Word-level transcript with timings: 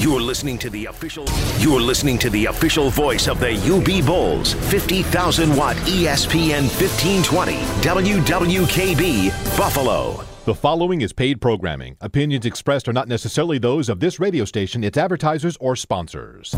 You're 0.00 0.18
listening 0.18 0.56
to 0.60 0.70
the 0.70 0.86
official. 0.86 1.26
You're 1.58 1.78
listening 1.78 2.16
to 2.20 2.30
the 2.30 2.46
official 2.46 2.88
voice 2.88 3.28
of 3.28 3.38
the 3.38 3.52
UB 3.52 4.06
Bulls, 4.06 4.54
50,000 4.54 5.54
watt 5.54 5.76
ESPN 5.76 6.62
1520 6.80 7.56
WWKB 7.82 9.28
Buffalo. 9.58 10.24
The 10.46 10.54
following 10.54 11.02
is 11.02 11.12
paid 11.12 11.38
programming. 11.38 11.98
Opinions 12.00 12.46
expressed 12.46 12.88
are 12.88 12.94
not 12.94 13.08
necessarily 13.08 13.58
those 13.58 13.90
of 13.90 14.00
this 14.00 14.18
radio 14.18 14.46
station, 14.46 14.82
its 14.82 14.96
advertisers, 14.96 15.54
or 15.58 15.76
sponsors. 15.76 16.54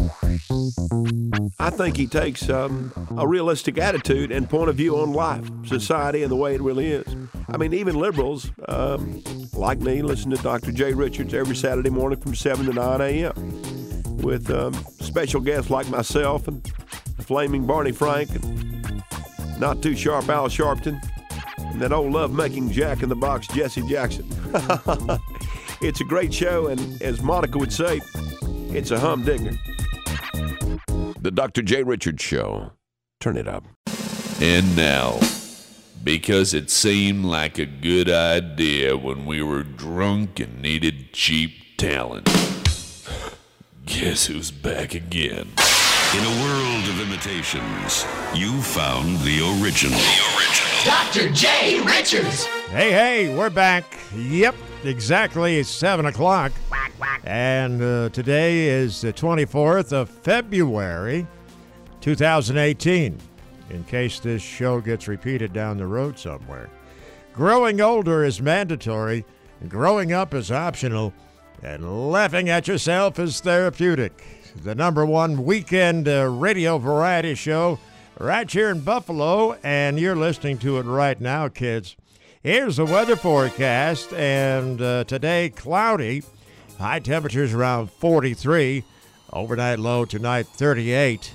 I 1.59 1.69
think 1.69 1.97
he 1.97 2.07
takes 2.07 2.49
um, 2.49 2.93
a 3.19 3.27
realistic 3.27 3.79
attitude 3.79 4.31
and 4.31 4.49
point 4.49 4.71
of 4.71 4.77
view 4.77 4.97
on 4.99 5.13
life, 5.13 5.45
society, 5.67 6.23
and 6.23 6.31
the 6.31 6.37
way 6.37 6.55
it 6.55 6.61
really 6.61 6.93
is. 6.93 7.17
I 7.49 7.57
mean, 7.57 7.75
even 7.75 7.97
liberals 7.97 8.53
um, 8.69 9.21
like 9.53 9.81
me 9.81 10.01
listen 10.01 10.31
to 10.31 10.41
Dr. 10.41 10.71
Jay 10.71 10.93
Richards 10.93 11.35
every 11.35 11.57
Saturday 11.57 11.91
morning 11.91 12.21
from 12.21 12.37
7 12.37 12.67
to 12.67 12.73
9 12.73 13.01
a.m. 13.01 14.03
with 14.19 14.49
um, 14.53 14.75
special 15.01 15.41
guests 15.41 15.71
like 15.71 15.89
myself 15.89 16.47
and 16.47 16.65
Flaming 17.19 17.67
Barney 17.67 17.93
Frank 17.93 18.31
and 18.31 19.03
not 19.59 19.83
too 19.83 19.97
sharp 19.97 20.29
Al 20.29 20.49
Sharpton 20.49 21.03
that 21.81 21.93
old 21.93 22.13
love-making 22.13 22.71
Jack 22.71 23.03
in 23.03 23.09
the 23.09 23.17
Box 23.17 23.47
Jesse 23.49 23.87
Jackson. 23.89 24.27
it's 25.81 26.01
a 26.01 26.05
great 26.05 26.33
show, 26.33 26.69
and 26.69 27.01
as 27.03 27.23
Monica 27.23 27.59
would 27.59 27.73
say, 27.73 28.01
it's 28.71 28.91
a 28.91 28.99
humdinger. 28.99 29.59
The 31.21 31.31
Dr. 31.31 31.63
J. 31.63 31.83
Richards 31.83 32.23
Show. 32.23 32.73
Turn 33.21 33.37
it 33.37 33.47
up. 33.47 33.65
And 34.41 34.75
now, 34.75 35.21
because 36.03 36.53
it 36.53 36.69
seemed 36.69 37.25
like 37.25 37.59
a 37.59 37.67
good 37.67 38.11
idea 38.11 38.97
when 38.97 39.25
we 39.25 39.43
were 39.43 39.63
drunk 39.63 40.41
and 40.41 40.61
needed 40.61 41.13
cheap 41.13 41.53
talent. 41.77 42.27
Guess 43.87 44.27
who's 44.27 44.51
back 44.51 44.95
again? 44.95 45.49
In 46.15 46.19
a 46.19 46.43
world 46.43 46.89
of 46.91 47.01
imitations, 47.01 48.05
you 48.35 48.61
found 48.61 49.19
the 49.21 49.41
original. 49.63 49.99
The 49.99 50.37
original. 50.37 50.85
Dr. 50.85 51.31
J. 51.31 51.81
Richards. 51.81 52.45
Hey, 52.69 52.93
hey, 52.93 53.35
we're 53.35 53.49
back. 53.49 53.97
Yep, 54.15 54.55
exactly. 54.85 55.57
It's 55.57 55.71
7 55.71 56.05
o'clock. 56.05 56.53
Quack, 56.69 56.93
quack. 56.99 57.23
And 57.25 57.81
uh, 57.81 58.11
today 58.11 58.67
is 58.69 59.01
the 59.01 59.15
24th 59.15 59.95
of 59.95 60.11
February, 60.11 61.27
2018, 62.03 63.19
in 63.71 63.85
case 63.85 64.21
this 64.21 64.43
show 64.43 64.83
gets 64.83 65.09
repeated 65.09 65.55
down 65.55 65.79
the 65.79 65.87
road 65.87 66.19
somewhere. 66.19 66.69
Growing 67.33 67.81
older 67.81 68.23
is 68.23 68.43
mandatory, 68.43 69.25
growing 69.67 70.13
up 70.13 70.35
is 70.35 70.53
optional, 70.53 71.15
and 71.63 72.13
laughing 72.13 72.51
at 72.51 72.69
yourself 72.69 73.19
is 73.19 73.41
therapeutic. 73.41 74.42
The 74.57 74.75
number 74.75 75.05
one 75.07 75.45
weekend 75.45 76.07
uh, 76.07 76.27
radio 76.29 76.79
variety 76.79 77.35
show 77.35 77.79
right 78.19 78.49
here 78.51 78.69
in 78.69 78.81
Buffalo, 78.81 79.57
and 79.63 79.99
you're 79.99 80.15
listening 80.15 80.59
to 80.59 80.79
it 80.79 80.85
right 80.85 81.21
now, 81.21 81.49
kids. 81.49 81.97
Here's 82.43 82.77
the 82.77 82.85
weather 82.85 83.17
forecast, 83.17 84.13
and 84.13 84.81
uh, 84.81 85.05
today 85.05 85.51
cloudy, 85.51 86.23
high 86.79 87.01
temperatures 87.01 87.55
around 87.55 87.91
43, 87.91 88.85
overnight 89.33 89.79
low 89.79 90.05
tonight 90.05 90.47
38. 90.47 91.35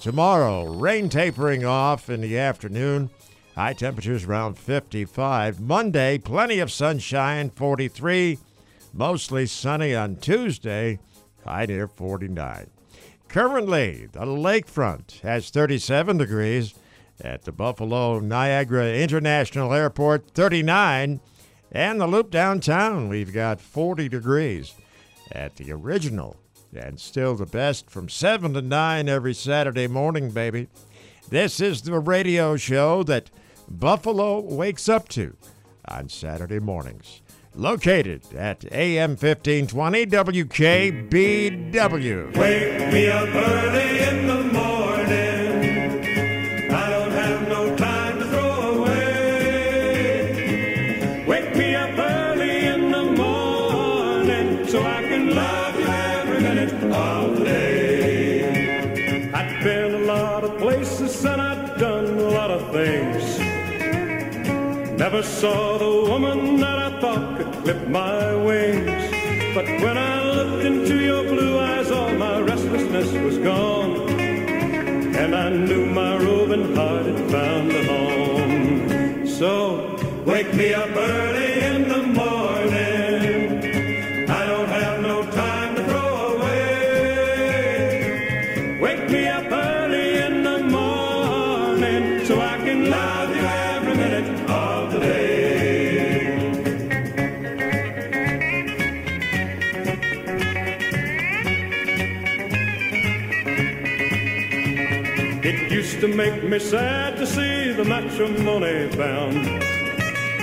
Tomorrow, 0.00 0.66
rain 0.66 1.08
tapering 1.08 1.64
off 1.64 2.08
in 2.08 2.20
the 2.20 2.38
afternoon, 2.38 3.10
high 3.54 3.72
temperatures 3.72 4.24
around 4.24 4.56
55. 4.56 5.60
Monday, 5.60 6.16
plenty 6.18 6.58
of 6.60 6.70
sunshine, 6.72 7.50
43, 7.50 8.38
mostly 8.94 9.46
sunny 9.46 9.94
on 9.94 10.16
Tuesday, 10.16 10.98
high 11.44 11.66
near 11.66 11.86
49. 11.88 12.70
Currently, 13.28 14.08
the 14.12 14.26
lakefront 14.26 15.20
has 15.20 15.50
37 15.50 16.18
degrees. 16.18 16.74
At 17.20 17.44
the 17.44 17.52
Buffalo 17.52 18.18
Niagara 18.18 18.94
International 18.94 19.72
Airport, 19.72 20.30
39. 20.30 21.20
And 21.70 22.00
the 22.00 22.06
loop 22.06 22.30
downtown, 22.30 23.08
we've 23.08 23.32
got 23.32 23.60
40 23.60 24.08
degrees. 24.08 24.74
At 25.30 25.56
the 25.56 25.72
original, 25.72 26.36
and 26.74 27.00
still 27.00 27.34
the 27.34 27.46
best 27.46 27.88
from 27.88 28.08
7 28.08 28.52
to 28.54 28.60
9 28.60 29.08
every 29.08 29.34
Saturday 29.34 29.86
morning, 29.86 30.30
baby. 30.30 30.68
This 31.30 31.60
is 31.60 31.82
the 31.82 31.98
radio 31.98 32.56
show 32.56 33.02
that 33.04 33.30
Buffalo 33.68 34.40
wakes 34.40 34.88
up 34.88 35.08
to 35.10 35.34
on 35.88 36.10
Saturday 36.10 36.58
mornings. 36.58 37.21
Located 37.54 38.22
at 38.34 38.64
AM 38.72 39.10
1520 39.10 40.06
WKBW. 40.06 42.34
Wake 42.34 42.90
me 42.90 43.08
up 43.08 43.28
early 43.28 43.98
in 44.08 44.26
the 44.26 44.42
morning. 44.42 46.00
I 46.72 46.88
don't 46.88 47.10
have 47.10 47.46
no 47.48 47.76
time 47.76 48.18
to 48.20 48.24
throw 48.24 48.78
away. 48.80 50.14
Wake 51.26 51.54
me 51.54 51.74
up 51.74 51.90
early 51.98 52.64
in 52.68 52.90
the 52.90 53.02
morning 53.02 54.66
so 54.66 54.82
I 54.82 55.02
can 55.02 55.34
love 55.34 55.78
you 55.78 55.86
every 55.88 56.40
minute 56.40 56.72
of 56.90 57.36
the 57.38 57.44
day. 57.44 59.30
I've 59.34 59.62
been 59.62 59.94
a 59.94 59.98
lot 60.06 60.42
of 60.42 60.56
places 60.56 61.22
and 61.26 61.42
I've 61.42 61.78
done 61.78 62.06
a 62.18 62.30
lot 62.30 62.50
of 62.50 62.72
things. 62.72 63.38
Never 64.98 65.22
saw 65.22 65.76
the 65.76 66.08
woman 66.10 66.51
But 69.64 69.80
when 69.80 69.96
I 69.96 70.22
looked 70.34 70.64
into 70.64 70.96
your 71.00 71.22
blue 71.22 71.58
eyes, 71.58 71.90
all 71.90 72.12
my 72.14 72.40
restlessness 72.40 73.12
was 73.24 73.38
gone. 73.38 74.10
And 75.22 75.36
I 75.36 75.50
knew 75.50 75.86
my 75.86 76.16
roving 76.16 76.74
heart 76.74 77.06
had 77.06 77.30
found 77.30 77.70
a 77.70 77.84
home. 77.84 79.26
So 79.26 79.96
wake 80.26 80.52
me 80.54 80.74
up 80.74 80.90
early 80.96 81.31
me 106.52 106.58
sad 106.58 107.16
to 107.16 107.26
see 107.26 107.72
the 107.72 107.82
matrimony 107.82 108.94
bound. 108.94 109.42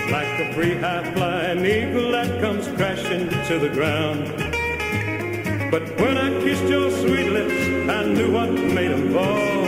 Like 0.10 0.40
a 0.40 0.52
free 0.56 0.76
high 0.76 1.04
flying 1.14 1.64
eagle 1.64 2.12
that 2.14 2.42
comes 2.42 2.68
crashing 2.70 3.30
to 3.30 3.60
the 3.60 3.70
ground. 3.70 4.26
But 5.70 5.84
when 6.00 6.18
I 6.18 6.30
kissed 6.42 6.64
your 6.64 6.90
sweet 6.90 7.30
lips, 7.30 7.90
I 7.92 8.06
knew 8.06 8.32
what 8.32 8.50
made 8.50 8.90
them 8.90 9.14
fall. 9.14 9.66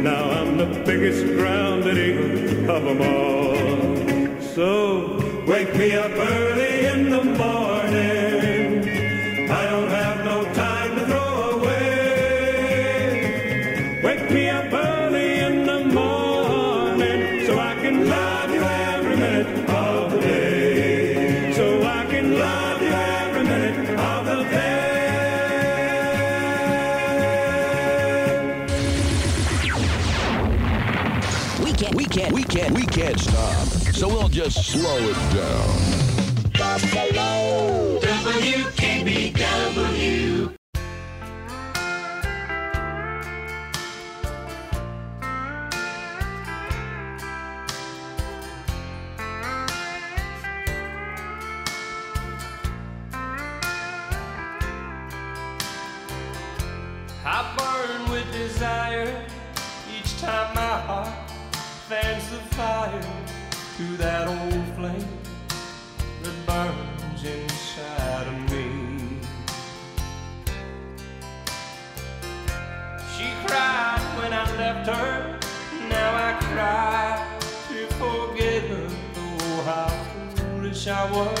Now 0.00 0.30
I'm 0.30 0.58
the 0.58 0.80
biggest 0.86 1.24
grounded 1.24 1.98
eagle 1.98 2.70
of 2.70 2.84
them 2.84 3.02
all. 3.02 4.40
So 4.54 5.44
wake 5.44 5.74
me 5.74 5.96
up 5.96 6.12
early 6.12 6.86
in 6.86 7.10
the 7.10 7.24
morning. 7.24 7.77
Just 34.38 34.70
slow 34.70 34.96
it 34.98 35.14
down. 35.34 35.37
Foolish 81.08 81.37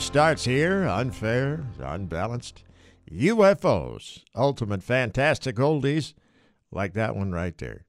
starts 0.00 0.44
here, 0.44 0.84
unfair, 0.88 1.66
unbalanced. 1.78 2.64
UFOs, 3.12 4.24
ultimate 4.34 4.82
fantastic 4.82 5.56
oldies, 5.56 6.14
like 6.72 6.94
that 6.94 7.14
one 7.14 7.32
right 7.32 7.56
there 7.58 7.84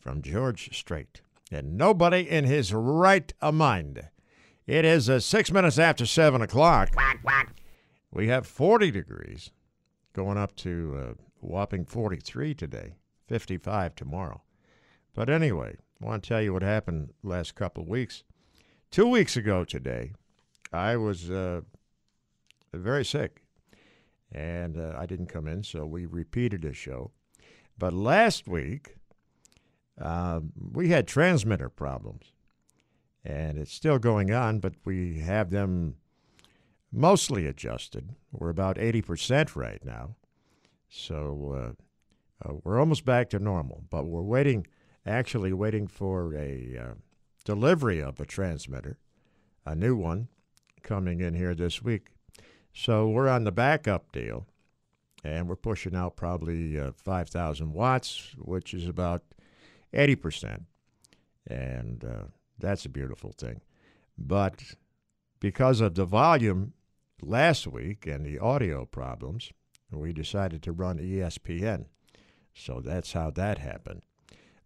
from 0.00 0.22
George 0.22 0.76
Strait. 0.76 1.20
And 1.52 1.78
nobody 1.78 2.28
in 2.28 2.44
his 2.44 2.74
right 2.74 3.32
a 3.40 3.52
mind. 3.52 4.08
It 4.66 4.84
is 4.84 5.08
uh, 5.08 5.20
six 5.20 5.52
minutes 5.52 5.78
after 5.78 6.04
seven 6.04 6.42
o'clock. 6.42 6.90
We 8.10 8.28
have 8.28 8.46
40 8.46 8.90
degrees, 8.90 9.50
going 10.14 10.38
up 10.38 10.56
to 10.56 10.98
uh, 10.98 11.22
whopping 11.40 11.84
43 11.84 12.54
today, 12.54 12.94
55 13.28 13.94
tomorrow. 13.94 14.42
But 15.14 15.30
anyway, 15.30 15.76
I 16.02 16.04
want 16.04 16.24
to 16.24 16.28
tell 16.28 16.42
you 16.42 16.54
what 16.54 16.62
happened 16.62 17.12
last 17.22 17.54
couple 17.54 17.84
of 17.84 17.88
weeks. 17.88 18.24
Two 18.90 19.06
weeks 19.06 19.36
ago 19.36 19.64
today, 19.64 20.12
I 20.72 20.96
was 20.96 21.30
uh, 21.30 21.60
very 22.72 23.04
sick, 23.04 23.42
and 24.30 24.78
uh, 24.78 24.94
I 24.98 25.06
didn't 25.06 25.26
come 25.26 25.46
in, 25.46 25.62
so 25.62 25.84
we 25.84 26.06
repeated 26.06 26.62
the 26.62 26.72
show. 26.72 27.10
But 27.78 27.92
last 27.92 28.48
week, 28.48 28.96
um, 30.00 30.52
we 30.56 30.88
had 30.88 31.06
transmitter 31.06 31.68
problems, 31.68 32.32
and 33.24 33.58
it's 33.58 33.72
still 33.72 33.98
going 33.98 34.32
on, 34.32 34.60
but 34.60 34.74
we 34.84 35.18
have 35.20 35.50
them 35.50 35.96
mostly 36.90 37.46
adjusted. 37.46 38.10
We're 38.30 38.50
about 38.50 38.76
80% 38.76 39.54
right 39.54 39.84
now, 39.84 40.16
so 40.88 41.76
uh, 42.44 42.48
uh, 42.48 42.54
we're 42.64 42.80
almost 42.80 43.04
back 43.04 43.28
to 43.30 43.38
normal, 43.38 43.84
but 43.90 44.06
we're 44.06 44.22
waiting, 44.22 44.66
actually 45.04 45.52
waiting 45.52 45.86
for 45.86 46.34
a 46.34 46.78
uh, 46.78 46.94
delivery 47.44 48.00
of 48.00 48.20
a 48.20 48.24
transmitter, 48.24 48.98
a 49.66 49.74
new 49.74 49.96
one 49.96 50.28
coming 50.82 51.20
in 51.20 51.34
here 51.34 51.54
this 51.54 51.82
week. 51.82 52.08
So 52.72 53.08
we're 53.08 53.28
on 53.28 53.44
the 53.44 53.52
backup 53.52 54.12
deal, 54.12 54.46
and 55.22 55.48
we're 55.48 55.56
pushing 55.56 55.94
out 55.94 56.16
probably 56.16 56.78
uh, 56.78 56.92
5,000 56.96 57.72
watts, 57.72 58.34
which 58.38 58.72
is 58.74 58.86
about 58.86 59.22
80%. 59.92 60.64
And 61.46 62.04
uh, 62.04 62.24
that's 62.58 62.84
a 62.84 62.88
beautiful 62.88 63.32
thing. 63.32 63.60
But 64.16 64.62
because 65.40 65.80
of 65.80 65.94
the 65.94 66.04
volume 66.04 66.72
last 67.20 67.66
week 67.66 68.06
and 68.06 68.24
the 68.24 68.38
audio 68.38 68.84
problems, 68.84 69.52
we 69.90 70.12
decided 70.12 70.62
to 70.62 70.72
run 70.72 70.98
ESPN. 70.98 71.86
So 72.54 72.80
that's 72.80 73.12
how 73.12 73.30
that 73.30 73.58
happened. 73.58 74.02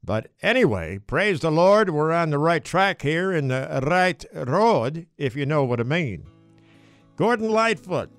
But 0.06 0.28
anyway, 0.40 0.98
praise 0.98 1.40
the 1.40 1.50
Lord, 1.50 1.90
we're 1.90 2.12
on 2.12 2.30
the 2.30 2.38
right 2.38 2.64
track 2.64 3.02
here 3.02 3.32
in 3.32 3.48
the 3.48 3.80
right 3.82 4.24
road, 4.32 5.08
if 5.18 5.34
you 5.34 5.44
know 5.46 5.64
what 5.64 5.80
I 5.80 5.82
mean. 5.82 6.28
Gordon 7.16 7.50
Lightfoot, 7.50 8.10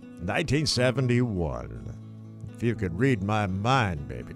1971. 0.00 1.94
If 2.54 2.62
you 2.62 2.74
could 2.74 2.98
read 2.98 3.22
my 3.22 3.46
mind, 3.46 4.08
baby. 4.08 4.32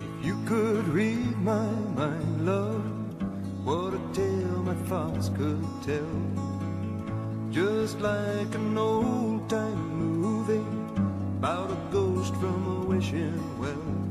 If 0.00 0.26
you 0.26 0.42
could 0.46 0.88
read 0.88 1.36
my 1.38 1.70
mind, 1.94 2.46
love, 2.46 2.82
what 3.62 3.92
a 3.92 4.00
tale 4.14 4.62
my 4.62 4.74
thoughts 4.86 5.28
could 5.28 5.62
tell. 5.84 7.50
Just 7.50 8.00
like 8.00 8.54
an 8.54 8.78
old 8.78 9.50
time 9.50 9.98
movie 9.98 10.64
about 11.36 11.70
a 11.70 11.76
ghost 11.92 12.34
from 12.36 12.66
a 12.66 12.86
wishing 12.86 13.60
well. 13.60 14.01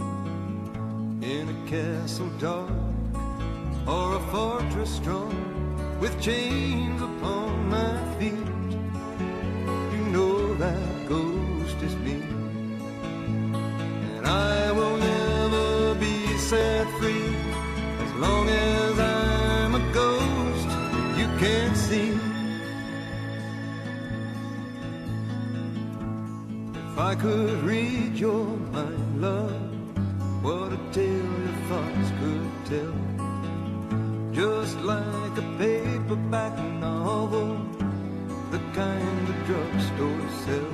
In 1.22 1.50
a 1.50 1.70
castle 1.70 2.32
dark 2.40 2.72
or 3.88 4.16
a 4.16 4.20
fortress 4.32 4.90
strong 4.90 5.36
with 6.00 6.20
chains 6.20 7.00
upon 7.00 7.70
my 7.70 7.96
feet. 8.18 8.48
You 9.94 10.04
know 10.10 10.56
that 10.56 11.08
ghost 11.08 11.78
is 11.84 11.96
me. 11.98 12.24
And 14.18 14.26
I 14.26 14.72
will 14.72 14.98
never 14.98 15.94
be 16.00 16.26
set 16.40 16.88
free 17.00 17.36
as 18.04 18.14
long 18.16 18.50
as 18.50 18.98
I'm 18.98 19.76
a 19.76 19.94
ghost 19.94 20.70
you 21.20 21.28
can't 21.38 21.78
see. 21.78 22.18
If 26.74 26.98
I 26.98 27.14
could 27.14 27.62
read 27.62 28.16
your 28.16 28.48
mind, 28.74 29.22
love, 29.22 29.71
what 30.42 30.74
a 30.74 30.78
tale 30.92 31.34
your 31.46 31.58
thoughts 31.70 32.12
could 32.20 32.52
tell. 32.66 32.96
Just 34.32 34.78
like 34.80 35.38
a 35.38 35.56
paperback 35.58 36.58
novel, 36.80 37.58
the 38.50 38.60
kind 38.74 39.28
the 39.28 39.34
drugstore 39.46 40.30
sell. 40.46 40.72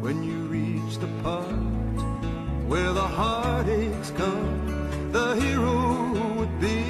When 0.00 0.22
you 0.22 0.38
reach 0.46 0.98
the 0.98 1.08
part 1.22 1.50
where 2.68 2.92
the 2.92 3.08
heartaches 3.18 4.12
come, 4.16 5.10
the 5.12 5.34
hero 5.34 6.12
would 6.36 6.60
be 6.60 6.89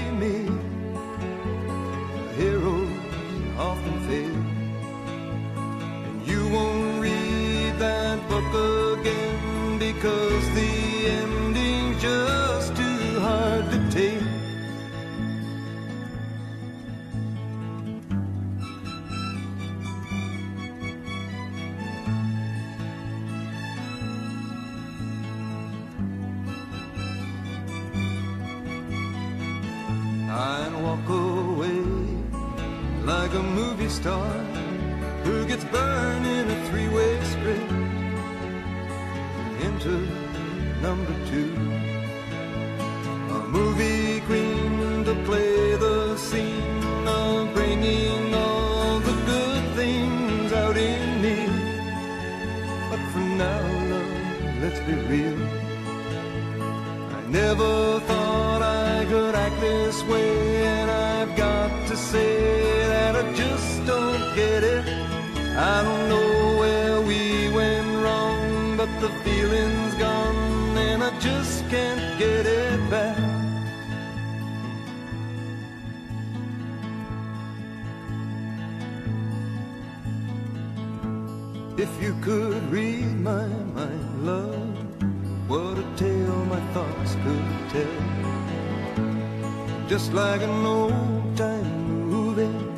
star 34.00 34.33
who 35.25 35.47
gets 35.47 35.64
burned 35.64 36.25
in 36.25 36.50
a 36.50 36.59
three-way 36.69 37.12
script 37.33 37.73
into 39.66 39.95
number 40.80 41.14
two. 41.30 41.52
A 43.37 43.40
movie 43.57 44.21
queen 44.28 45.04
to 45.04 45.14
play 45.28 45.76
the 45.76 46.16
scene 46.16 47.07
of 47.07 47.52
bringing 47.52 48.35
all 48.35 49.00
the 49.00 49.16
good 49.33 49.64
things 49.80 50.50
out 50.52 50.78
in 50.78 51.21
me. 51.25 51.38
But 52.90 53.02
for 53.12 53.26
now, 53.45 53.64
love, 53.92 54.62
let's 54.62 54.80
be 54.88 54.95
real. 55.12 55.40
I 57.19 57.21
never 57.28 58.00
thought 58.09 58.62
I 58.62 59.04
could 59.11 59.35
act 59.35 59.61
this 59.61 60.02
way, 60.04 60.64
and 60.64 60.90
I've 60.90 61.37
got 61.37 61.71
to 61.88 61.97
say 61.97 62.70
get 64.40 64.64
it. 64.76 64.85
I 65.73 65.82
don't 65.87 66.04
know 66.12 66.32
where 66.61 66.97
we 67.11 67.23
went 67.61 67.90
wrong, 68.02 68.76
but 68.80 68.90
the 69.04 69.11
feeling's 69.25 69.94
gone, 70.06 70.78
and 70.88 71.02
I 71.09 71.11
just 71.28 71.68
can't 71.68 72.06
get 72.18 72.44
it 72.47 72.78
back. 72.94 73.18
If 81.85 81.92
you 82.02 82.12
could 82.26 82.62
read 82.76 83.11
my 83.30 83.47
mind, 83.78 84.11
love, 84.30 84.76
what 85.50 85.75
a 85.85 85.87
tale 86.02 86.40
my 86.54 86.62
thoughts 86.75 87.12
could 87.25 87.49
tell. 87.75 88.00
Just 89.92 90.09
like 90.14 90.40
an 90.40 90.64
old 90.76 91.37
time 91.37 92.09
movie 92.14 92.70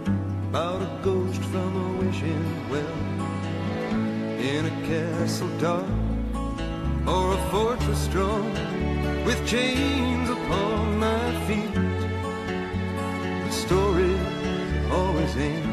about 0.52 0.82
a 0.82 0.90
ghost 1.02 1.42
from 1.44 1.70
a 1.84 2.04
wishing 2.04 2.68
well. 2.68 2.98
In 4.52 4.66
a 4.66 4.74
castle 4.86 5.48
dark 5.58 5.86
or 7.06 7.32
a 7.32 7.40
fortress 7.50 7.98
strong 8.04 8.52
with 9.24 9.40
chains 9.46 10.28
upon 10.28 10.98
my 10.98 11.24
feet. 11.46 11.74
The 13.46 13.50
story 13.64 14.14
always 14.90 15.34
ends. 15.36 15.72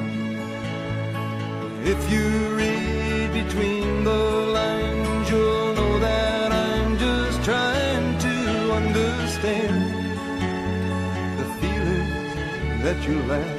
If 1.94 2.00
you 2.14 2.28
read 2.56 3.34
between 3.34 4.06
the 4.06 4.24
lines, 4.60 5.30
you'll 5.30 5.74
know 5.74 6.00
that 6.00 6.54
I'm 6.54 6.98
just 6.98 7.44
trying 7.44 8.18
to 8.18 8.36
understand 8.80 9.78
the 11.38 11.48
feelings 11.60 12.34
that 12.86 13.06
you 13.06 13.22
lack. 13.24 13.59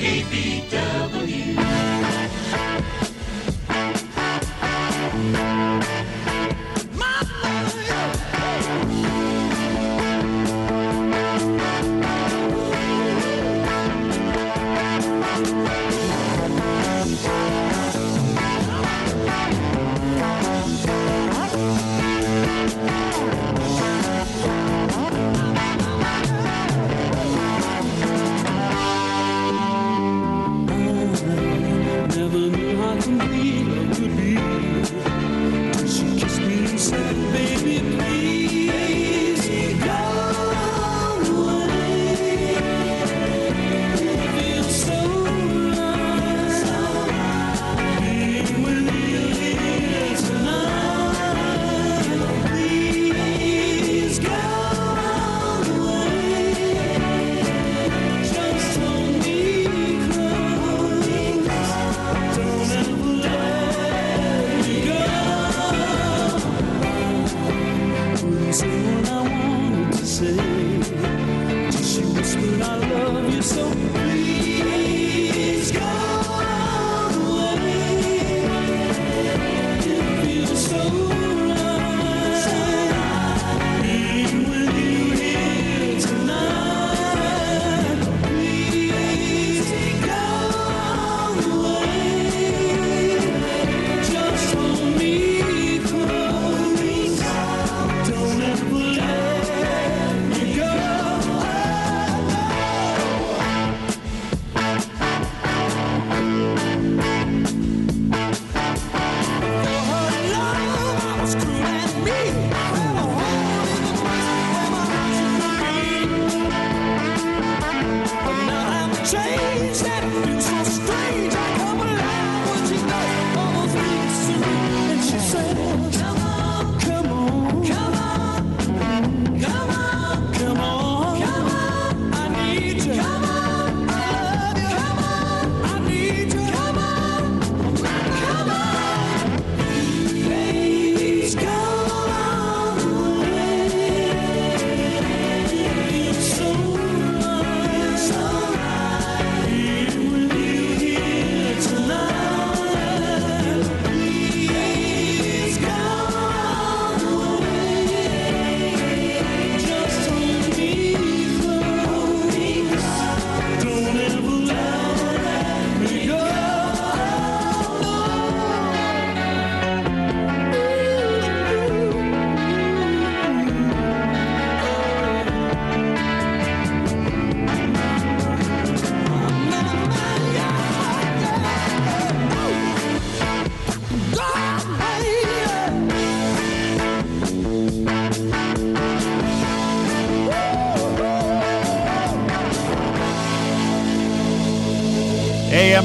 WKBW. 0.00 1.19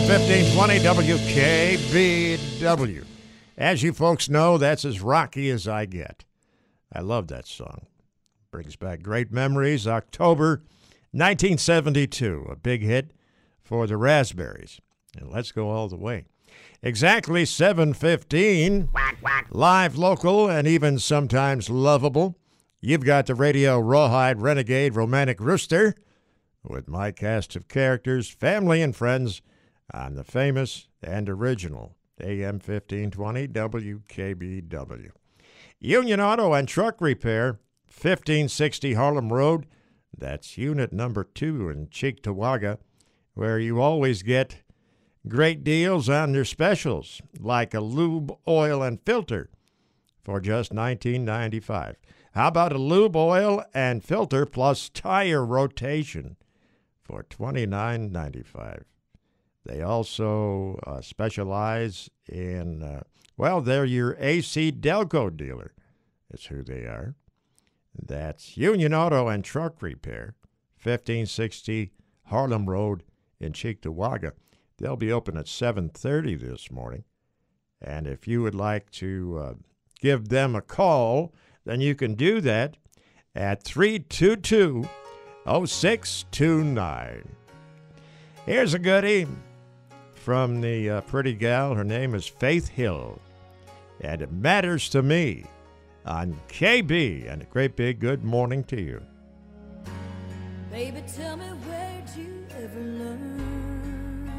1520 0.08 0.80
WKBW. 2.68 3.04
As 3.58 3.82
you 3.82 3.92
folks 3.92 4.30
know, 4.30 4.60
that's 4.60 4.86
as 4.86 5.02
rocky 5.02 5.50
as 5.50 5.68
I 5.68 5.86
get. 5.86 6.26
I 6.94 7.00
love 7.02 7.28
that 7.30 7.48
song. 7.48 7.88
Brings 8.52 8.76
back 8.76 9.02
great 9.02 9.32
memories. 9.32 9.88
October 9.88 10.62
1972, 11.10 12.50
a 12.52 12.56
big 12.56 12.84
hit 12.84 13.14
for 13.64 13.88
the 13.88 13.98
Raspberries. 13.98 14.80
And 15.18 15.32
let's 15.32 15.52
go 15.52 15.72
all 15.72 15.88
the 15.88 15.98
way. 15.98 16.26
Exactly 16.84 17.44
715. 17.44 18.90
Live, 19.50 19.98
local, 19.98 20.48
and 20.48 20.68
even 20.68 21.00
sometimes 21.00 21.68
lovable. 21.68 22.38
You've 22.80 23.06
got 23.06 23.26
the 23.26 23.34
radio 23.34 23.80
Rawhide 23.80 24.40
Renegade 24.40 24.96
Romantic 24.96 25.40
Rooster 25.40 25.96
with 26.64 26.88
my 26.88 27.12
cast 27.12 27.56
of 27.56 27.68
characters, 27.68 28.30
family, 28.30 28.84
and 28.84 28.96
friends 28.96 29.42
on 29.94 30.16
the 30.16 30.24
famous 30.24 30.88
and 31.02 31.30
original 31.30 31.96
AM 32.22 32.56
1520 32.56 33.48
WKBW. 33.50 35.10
Union 35.80 36.20
Auto 36.20 36.54
and 36.54 36.68
Truck 36.68 37.02
Repair, 37.02 37.60
1560 37.88 38.94
Harlem 38.94 39.32
Road. 39.32 39.66
That's 40.18 40.58
unit 40.58 40.94
number 40.94 41.24
two 41.24 41.70
in 41.70 41.88
Cheektowaga, 41.88 42.78
where 43.34 43.60
you 43.60 43.82
always 43.82 44.24
get 44.24 44.64
great 45.28 45.64
deals 45.64 46.08
on 46.08 46.32
their 46.32 46.46
specials, 46.46 47.22
like 47.40 47.74
a 47.74 47.82
lube, 47.82 48.36
oil, 48.48 48.82
and 48.82 49.02
filter 49.02 49.50
for 50.24 50.40
just 50.40 50.74
$19.95. 50.74 51.96
How 52.34 52.48
about 52.48 52.74
a 52.74 52.78
lube, 52.78 53.16
oil, 53.16 53.64
and 53.74 54.04
filter 54.04 54.46
plus 54.46 54.90
tire 54.90 55.46
rotation 55.46 56.38
for 57.04 57.24
$29.95? 57.24 58.84
They 59.66 59.82
also 59.82 60.80
uh, 60.86 61.02
specialize 61.02 62.10
in, 62.28 62.84
uh, 62.84 63.02
well, 63.36 63.62
they're 63.62 63.86
your 63.86 64.16
ACDelco 64.16 65.36
dealer. 65.36 65.74
That's 66.30 66.46
who 66.46 66.64
they 66.64 66.82
are. 66.82 67.16
That's 68.00 68.58
Union 68.58 68.94
Auto 68.94 69.28
and 69.28 69.44
Truck 69.44 69.82
Repair, 69.82 70.36
1560 70.82 71.92
Harlem 72.26 72.70
Road 72.70 73.04
in 73.40 73.54
Cheektowaga. 73.54 74.34
They'll 74.78 74.98
be 74.98 75.12
open 75.12 75.38
at 75.38 75.48
7:30 75.48 76.36
this 76.36 76.70
morning. 76.70 77.06
And 77.82 78.08
if 78.08 78.28
you 78.28 78.42
would 78.42 78.56
like 78.56 78.92
to 78.92 79.38
uh, 79.40 79.54
give 80.00 80.30
them 80.30 80.56
a 80.56 80.62
call, 80.62 81.34
then 81.64 81.82
you 81.82 81.96
can 81.96 82.16
do 82.16 82.42
that 82.42 82.78
at 83.34 83.64
322 83.64 84.88
0629. 85.46 87.30
Here's 88.46 88.74
a 88.74 88.80
goodie 88.80 89.28
from 90.26 90.60
the 90.60 90.90
uh, 90.90 91.02
pretty 91.02 91.34
gal. 91.34 91.76
Her 91.76 91.84
name 91.84 92.16
is 92.16 92.26
Faith 92.26 92.68
Hill. 92.68 93.22
And 94.02 94.24
it 94.24 94.32
matters 94.32 94.90
to 94.90 95.04
me 95.04 95.46
on 96.04 96.36
KB. 96.48 97.32
And 97.32 97.44
a 97.44 97.46
great 97.46 97.76
big 97.76 98.00
good 98.00 98.24
morning 98.24 98.64
to 98.64 98.82
you. 98.82 99.04
Baby, 100.72 101.04
tell 101.16 101.38
me 101.38 101.46
where'd 101.46 102.10
you 102.18 102.44
ever 102.58 102.80
learn 102.80 104.32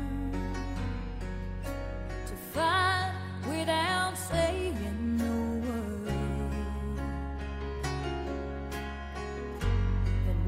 to 2.26 2.34
fight 2.52 3.12
without 3.48 4.18
saying 4.18 4.74
no 5.16 5.68
word? 5.68 6.12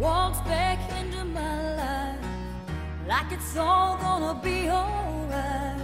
Walks 0.01 0.40
back 0.40 0.81
into 1.01 1.24
my 1.27 1.77
life 1.77 2.28
like 3.09 3.33
it's 3.33 3.57
all 3.57 3.97
gonna 3.97 4.38
be 4.42 4.68
alright. 4.68 5.81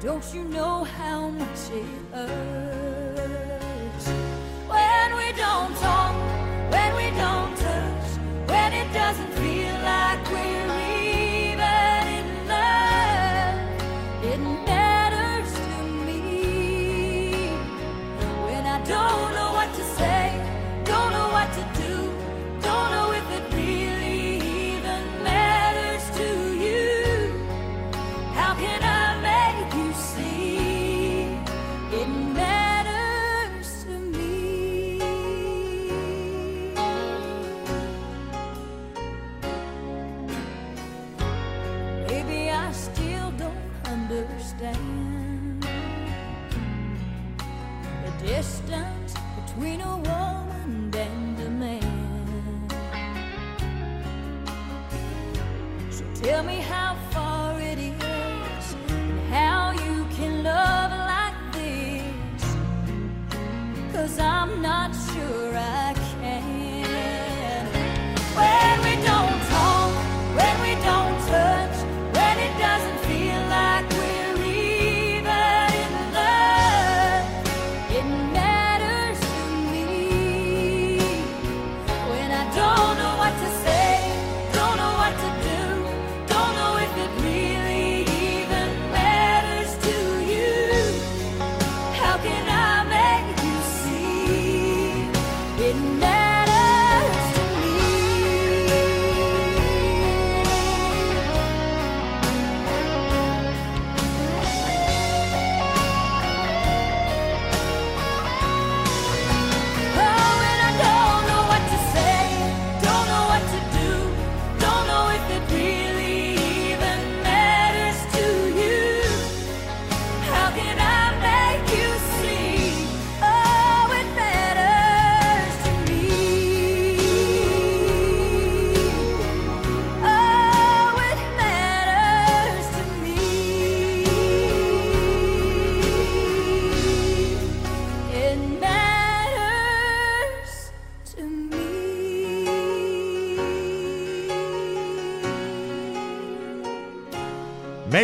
Don't 0.00 0.34
you 0.34 0.42
know 0.42 0.82
how 0.82 1.28
much 1.28 1.70
it 1.70 1.86
hurts 2.12 4.06
when 4.66 5.16
we 5.16 5.32
don't 5.36 5.72
talk, 5.76 6.14
when 6.72 6.96
we 6.96 7.10
don't 7.16 7.56
touch, 7.56 8.08
when 8.50 8.72
it 8.72 8.92
doesn't 8.92 9.32
feel 9.34 9.74
like 9.92 10.28
we're 10.32 10.80
even 10.98 12.08
in 12.18 12.26
love? 12.48 13.54
It 14.24 14.40
matters 14.66 15.52
to 15.68 15.76
me 16.06 17.50
when 18.46 18.66
I 18.66 18.78
don't 18.82 19.32
know 19.36 19.52
what 19.52 19.72
to 19.78 19.84
say, 19.94 20.24
don't 20.84 21.12
know 21.12 21.28
what 21.36 21.52
to 21.52 21.62
do, 21.80 21.94
don't 22.60 22.90
know 22.90 23.11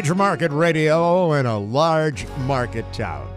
Major 0.08 0.14
market 0.14 0.52
radio 0.52 1.34
in 1.34 1.44
a 1.44 1.58
large 1.58 2.26
market 2.46 2.90
town. 2.94 3.28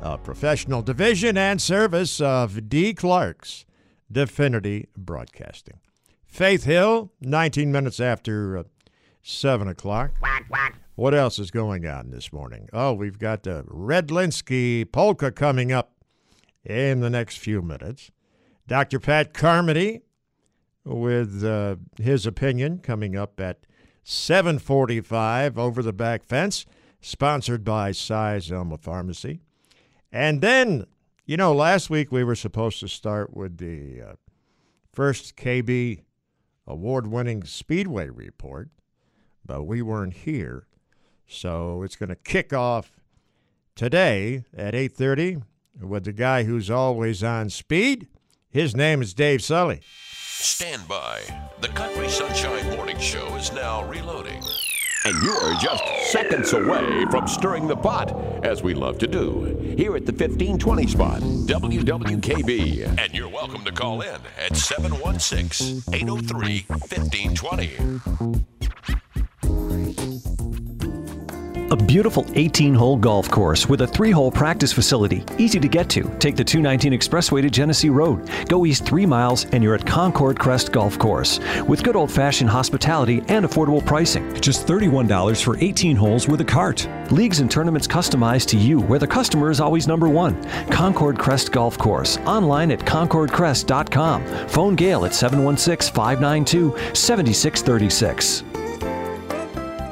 A 0.00 0.16
professional 0.16 0.80
division 0.80 1.36
and 1.36 1.60
service 1.60 2.22
of 2.22 2.70
D. 2.70 2.94
Clark's 2.94 3.66
Definity 4.10 4.88
Broadcasting. 4.96 5.78
Faith 6.26 6.64
Hill, 6.64 7.12
19 7.20 7.70
minutes 7.70 8.00
after 8.00 8.56
uh, 8.56 8.62
7 9.20 9.68
o'clock. 9.68 10.12
What 10.94 11.12
else 11.12 11.38
is 11.38 11.50
going 11.50 11.86
on 11.86 12.12
this 12.12 12.32
morning? 12.32 12.70
Oh, 12.72 12.94
we've 12.94 13.18
got 13.18 13.42
the 13.42 13.64
Redlinsky 13.64 14.90
polka 14.90 15.30
coming 15.30 15.70
up 15.70 15.96
in 16.64 17.00
the 17.00 17.10
next 17.10 17.36
few 17.36 17.60
minutes. 17.60 18.10
Dr. 18.66 19.00
Pat 19.00 19.34
Carmody 19.34 20.00
with 20.82 21.44
uh, 21.44 21.76
his 22.00 22.24
opinion 22.24 22.78
coming 22.78 23.16
up 23.16 23.38
at 23.38 23.65
745 24.08 25.58
over 25.58 25.82
the 25.82 25.92
back 25.92 26.22
fence, 26.22 26.64
sponsored 27.00 27.64
by 27.64 27.90
Size 27.90 28.52
Elma 28.52 28.78
Pharmacy. 28.78 29.40
And 30.12 30.40
then, 30.40 30.86
you 31.24 31.36
know, 31.36 31.52
last 31.52 31.90
week 31.90 32.12
we 32.12 32.22
were 32.22 32.36
supposed 32.36 32.78
to 32.80 32.88
start 32.88 33.36
with 33.36 33.58
the 33.58 34.00
uh, 34.00 34.14
first 34.92 35.34
KB 35.36 36.02
award 36.68 37.08
winning 37.08 37.42
Speedway 37.42 38.08
report, 38.08 38.70
but 39.44 39.64
we 39.64 39.82
weren't 39.82 40.14
here. 40.14 40.68
So 41.26 41.82
it's 41.82 41.96
going 41.96 42.10
to 42.10 42.14
kick 42.14 42.52
off 42.52 43.00
today 43.74 44.44
at 44.56 44.74
8:30 44.74 45.42
with 45.82 46.04
the 46.04 46.12
guy 46.12 46.44
who's 46.44 46.70
always 46.70 47.24
on 47.24 47.50
speed. 47.50 48.06
His 48.48 48.76
name 48.76 49.02
is 49.02 49.14
Dave 49.14 49.42
Sully. 49.42 49.80
Stand 50.38 50.86
by. 50.86 51.22
The 51.60 51.68
Country 51.68 52.08
Sunshine 52.08 52.76
Morning 52.76 52.98
Show 52.98 53.34
is 53.36 53.52
now 53.52 53.88
reloading. 53.88 54.42
And 55.04 55.22
you're 55.22 55.54
just 55.54 55.82
seconds 56.10 56.52
away 56.52 57.06
from 57.10 57.26
stirring 57.26 57.66
the 57.66 57.76
pot, 57.76 58.12
as 58.44 58.62
we 58.62 58.74
love 58.74 58.98
to 58.98 59.06
do, 59.06 59.44
here 59.76 59.96
at 59.96 60.04
the 60.04 60.12
1520 60.12 60.86
spot, 60.88 61.20
WWKB. 61.22 62.98
And 62.98 63.14
you're 63.14 63.28
welcome 63.28 63.64
to 63.64 63.72
call 63.72 64.02
in 64.02 64.20
at 64.38 64.56
716 64.56 65.82
803 65.94 66.66
1520. 66.68 68.55
A 71.72 71.76
beautiful 71.76 72.24
18 72.34 72.74
hole 72.74 72.96
golf 72.96 73.28
course 73.28 73.68
with 73.68 73.80
a 73.80 73.86
three 73.88 74.12
hole 74.12 74.30
practice 74.30 74.72
facility, 74.72 75.24
easy 75.36 75.58
to 75.58 75.66
get 75.66 75.88
to. 75.90 76.04
Take 76.20 76.36
the 76.36 76.44
219 76.44 76.92
Expressway 76.92 77.42
to 77.42 77.50
Genesee 77.50 77.90
Road. 77.90 78.30
Go 78.48 78.66
east 78.66 78.86
three 78.86 79.04
miles 79.04 79.46
and 79.46 79.64
you're 79.64 79.74
at 79.74 79.84
Concord 79.84 80.38
Crest 80.38 80.70
Golf 80.70 80.96
Course 80.96 81.40
with 81.66 81.82
good 81.82 81.96
old 81.96 82.12
fashioned 82.12 82.50
hospitality 82.50 83.20
and 83.26 83.44
affordable 83.44 83.84
pricing. 83.84 84.32
Just 84.40 84.68
$31 84.68 85.42
for 85.42 85.58
18 85.58 85.96
holes 85.96 86.28
with 86.28 86.40
a 86.40 86.44
cart. 86.44 86.88
Leagues 87.10 87.40
and 87.40 87.50
tournaments 87.50 87.88
customized 87.88 88.46
to 88.46 88.56
you 88.56 88.78
where 88.80 89.00
the 89.00 89.06
customer 89.06 89.50
is 89.50 89.58
always 89.58 89.88
number 89.88 90.08
one. 90.08 90.40
Concord 90.70 91.18
Crest 91.18 91.50
Golf 91.50 91.76
Course. 91.76 92.16
Online 92.18 92.70
at 92.70 92.78
concordcrest.com. 92.78 94.24
Phone 94.46 94.76
Gail 94.76 95.04
at 95.04 95.14
716 95.14 95.92
592 95.92 96.94
7636. 96.94 98.44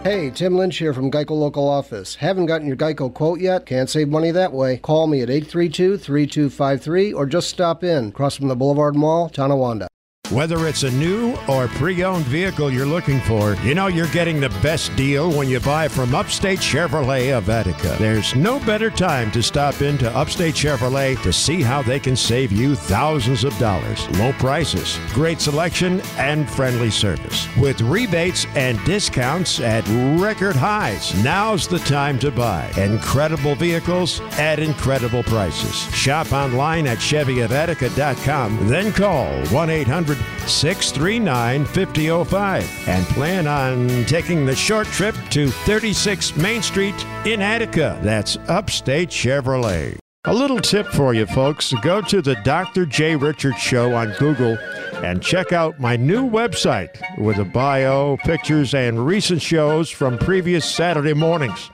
Hey, 0.05 0.31
Tim 0.31 0.59
Lynch 0.59 0.77
here 0.77 0.93
from 0.93 1.11
Geico 1.11 1.31
Local 1.31 1.67
Office. 1.67 2.17
Haven't 2.17 2.45
gotten 2.45 2.67
your 2.67 2.77
Geico 2.77 3.13
quote 3.13 3.41
yet? 3.41 3.65
Can't 3.65 3.89
save 3.89 4.11
money 4.11 4.31
that 4.33 4.53
way. 4.53 4.77
Call 4.77 5.07
me 5.07 5.23
at 5.23 5.31
832 5.31 5.97
3253 5.97 7.15
or 7.15 7.25
just 7.25 7.49
stop 7.49 7.83
in 7.83 8.09
across 8.09 8.37
from 8.37 8.49
the 8.49 8.55
Boulevard 8.55 8.95
Mall, 8.95 9.31
Tonawanda. 9.31 9.89
Whether 10.31 10.67
it's 10.69 10.85
a 10.85 10.91
new 10.91 11.37
or 11.49 11.69
pre 11.69 12.03
owned 12.03 12.25
vehicle 12.25 12.73
you're 12.73 12.87
looking 12.87 13.21
for, 13.21 13.57
you 13.57 13.75
know 13.75 13.89
you're 13.89 14.07
getting 14.07 14.41
the 14.41 14.49
best 14.63 14.97
deal 14.97 15.31
when 15.31 15.51
you 15.51 15.61
buy 15.61 15.87
from 15.87 16.15
Upstate 16.15 16.61
Chevrolet 16.61 17.37
of 17.37 17.51
Attica. 17.51 17.95
There's 17.99 18.35
no 18.35 18.59
better 18.61 18.89
time 18.89 19.31
to 19.33 19.43
stop 19.43 19.83
into 19.83 20.11
Upstate 20.17 20.55
Chevrolet 20.55 21.23
to 21.25 21.33
see 21.33 21.61
how 21.61 21.83
they 21.83 22.01
can 22.01 22.17
save 22.17 22.53
you 22.53 22.75
thousands 22.75 23.45
of 23.45 23.57
dollars. 23.59 24.09
Low 24.19 24.33
prices, 24.33 24.99
great 25.13 25.43
selection, 25.43 26.01
and 26.17 26.49
friendly 26.49 26.91
service. 26.91 27.47
With 27.59 27.83
rebates 27.83 28.47
and 28.55 28.83
discounts 28.87 29.61
at 29.61 29.87
record 30.19 30.57
highs, 30.57 31.23
now's 31.23 31.69
the 31.69 31.81
time 31.81 32.19
to 32.21 32.31
buy. 32.31 32.71
Incredible 32.79 33.57
vehicles 33.57 34.23
at 34.39 34.59
incredible 34.59 35.23
prices. 35.25 35.75
Shop 35.95 36.33
online 36.33 36.87
at 36.87 36.97
ChevyofAttica.com, 36.97 38.69
then 38.69 38.91
call 38.91 39.29
1 39.49 39.69
800 39.69 40.14
639 40.47 41.65
5005 41.65 42.89
and 42.89 43.07
plan 43.07 43.47
on 43.47 44.05
taking 44.07 44.47
the 44.47 44.55
short 44.57 44.87
trip 44.89 45.15
to 45.31 45.51
36 45.51 46.37
Main 46.37 46.63
Street 46.63 46.95
in 47.25 47.41
Attica. 47.41 47.99
That's 48.03 48.37
Upstate 48.49 49.11
Chevrolet. 49.11 49.99
A 50.27 50.33
little 50.33 50.59
tip 50.59 50.87
for 50.87 51.13
you 51.13 51.27
folks 51.27 51.75
go 51.83 52.01
to 52.01 52.23
the 52.23 52.35
Dr. 52.37 52.87
J. 52.87 53.15
Richards 53.15 53.59
Show 53.59 53.95
on 53.95 54.15
Google 54.19 54.57
and 55.05 55.23
check 55.23 55.53
out 55.53 55.79
my 55.79 55.97
new 55.97 56.29
website 56.29 56.89
with 57.19 57.37
a 57.37 57.45
bio, 57.45 58.17
pictures, 58.19 58.73
and 58.73 59.05
recent 59.07 59.43
shows 59.43 59.91
from 59.91 60.17
previous 60.17 60.65
Saturday 60.65 61.13
mornings. 61.13 61.71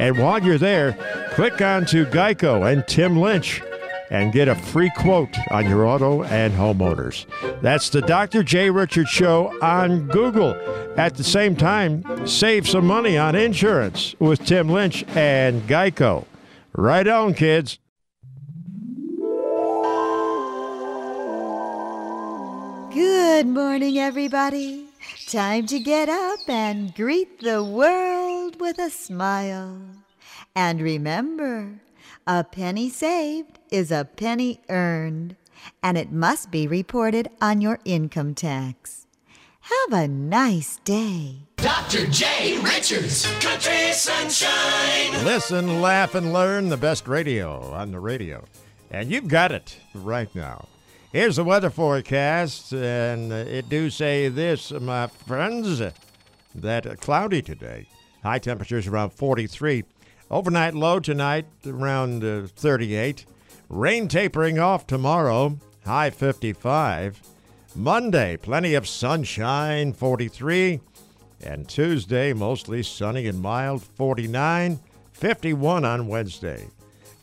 And 0.00 0.18
while 0.18 0.42
you're 0.42 0.58
there, 0.58 0.94
click 1.34 1.60
on 1.60 1.86
to 1.86 2.04
Geico 2.06 2.70
and 2.70 2.84
Tim 2.88 3.16
Lynch 3.16 3.62
and 4.12 4.30
get 4.30 4.46
a 4.46 4.54
free 4.54 4.90
quote 4.98 5.34
on 5.50 5.66
your 5.68 5.86
auto 5.86 6.22
and 6.24 6.52
homeowners. 6.52 7.24
That's 7.62 7.88
the 7.88 8.02
Dr. 8.02 8.42
J. 8.42 8.68
Richards 8.68 9.08
Show 9.08 9.58
on 9.62 10.06
Google. 10.08 10.54
At 10.98 11.16
the 11.16 11.24
same 11.24 11.56
time, 11.56 12.04
save 12.26 12.68
some 12.68 12.86
money 12.86 13.16
on 13.16 13.34
insurance 13.34 14.14
with 14.18 14.44
Tim 14.44 14.68
Lynch 14.68 15.02
and 15.16 15.62
Geico. 15.62 16.26
Right 16.74 17.08
on, 17.08 17.32
kids. 17.32 17.78
Good 22.92 23.46
morning, 23.46 23.98
everybody. 23.98 24.84
Time 25.26 25.64
to 25.66 25.78
get 25.80 26.10
up 26.10 26.40
and 26.48 26.94
greet 26.94 27.40
the 27.40 27.64
world 27.64 28.60
with 28.60 28.78
a 28.78 28.90
smile. 28.90 29.80
And 30.54 30.82
remember, 30.82 31.80
a 32.26 32.44
penny 32.44 32.88
saved 32.88 33.58
is 33.70 33.90
a 33.90 34.04
penny 34.04 34.60
earned, 34.68 35.36
and 35.82 35.98
it 35.98 36.12
must 36.12 36.50
be 36.50 36.66
reported 36.66 37.28
on 37.40 37.60
your 37.60 37.78
income 37.84 38.34
tax. 38.34 39.06
Have 39.60 39.92
a 39.92 40.08
nice 40.08 40.78
day. 40.84 41.46
Dr. 41.56 42.06
J. 42.06 42.58
Richards, 42.58 43.26
Country 43.40 43.92
Sunshine. 43.92 45.24
Listen, 45.24 45.80
laugh, 45.80 46.14
and 46.14 46.32
learn 46.32 46.68
the 46.68 46.76
best 46.76 47.06
radio 47.06 47.72
on 47.72 47.92
the 47.92 48.00
radio. 48.00 48.44
And 48.90 49.10
you've 49.10 49.28
got 49.28 49.52
it 49.52 49.78
right 49.94 50.32
now. 50.34 50.68
Here's 51.12 51.36
the 51.36 51.44
weather 51.44 51.70
forecast, 51.70 52.72
and 52.72 53.32
it 53.32 53.68
do 53.68 53.90
say 53.90 54.28
this, 54.28 54.72
my 54.72 55.06
friends, 55.06 55.82
that 56.54 57.00
cloudy 57.00 57.42
today. 57.42 57.86
High 58.22 58.38
temperatures 58.38 58.86
around 58.86 59.10
43. 59.10 59.84
Overnight 60.32 60.72
low 60.72 60.98
tonight 60.98 61.44
around 61.66 62.24
uh, 62.24 62.46
38. 62.56 63.26
Rain 63.68 64.08
tapering 64.08 64.58
off 64.58 64.86
tomorrow, 64.86 65.58
high 65.84 66.08
55. 66.08 67.20
Monday, 67.76 68.38
plenty 68.38 68.72
of 68.72 68.88
sunshine, 68.88 69.92
43. 69.92 70.80
And 71.42 71.68
Tuesday, 71.68 72.32
mostly 72.32 72.82
sunny 72.82 73.26
and 73.26 73.42
mild, 73.42 73.82
49. 73.82 74.80
51 75.12 75.84
on 75.84 76.08
Wednesday. 76.08 76.66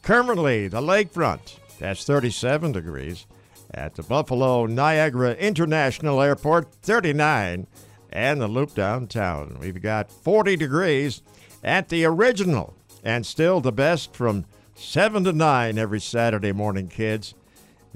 Currently, 0.03 0.67
the 0.67 0.81
lakefront, 0.81 1.57
that's 1.79 2.03
37 2.03 2.73
degrees. 2.73 3.25
At 3.73 3.95
the 3.95 4.03
Buffalo 4.03 4.67
Niagara 4.67 5.33
International 5.33 6.21
Airport, 6.21 6.71
39. 6.83 7.65
And 8.11 8.39
the 8.39 8.47
loop 8.47 8.75
downtown, 8.75 9.57
we've 9.59 9.81
got 9.81 10.11
40 10.11 10.55
degrees 10.57 11.23
at 11.63 11.89
the 11.89 12.05
original. 12.05 12.75
And 13.09 13.25
still 13.25 13.59
the 13.59 13.71
best 13.71 14.15
from 14.15 14.45
7 14.75 15.23
to 15.23 15.33
9 15.33 15.79
every 15.79 15.99
Saturday 15.99 16.51
morning, 16.51 16.89
kids. 16.89 17.33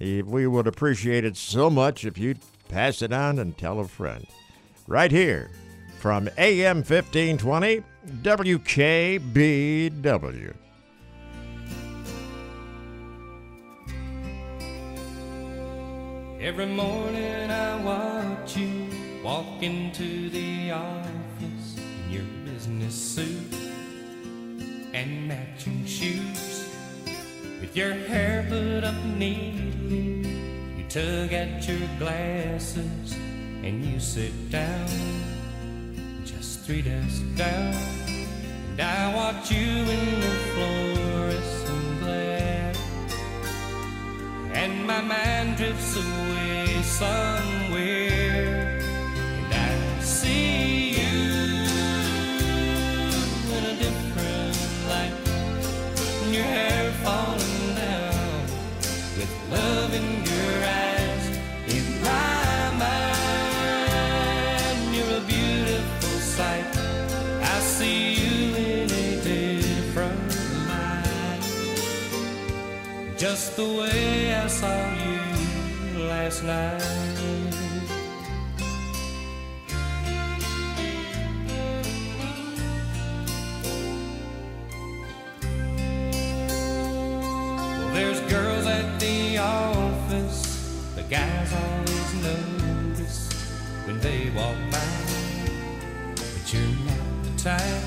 Eh, 0.01 0.23
we 0.25 0.47
would 0.47 0.65
appreciate 0.65 1.23
it 1.23 1.37
so 1.37 1.69
much 1.69 2.03
if 2.03 2.17
you'd 2.17 2.39
pass 2.67 3.03
it 3.03 3.13
on 3.13 3.37
and 3.37 3.55
tell 3.55 3.79
a 3.79 3.87
friend. 3.87 4.25
Right 4.87 5.11
here 5.11 5.51
from 5.99 6.29
AM 6.35 6.77
1520, 6.77 7.83
WKBW. 8.23 10.53
Every 16.41 16.65
morning 16.65 17.51
I 17.51 17.83
watch 17.83 18.57
you 18.57 18.87
walk 19.23 19.61
into 19.61 20.31
the 20.31 20.71
office 20.71 21.77
in 21.77 22.09
your 22.09 22.25
business 22.45 22.95
suit 22.95 23.62
and 24.93 25.27
matching 25.27 25.85
shoes. 25.85 26.69
With 27.59 27.75
your 27.75 27.93
hair 27.93 28.45
put 28.47 28.83
up 28.83 29.03
neatly, 29.17 30.27
you 30.77 30.83
tug 30.89 31.33
at 31.33 31.67
your 31.67 31.87
glasses 31.97 33.13
and 33.63 33.83
you 33.83 33.99
sit 33.99 34.51
down, 34.51 34.87
just 36.25 36.61
three 36.61 36.81
desks 36.81 37.19
down. 37.35 37.73
And 38.71 38.81
I 38.81 39.15
watch 39.15 39.51
you 39.51 39.59
in 39.59 40.21
your 40.21 40.39
fluorescent 40.53 41.99
glare, 42.01 42.73
and 44.53 44.85
my 44.85 45.01
mind 45.01 45.57
drifts 45.57 45.95
away 45.95 46.81
somewhere, 46.83 48.32
falling 57.03 57.75
down 57.75 58.45
with 59.17 59.33
love 59.51 59.93
in 59.93 60.07
your 60.31 60.55
eyes. 60.87 61.25
In 61.75 61.85
my 62.01 62.57
mind, 62.85 64.79
you're 64.95 65.17
a 65.17 65.25
beautiful 65.35 66.17
sight. 66.37 66.65
I 67.53 67.59
see 67.59 68.01
you 68.21 68.37
in 68.55 68.87
a 69.05 69.07
different 69.21 70.31
light. 70.69 71.43
Just 73.17 73.47
the 73.57 73.67
way 73.79 74.33
I 74.33 74.47
saw 74.47 74.77
you 75.05 75.19
last 76.07 76.39
night. 76.43 77.02
There's 87.93 88.19
girls 88.21 88.65
at 88.65 88.99
the 88.99 89.37
office, 89.37 90.91
the 90.95 91.03
guys 91.03 91.53
always 91.53 92.13
notice 92.23 93.31
when 93.85 93.99
they 93.99 94.31
walk 94.31 94.57
by. 94.71 94.79
But 96.15 96.53
you're 96.53 96.77
not 96.89 97.23
the 97.23 97.33
type. 97.37 97.83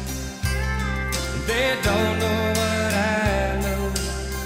They 1.46 1.76
don't 1.82 2.18
know 2.22 2.42
what 2.60 2.92
I 2.94 3.60
know. 3.62 3.92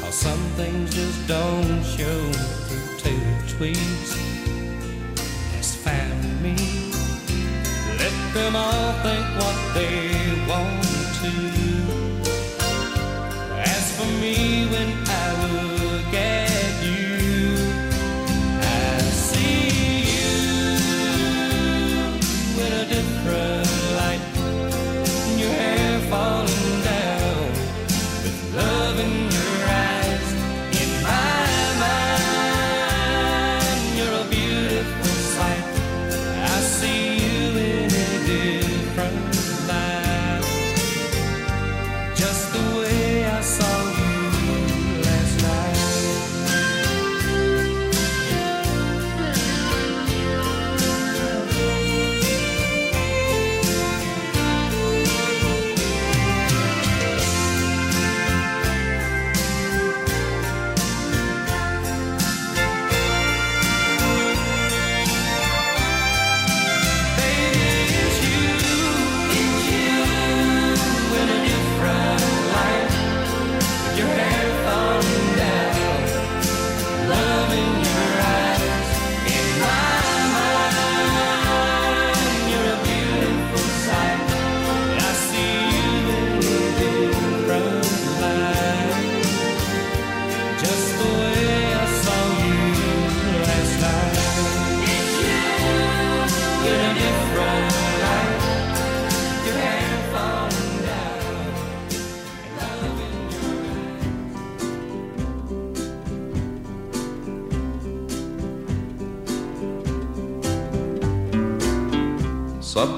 How 0.00 0.10
some 0.10 0.44
things 0.56 0.94
just 0.94 1.28
don't 1.28 1.82
show 1.84 2.32
through 2.32 2.98
tailor 2.98 3.42
tweets. 3.54 4.10
That's 5.52 5.74
fine 5.74 6.10
with 6.22 6.40
me. 6.40 6.56
Let 7.98 8.34
them 8.34 8.56
all 8.56 8.92
think 9.02 9.26
what 9.38 9.74
they 9.74 10.09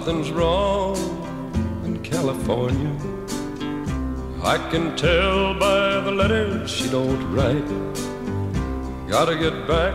Something's 0.05 0.33
wrong 0.33 0.97
in 1.85 2.03
California. 2.03 2.93
I 4.43 4.59
can 4.69 4.97
tell 4.97 5.55
by 5.55 6.01
the 6.01 6.11
letters 6.11 6.69
she 6.69 6.91
don't 6.91 7.23
write. 7.33 7.69
Gotta 9.09 9.37
get 9.37 9.69
back 9.69 9.95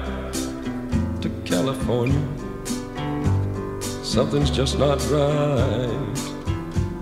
to 1.19 1.29
California. 1.43 2.25
Something's 4.01 4.49
just 4.49 4.79
not 4.79 4.97
right 5.11 6.17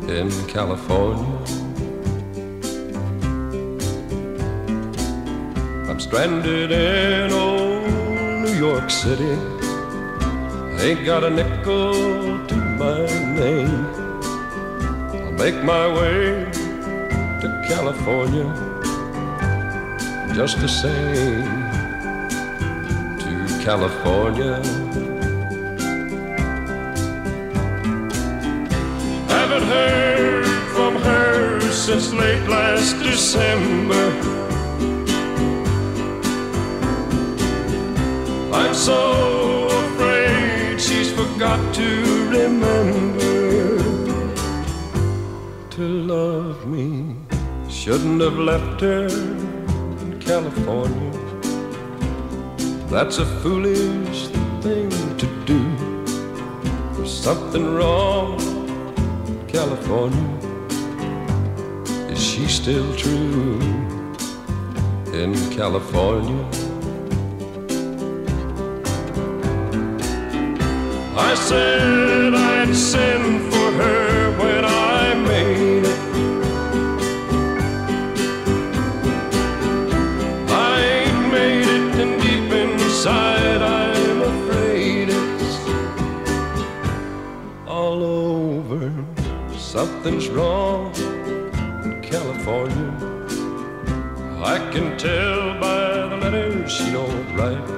in 0.09 0.31
California. 0.47 1.37
I'm 5.87 5.99
stranded 5.99 6.71
in 6.71 7.31
old 7.31 7.85
New 8.45 8.55
York 8.57 8.89
City. 8.89 9.37
Ain't 10.79 11.05
got 11.05 11.23
a 11.23 11.29
nickel 11.29 12.44
my 12.77 13.05
name. 13.35 13.85
I'll 15.13 15.31
make 15.31 15.63
my 15.63 15.87
way 15.87 16.45
to 17.41 17.65
California 17.67 18.47
just 20.33 20.59
the 20.59 20.67
same 20.67 21.45
to 23.19 23.63
California. 23.63 24.55
Haven't 29.29 29.63
heard 29.63 30.45
from 30.75 30.95
her 30.95 31.61
since 31.71 32.11
late 32.13 32.47
last 32.49 32.97
December. 33.01 34.05
I'm 38.53 38.73
so 38.73 39.54
forgot 41.35 41.75
to 41.75 42.29
remember 42.29 43.77
to 45.69 45.81
love 45.81 46.65
me. 46.65 47.13
Shouldn't 47.69 48.21
have 48.21 48.37
left 48.39 48.79
her 48.79 49.07
in 49.07 50.17
California. 50.21 51.11
That's 52.87 53.17
a 53.17 53.25
foolish 53.41 54.27
thing 54.61 54.89
to 55.17 55.27
do. 55.43 55.59
There's 56.93 57.13
something 57.13 57.75
wrong 57.75 58.39
in 59.27 59.45
California. 59.47 60.39
Is 62.13 62.23
she 62.23 62.47
still 62.47 62.95
true 62.95 63.59
in 65.11 65.33
California? 65.51 66.64
I 71.17 71.33
said 71.33 72.33
I'd 72.33 72.75
send 72.75 73.53
for 73.53 73.71
her 73.71 74.31
when 74.37 74.65
I 74.65 75.13
made 75.13 75.85
it. 75.85 75.99
I 80.51 80.81
ain't 80.81 81.31
made 81.31 81.69
it, 81.77 81.95
and 82.01 82.21
deep 82.21 82.51
inside 82.51 83.61
I'm 83.61 84.21
afraid 84.23 85.07
it's 85.09 85.57
all 87.65 88.03
over. 88.03 88.91
Something's 89.57 90.27
wrong 90.27 90.93
in 91.85 92.01
California. 92.01 92.91
I 94.43 94.57
can 94.69 94.97
tell 94.97 95.57
by 95.61 96.09
the 96.09 96.17
letters 96.17 96.69
she 96.73 96.91
don't 96.91 97.35
write. 97.37 97.69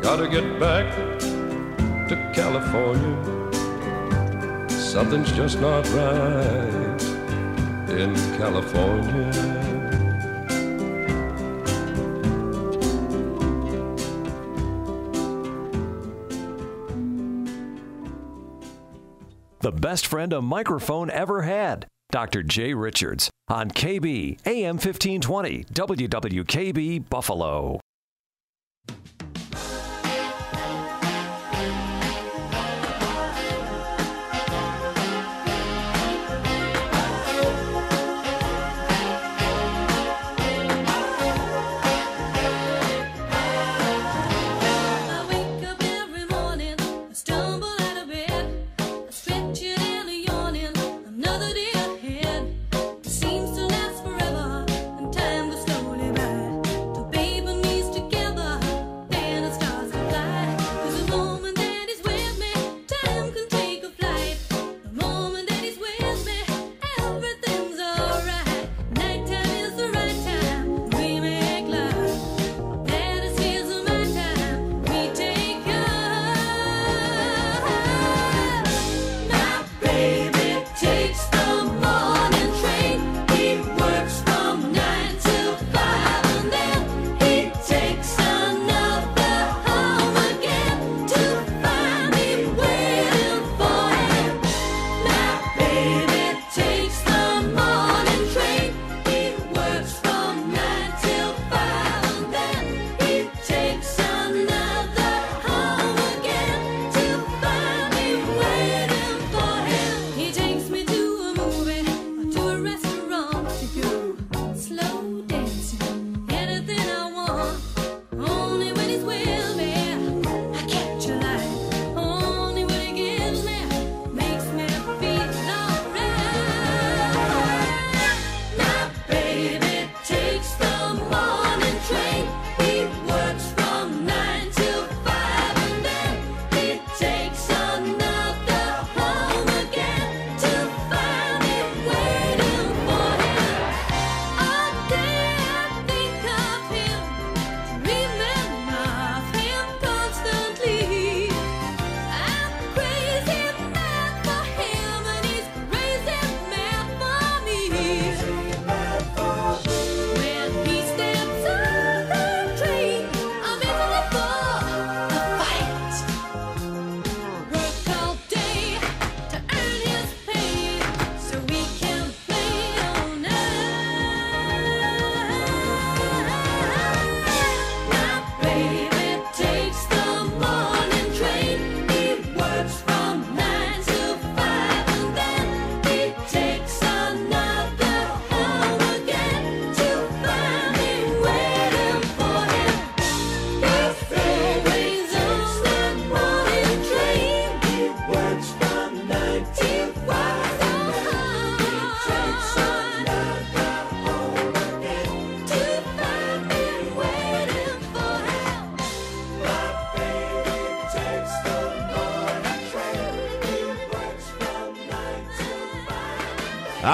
Gotta 0.00 0.28
get 0.28 0.60
back 0.60 1.15
California. 2.36 3.50
Something's 4.68 5.32
just 5.32 5.58
not 5.58 5.88
right 5.88 7.02
in 7.88 8.14
California. 8.36 9.32
The 19.60 19.72
best 19.72 20.06
friend 20.06 20.34
a 20.34 20.42
microphone 20.42 21.08
ever 21.10 21.40
had. 21.40 21.86
Dr. 22.10 22.42
Jay 22.42 22.74
Richards 22.74 23.30
on 23.48 23.70
KB 23.70 24.38
AM 24.44 24.76
1520 24.76 25.64
WWKB 25.72 27.08
Buffalo. 27.08 27.80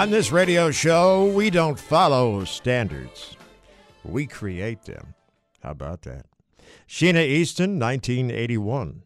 On 0.02 0.10
this 0.10 0.32
radio 0.32 0.72
show, 0.72 1.26
we 1.26 1.48
don't 1.48 1.78
follow 1.78 2.42
standards, 2.42 3.36
we 4.02 4.26
create 4.26 4.82
them. 4.82 5.14
How 5.62 5.70
about 5.70 6.02
that? 6.02 6.26
Sheena 6.88 7.24
Easton, 7.24 7.78
1981. 7.78 9.04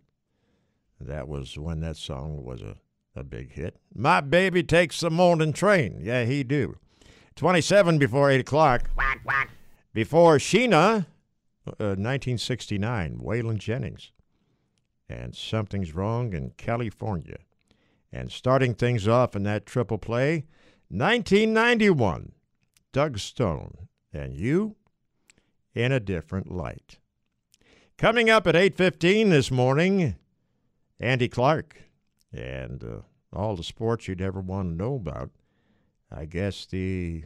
That 0.99 1.29
was 1.29 1.59
when 1.59 1.81
that 1.81 1.99
song 1.99 2.43
was 2.43 2.63
a, 2.63 2.77
a 3.15 3.23
big 3.23 3.53
hit. 3.53 3.77
My 3.95 4.23
baby 4.23 4.63
takes 4.63 5.01
the 5.01 5.11
morning 5.11 5.53
train. 5.53 6.01
Yeah, 6.01 6.25
he 6.25 6.43
do. 6.43 6.79
27 7.35 7.99
before 7.99 8.31
8 8.31 8.41
o'clock. 8.41 8.89
Before 9.93 10.39
Sheena, 10.39 11.05
uh, 11.67 11.93
1969, 11.99 13.21
Waylon 13.23 13.59
Jennings. 13.59 14.13
And 15.11 15.35
Something's 15.37 15.95
Wrong 15.95 16.33
in 16.33 16.53
California. 16.57 17.41
And 18.11 18.33
starting 18.33 18.73
things 18.73 19.07
off 19.07 19.37
in 19.37 19.43
that 19.43 19.67
triple 19.67 19.99
play, 19.99 20.47
1991, 20.89 22.33
Doug 22.93 23.19
Stone 23.19 23.89
and 24.13 24.35
you 24.35 24.77
in 25.75 25.93
a 25.93 26.01
different 26.01 26.51
light. 26.51 26.99
Coming 27.99 28.31
up 28.31 28.47
at 28.47 28.55
8:15 28.55 29.31
this 29.31 29.51
morning, 29.51 30.17
Andy 31.01 31.29
Clark 31.29 31.83
and 32.33 32.85
uh, 32.85 33.01
all 33.33 33.57
the 33.57 33.63
sports 33.63 34.09
you'd 34.09 34.21
ever 34.21 34.41
want 34.41 34.71
to 34.71 34.75
know 34.75 34.95
about. 34.95 35.31
I 36.11 36.25
guess 36.25 36.67
the 36.67 37.25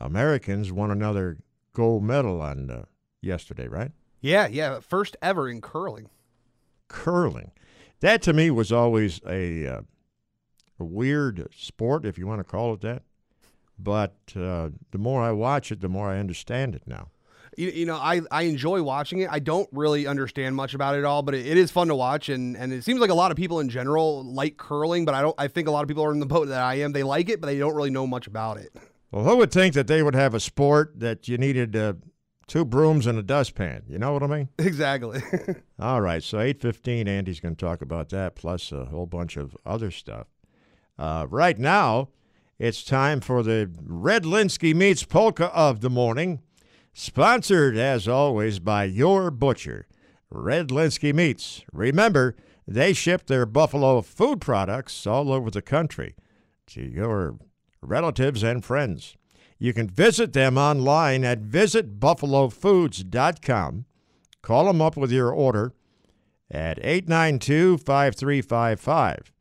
Americans 0.00 0.72
won 0.72 0.90
another 0.90 1.38
gold 1.72 2.04
medal 2.04 2.40
on 2.40 2.70
uh, 2.70 2.84
yesterday, 3.20 3.68
right? 3.68 3.92
Yeah, 4.20 4.46
yeah. 4.46 4.80
First 4.80 5.16
ever 5.20 5.48
in 5.48 5.60
curling. 5.60 6.08
Curling. 6.88 7.52
That 8.00 8.22
to 8.22 8.32
me 8.32 8.50
was 8.50 8.72
always 8.72 9.20
a, 9.26 9.66
uh, 9.66 9.80
a 9.80 9.84
weird 10.84 11.48
sport, 11.56 12.04
if 12.04 12.18
you 12.18 12.26
want 12.26 12.40
to 12.40 12.44
call 12.44 12.74
it 12.74 12.80
that. 12.82 13.02
But 13.78 14.14
uh, 14.34 14.70
the 14.90 14.98
more 14.98 15.22
I 15.22 15.32
watch 15.32 15.70
it, 15.70 15.80
the 15.80 15.88
more 15.88 16.08
I 16.10 16.18
understand 16.18 16.74
it 16.74 16.82
now. 16.86 17.08
You, 17.56 17.70
you 17.70 17.86
know, 17.86 17.96
I, 17.96 18.20
I 18.30 18.42
enjoy 18.42 18.82
watching 18.82 19.20
it. 19.20 19.30
I 19.30 19.38
don't 19.38 19.68
really 19.72 20.06
understand 20.06 20.56
much 20.56 20.74
about 20.74 20.94
it 20.94 21.04
all, 21.04 21.22
but 21.22 21.34
it, 21.34 21.46
it 21.46 21.56
is 21.56 21.70
fun 21.70 21.88
to 21.88 21.94
watch, 21.94 22.28
and, 22.28 22.56
and 22.56 22.72
it 22.72 22.84
seems 22.84 23.00
like 23.00 23.10
a 23.10 23.14
lot 23.14 23.30
of 23.30 23.36
people 23.36 23.60
in 23.60 23.68
general 23.68 24.24
like 24.24 24.56
curling. 24.58 25.04
But 25.04 25.14
I 25.14 25.22
don't. 25.22 25.34
I 25.38 25.48
think 25.48 25.68
a 25.68 25.70
lot 25.70 25.82
of 25.82 25.88
people 25.88 26.04
are 26.04 26.12
in 26.12 26.20
the 26.20 26.26
boat 26.26 26.48
that 26.48 26.62
I 26.62 26.76
am. 26.76 26.92
They 26.92 27.02
like 27.02 27.28
it, 27.28 27.40
but 27.40 27.46
they 27.46 27.58
don't 27.58 27.74
really 27.74 27.90
know 27.90 28.06
much 28.06 28.26
about 28.26 28.58
it. 28.58 28.74
Well, 29.10 29.24
who 29.24 29.36
would 29.36 29.52
think 29.52 29.74
that 29.74 29.86
they 29.86 30.02
would 30.02 30.14
have 30.14 30.34
a 30.34 30.40
sport 30.40 31.00
that 31.00 31.28
you 31.28 31.38
needed 31.38 31.76
uh, 31.76 31.94
two 32.46 32.64
brooms 32.64 33.06
and 33.06 33.18
a 33.18 33.22
dustpan? 33.22 33.84
You 33.88 33.98
know 33.98 34.12
what 34.12 34.22
I 34.22 34.26
mean? 34.26 34.48
Exactly. 34.58 35.22
All 35.78 36.02
right, 36.02 36.22
so 36.22 36.38
8:15 36.38 37.06
Andy's 37.06 37.40
going 37.40 37.56
to 37.56 37.64
talk 37.64 37.80
about 37.80 38.10
that 38.10 38.34
plus 38.34 38.72
a 38.72 38.86
whole 38.86 39.06
bunch 39.06 39.36
of 39.36 39.56
other 39.64 39.90
stuff. 39.90 40.26
Uh, 40.98 41.26
right 41.28 41.58
now, 41.58 42.08
it's 42.58 42.82
time 42.82 43.20
for 43.20 43.42
the 43.42 43.70
Redlinski 43.86 44.74
Meats 44.74 45.04
Polka 45.04 45.54
of 45.54 45.80
the 45.80 45.90
morning, 45.90 46.40
sponsored 46.94 47.76
as 47.76 48.08
always 48.08 48.58
by 48.58 48.84
your 48.84 49.30
butcher, 49.30 49.86
Redlinski 50.32 51.14
Meats. 51.14 51.62
Remember, 51.72 52.34
they 52.66 52.94
ship 52.94 53.26
their 53.26 53.46
buffalo 53.46 54.00
food 54.00 54.40
products 54.40 55.06
all 55.06 55.30
over 55.30 55.50
the 55.50 55.62
country 55.62 56.16
to 56.68 56.82
your 56.82 57.38
relatives 57.82 58.42
and 58.42 58.64
friends. 58.64 59.16
You 59.58 59.72
can 59.72 59.88
visit 59.88 60.32
them 60.32 60.58
online 60.58 61.24
at 61.24 61.42
visitbuffalofoods.com. 61.42 63.84
Call 64.42 64.64
them 64.66 64.82
up 64.82 64.96
with 64.96 65.12
your 65.12 65.30
order 65.30 65.72
at 66.50 66.78
892 66.78 67.78
5355. 67.78 69.32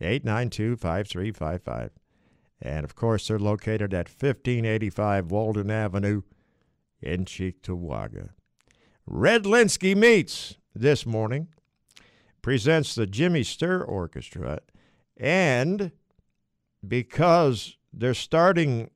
892 0.00 0.76
5355. 0.76 1.90
And 2.62 2.84
of 2.84 2.94
course, 2.94 3.28
they're 3.28 3.38
located 3.38 3.94
at 3.94 4.08
1585 4.08 5.30
Walden 5.30 5.70
Avenue 5.70 6.22
in 7.00 7.24
Cheektowaga. 7.24 8.30
Redlinski 9.08 9.96
Meats 9.96 10.56
this 10.74 11.06
morning 11.06 11.48
presents 12.42 12.94
the 12.94 13.06
Jimmy 13.06 13.42
Sturr 13.42 13.86
Orchestra. 13.86 14.60
And 15.16 15.92
because 16.86 17.76
they're 17.92 18.14
starting 18.14 18.90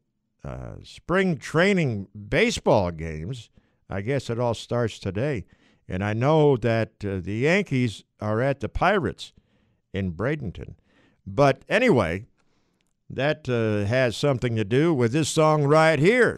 uh, 0.44 0.76
spring 0.82 1.38
training 1.38 2.08
baseball 2.28 2.90
games, 2.90 3.50
I 3.88 4.00
guess 4.02 4.30
it 4.30 4.38
all 4.38 4.54
starts 4.54 4.98
today. 4.98 5.46
And 5.88 6.02
I 6.02 6.12
know 6.12 6.56
that 6.56 6.92
uh, 7.04 7.20
the 7.20 7.38
Yankees 7.38 8.04
are 8.20 8.40
at 8.40 8.60
the 8.60 8.68
Pirates 8.68 9.32
in 9.92 10.12
Bradenton. 10.12 10.74
But 11.26 11.62
anyway, 11.68 12.26
that 13.08 13.48
uh, 13.48 13.88
has 13.88 14.16
something 14.16 14.56
to 14.56 14.64
do 14.64 14.92
with 14.92 15.12
this 15.12 15.28
song 15.28 15.64
right 15.64 15.98
here. 15.98 16.36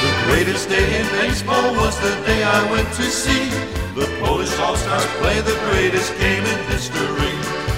The 0.00 0.12
greatest 0.26 0.68
day 0.68 1.00
in 1.00 1.06
baseball 1.06 1.74
was 1.74 1.98
the 2.00 2.10
day 2.26 2.42
I 2.42 2.70
went 2.70 2.88
to 2.94 3.02
see 3.02 3.50
the 3.94 4.06
Polish 4.20 4.58
All-Stars 4.58 5.06
play 5.20 5.40
the 5.40 5.58
greatest 5.70 6.16
game 6.18 6.44
in 6.44 6.58
history. 6.70 7.25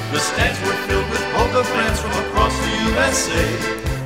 The 0.08 0.20
stands 0.20 0.58
were 0.64 0.72
filled 0.88 1.04
with 1.10 1.20
polka 1.36 1.62
fans 1.68 2.00
from 2.00 2.12
across 2.24 2.56
the 2.64 2.72
USA. 2.88 3.44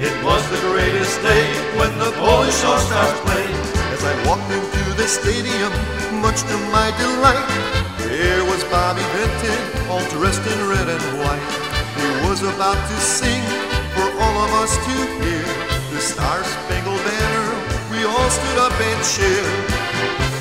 It 0.02 0.10
was 0.26 0.42
the 0.50 0.58
greatest 0.66 1.22
day 1.22 1.46
when 1.78 1.96
the 1.96 2.10
Polish 2.18 2.58
All-Stars 2.64 3.20
played. 3.22 3.54
As 3.94 4.02
I 4.02 4.10
walked 4.26 4.50
into 4.50 4.82
the 4.98 5.06
stadium, 5.06 5.70
much 6.18 6.42
to 6.42 6.56
my 6.74 6.90
delight, 6.98 7.46
there 8.02 8.42
was 8.50 8.64
Bobby 8.64 9.06
Vinton, 9.14 9.62
all 9.86 10.02
dressed 10.10 10.42
in 10.42 10.58
red 10.66 10.88
and 10.90 11.06
white. 11.22 11.48
He 11.94 12.08
was 12.26 12.42
about 12.42 12.82
to 12.82 12.96
sing 12.98 13.42
for 13.94 14.10
all 14.18 14.36
of 14.42 14.50
us 14.58 14.74
to 14.74 14.94
hear 15.22 15.46
the 15.94 16.00
Star 16.02 16.42
Spangled 16.42 16.98
Banner. 17.06 17.48
We 17.94 18.02
all 18.02 18.28
stood 18.28 18.58
up 18.58 18.74
and 18.74 19.00
cheered. 19.06 20.31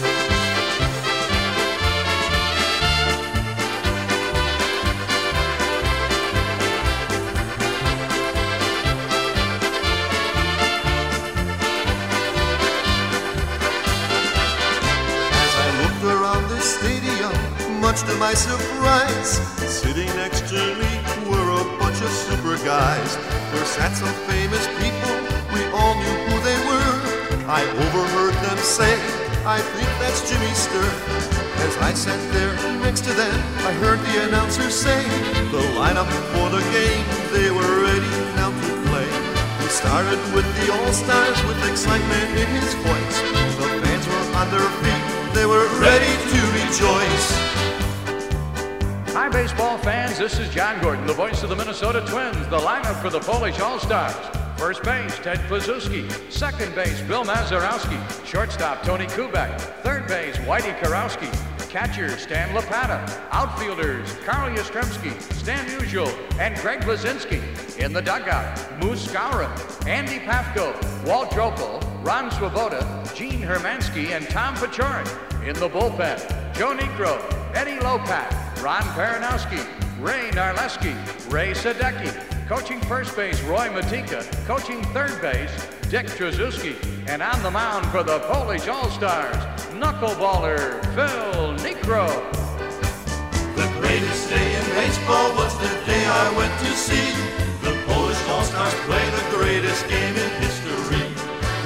Much 17.92 18.08
to 18.08 18.16
my 18.16 18.34
surprise, 18.34 19.36
sitting 19.68 20.08
next 20.16 20.48
to 20.48 20.56
me 20.80 20.92
were 21.28 21.50
a 21.60 21.64
bunch 21.76 22.00
of 22.00 22.08
super 22.24 22.56
guys. 22.64 23.18
There 23.52 23.66
sat 23.68 23.92
some 23.92 24.16
famous 24.32 24.64
people, 24.80 25.12
we 25.52 25.60
all 25.76 26.00
knew 26.00 26.16
who 26.24 26.40
they 26.40 26.56
were. 26.72 26.96
I 27.52 27.68
overheard 27.68 28.32
them 28.48 28.58
say, 28.64 28.96
I 29.44 29.60
think 29.76 29.90
that's 30.00 30.24
Jimmy 30.24 30.56
Sturr. 30.56 30.88
As 31.68 31.76
I 31.84 31.92
sat 31.92 32.16
there 32.32 32.56
next 32.80 33.04
to 33.04 33.12
them, 33.12 33.36
I 33.68 33.74
heard 33.84 34.00
the 34.00 34.24
announcer 34.24 34.70
say, 34.70 35.04
the 35.52 35.60
lineup 35.76 36.08
for 36.32 36.48
the 36.48 36.64
game, 36.72 37.04
they 37.36 37.52
were 37.52 37.74
ready 37.84 38.16
now 38.40 38.56
to 38.56 38.72
play. 38.88 39.10
He 39.60 39.68
started 39.68 40.22
with 40.32 40.48
the 40.64 40.72
All-Stars 40.72 41.44
with 41.44 41.60
excitement 41.70 42.40
in 42.40 42.48
his 42.56 42.72
voice. 42.88 43.18
The 43.60 43.68
fans 43.84 44.08
were 44.08 44.40
on 44.40 44.48
their 44.48 44.70
feet, 44.80 45.04
they 45.36 45.46
were 45.46 45.68
ready 45.84 46.14
to 46.32 46.40
rejoice. 46.56 47.41
This 50.22 50.38
is 50.38 50.54
John 50.54 50.80
Gordon, 50.84 51.08
the 51.08 51.16
voice 51.16 51.42
of 51.42 51.50
the 51.50 51.56
Minnesota 51.56 52.06
Twins. 52.08 52.38
The 52.50 52.60
lineup 52.60 53.02
for 53.02 53.10
the 53.10 53.20
Polish 53.20 53.60
All 53.60 53.80
Stars. 53.80 54.14
First 54.56 54.84
base, 54.84 55.18
Ted 55.18 55.40
Kluszewski. 55.50 56.32
Second 56.32 56.76
base, 56.76 57.02
Bill 57.02 57.26
Mazeroski. 57.26 57.98
Shortstop, 58.24 58.84
Tony 58.84 59.08
Kubek. 59.08 59.60
Third 59.82 60.08
base, 60.08 60.38
Whitey 60.46 60.78
Kurowski. 60.78 61.28
Catcher, 61.72 62.16
Stan 62.20 62.50
Lopata. 62.50 63.04
Outfielders, 63.32 64.14
Carl 64.24 64.56
Yastrzemski, 64.56 65.20
Stan 65.34 65.66
Musial, 65.70 66.14
and 66.40 66.56
Greg 66.58 66.82
Blazinski. 66.82 67.42
In 67.80 67.92
the 67.92 68.02
dugout, 68.04 68.80
Moose 68.80 69.08
Skowron, 69.08 69.50
Andy 69.88 70.20
Pafko, 70.20 70.72
Walt 71.04 71.32
Dropo, 71.32 71.82
Ron 72.06 72.30
Swoboda, 72.30 73.12
Gene 73.16 73.42
Hermanski, 73.42 74.12
and 74.12 74.30
Tom 74.30 74.54
Paciorek. 74.54 75.48
In 75.48 75.56
the 75.56 75.68
bullpen, 75.68 76.20
Joe 76.54 76.76
Niekro, 76.78 77.18
Eddie 77.56 77.80
Lopat, 77.80 78.62
Ron 78.62 78.84
Perranoski, 78.94 79.68
Ray 80.02 80.32
Narleski, 80.34 80.98
Ray 81.32 81.52
Sadecki, 81.52 82.10
coaching 82.48 82.82
first 82.90 83.16
base 83.16 83.40
Roy 83.44 83.70
Matika, 83.70 84.26
coaching 84.48 84.82
third 84.98 85.22
base 85.22 85.54
Dick 85.94 86.08
Trzuski, 86.08 86.74
and 87.08 87.22
on 87.22 87.38
the 87.44 87.52
mound 87.52 87.86
for 87.94 88.02
the 88.02 88.18
Polish 88.22 88.68
All-Stars, 88.68 89.38
knuckleballer 89.78 90.82
Phil 90.98 91.54
Niekro. 91.62 92.10
The 93.54 93.70
greatest 93.78 94.28
day 94.28 94.56
in 94.58 94.66
baseball 94.74 95.38
was 95.38 95.54
the 95.62 95.70
day 95.86 96.04
I 96.04 96.34
went 96.36 96.54
to 96.66 96.72
see 96.74 97.14
the 97.62 97.78
Polish 97.86 98.18
All-Stars 98.26 98.74
play 98.90 99.06
the 99.06 99.38
greatest 99.38 99.88
game 99.88 100.16
in 100.18 100.30
history. 100.42 101.06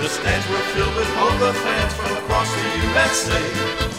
The 0.04 0.10
stands 0.12 0.46
were 0.52 0.66
filled 0.76 0.96
with 1.00 1.08
Hoga 1.16 1.56
fans 1.56 1.94
from 1.94 2.12
across 2.20 2.52
the 2.52 2.68
USA. 2.84 3.40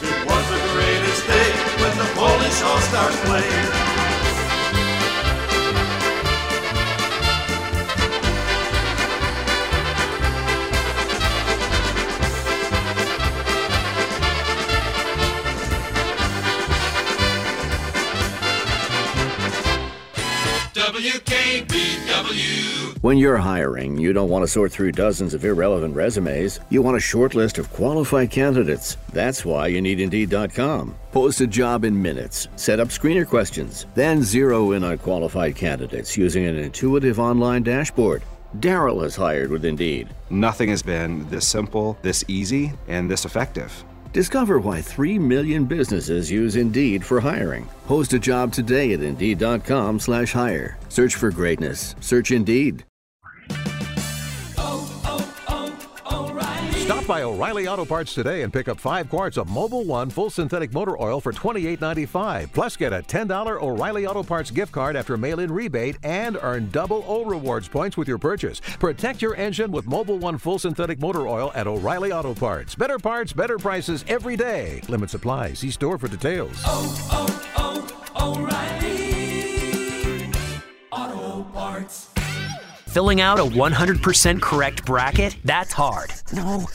It 0.04 0.26
was 0.28 0.44
the 0.52 0.60
greatest 0.76 1.24
day 1.24 1.50
when 1.80 1.96
the 1.96 2.10
Polish 2.12 2.60
All-Stars 2.60 3.16
played. 3.24 3.95
WKBW. 21.06 23.00
When 23.00 23.16
you're 23.16 23.36
hiring, 23.36 23.96
you 23.96 24.12
don't 24.12 24.28
want 24.28 24.42
to 24.42 24.48
sort 24.48 24.72
through 24.72 24.90
dozens 24.90 25.34
of 25.34 25.44
irrelevant 25.44 25.94
resumes. 25.94 26.58
You 26.68 26.82
want 26.82 26.96
a 26.96 27.00
short 27.00 27.36
list 27.36 27.58
of 27.58 27.70
qualified 27.72 28.32
candidates. 28.32 28.96
That's 29.12 29.44
why 29.44 29.68
you 29.68 29.80
need 29.80 30.00
Indeed.com. 30.00 30.96
Post 31.12 31.40
a 31.40 31.46
job 31.46 31.84
in 31.84 32.02
minutes, 32.02 32.48
set 32.56 32.80
up 32.80 32.88
screener 32.88 33.24
questions, 33.24 33.86
then 33.94 34.20
zero 34.20 34.72
in 34.72 34.82
on 34.82 34.98
qualified 34.98 35.54
candidates 35.54 36.16
using 36.16 36.44
an 36.44 36.56
intuitive 36.56 37.20
online 37.20 37.62
dashboard. 37.62 38.24
Daryl 38.58 39.04
has 39.04 39.14
hired 39.14 39.50
with 39.50 39.64
Indeed. 39.64 40.08
Nothing 40.30 40.70
has 40.70 40.82
been 40.82 41.28
this 41.30 41.46
simple, 41.46 41.96
this 42.02 42.24
easy, 42.26 42.72
and 42.88 43.08
this 43.08 43.24
effective. 43.24 43.84
Discover 44.16 44.60
why 44.60 44.80
3 44.80 45.18
million 45.18 45.66
businesses 45.66 46.30
use 46.30 46.56
Indeed 46.56 47.04
for 47.04 47.20
hiring. 47.20 47.68
Post 47.86 48.14
a 48.14 48.18
job 48.18 48.50
today 48.50 48.94
at 48.94 49.02
Indeed.com 49.02 50.00
slash 50.00 50.32
hire. 50.32 50.78
Search 50.88 51.16
for 51.16 51.30
greatness. 51.30 51.94
Search 52.00 52.30
Indeed. 52.30 52.82
Buy 57.06 57.22
O'Reilly 57.22 57.68
Auto 57.68 57.84
Parts 57.84 58.14
today 58.14 58.42
and 58.42 58.52
pick 58.52 58.66
up 58.66 58.80
five 58.80 59.08
quarts 59.08 59.36
of 59.36 59.46
Mobil 59.46 59.86
One 59.86 60.10
full 60.10 60.28
synthetic 60.28 60.72
motor 60.72 61.00
oil 61.00 61.20
for 61.20 61.32
$28.95. 61.32 62.52
Plus, 62.52 62.76
get 62.76 62.92
a 62.92 63.00
$10 63.00 63.62
O'Reilly 63.62 64.06
Auto 64.06 64.24
Parts 64.24 64.50
gift 64.50 64.72
card 64.72 64.96
after 64.96 65.16
mail 65.16 65.38
in 65.38 65.52
rebate 65.52 65.98
and 66.02 66.36
earn 66.42 66.68
double 66.70 67.04
O 67.06 67.24
rewards 67.24 67.68
points 67.68 67.96
with 67.96 68.08
your 68.08 68.18
purchase. 68.18 68.58
Protect 68.80 69.22
your 69.22 69.36
engine 69.36 69.70
with 69.70 69.86
Mobil 69.86 70.18
One 70.18 70.36
full 70.36 70.58
synthetic 70.58 70.98
motor 70.98 71.28
oil 71.28 71.52
at 71.54 71.68
O'Reilly 71.68 72.10
Auto 72.10 72.34
Parts. 72.34 72.74
Better 72.74 72.98
parts, 72.98 73.32
better 73.32 73.56
prices 73.56 74.04
every 74.08 74.36
day. 74.36 74.80
Limit 74.88 75.10
supply. 75.10 75.52
See 75.52 75.70
store 75.70 75.98
for 75.98 76.08
details. 76.08 76.60
Oh, 76.64 77.46
oh, 77.56 77.94
oh, 78.16 78.34
O'Reilly 78.34 80.32
Auto 80.90 81.44
Parts. 81.52 82.15
Filling 82.96 83.20
out 83.20 83.38
a 83.38 83.42
100% 83.42 84.40
correct 84.40 84.86
bracket? 84.86 85.36
That's 85.44 85.74
hard. 85.74 86.14
No. 86.32 86.66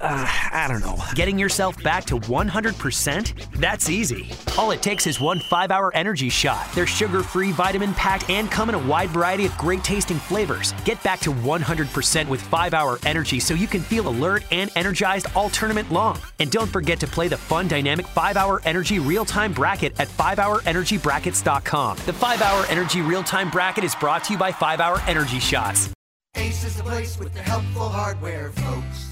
Uh, 0.00 0.24
I 0.52 0.66
don't 0.68 0.80
know. 0.80 0.96
Getting 1.14 1.38
yourself 1.38 1.82
back 1.82 2.04
to 2.04 2.20
100%? 2.20 3.50
That's 3.54 3.90
easy. 3.90 4.30
All 4.56 4.70
it 4.70 4.80
takes 4.80 5.08
is 5.08 5.20
one 5.20 5.40
5 5.40 5.72
hour 5.72 5.92
energy 5.94 6.28
shot. 6.28 6.70
They're 6.72 6.86
sugar 6.86 7.22
free, 7.22 7.50
vitamin 7.50 7.94
packed, 7.94 8.30
and 8.30 8.48
come 8.48 8.68
in 8.68 8.76
a 8.76 8.86
wide 8.86 9.10
variety 9.10 9.44
of 9.44 9.56
great 9.58 9.82
tasting 9.82 10.18
flavors. 10.18 10.72
Get 10.84 11.02
back 11.02 11.18
to 11.20 11.32
100% 11.32 12.28
with 12.28 12.40
5 12.40 12.74
hour 12.74 12.98
energy 13.06 13.40
so 13.40 13.54
you 13.54 13.66
can 13.66 13.80
feel 13.80 14.06
alert 14.08 14.44
and 14.52 14.70
energized 14.76 15.26
all 15.34 15.50
tournament 15.50 15.90
long. 15.90 16.18
And 16.38 16.50
don't 16.50 16.70
forget 16.70 17.00
to 17.00 17.08
play 17.08 17.26
the 17.26 17.36
fun, 17.36 17.66
dynamic 17.66 18.06
5 18.06 18.36
hour 18.36 18.62
energy 18.64 19.00
real 19.00 19.24
time 19.24 19.52
bracket 19.52 19.98
at 19.98 20.08
5hourenergybrackets.com. 20.08 21.96
The 22.06 22.12
5 22.12 22.42
hour 22.42 22.66
energy 22.66 23.00
real 23.00 23.24
time 23.24 23.50
bracket 23.50 23.82
is 23.82 23.96
brought 23.96 24.22
to 24.24 24.34
you 24.34 24.38
by 24.38 24.52
5 24.52 24.78
Hour 24.80 25.00
Energy 25.08 25.40
Shots. 25.40 25.90
Ace 26.36 26.62
is 26.62 26.76
the 26.76 26.84
place 26.84 27.18
with 27.18 27.34
the 27.34 27.42
helpful 27.42 27.88
hardware, 27.88 28.50
folks. 28.52 29.07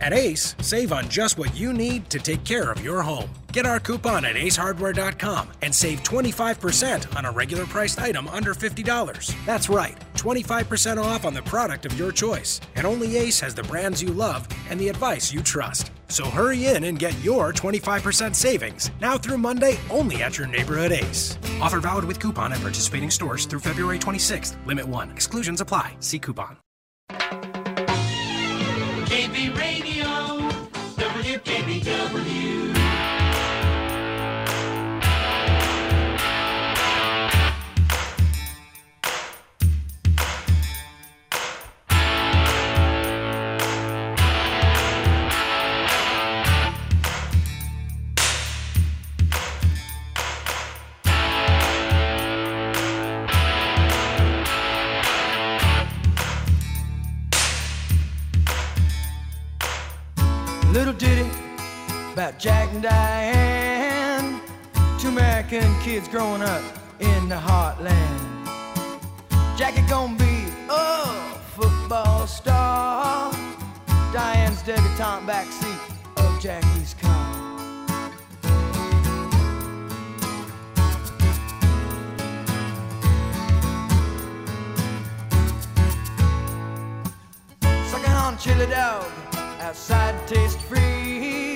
At 0.00 0.12
Ace, 0.12 0.54
save 0.60 0.92
on 0.92 1.08
just 1.08 1.38
what 1.38 1.56
you 1.56 1.72
need 1.72 2.10
to 2.10 2.18
take 2.18 2.44
care 2.44 2.70
of 2.70 2.84
your 2.84 3.02
home. 3.02 3.30
Get 3.52 3.64
our 3.64 3.80
coupon 3.80 4.24
at 4.24 4.36
acehardware.com 4.36 5.48
and 5.62 5.74
save 5.74 6.02
25% 6.02 7.16
on 7.16 7.24
a 7.24 7.30
regular 7.30 7.64
priced 7.64 7.98
item 7.98 8.28
under 8.28 8.52
$50. 8.52 9.34
That's 9.46 9.68
right, 9.68 9.96
25% 10.14 11.02
off 11.02 11.24
on 11.24 11.32
the 11.32 11.42
product 11.42 11.86
of 11.86 11.98
your 11.98 12.12
choice. 12.12 12.60
And 12.74 12.86
only 12.86 13.16
Ace 13.16 13.40
has 13.40 13.54
the 13.54 13.62
brands 13.62 14.02
you 14.02 14.12
love 14.12 14.46
and 14.68 14.78
the 14.78 14.88
advice 14.88 15.32
you 15.32 15.42
trust. 15.42 15.90
So 16.08 16.26
hurry 16.26 16.66
in 16.66 16.84
and 16.84 16.98
get 16.98 17.18
your 17.24 17.52
25% 17.52 18.34
savings 18.34 18.90
now 19.00 19.16
through 19.16 19.38
Monday 19.38 19.78
only 19.90 20.22
at 20.22 20.36
your 20.36 20.46
neighborhood 20.46 20.92
Ace. 20.92 21.38
Offer 21.60 21.80
valid 21.80 22.04
with 22.04 22.20
coupon 22.20 22.52
at 22.52 22.60
participating 22.60 23.10
stores 23.10 23.46
through 23.46 23.60
February 23.60 23.98
26th. 23.98 24.54
Limit 24.66 24.86
1. 24.86 25.10
Exclusions 25.10 25.60
apply. 25.60 25.96
See 26.00 26.18
coupon. 26.18 26.65
WKBW. 31.86 32.25
And 62.76 62.82
Diane, 62.82 64.40
two 64.98 65.08
American 65.08 65.80
kids 65.80 66.08
growing 66.08 66.42
up 66.42 66.62
in 67.00 67.28
the 67.28 67.34
heartland. 67.34 68.48
Jackie 69.56 69.82
gonna 69.88 70.16
be 70.18 70.44
a 70.68 71.06
football 71.54 72.26
star. 72.26 73.32
Diane's 74.12 74.62
debutante 74.62 75.26
backseat 75.26 75.80
of 76.18 76.40
Jackie's 76.42 76.94
car. 76.94 77.58
Sucking 87.90 88.12
on 88.12 88.36
chili 88.38 88.66
dog 88.66 89.10
outside 89.60 90.14
taste 90.28 90.60
freeze. 90.60 91.55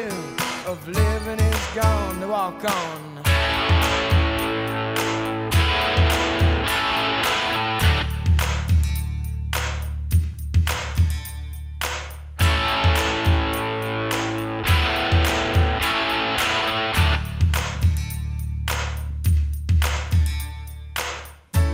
of 0.71 0.87
living 0.87 1.37
is 1.37 1.67
gone. 1.75 2.19
They 2.21 2.25
walk 2.25 2.63
on. 2.63 3.23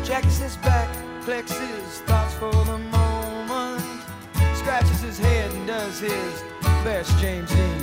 Jackie 0.03 0.29
sits 0.29 0.57
back, 0.57 0.89
collects 1.23 1.55
his 1.55 1.99
thoughts 2.07 2.33
for 2.33 2.51
the 2.51 2.79
moment, 2.79 3.83
scratches 4.55 5.01
his 5.01 5.19
head 5.19 5.51
and 5.51 5.67
does 5.67 5.99
his 5.99 6.43
best 6.83 7.15
James 7.19 7.51
Dean. 7.51 7.76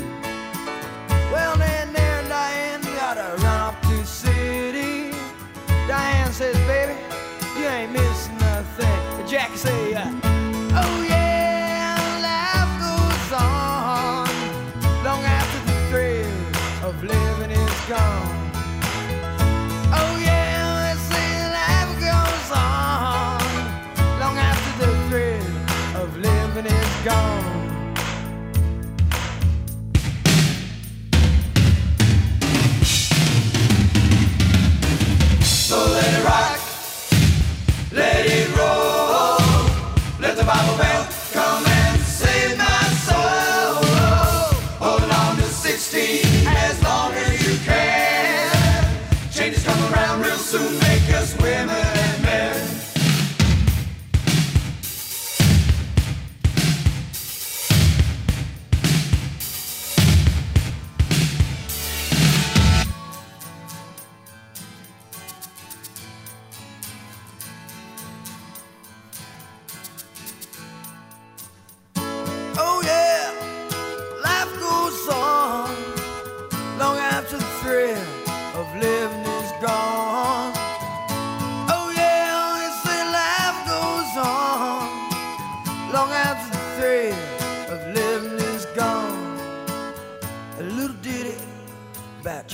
Say, 9.64 9.93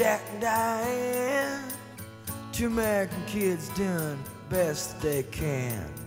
Jack 0.01 0.22
and 0.32 0.40
Diane. 0.40 1.62
Two 2.53 2.68
American 2.68 3.22
kids 3.26 3.68
doing 3.76 4.18
best 4.48 4.98
they 5.03 5.24
can. 5.24 5.99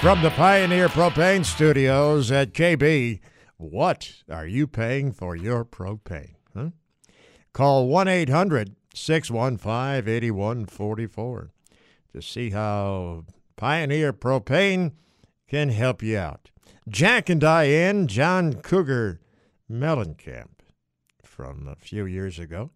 From 0.00 0.22
the 0.22 0.30
Pioneer 0.30 0.88
Propane 0.88 1.44
Studios 1.44 2.30
at 2.30 2.52
KB, 2.52 3.18
what 3.56 4.12
are 4.30 4.46
you 4.46 4.68
paying 4.68 5.10
for 5.10 5.34
your 5.34 5.64
propane? 5.64 6.36
Huh? 6.56 6.70
Call 7.52 7.88
1 7.88 8.06
800 8.06 8.76
615 8.94 10.08
8144 10.08 11.50
to 12.12 12.22
see 12.22 12.50
how 12.50 13.24
Pioneer 13.56 14.12
Propane 14.12 14.92
can 15.48 15.70
help 15.70 16.00
you 16.00 16.16
out. 16.16 16.52
Jack 16.88 17.28
and 17.28 17.40
Diane, 17.40 18.06
John 18.06 18.54
Cougar 18.54 19.18
Mellencamp 19.68 20.60
from 21.24 21.66
a 21.66 21.74
few 21.74 22.06
years 22.06 22.38
ago. 22.38 22.70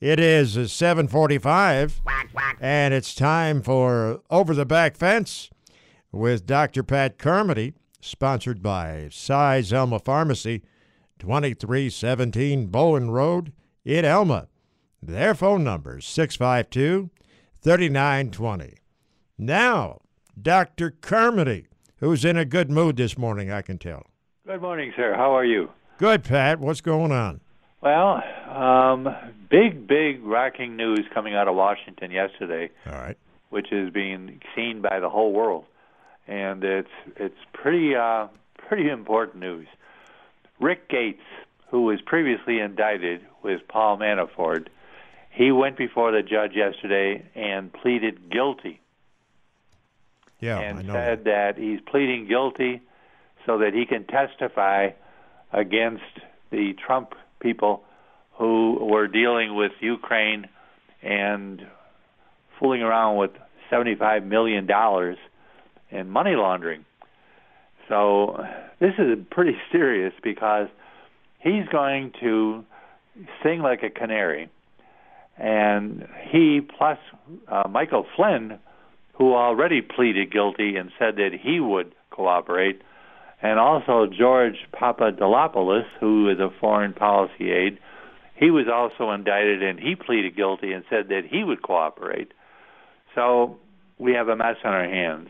It 0.00 0.18
is 0.18 0.72
745, 0.72 2.00
and 2.60 2.94
it's 2.94 3.14
time 3.14 3.60
for 3.60 4.22
Over 4.30 4.54
the 4.54 4.66
Back 4.66 4.96
Fence 4.96 5.50
with 6.12 6.46
Dr. 6.46 6.82
Pat 6.82 7.18
Carmody, 7.18 7.74
sponsored 8.00 8.62
by 8.62 9.08
Size 9.10 9.72
Elma 9.72 9.98
Pharmacy, 9.98 10.62
2317 11.18 12.66
Bowen 12.66 13.10
Road 13.10 13.52
in 13.84 14.04
Elma. 14.04 14.48
Their 15.02 15.34
phone 15.34 15.64
number 15.64 15.98
is 15.98 16.04
652 16.04 17.10
3920. 17.60 18.74
Now, 19.38 20.00
Dr. 20.40 20.90
Carmody, 20.90 21.66
who's 21.96 22.24
in 22.24 22.36
a 22.36 22.44
good 22.44 22.70
mood 22.70 22.96
this 22.96 23.16
morning, 23.16 23.50
I 23.50 23.62
can 23.62 23.78
tell. 23.78 24.06
Good 24.46 24.60
morning, 24.60 24.92
sir. 24.96 25.14
How 25.16 25.34
are 25.36 25.44
you? 25.44 25.70
Good, 25.98 26.24
Pat. 26.24 26.60
What's 26.60 26.80
going 26.80 27.12
on? 27.12 27.40
Well, 27.80 28.22
um, 28.48 29.08
big, 29.50 29.86
big 29.86 30.22
rocking 30.24 30.76
news 30.76 31.00
coming 31.12 31.34
out 31.34 31.48
of 31.48 31.54
Washington 31.54 32.10
yesterday. 32.10 32.70
All 32.86 32.98
right. 32.98 33.16
Which 33.50 33.72
is 33.72 33.90
being 33.90 34.40
seen 34.54 34.80
by 34.82 35.00
the 35.00 35.10
whole 35.10 35.32
world, 35.32 35.64
and 36.26 36.62
it's 36.64 36.88
it's 37.16 37.38
pretty 37.52 37.94
uh, 37.94 38.28
pretty 38.56 38.88
important 38.88 39.40
news. 39.40 39.66
Rick 40.60 40.88
Gates, 40.88 41.22
who 41.70 41.82
was 41.82 42.00
previously 42.00 42.60
indicted 42.60 43.22
with 43.42 43.60
Paul 43.68 43.98
Manafort, 43.98 44.68
he 45.30 45.50
went 45.50 45.76
before 45.76 46.12
the 46.12 46.22
judge 46.22 46.52
yesterday 46.54 47.24
and 47.34 47.72
pleaded 47.72 48.30
guilty. 48.30 48.80
Yeah, 50.40 50.58
and 50.58 50.78
I 50.78 50.82
know. 50.82 50.94
And 50.94 51.18
said 51.18 51.24
that 51.24 51.56
he's 51.56 51.80
pleading 51.80 52.28
guilty 52.28 52.82
so 53.46 53.58
that 53.58 53.74
he 53.74 53.86
can 53.86 54.04
testify 54.04 54.90
against 55.52 56.02
the 56.50 56.74
Trump 56.86 57.14
people 57.40 57.84
who 58.34 58.78
were 58.80 59.08
dealing 59.08 59.54
with 59.54 59.72
Ukraine 59.80 60.48
and 61.02 61.66
fooling 62.58 62.82
around 62.82 63.16
with 63.16 63.32
$75 63.70 64.24
million 64.26 64.66
in 65.92 66.08
money 66.08 66.34
laundering. 66.34 66.84
So 67.88 68.44
this 68.80 68.94
is 68.98 69.18
pretty 69.30 69.56
serious 69.72 70.12
because 70.22 70.68
he's 71.38 71.66
going 71.70 72.12
to 72.20 72.64
sing 73.42 73.60
like 73.60 73.82
a 73.82 73.90
canary. 73.90 74.50
And 75.36 76.06
he 76.30 76.60
plus 76.60 76.98
uh, 77.48 77.68
Michael 77.68 78.06
Flynn, 78.16 78.58
who 79.14 79.34
already 79.34 79.82
pleaded 79.82 80.32
guilty 80.32 80.76
and 80.76 80.90
said 80.98 81.16
that 81.16 81.30
he 81.40 81.60
would 81.60 81.94
cooperate, 82.10 82.82
and 83.42 83.58
also 83.58 84.06
George 84.06 84.56
Papadopoulos, 84.72 85.84
who 85.98 86.28
is 86.28 86.38
a 86.38 86.50
foreign 86.60 86.92
policy 86.92 87.50
aide, 87.50 87.78
he 88.36 88.50
was 88.50 88.66
also 88.72 89.10
indicted 89.12 89.62
and 89.62 89.78
he 89.78 89.94
pleaded 89.94 90.36
guilty 90.36 90.72
and 90.72 90.84
said 90.88 91.08
that 91.08 91.22
he 91.28 91.42
would 91.42 91.62
cooperate. 91.62 92.32
So 93.14 93.58
we 93.98 94.12
have 94.14 94.28
a 94.28 94.36
mess 94.36 94.56
on 94.64 94.72
our 94.72 94.88
hands. 94.88 95.28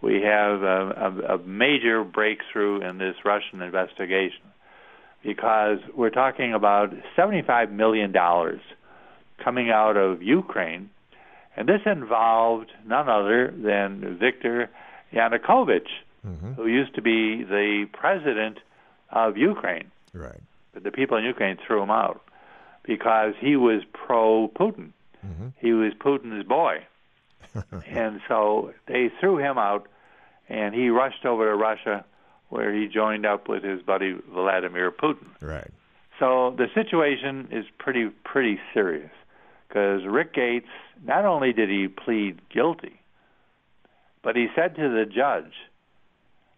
We 0.00 0.22
have 0.22 0.62
a, 0.62 1.14
a, 1.28 1.34
a 1.34 1.38
major 1.38 2.04
breakthrough 2.04 2.80
in 2.88 2.98
this 2.98 3.16
Russian 3.24 3.62
investigation 3.62 4.42
because 5.22 5.78
we're 5.94 6.10
talking 6.10 6.54
about 6.54 6.92
$75 7.16 7.72
million 7.72 8.12
coming 9.42 9.70
out 9.70 9.96
of 9.96 10.22
Ukraine, 10.22 10.90
and 11.56 11.68
this 11.68 11.80
involved 11.86 12.70
none 12.86 13.08
other 13.08 13.52
than 13.56 14.18
Viktor 14.20 14.70
Yanukovych, 15.12 15.88
mm-hmm. 16.26 16.52
who 16.52 16.66
used 16.66 16.94
to 16.94 17.02
be 17.02 17.42
the 17.42 17.86
president 17.92 18.58
of 19.10 19.36
Ukraine. 19.36 19.90
Right. 20.12 20.40
But 20.72 20.84
the 20.84 20.90
people 20.92 21.16
in 21.16 21.24
Ukraine 21.24 21.58
threw 21.66 21.82
him 21.82 21.90
out 21.90 22.22
because 22.84 23.34
he 23.40 23.56
was 23.56 23.82
pro 23.92 24.48
Putin. 24.48 24.92
Mm-hmm. 25.26 25.48
He 25.60 25.72
was 25.72 25.92
Putin's 25.94 26.46
boy. 26.46 26.78
and 27.86 28.20
so 28.28 28.72
they 28.86 29.10
threw 29.20 29.38
him 29.38 29.58
out, 29.58 29.88
and 30.48 30.74
he 30.74 30.88
rushed 30.88 31.24
over 31.24 31.50
to 31.50 31.56
Russia, 31.56 32.04
where 32.48 32.74
he 32.74 32.86
joined 32.86 33.26
up 33.26 33.48
with 33.48 33.62
his 33.62 33.82
buddy 33.82 34.16
Vladimir 34.32 34.90
Putin. 34.90 35.26
Right. 35.40 35.70
So 36.18 36.54
the 36.56 36.66
situation 36.74 37.48
is 37.50 37.64
pretty 37.78 38.08
pretty 38.24 38.58
serious 38.74 39.10
because 39.68 40.02
Rick 40.06 40.34
Gates 40.34 40.68
not 41.04 41.24
only 41.24 41.52
did 41.52 41.68
he 41.68 41.88
plead 41.88 42.40
guilty, 42.48 43.00
but 44.22 44.34
he 44.34 44.48
said 44.54 44.74
to 44.76 44.88
the 44.88 45.04
judge, 45.04 45.52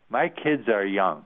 "My 0.08 0.28
kids 0.28 0.68
are 0.68 0.84
young." 0.84 1.24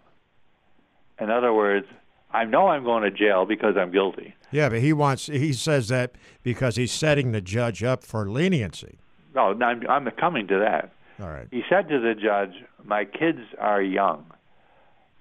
In 1.20 1.30
other 1.30 1.52
words, 1.52 1.86
I 2.34 2.44
know 2.44 2.66
I'm 2.66 2.82
going 2.82 3.04
to 3.04 3.10
jail 3.12 3.46
because 3.46 3.76
I'm 3.76 3.92
guilty. 3.92 4.34
Yeah, 4.50 4.68
but 4.68 4.80
he 4.80 4.92
wants, 4.92 5.26
he 5.26 5.52
says 5.52 5.86
that 5.88 6.16
because 6.42 6.74
he's 6.74 6.90
setting 6.90 7.30
the 7.30 7.40
judge 7.40 7.84
up 7.84 8.02
for 8.02 8.28
leniency. 8.28 8.98
Oh, 9.37 9.53
no, 9.53 9.66
I'm, 9.66 9.89
I'm 9.89 10.11
coming 10.12 10.47
to 10.49 10.59
that. 10.59 10.93
All 11.20 11.28
right. 11.28 11.47
He 11.51 11.62
said 11.68 11.89
to 11.89 12.01
the 12.01 12.14
judge, 12.14 12.55
My 12.85 13.05
kids 13.05 13.41
are 13.59 13.82
young. 13.82 14.26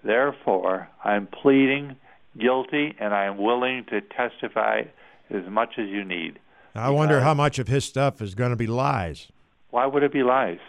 Therefore, 0.03 0.89
I'm 1.03 1.27
pleading 1.27 1.95
guilty 2.37 2.95
and 2.99 3.13
I'm 3.13 3.37
willing 3.37 3.85
to 3.89 4.01
testify 4.01 4.83
as 5.29 5.43
much 5.49 5.75
as 5.77 5.87
you 5.87 6.03
need. 6.03 6.39
I 6.75 6.89
wonder 6.89 7.21
how 7.21 7.33
much 7.33 7.59
of 7.59 7.67
his 7.67 7.85
stuff 7.85 8.21
is 8.21 8.33
going 8.33 8.49
to 8.49 8.55
be 8.55 8.67
lies. 8.67 9.31
Why 9.69 9.85
would 9.85 10.03
it 10.03 10.11
be 10.11 10.23
lies? 10.23 10.59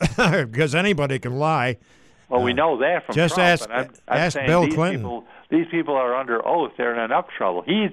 because 0.16 0.74
anybody 0.74 1.18
can 1.18 1.38
lie. 1.38 1.76
Well, 2.28 2.42
we 2.42 2.52
uh, 2.52 2.56
know 2.56 2.78
that 2.78 3.06
from 3.06 3.14
just 3.14 3.34
Trump. 3.34 3.48
ask- 3.48 3.70
I'm, 3.70 3.90
I'm 4.06 4.18
ask 4.18 4.38
Bill 4.46 4.64
these 4.64 4.74
Clinton. 4.74 5.00
People, 5.00 5.24
these 5.50 5.66
people 5.70 5.94
are 5.94 6.14
under 6.14 6.46
oath. 6.46 6.72
They're 6.76 6.94
in 6.94 7.00
enough 7.00 7.26
trouble. 7.36 7.62
He's 7.62 7.90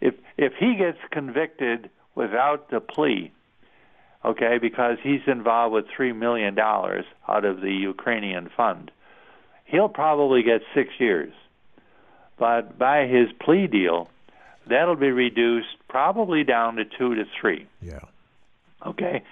if 0.00 0.14
if 0.36 0.52
he 0.58 0.76
gets 0.76 0.98
convicted 1.10 1.90
without 2.14 2.70
the 2.70 2.80
plea, 2.80 3.32
okay, 4.24 4.58
because 4.60 4.98
he's 5.02 5.20
involved 5.26 5.74
with 5.74 5.86
three 5.94 6.12
million 6.12 6.54
dollars 6.54 7.04
out 7.26 7.44
of 7.44 7.60
the 7.60 7.72
Ukrainian 7.72 8.50
fund, 8.56 8.90
he'll 9.64 9.88
probably 9.88 10.42
get 10.42 10.62
six 10.74 10.90
years. 10.98 11.32
But 12.38 12.78
by 12.78 13.06
his 13.06 13.28
plea 13.40 13.66
deal, 13.66 14.08
that'll 14.68 14.96
be 14.96 15.10
reduced 15.10 15.76
probably 15.88 16.44
down 16.44 16.76
to 16.76 16.84
two 16.84 17.14
to 17.16 17.24
three. 17.40 17.66
Yeah. 17.82 18.00
Okay, 18.86 19.22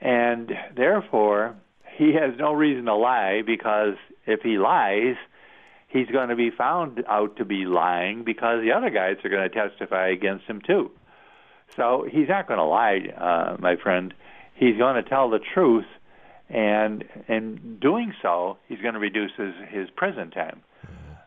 and 0.00 0.52
therefore 0.76 1.56
he 1.96 2.14
has 2.14 2.38
no 2.38 2.52
reason 2.52 2.84
to 2.86 2.94
lie 2.94 3.42
because 3.44 3.94
if 4.26 4.40
he 4.42 4.58
lies, 4.58 5.16
he's 5.88 6.08
going 6.08 6.28
to 6.28 6.36
be 6.36 6.50
found 6.50 7.02
out 7.08 7.36
to 7.36 7.44
be 7.44 7.64
lying 7.66 8.24
because 8.24 8.62
the 8.62 8.72
other 8.72 8.90
guys 8.90 9.16
are 9.24 9.30
going 9.30 9.48
to 9.48 9.54
testify 9.54 10.08
against 10.08 10.44
him 10.46 10.60
too. 10.60 10.90
So 11.76 12.06
he's 12.10 12.28
not 12.28 12.48
going 12.48 12.58
to 12.58 12.64
lie, 12.64 13.00
uh, 13.16 13.56
my 13.60 13.76
friend. 13.76 14.14
He's 14.60 14.76
going 14.76 15.02
to 15.02 15.08
tell 15.08 15.30
the 15.30 15.40
truth, 15.54 15.86
and 16.50 17.02
in 17.28 17.78
doing 17.80 18.12
so, 18.20 18.58
he's 18.68 18.78
going 18.80 18.92
to 18.92 19.00
reduce 19.00 19.32
his, 19.36 19.54
his 19.70 19.88
prison 19.96 20.30
time. 20.30 20.60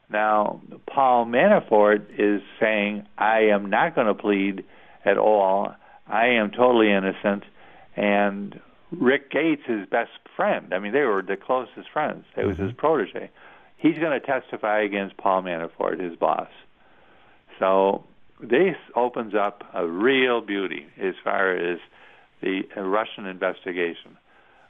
Now, 0.09 0.61
Paul 0.87 1.25
Manafort 1.25 2.05
is 2.19 2.41
saying, 2.59 3.07
I 3.17 3.39
am 3.51 3.71
not 3.71 3.95
going 3.95 4.05
to 4.05 4.13
plead 4.13 4.63
at 5.03 5.17
all. 5.17 5.73
I 6.07 6.27
am 6.27 6.51
totally 6.51 6.91
innocent. 6.91 7.43
And 7.95 8.59
Rick 8.91 9.31
Gates, 9.31 9.63
his 9.65 9.87
best 9.89 10.11
friend, 10.35 10.71
I 10.71 10.77
mean, 10.77 10.93
they 10.93 11.01
were 11.01 11.23
the 11.23 11.35
closest 11.35 11.89
friends. 11.91 12.25
It 12.37 12.45
was 12.45 12.57
his 12.57 12.69
mm-hmm. 12.69 12.77
protege. 12.77 13.31
He's 13.77 13.97
going 13.97 14.19
to 14.19 14.25
testify 14.25 14.83
against 14.83 15.17
Paul 15.17 15.41
Manafort, 15.41 15.99
his 15.99 16.15
boss. 16.15 16.49
So 17.57 18.03
this 18.39 18.75
opens 18.95 19.33
up 19.33 19.63
a 19.73 19.87
real 19.87 20.41
beauty 20.41 20.85
as 21.01 21.15
far 21.23 21.55
as 21.55 21.79
the 22.43 22.81
Russian 22.81 23.25
investigation 23.25 24.17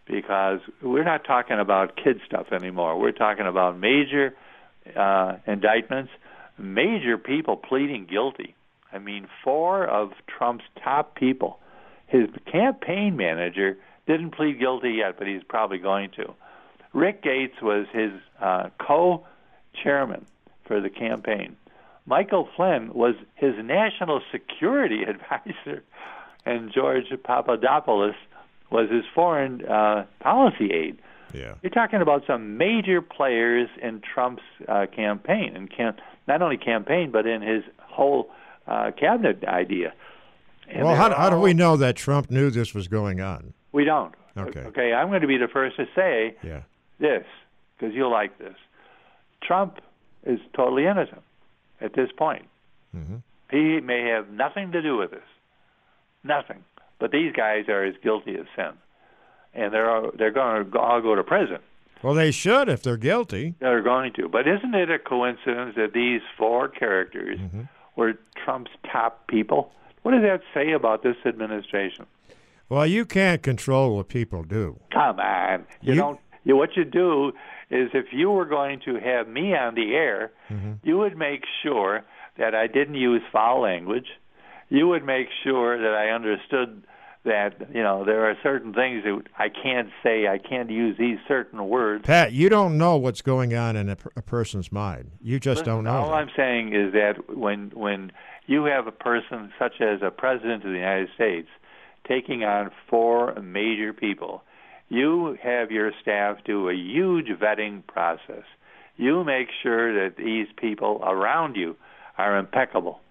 because 0.06 0.60
we're 0.82 1.04
not 1.04 1.24
talking 1.26 1.60
about 1.60 1.96
kid 1.96 2.20
stuff 2.26 2.48
anymore. 2.52 3.00
We're 3.00 3.12
talking 3.12 3.48
about 3.48 3.80
major 3.80 4.36
uh, 4.96 5.38
indictments, 5.48 6.12
major 6.58 7.18
people 7.18 7.56
pleading 7.58 8.08
guilty. 8.10 8.56
I 8.92 9.00
mean, 9.00 9.28
four 9.44 9.88
of 9.88 10.12
Trump's 10.28 10.66
top 10.84 11.16
people. 11.16 11.60
His 12.08 12.28
campaign 12.52 13.16
manager 13.16 13.78
didn't 14.06 14.36
plead 14.36 14.60
guilty 14.60 14.92
yet, 15.00 15.18
but 15.18 15.28
he's 15.28 15.42
probably 15.48 15.80
going 15.80 16.12
to. 16.18 16.34
Rick 16.94 17.24
Gates 17.24 17.56
was 17.62 17.88
his 17.92 18.12
uh, 18.40 18.70
co-chairman 18.80 20.26
for 20.68 20.80
the 20.80 20.90
campaign. 20.90 21.56
Michael 22.06 22.48
Flynn 22.56 22.94
was 22.94 23.16
his 23.36 23.54
national 23.64 24.22
security 24.32 25.04
advisor, 25.08 25.84
and 26.46 26.72
George 26.74 27.06
Papadopoulos 27.24 28.16
was 28.72 28.90
his 28.90 29.04
foreign 29.14 29.66
uh, 29.66 30.06
policy 30.20 30.72
aide. 30.72 30.98
Yeah. 31.34 31.56
You're 31.62 31.72
talking 31.72 32.02
about 32.02 32.24
some 32.28 32.58
major 32.58 33.02
players 33.02 33.70
in 33.82 34.02
Trump's 34.02 34.44
uh, 34.68 34.86
campaign, 34.96 35.56
and 35.56 35.94
not 36.28 36.42
only 36.42 36.58
campaign, 36.58 37.12
but 37.12 37.26
in 37.26 37.42
his 37.42 37.64
whole 37.80 38.30
uh, 38.68 38.92
cabinet 39.00 39.44
idea. 39.46 39.94
And 40.70 40.86
well, 40.86 40.96
how, 40.96 41.14
how 41.14 41.30
do 41.30 41.40
we 41.40 41.54
know 41.54 41.76
that 41.78 41.96
Trump 41.96 42.30
knew 42.32 42.50
this 42.50 42.74
was 42.74 42.88
going 42.88 43.20
on? 43.20 43.54
We 43.72 43.84
don't. 43.84 44.14
Okay. 44.38 44.62
Okay, 44.62 44.94
I'm 44.94 45.10
going 45.10 45.22
to 45.22 45.28
be 45.28 45.38
the 45.38 45.48
first 45.48 45.76
to 45.78 45.86
say 45.96 46.36
Yeah. 46.44 46.62
this 47.00 47.26
because 47.78 47.94
you'll 47.94 48.12
like 48.12 48.38
this. 48.40 48.56
Trump 49.42 49.80
is 50.26 50.40
totally 50.56 50.86
innocent 50.86 51.22
at 51.82 51.94
this 51.94 52.10
point. 52.18 52.46
Mm-hmm. 52.96 53.18
He 53.52 53.80
may 53.82 54.08
have 54.10 54.30
nothing 54.30 54.72
to 54.72 54.82
do 54.82 54.98
with 54.98 55.12
this, 55.12 55.22
nothing. 56.24 56.64
But 57.00 57.12
these 57.12 57.34
guys 57.34 57.68
are 57.70 57.84
as 57.84 57.96
guilty 58.04 58.36
as 58.36 58.46
sin, 58.56 58.72
and 59.54 59.74
they're 59.74 59.90
all, 59.90 60.12
they're 60.18 60.32
going 60.32 60.72
to 60.72 60.80
all 60.80 61.02
go 61.02 61.16
to 61.16 61.24
prison. 61.24 61.58
Well, 62.02 62.14
they 62.14 62.32
should 62.32 62.70
if 62.70 62.84
they're 62.84 62.98
guilty. 62.98 63.56
They're 63.60 63.82
going 63.82 64.14
to. 64.14 64.28
But 64.30 64.48
isn't 64.48 64.74
it 64.76 64.90
a 64.90 65.00
coincidence 65.00 65.76
that 65.76 65.94
these 65.94 66.22
four 66.38 66.68
characters 66.68 67.40
Mm-hmm. 67.40 67.62
were 67.96 68.14
Trump's 68.44 68.72
top 68.92 69.28
people? 69.28 69.72
What 70.04 70.12
does 70.12 70.22
that 70.24 70.42
say 70.54 70.72
about 70.74 71.02
this 71.04 71.16
administration? 71.26 72.06
Well, 72.70 72.86
you 72.86 73.06
can't 73.06 73.42
control 73.42 73.96
what 73.96 74.08
people 74.10 74.44
do. 74.44 74.80
Come 74.92 75.20
on, 75.20 75.66
you, 75.82 75.94
You- 75.94 76.00
don't. 76.00 76.20
You, 76.46 76.58
what 76.58 76.76
you 76.76 76.84
do 76.84 77.30
is, 77.70 77.90
if 77.94 78.08
you 78.12 78.30
were 78.30 78.44
going 78.44 78.82
to 78.84 78.96
have 79.00 79.30
me 79.30 79.56
on 79.56 79.76
the 79.76 79.94
air, 79.96 80.32
Mm-hmm. 80.52 80.74
you 80.84 80.98
would 80.98 81.18
make 81.18 81.44
sure 81.64 82.04
that 82.38 82.54
I 82.54 82.68
didn't 82.68 82.96
use 82.96 83.22
foul 83.32 83.62
language. 83.62 84.08
You 84.74 84.88
would 84.88 85.06
make 85.06 85.28
sure 85.44 85.78
that 85.78 85.94
I 85.94 86.10
understood 86.10 86.82
that 87.26 87.70
you 87.72 87.84
know 87.84 88.04
there 88.04 88.28
are 88.28 88.36
certain 88.42 88.74
things 88.74 89.04
that 89.04 89.22
I 89.38 89.50
can't 89.50 89.90
say. 90.02 90.28
I 90.28 90.40
can't 90.40 90.72
use 90.72 90.98
these 90.98 91.20
certain 91.28 91.70
words. 91.70 92.04
Pat, 92.08 92.34
you 92.34 92.50
don't 92.50 92.80
know 92.80 92.98
what's 92.98 93.22
going 93.22 93.54
on 93.54 93.76
in 93.76 93.90
a, 93.90 93.98
a 94.16 94.24
person's 94.24 94.72
mind. 94.72 95.12
You 95.22 95.40
just 95.40 95.64
don't 95.64 95.84
know. 95.84 95.92
All 95.92 96.10
that. 96.10 96.16
I'm 96.16 96.32
saying 96.36 96.74
is 96.74 96.92
that 96.94 97.38
when 97.38 97.70
when 97.76 98.12
you 98.48 98.66
have 98.66 98.88
a 98.88 98.92
person 98.92 99.54
such 99.60 99.80
as 99.80 100.02
a 100.02 100.10
president 100.10 100.66
of 100.66 100.72
the 100.72 100.78
United 100.80 101.10
States 101.14 101.50
taking 102.08 102.44
on 102.44 102.72
four 102.90 103.40
major 103.42 103.94
people, 103.94 104.42
you 104.90 105.38
have 105.44 105.70
your 105.70 105.92
staff 106.02 106.38
do 106.46 106.68
a 106.68 106.74
huge 106.74 107.28
vetting 107.28 107.86
process. 107.86 108.44
You 108.98 109.24
make 109.24 109.50
sure 109.62 109.94
that 109.94 110.18
these 110.18 110.48
people 110.58 111.00
around 111.04 111.58
you 111.58 111.76
are 112.18 112.40
impeccable. 112.40 113.02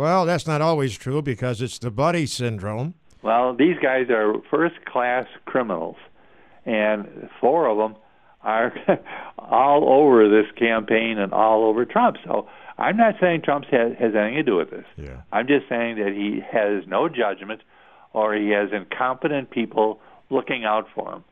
Well, 0.00 0.24
that's 0.24 0.46
not 0.46 0.62
always 0.62 0.96
true 0.96 1.20
because 1.20 1.60
it's 1.60 1.78
the 1.78 1.90
buddy 1.90 2.24
syndrome. 2.24 2.94
Well, 3.20 3.54
these 3.54 3.76
guys 3.82 4.08
are 4.08 4.32
first 4.50 4.82
class 4.86 5.26
criminals, 5.44 5.96
and 6.64 7.28
four 7.38 7.66
of 7.68 7.76
them 7.76 8.00
are 8.40 8.72
all 9.38 9.92
over 9.92 10.26
this 10.26 10.50
campaign 10.58 11.18
and 11.18 11.34
all 11.34 11.66
over 11.66 11.84
Trump. 11.84 12.16
So 12.24 12.48
I'm 12.78 12.96
not 12.96 13.16
saying 13.20 13.42
Trump 13.42 13.66
has, 13.66 13.92
has 13.98 14.14
anything 14.14 14.36
to 14.36 14.42
do 14.42 14.56
with 14.56 14.70
this. 14.70 14.86
Yeah. 14.96 15.20
I'm 15.32 15.46
just 15.46 15.68
saying 15.68 15.96
that 15.96 16.14
he 16.14 16.40
has 16.50 16.82
no 16.86 17.10
judgment 17.10 17.60
or 18.14 18.34
he 18.34 18.48
has 18.52 18.70
incompetent 18.72 19.50
people 19.50 20.00
looking 20.30 20.64
out 20.64 20.86
for 20.94 21.12
him 21.12 21.24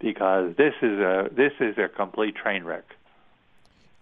because 0.00 0.56
this 0.56 0.74
is 0.82 0.98
a 0.98 1.28
this 1.30 1.52
is 1.60 1.78
a 1.78 1.88
complete 1.88 2.34
train 2.34 2.64
wreck. 2.64 2.86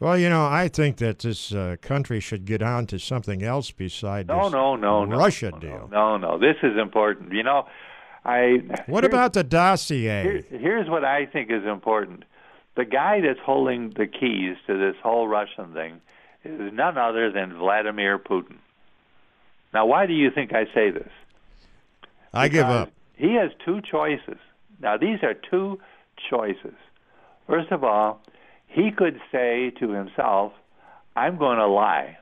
Well, 0.00 0.18
you 0.18 0.28
know, 0.28 0.44
I 0.44 0.68
think 0.68 0.96
that 0.98 1.20
this 1.20 1.52
uh, 1.52 1.76
country 1.80 2.20
should 2.20 2.44
get 2.44 2.62
on 2.62 2.86
to 2.88 2.98
something 2.98 3.42
else 3.42 3.70
besides 3.70 4.28
No, 4.28 4.44
this 4.44 4.52
no, 4.52 4.76
no, 4.76 5.04
no. 5.04 5.16
Russia 5.16 5.50
no, 5.52 5.58
deal. 5.58 5.88
No, 5.90 6.16
no, 6.16 6.38
this 6.38 6.56
is 6.62 6.76
important. 6.76 7.32
You 7.32 7.42
know, 7.42 7.66
I 8.24 8.62
What 8.86 9.04
about 9.04 9.32
the 9.34 9.44
dossier? 9.44 10.22
Here, 10.22 10.44
here's 10.50 10.88
what 10.88 11.04
I 11.04 11.26
think 11.26 11.50
is 11.50 11.64
important. 11.64 12.24
The 12.76 12.84
guy 12.84 13.20
that's 13.20 13.38
holding 13.40 13.90
the 13.90 14.06
keys 14.06 14.56
to 14.66 14.76
this 14.76 14.96
whole 15.02 15.28
Russian 15.28 15.72
thing 15.72 16.00
is 16.44 16.72
none 16.72 16.98
other 16.98 17.30
than 17.30 17.54
Vladimir 17.56 18.18
Putin. 18.18 18.56
Now, 19.72 19.86
why 19.86 20.06
do 20.06 20.12
you 20.12 20.30
think 20.30 20.52
I 20.52 20.64
say 20.74 20.90
this? 20.90 21.10
I 22.32 22.48
give 22.48 22.66
up. 22.66 22.90
He 23.16 23.34
has 23.34 23.50
two 23.64 23.80
choices. 23.80 24.38
Now, 24.80 24.96
these 24.96 25.22
are 25.22 25.34
two 25.34 25.78
choices. 26.28 26.74
First 27.46 27.70
of 27.70 27.84
all, 27.84 28.20
he 28.74 28.90
could 28.90 29.20
say 29.32 29.70
to 29.80 29.90
himself, 29.90 30.52
I'm 31.16 31.38
going 31.38 31.58
to 31.58 31.66
lie. 31.66 32.18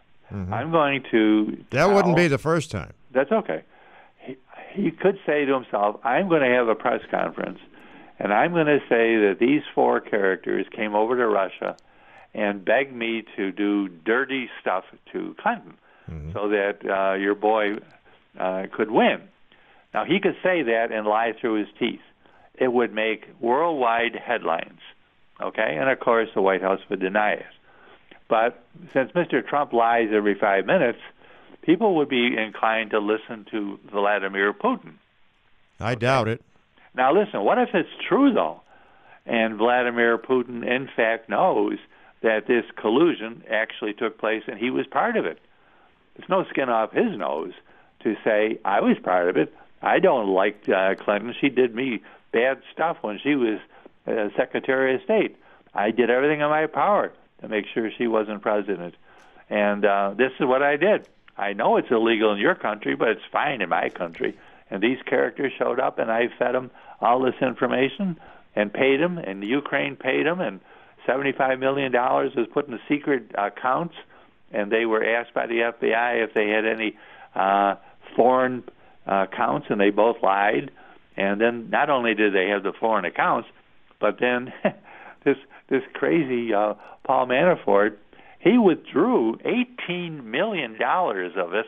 I'm 0.52 0.70
going 0.70 1.02
to. 1.10 1.46
Mm-hmm. 1.50 1.62
That 1.70 1.86
wouldn't 1.90 2.16
be 2.16 2.28
the 2.28 2.38
first 2.38 2.70
time. 2.70 2.92
that's 3.12 3.32
okay. 3.32 3.62
He, 4.18 4.36
he 4.74 4.90
could 4.90 5.18
say 5.26 5.44
to 5.44 5.52
himself, 5.52 6.00
I'm 6.04 6.28
going 6.28 6.42
to 6.42 6.48
have 6.56 6.68
a 6.68 6.74
press 6.74 7.00
conference, 7.10 7.58
and 8.18 8.32
I'm 8.32 8.52
going 8.52 8.66
to 8.66 8.78
say 8.88 9.16
that 9.16 9.36
these 9.40 9.62
four 9.74 10.00
characters 10.00 10.66
came 10.74 10.94
over 10.94 11.16
to 11.16 11.26
Russia 11.26 11.76
and 12.34 12.64
begged 12.64 12.94
me 12.94 13.24
to 13.36 13.52
do 13.52 13.88
dirty 13.88 14.48
stuff 14.60 14.84
to 15.12 15.34
Clinton 15.42 15.74
so 16.34 16.48
that 16.48 16.78
uh, 16.84 17.14
your 17.14 17.34
boy 17.34 17.76
uh, 18.38 18.64
could 18.72 18.90
win. 18.90 19.20
Now, 19.94 20.04
he 20.04 20.18
could 20.20 20.36
say 20.42 20.62
that 20.62 20.88
and 20.92 21.06
lie 21.06 21.32
through 21.38 21.58
his 21.60 21.68
teeth. 21.78 22.00
It 22.54 22.72
would 22.72 22.92
make 22.92 23.26
worldwide 23.40 24.14
headlines, 24.16 24.80
okay? 25.40 25.76
And 25.78 25.88
of 25.88 26.00
course, 26.00 26.28
the 26.34 26.42
White 26.42 26.62
House 26.62 26.80
would 26.88 27.00
deny 27.00 27.32
it. 27.32 27.46
But 28.28 28.64
since 28.92 29.12
Mr. 29.12 29.46
Trump 29.46 29.72
lies 29.72 30.08
every 30.12 30.34
five 30.34 30.66
minutes, 30.66 30.98
people 31.62 31.96
would 31.96 32.08
be 32.08 32.36
inclined 32.36 32.90
to 32.90 32.98
listen 32.98 33.46
to 33.50 33.78
Vladimir 33.90 34.52
Putin. 34.52 34.94
I 35.80 35.94
doubt 35.94 36.28
it. 36.28 36.42
Now, 36.94 37.12
listen, 37.12 37.42
what 37.42 37.58
if 37.58 37.70
it's 37.74 37.88
true, 38.08 38.32
though, 38.32 38.60
and 39.26 39.56
Vladimir 39.56 40.18
Putin, 40.18 40.66
in 40.66 40.88
fact, 40.94 41.28
knows 41.28 41.78
that 42.22 42.46
this 42.46 42.64
collusion 42.76 43.42
actually 43.50 43.94
took 43.94 44.18
place 44.18 44.42
and 44.46 44.58
he 44.58 44.70
was 44.70 44.86
part 44.86 45.16
of 45.16 45.24
it? 45.24 45.38
There's 46.16 46.28
no 46.28 46.44
skin 46.50 46.68
off 46.68 46.92
his 46.92 47.16
nose 47.16 47.52
to 48.00 48.16
say, 48.24 48.58
I 48.64 48.80
was 48.80 48.96
part 49.02 49.28
of 49.28 49.36
it. 49.36 49.54
I 49.80 49.98
don't 49.98 50.28
like 50.28 50.68
uh, 50.68 50.94
Clinton. 50.96 51.34
She 51.40 51.48
did 51.48 51.74
me 51.74 52.02
bad 52.32 52.62
stuff 52.72 52.98
when 53.00 53.18
she 53.22 53.34
was 53.34 53.58
uh, 54.06 54.28
Secretary 54.36 54.94
of 54.94 55.02
State. 55.02 55.36
I 55.74 55.90
did 55.90 56.10
everything 56.10 56.40
in 56.40 56.48
my 56.48 56.66
power 56.66 57.12
to 57.40 57.48
make 57.48 57.66
sure 57.72 57.90
she 57.96 58.06
wasn't 58.06 58.42
president. 58.42 58.94
And 59.48 59.84
uh, 59.84 60.14
this 60.16 60.32
is 60.38 60.46
what 60.46 60.62
I 60.62 60.76
did. 60.76 61.08
I 61.36 61.52
know 61.54 61.76
it's 61.76 61.90
illegal 61.90 62.32
in 62.32 62.38
your 62.38 62.54
country, 62.54 62.94
but 62.94 63.08
it's 63.08 63.22
fine 63.30 63.62
in 63.62 63.68
my 63.68 63.88
country. 63.88 64.36
And 64.70 64.82
these 64.82 64.98
characters 65.04 65.52
showed 65.58 65.80
up, 65.80 65.98
and 65.98 66.10
I 66.10 66.28
fed 66.38 66.54
them 66.54 66.70
all 67.00 67.20
this 67.20 67.34
information 67.40 68.18
and 68.54 68.72
paid 68.72 69.00
them, 69.00 69.18
and 69.18 69.42
Ukraine 69.42 69.96
paid 69.96 70.26
them, 70.26 70.40
and 70.40 70.60
$75 71.06 71.58
million 71.58 71.92
was 71.92 72.46
put 72.52 72.66
in 72.66 72.72
the 72.72 72.80
secret 72.88 73.32
accounts, 73.36 73.94
and 74.52 74.70
they 74.70 74.84
were 74.84 75.04
asked 75.04 75.34
by 75.34 75.46
the 75.46 75.72
FBI 75.72 76.24
if 76.24 76.34
they 76.34 76.48
had 76.48 76.66
any 76.66 76.96
uh, 77.34 77.76
foreign 78.14 78.62
uh, 79.06 79.26
accounts, 79.30 79.66
and 79.70 79.80
they 79.80 79.90
both 79.90 80.16
lied. 80.22 80.70
And 81.16 81.40
then 81.40 81.70
not 81.70 81.90
only 81.90 82.14
did 82.14 82.34
they 82.34 82.48
have 82.48 82.62
the 82.62 82.72
foreign 82.72 83.04
accounts, 83.04 83.48
but 84.02 84.18
then 84.20 84.52
this 85.24 85.38
this 85.70 85.82
crazy 85.94 86.52
uh, 86.52 86.74
Paul 87.04 87.26
Manafort, 87.28 87.96
he 88.40 88.58
withdrew 88.58 89.38
eighteen 89.46 90.30
million 90.30 90.78
dollars 90.78 91.32
of 91.36 91.54
it 91.54 91.64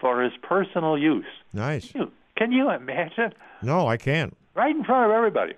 for 0.00 0.22
his 0.22 0.32
personal 0.42 0.96
use. 0.98 1.24
Nice. 1.52 1.94
You- 1.94 2.10
Can 2.36 2.50
you 2.52 2.70
imagine? 2.70 3.32
No, 3.62 3.86
I 3.86 3.96
can't. 3.96 4.36
Right 4.54 4.74
in 4.74 4.82
front 4.84 5.10
of 5.10 5.14
everybody. 5.16 5.54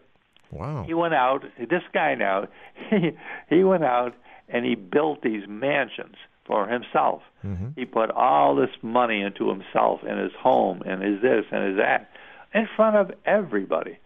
Wow. 0.51 0.85
He 0.87 0.95
went 0.95 1.12
out. 1.14 1.45
This 1.59 1.83
guy 1.93 2.14
now, 2.14 2.49
he 2.91 3.12
he 3.49 3.64
went 3.64 3.85
out 3.85 4.14
and 4.49 4.64
he 4.64 4.75
built 4.75 5.23
these 5.23 5.45
mansions 5.49 6.16
for 6.47 6.66
himself. 6.66 7.21
Mhm. 7.45 7.75
He 7.77 7.85
put 7.85 8.11
all 8.11 8.55
this 8.57 8.71
money 8.83 9.21
into 9.21 9.49
himself 9.51 10.01
and 10.09 10.19
his 10.19 10.33
home 10.41 10.83
and 10.87 11.03
his 11.03 11.21
this 11.21 11.45
and 11.53 11.69
his 11.69 11.77
that 11.77 12.11
in 12.55 12.66
front 12.77 12.97
of 12.97 13.11
everybody. 13.27 13.99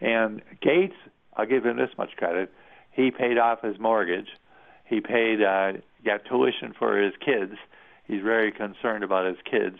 And 0.00 0.40
Gates, 0.62 0.96
I'll 1.36 1.46
give 1.46 1.64
him 1.64 1.76
this 1.76 1.90
much 1.96 2.16
credit. 2.16 2.52
He 2.90 3.10
paid 3.10 3.38
off 3.38 3.62
his 3.62 3.78
mortgage. 3.78 4.28
He 4.84 5.00
paid, 5.00 5.42
uh, 5.42 5.72
got 6.04 6.24
tuition 6.26 6.74
for 6.78 6.98
his 7.00 7.14
kids. 7.24 7.54
he's 8.06 8.22
very 8.22 8.52
concerned 8.52 9.04
about 9.04 9.26
his 9.26 9.38
kids, 9.50 9.78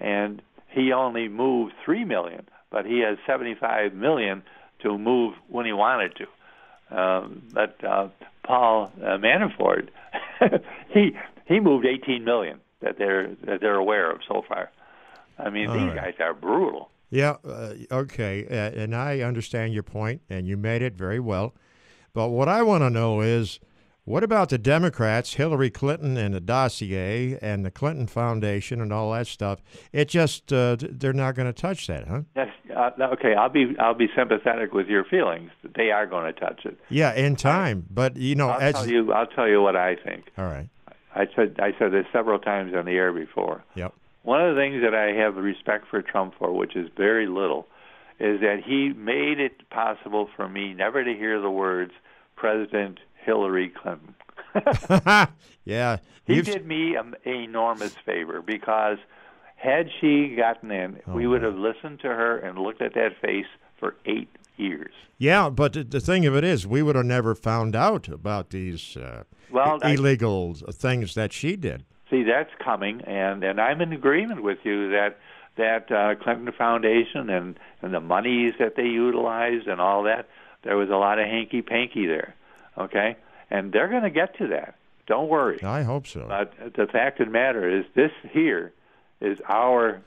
and 0.00 0.42
he 0.68 0.92
only 0.92 1.28
moved 1.28 1.74
three 1.84 2.04
million, 2.04 2.46
but 2.70 2.84
he 2.84 2.98
has 3.00 3.18
75 3.26 3.94
million 3.94 4.42
to 4.82 4.98
move 4.98 5.34
when 5.48 5.66
he 5.66 5.72
wanted 5.72 6.12
to. 6.16 6.96
Um, 6.98 7.42
but 7.52 7.82
uh, 7.84 8.08
Paul 8.44 8.90
uh, 9.00 9.18
Manafort, 9.18 9.88
he 10.94 11.16
he 11.46 11.60
moved 11.60 11.86
18 11.86 12.24
million 12.24 12.60
that 12.80 12.96
they're 12.98 13.34
that 13.44 13.60
they're 13.60 13.74
aware 13.76 14.10
of 14.10 14.20
so 14.26 14.42
far. 14.48 14.70
I 15.38 15.50
mean, 15.50 15.68
All 15.68 15.74
these 15.74 15.88
right. 15.88 15.96
guys 15.96 16.14
are 16.20 16.34
brutal. 16.34 16.90
Yeah, 17.10 17.36
uh, 17.46 17.74
okay, 17.90 18.46
uh, 18.46 18.80
and 18.80 18.94
I 18.94 19.20
understand 19.20 19.72
your 19.72 19.82
point, 19.82 20.20
and 20.28 20.46
you 20.46 20.56
made 20.56 20.82
it 20.82 20.94
very 20.94 21.20
well. 21.20 21.54
But 22.12 22.28
what 22.28 22.48
I 22.48 22.62
want 22.62 22.82
to 22.82 22.90
know 22.90 23.20
is, 23.20 23.60
what 24.04 24.22
about 24.24 24.48
the 24.48 24.58
Democrats, 24.58 25.34
Hillary 25.34 25.70
Clinton, 25.70 26.16
and 26.16 26.34
the 26.34 26.40
dossier, 26.40 27.38
and 27.40 27.64
the 27.64 27.70
Clinton 27.70 28.06
Foundation, 28.06 28.80
and 28.80 28.92
all 28.92 29.12
that 29.12 29.26
stuff? 29.26 29.62
It 29.92 30.08
just, 30.08 30.52
uh, 30.52 30.76
they're 30.80 31.12
not 31.12 31.34
going 31.34 31.46
to 31.46 31.58
touch 31.58 31.86
that, 31.86 32.08
huh? 32.08 32.22
Yes. 32.36 32.48
Uh, 32.74 32.90
okay. 33.12 33.34
I'll 33.34 33.48
be 33.48 33.74
I'll 33.80 33.94
be 33.94 34.08
sympathetic 34.16 34.72
with 34.72 34.86
your 34.86 35.04
feelings. 35.04 35.50
They 35.76 35.90
are 35.90 36.06
going 36.06 36.32
to 36.32 36.38
touch 36.38 36.64
it. 36.64 36.78
Yeah, 36.90 37.12
in 37.14 37.34
time. 37.34 37.86
But 37.90 38.16
you 38.16 38.34
know, 38.34 38.50
I'll 38.50 38.60
as 38.60 38.74
tell 38.74 38.88
you. 38.88 39.12
I'll 39.12 39.26
tell 39.26 39.48
you 39.48 39.60
what 39.62 39.74
I 39.74 39.96
think. 39.96 40.26
all 40.36 40.44
right. 40.44 40.68
I 41.14 41.26
said 41.34 41.58
I 41.58 41.72
said 41.78 41.92
this 41.92 42.06
several 42.12 42.38
times 42.38 42.74
on 42.74 42.84
the 42.84 42.92
air 42.92 43.12
before. 43.12 43.64
Yep. 43.74 43.94
One 44.22 44.40
of 44.46 44.54
the 44.54 44.60
things 44.60 44.82
that 44.82 44.94
I 44.94 45.12
have 45.12 45.36
respect 45.36 45.86
for 45.88 46.02
Trump 46.02 46.34
for, 46.38 46.52
which 46.52 46.76
is 46.76 46.88
very 46.96 47.26
little, 47.26 47.66
is 48.20 48.40
that 48.40 48.62
he 48.64 48.92
made 48.92 49.38
it 49.40 49.68
possible 49.70 50.28
for 50.36 50.48
me 50.48 50.74
never 50.74 51.04
to 51.04 51.14
hear 51.14 51.40
the 51.40 51.50
words 51.50 51.92
President 52.36 52.98
Hillary 53.24 53.70
Clinton. 53.70 54.14
yeah, 55.64 55.98
He 56.26 56.34
you've- 56.36 56.50
did 56.50 56.66
me 56.66 56.94
an 56.96 57.14
enormous 57.24 57.94
favor 58.04 58.42
because 58.42 58.98
had 59.56 59.88
she 60.00 60.34
gotten 60.36 60.70
in, 60.70 61.00
Oh, 61.06 61.12
we 61.12 61.26
would 61.26 61.42
have 61.42 61.56
listened 61.56 62.00
to 62.00 62.08
her 62.08 62.38
and 62.38 62.58
looked 62.58 62.82
at 62.82 62.94
that 62.94 63.20
face 63.20 63.46
for 63.78 63.96
eight 64.06 64.28
years. 64.56 64.92
Yeah, 65.18 65.50
but 65.50 65.72
the, 65.90 66.00
thing 66.00 66.26
of 66.26 66.36
it 66.36 66.44
is, 66.44 66.64
we 66.66 66.80
would 66.82 66.94
have 66.94 67.04
never 67.06 67.34
found 67.34 67.74
out 67.74 68.08
about 68.08 68.50
these 68.50 68.96
uh, 68.96 69.24
Well, 69.50 69.78
I- 69.82 69.92
illegal 69.94 70.54
things 70.54 71.14
that 71.14 71.32
she 71.32 71.56
did. 71.56 71.84
See, 72.10 72.22
that's 72.24 72.50
coming, 72.64 73.02
and 73.02 73.44
and 73.44 73.60
I'm 73.60 73.80
in 73.80 73.92
agreement 73.92 74.42
with 74.42 74.58
you 74.64 74.90
that 74.90 75.18
that 75.56 75.90
uh, 75.92 76.14
Clinton 76.22 76.50
Foundation 76.56 77.28
and 77.28 77.58
and 77.82 77.92
the 77.92 78.00
monies 78.00 78.54
that 78.58 78.76
they 78.76 78.84
utilized 78.86 79.66
and 79.66 79.80
all 79.80 80.04
that, 80.04 80.28
there 80.62 80.76
was 80.76 80.88
a 80.88 80.96
lot 80.96 81.18
of 81.18 81.26
hanky 81.26 81.60
panky 81.62 82.06
there. 82.06 82.34
Okay, 82.78 83.16
and 83.50 83.72
they're 83.72 83.88
going 83.88 84.04
to 84.04 84.10
get 84.10 84.38
to 84.38 84.46
that. 84.48 84.76
Don't 85.06 85.28
worry. 85.28 85.62
I 85.62 85.82
hope 85.82 86.06
so. 86.06 86.26
But 86.28 86.52
the 86.74 86.86
fact 86.86 87.18
of 87.20 87.26
the 87.26 87.32
matter 87.32 87.78
is, 87.78 87.84
this 87.94 88.12
here 88.30 88.72
is 89.20 89.38
our 89.48 90.00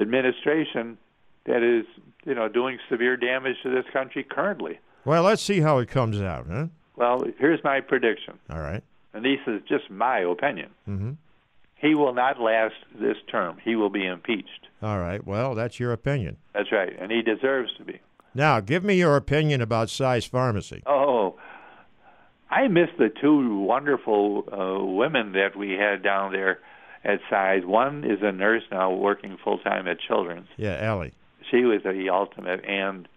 administration 0.00 0.96
that 1.44 1.62
is, 1.62 1.84
you 2.24 2.34
know, 2.34 2.48
doing 2.48 2.78
severe 2.88 3.16
damage 3.16 3.56
to 3.62 3.70
this 3.70 3.84
country 3.92 4.24
currently. 4.24 4.78
Well, 5.04 5.22
let's 5.22 5.42
see 5.42 5.60
how 5.60 5.78
it 5.78 5.88
comes 5.88 6.20
out, 6.20 6.46
huh? 6.50 6.66
Well, 6.96 7.24
here's 7.38 7.62
my 7.64 7.80
prediction, 7.80 8.38
All 8.50 8.60
right. 8.60 8.82
and 9.14 9.24
this 9.24 9.38
is 9.46 9.62
just 9.68 9.90
my 9.90 10.18
opinion. 10.20 10.70
Mm-hmm. 10.88 11.12
He 11.80 11.94
will 11.94 12.12
not 12.12 12.40
last 12.40 12.74
this 12.98 13.16
term. 13.30 13.58
He 13.64 13.76
will 13.76 13.90
be 13.90 14.06
impeached. 14.06 14.66
All 14.82 14.98
right. 14.98 15.24
Well, 15.24 15.54
that's 15.54 15.78
your 15.78 15.92
opinion. 15.92 16.36
That's 16.54 16.72
right, 16.72 16.92
and 16.98 17.10
he 17.10 17.22
deserves 17.22 17.70
to 17.78 17.84
be. 17.84 18.00
Now, 18.34 18.60
give 18.60 18.84
me 18.84 18.94
your 18.94 19.16
opinion 19.16 19.60
about 19.60 19.88
size 19.90 20.24
pharmacy. 20.24 20.82
Oh, 20.86 21.36
I 22.50 22.68
miss 22.68 22.88
the 22.98 23.10
two 23.20 23.58
wonderful 23.60 24.44
uh, 24.50 24.84
women 24.84 25.32
that 25.32 25.56
we 25.56 25.72
had 25.72 26.02
down 26.02 26.32
there 26.32 26.60
at 27.04 27.20
Size. 27.30 27.62
One 27.64 28.04
is 28.04 28.18
a 28.22 28.32
nurse 28.32 28.62
now 28.70 28.92
working 28.92 29.36
full 29.42 29.58
time 29.58 29.86
at 29.86 29.98
Children's. 30.00 30.48
Yeah, 30.56 30.78
Ellie. 30.80 31.12
She 31.50 31.64
was 31.64 31.82
the 31.82 32.10
ultimate, 32.10 32.64
and 32.64 33.08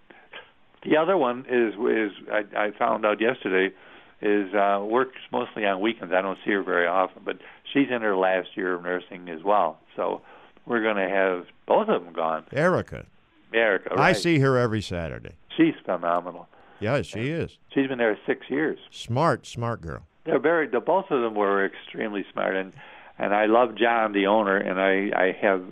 the 0.83 0.97
other 0.97 1.17
one 1.17 1.45
is 1.49 1.73
is 1.73 2.11
I, 2.31 2.65
I 2.67 2.71
found 2.77 3.05
out 3.05 3.19
yesterday 3.21 3.73
is 4.21 4.53
uh, 4.53 4.83
works 4.83 5.17
mostly 5.31 5.65
on 5.65 5.79
weekends. 5.81 6.13
I 6.13 6.21
don't 6.21 6.37
see 6.45 6.51
her 6.51 6.63
very 6.63 6.87
often, 6.87 7.23
but 7.25 7.37
she's 7.73 7.87
in 7.89 8.01
her 8.01 8.15
last 8.15 8.49
year 8.55 8.75
of 8.75 8.83
nursing 8.83 9.29
as 9.29 9.43
well. 9.43 9.79
So 9.95 10.21
we're 10.65 10.81
going 10.81 10.97
to 10.97 11.09
have 11.09 11.45
both 11.67 11.89
of 11.89 12.03
them 12.03 12.13
gone. 12.13 12.45
Erica. 12.51 13.05
Erica, 13.53 13.93
I 13.97 14.13
see 14.13 14.39
her 14.39 14.57
every 14.57 14.81
Saturday. 14.81 15.31
She's 15.57 15.73
phenomenal. 15.83 16.47
Yeah, 16.79 17.01
she 17.01 17.29
is. 17.29 17.57
She's 17.73 17.87
been 17.87 17.97
there 17.97 18.17
six 18.25 18.49
years. 18.49 18.79
Smart, 18.91 19.45
smart 19.45 19.81
girl. 19.81 20.03
They're 20.25 20.39
very. 20.39 20.67
The 20.67 20.79
both 20.79 21.05
of 21.11 21.21
them 21.21 21.35
were 21.35 21.65
extremely 21.65 22.25
smart, 22.31 22.55
and 22.55 22.73
and 23.17 23.33
I 23.33 23.45
love 23.47 23.75
John, 23.75 24.13
the 24.13 24.27
owner, 24.27 24.55
and 24.57 24.79
I 24.79 25.11
I 25.19 25.37
have 25.41 25.63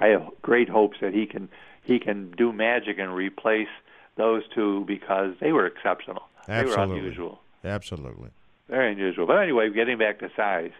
I 0.00 0.08
have 0.08 0.28
great 0.42 0.68
hopes 0.68 0.98
that 1.00 1.14
he 1.14 1.26
can 1.26 1.48
he 1.82 1.98
can 1.98 2.32
do 2.32 2.52
magic 2.52 2.98
and 2.98 3.14
replace 3.14 3.68
those 4.16 4.42
two 4.54 4.84
because 4.86 5.34
they 5.40 5.52
were 5.52 5.66
exceptional. 5.66 6.24
They 6.46 6.62
were 6.64 6.70
Absolutely. 6.70 6.98
unusual, 6.98 7.40
Absolutely. 7.64 8.30
very 8.68 8.92
unusual. 8.92 9.26
But 9.26 9.38
anyway, 9.42 9.70
getting 9.70 9.98
back 9.98 10.18
to 10.20 10.30
size, 10.36 10.72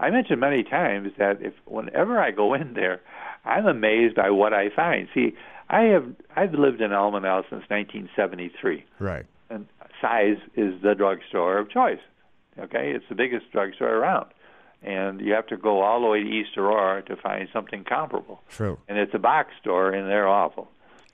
I 0.00 0.10
mentioned 0.10 0.40
many 0.40 0.62
times 0.62 1.12
that 1.18 1.42
if 1.42 1.54
whenever 1.66 2.18
I 2.20 2.30
go 2.30 2.54
in 2.54 2.74
there, 2.74 3.00
I'm 3.44 3.66
amazed 3.66 4.14
by 4.16 4.30
what 4.30 4.52
I 4.54 4.70
find. 4.70 5.08
See, 5.14 5.34
I 5.68 5.82
have 5.84 6.06
I've 6.36 6.54
lived 6.54 6.80
in 6.80 6.92
Elma 6.92 7.20
now 7.20 7.42
since 7.42 7.64
1973 7.68 8.84
Right. 8.98 9.26
and 9.50 9.66
size 10.00 10.36
is 10.54 10.80
the 10.82 10.94
drugstore 10.94 11.58
of 11.58 11.68
choice. 11.70 12.00
Okay, 12.58 12.92
it's 12.92 13.04
the 13.08 13.14
biggest 13.14 13.50
drugstore 13.52 13.94
around, 13.94 14.26
and 14.82 15.20
you 15.20 15.32
have 15.32 15.46
to 15.48 15.56
go 15.56 15.80
all 15.82 16.00
the 16.00 16.06
way 16.08 16.22
to 16.24 16.28
East 16.28 16.56
Aurora 16.56 17.02
to 17.02 17.16
find 17.16 17.48
something 17.52 17.84
comparable. 17.84 18.40
True. 18.48 18.78
And 18.88 18.98
it's 18.98 19.14
a 19.14 19.18
box 19.18 19.50
store, 19.60 19.90
and 19.90 20.08
they're 20.08 20.26
awful, 20.28 20.68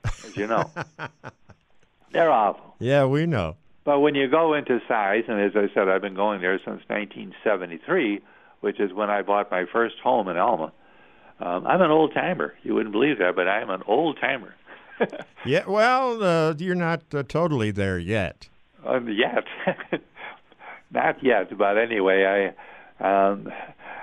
as 0.04 0.36
you 0.36 0.46
know. 0.46 0.70
they're 2.12 2.30
awful. 2.30 2.74
Yeah, 2.78 3.04
we 3.06 3.26
know. 3.26 3.56
But 3.84 4.00
when 4.00 4.14
you 4.14 4.28
go 4.28 4.54
into 4.54 4.80
size, 4.88 5.24
and 5.28 5.40
as 5.40 5.52
I 5.54 5.72
said, 5.74 5.88
I've 5.88 6.00
been 6.00 6.14
going 6.14 6.40
there 6.40 6.58
since 6.58 6.80
1973, 6.88 8.20
which 8.60 8.80
is 8.80 8.92
when 8.92 9.10
I 9.10 9.22
bought 9.22 9.50
my 9.50 9.64
first 9.70 9.96
home 10.02 10.28
in 10.28 10.36
Elma. 10.36 10.72
Um, 11.40 11.66
I'm 11.66 11.82
an 11.82 11.90
old 11.90 12.14
timer. 12.14 12.54
You 12.62 12.74
wouldn't 12.74 12.92
believe 12.92 13.18
that, 13.18 13.36
but 13.36 13.46
I'm 13.48 13.68
an 13.70 13.82
old 13.86 14.18
timer. 14.20 14.54
Yeah, 15.44 15.64
well, 15.68 16.22
uh, 16.22 16.54
you're 16.56 16.74
not 16.74 17.02
uh, 17.12 17.22
totally 17.24 17.70
there 17.70 17.98
yet. 17.98 18.48
Um, 18.86 19.08
yet, 19.08 19.44
not 20.90 21.22
yet. 21.22 21.58
But 21.58 21.76
anyway, 21.76 22.54
I 23.00 23.30
um, 23.30 23.48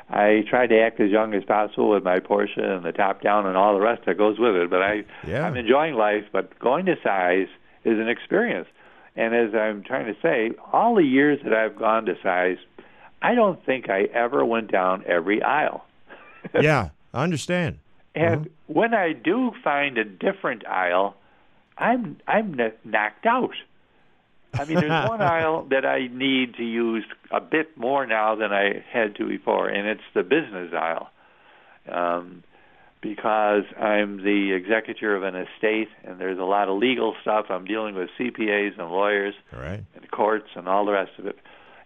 I 0.10 0.44
try 0.50 0.68
to 0.68 0.80
act 0.80 1.00
as 1.00 1.10
young 1.10 1.34
as 1.34 1.44
possible 1.46 1.90
with 1.90 2.04
my 2.04 2.20
Porsche 2.20 2.60
and 2.62 2.86
the 2.86 2.92
top 2.92 3.22
down 3.22 3.48
and 3.48 3.58
all 3.58 3.74
the 3.74 3.80
rest 3.80 4.04
that 4.06 4.18
goes 4.20 4.38
with 4.38 4.54
it. 4.56 4.70
But 4.70 4.84
I 4.84 5.04
Yeah. 5.26 5.48
I'm 5.48 5.58
enjoying 5.58 5.96
life. 5.96 6.26
But 6.32 6.60
going 6.60 6.86
to 6.88 6.96
size 7.04 7.48
is 7.86 7.98
an 7.98 8.10
experience. 8.10 8.68
And 9.16 9.36
as 9.36 9.54
I'm 9.54 9.84
trying 9.84 10.06
to 10.06 10.20
say, 10.22 10.52
all 10.72 10.96
the 10.96 11.04
years 11.04 11.40
that 11.44 11.54
I've 11.54 11.78
gone 11.78 12.06
to 12.06 12.16
size, 12.24 12.58
I 13.22 13.36
don't 13.36 13.64
think 13.66 13.90
I 13.90 14.04
ever 14.14 14.46
went 14.46 14.72
down 14.72 15.04
every 15.06 15.42
aisle. 15.42 15.86
yeah, 16.60 16.90
I 17.14 17.24
understand. 17.24 17.80
And 18.16 18.50
when 18.68 18.94
I 18.94 19.14
do 19.14 19.52
find 19.64 19.98
a 19.98 20.04
different 20.04 20.66
aisle, 20.66 21.16
I'm 21.78 22.18
I'm 22.28 22.56
kn- 22.56 22.74
knocked 22.84 23.26
out. 23.26 23.56
I 24.54 24.66
mean, 24.66 24.80
there's 24.80 25.10
one 25.10 25.22
aisle 25.22 25.66
that 25.70 25.86
I 25.86 26.08
need 26.08 26.56
to 26.56 26.64
use 26.64 27.06
a 27.32 27.40
bit 27.40 27.78
more 27.78 28.06
now 28.06 28.36
than 28.36 28.52
I 28.52 28.84
had 28.92 29.16
to 29.16 29.28
before, 29.28 29.70
and 29.70 29.88
it's 29.88 30.02
the 30.14 30.24
business 30.24 30.74
aisle, 30.74 31.10
um, 31.90 32.44
because 33.02 33.64
I'm 33.80 34.18
the 34.24 34.54
executor 34.54 35.16
of 35.16 35.24
an 35.24 35.36
estate, 35.36 35.90
and 36.04 36.20
there's 36.20 36.38
a 36.40 36.44
lot 36.44 36.70
of 36.70 36.78
legal 36.78 37.16
stuff. 37.22 37.48
I'm 37.50 37.66
dealing 37.66 37.96
with 37.96 38.10
CPAs 38.20 38.78
and 38.80 38.90
lawyers 38.92 39.34
Right. 39.52 39.84
and 39.96 40.12
courts 40.12 40.50
and 40.56 40.68
all 40.68 40.86
the 40.86 40.92
rest 40.92 41.12
of 41.18 41.26
it, 41.26 41.38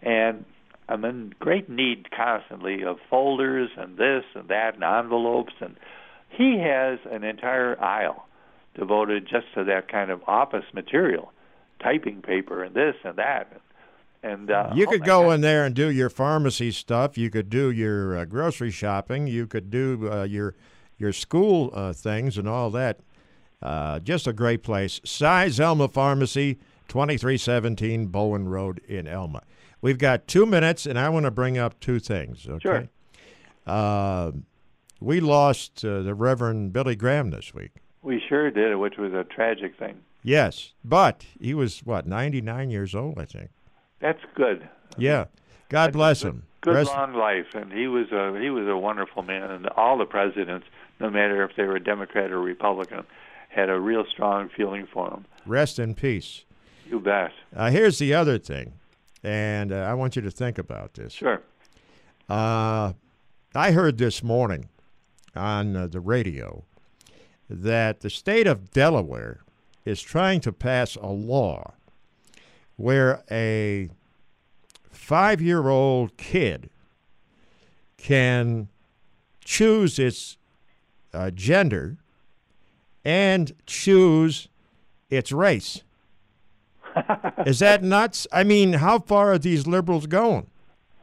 and 0.01 0.45
I'm 0.89 1.03
in 1.05 1.34
great 1.39 1.70
need 1.70 2.11
constantly 2.11 2.84
of 2.84 2.97
folders 3.09 3.70
and 3.78 3.97
this 3.97 4.24
and 4.36 4.49
that 4.49 4.76
and 4.76 4.84
envelopes 4.84 5.53
and 5.59 5.76
he 6.30 6.59
has 6.59 6.99
an 7.09 7.24
entire 7.24 7.82
aisle 7.82 8.28
devoted 8.78 9.26
just 9.26 9.45
to 9.55 9.63
that 9.63 9.88
kind 9.88 10.11
of 10.11 10.22
office 10.28 10.66
material, 10.74 11.32
typing 11.82 12.22
paper 12.22 12.61
and 12.61 12.76
this 12.76 12.95
and 13.05 13.16
that. 13.18 13.61
And 14.22 14.51
uh, 14.51 14.72
You 14.76 14.86
oh 14.86 14.91
could 14.91 14.99
my 15.01 15.05
go 15.05 15.24
God. 15.24 15.32
in 15.36 15.41
there 15.41 15.63
and 15.66 15.74
do 15.74 15.89
your 15.89 16.09
pharmacy 16.09 16.72
stuff. 16.72 17.18
You 17.18 17.30
could 17.30 17.49
do 17.49 17.72
your 17.72 18.18
uh, 18.18 18.26
grocery 18.26 18.70
shopping. 18.72 19.28
You 19.28 19.47
could 19.47 19.72
do 19.72 20.09
uh, 20.11 20.24
your 20.24 20.55
your 20.97 21.13
school 21.13 21.71
uh, 21.73 21.93
things 21.93 22.37
and 22.37 22.47
all 22.47 22.69
that. 22.71 22.99
Uh, 23.61 23.99
just 23.99 24.27
a 24.27 24.33
great 24.33 24.63
place. 24.63 25.01
Size 25.03 25.59
Elma 25.59 25.87
Pharmacy, 25.87 26.55
2317 26.87 28.07
Bowen 28.07 28.47
Road 28.47 28.79
in 28.87 29.07
Elma. 29.07 29.41
We've 29.81 29.97
got 29.97 30.27
two 30.27 30.45
minutes, 30.45 30.85
and 30.85 30.97
I 30.99 31.09
want 31.09 31.25
to 31.25 31.31
bring 31.31 31.57
up 31.57 31.79
two 31.79 31.99
things. 31.99 32.47
Okay. 32.47 32.59
Sure. 32.61 32.89
Uh, 33.65 34.31
we 34.99 35.19
lost 35.19 35.83
uh, 35.83 36.01
the 36.01 36.13
Reverend 36.15 36.73
Billy 36.73 36.95
Graham 36.95 37.29
this 37.31 37.53
week. 37.53 37.71
We 38.01 38.21
sure 38.27 38.51
did, 38.51 38.75
which 38.77 38.97
was 38.97 39.13
a 39.13 39.23
tragic 39.23 39.77
thing. 39.77 39.97
Yes, 40.23 40.73
but 40.83 41.25
he 41.39 41.53
was 41.53 41.79
what 41.79 42.07
99 42.07 42.69
years 42.71 42.95
old, 42.95 43.19
I 43.19 43.25
think. 43.25 43.49
That's 43.99 44.21
good. 44.35 44.67
Yeah. 44.97 45.25
God 45.69 45.91
bless 45.93 46.23
him. 46.23 46.43
good 46.61 46.75
Rest- 46.75 46.91
long 46.91 47.13
life, 47.13 47.53
and 47.53 47.71
he 47.71 47.87
was 47.87 48.11
a 48.11 48.39
he 48.39 48.49
was 48.49 48.67
a 48.67 48.77
wonderful 48.77 49.23
man, 49.23 49.49
and 49.51 49.67
all 49.69 49.97
the 49.97 50.05
presidents, 50.05 50.67
no 50.99 51.09
matter 51.09 51.43
if 51.43 51.55
they 51.55 51.63
were 51.63 51.75
a 51.75 51.83
Democrat 51.83 52.31
or 52.31 52.41
Republican, 52.41 53.03
had 53.49 53.69
a 53.69 53.79
real 53.79 54.05
strong 54.11 54.49
feeling 54.55 54.87
for 54.91 55.09
him. 55.09 55.25
Rest 55.45 55.79
in 55.79 55.95
peace. 55.95 56.43
You 56.87 56.99
bet. 56.99 57.31
Uh, 57.55 57.69
here's 57.71 57.99
the 57.99 58.13
other 58.13 58.37
thing, 58.37 58.73
and 59.23 59.71
uh, 59.71 59.77
I 59.77 59.93
want 59.93 60.15
you 60.15 60.21
to 60.21 60.31
think 60.31 60.57
about 60.57 60.93
this. 60.93 61.13
Sure. 61.13 61.41
Uh, 62.29 62.93
I 63.53 63.71
heard 63.71 63.97
this 63.97 64.23
morning 64.23 64.69
on 65.35 65.75
uh, 65.75 65.87
the 65.87 65.99
radio 65.99 66.63
that 67.49 68.01
the 68.01 68.09
state 68.09 68.47
of 68.47 68.71
Delaware 68.71 69.41
is 69.85 70.01
trying 70.01 70.41
to 70.41 70.51
pass 70.51 70.95
a 70.95 71.07
law 71.07 71.73
where 72.75 73.23
a 73.29 73.89
five 74.91 75.41
year 75.41 75.69
old 75.69 76.17
kid 76.17 76.69
can 77.97 78.67
choose 79.43 79.99
its 79.99 80.37
uh, 81.16 81.32
gender 81.32 81.97
and 83.03 83.53
choose 83.66 84.49
its 85.09 85.32
race. 85.32 85.84
is 87.45 87.59
that 87.59 87.84
nuts? 87.84 88.28
I 88.32 88.43
mean, 88.43 88.74
how 88.74 88.99
far 88.99 89.34
are 89.34 89.38
these 89.38 89.68
liberals 89.68 90.07
going? 90.07 90.47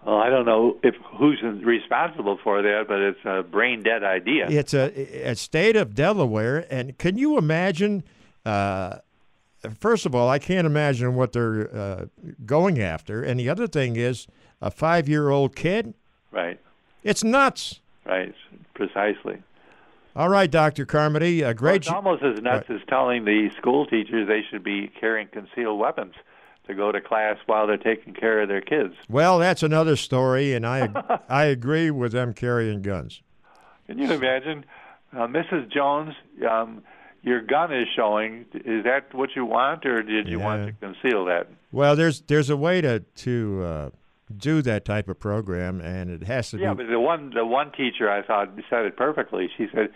Well, 0.04 0.16
I 0.16 0.30
don't 0.30 0.44
know 0.44 0.78
if 0.82 0.96
who's 1.16 1.40
responsible 1.42 2.38
for 2.42 2.60
that, 2.60 2.86
but 2.88 2.98
it's 2.98 3.24
a 3.24 3.42
brain 3.42 3.82
dead 3.84 4.02
idea. 4.02 4.48
It's 4.48 4.74
a, 4.74 4.90
a 5.30 5.36
state 5.36 5.76
of 5.76 5.94
Delaware, 5.94 6.66
and 6.70 6.98
can 6.98 7.16
you 7.16 7.38
imagine? 7.38 8.02
Uh, 8.44 8.98
first 9.78 10.04
of 10.04 10.14
all, 10.14 10.28
I 10.28 10.40
can't 10.40 10.66
imagine 10.66 11.14
what 11.14 11.32
they're 11.32 11.74
uh, 11.74 12.06
going 12.44 12.80
after, 12.80 13.22
and 13.22 13.38
the 13.38 13.48
other 13.48 13.68
thing 13.68 13.94
is 13.94 14.26
a 14.60 14.72
five-year-old 14.72 15.54
kid. 15.54 15.94
Right. 16.32 16.58
It's 17.04 17.22
nuts. 17.22 17.80
Right. 18.04 18.34
Precisely. 18.74 19.40
All 20.14 20.28
right, 20.28 20.50
Doctor 20.50 20.84
Carmody, 20.84 21.42
a 21.42 21.54
great. 21.54 21.76
It's 21.82 21.88
almost 21.88 22.22
as 22.22 22.40
nuts 22.42 22.68
as 22.68 22.80
telling 22.86 23.24
the 23.24 23.50
school 23.56 23.86
teachers 23.86 24.28
they 24.28 24.42
should 24.50 24.62
be 24.62 24.88
carrying 25.00 25.28
concealed 25.28 25.78
weapons 25.78 26.14
to 26.66 26.74
go 26.74 26.92
to 26.92 27.00
class 27.00 27.38
while 27.46 27.66
they're 27.66 27.78
taking 27.78 28.12
care 28.12 28.42
of 28.42 28.48
their 28.48 28.60
kids. 28.60 28.94
Well, 29.08 29.38
that's 29.38 29.62
another 29.62 29.96
story, 29.96 30.52
and 30.52 30.66
I 30.66 30.90
I 31.28 31.44
agree 31.44 31.90
with 31.90 32.12
them 32.12 32.34
carrying 32.34 32.82
guns. 32.82 33.22
Can 33.86 33.98
you 33.98 34.12
imagine, 34.12 34.64
uh, 35.12 35.26
Mrs. 35.26 35.70
Jones? 35.72 36.14
Um, 36.48 36.82
your 37.22 37.40
gun 37.40 37.72
is 37.72 37.86
showing. 37.96 38.44
Is 38.52 38.84
that 38.84 39.14
what 39.14 39.30
you 39.34 39.46
want, 39.46 39.86
or 39.86 40.02
did 40.02 40.28
you 40.28 40.40
want 40.40 40.66
to 40.66 40.72
conceal 40.72 41.24
that? 41.26 41.48
Well, 41.70 41.96
there's 41.96 42.20
there's 42.22 42.50
a 42.50 42.56
way 42.56 42.82
to 42.82 43.00
to 43.00 43.62
uh, 43.62 43.90
do 44.38 44.62
that 44.62 44.84
type 44.84 45.08
of 45.08 45.18
program, 45.20 45.80
and 45.80 46.10
it 46.10 46.24
has 46.24 46.50
to 46.50 46.56
be 46.56 46.62
Yeah, 46.62 46.74
be. 46.74 46.84
but 46.84 46.90
the 46.90 47.00
one 47.00 47.30
the 47.34 47.44
one 47.46 47.70
teacher 47.72 48.10
I 48.10 48.22
thought 48.22 48.50
said 48.68 48.84
it 48.86 48.96
perfectly. 48.96 49.48
She 49.56 49.68
said, 49.74 49.90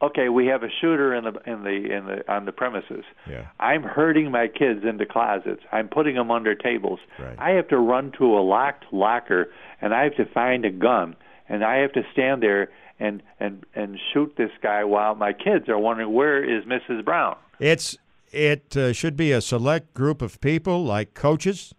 "Okay, 0.00 0.28
we 0.28 0.46
have 0.46 0.62
a 0.62 0.68
shooter 0.80 1.14
in 1.14 1.24
the 1.24 1.32
in 1.46 1.62
the 1.64 1.70
in 1.96 2.06
the 2.06 2.32
on 2.32 2.44
the 2.44 2.52
premises. 2.52 3.04
Yeah. 3.28 3.46
I'm 3.60 3.82
herding 3.82 4.30
my 4.30 4.48
kids 4.48 4.84
into 4.84 5.06
closets. 5.06 5.62
I'm 5.72 5.88
putting 5.88 6.14
them 6.16 6.30
under 6.30 6.54
tables. 6.54 7.00
Right. 7.18 7.36
I 7.38 7.50
have 7.50 7.68
to 7.68 7.78
run 7.78 8.12
to 8.18 8.24
a 8.38 8.42
locked 8.42 8.84
locker, 8.92 9.50
and 9.80 9.94
I 9.94 10.04
have 10.04 10.16
to 10.16 10.24
find 10.24 10.64
a 10.64 10.70
gun, 10.70 11.16
and 11.48 11.64
I 11.64 11.76
have 11.78 11.92
to 11.92 12.02
stand 12.12 12.42
there 12.42 12.70
and 13.00 13.22
and 13.40 13.64
and 13.74 13.98
shoot 14.12 14.34
this 14.36 14.50
guy 14.62 14.84
while 14.84 15.14
my 15.14 15.32
kids 15.32 15.68
are 15.68 15.78
wondering 15.78 16.12
where 16.12 16.42
is 16.44 16.64
Mrs. 16.64 17.04
Brown." 17.04 17.36
It's 17.58 17.96
it 18.32 18.76
uh, 18.76 18.92
should 18.94 19.16
be 19.16 19.30
a 19.30 19.40
select 19.42 19.92
group 19.94 20.22
of 20.22 20.40
people 20.40 20.82
like 20.84 21.12
coaches, 21.14 21.74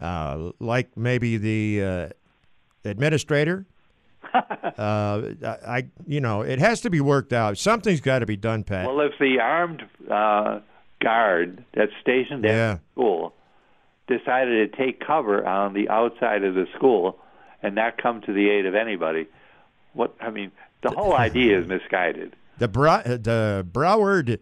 uh, 0.00 0.50
like 0.58 0.96
maybe 0.96 1.36
the 1.36 1.82
uh, 1.84 2.88
administrator. 2.88 3.66
uh, 4.34 5.22
I 5.66 5.86
you 6.06 6.20
know 6.20 6.42
it 6.42 6.58
has 6.58 6.80
to 6.82 6.90
be 6.90 7.00
worked 7.00 7.32
out. 7.32 7.58
Something's 7.58 8.00
got 8.00 8.20
to 8.20 8.26
be 8.26 8.36
done, 8.36 8.62
Pat. 8.64 8.86
Well, 8.86 9.00
if 9.00 9.12
the 9.18 9.38
armed 9.40 9.82
uh, 10.10 10.60
guard 11.02 11.64
that's 11.74 11.92
stationed 12.00 12.44
at 12.44 12.50
Yeah. 12.50 12.72
the 12.74 12.80
school 12.92 13.34
decided 14.06 14.70
to 14.72 14.76
take 14.76 15.04
cover 15.04 15.46
on 15.46 15.72
the 15.74 15.88
outside 15.88 16.44
of 16.44 16.54
the 16.54 16.66
school 16.76 17.18
and 17.62 17.74
not 17.74 17.96
come 18.00 18.20
to 18.22 18.32
the 18.32 18.50
aid 18.50 18.66
of 18.66 18.74
anybody, 18.74 19.26
what 19.94 20.14
I 20.20 20.30
mean, 20.30 20.52
the 20.82 20.90
whole 20.90 21.14
idea 21.14 21.58
is 21.60 21.66
misguided. 21.66 22.36
the 22.58 22.68
Bra- 22.68 23.02
the 23.02 23.66
Broward 23.70 24.38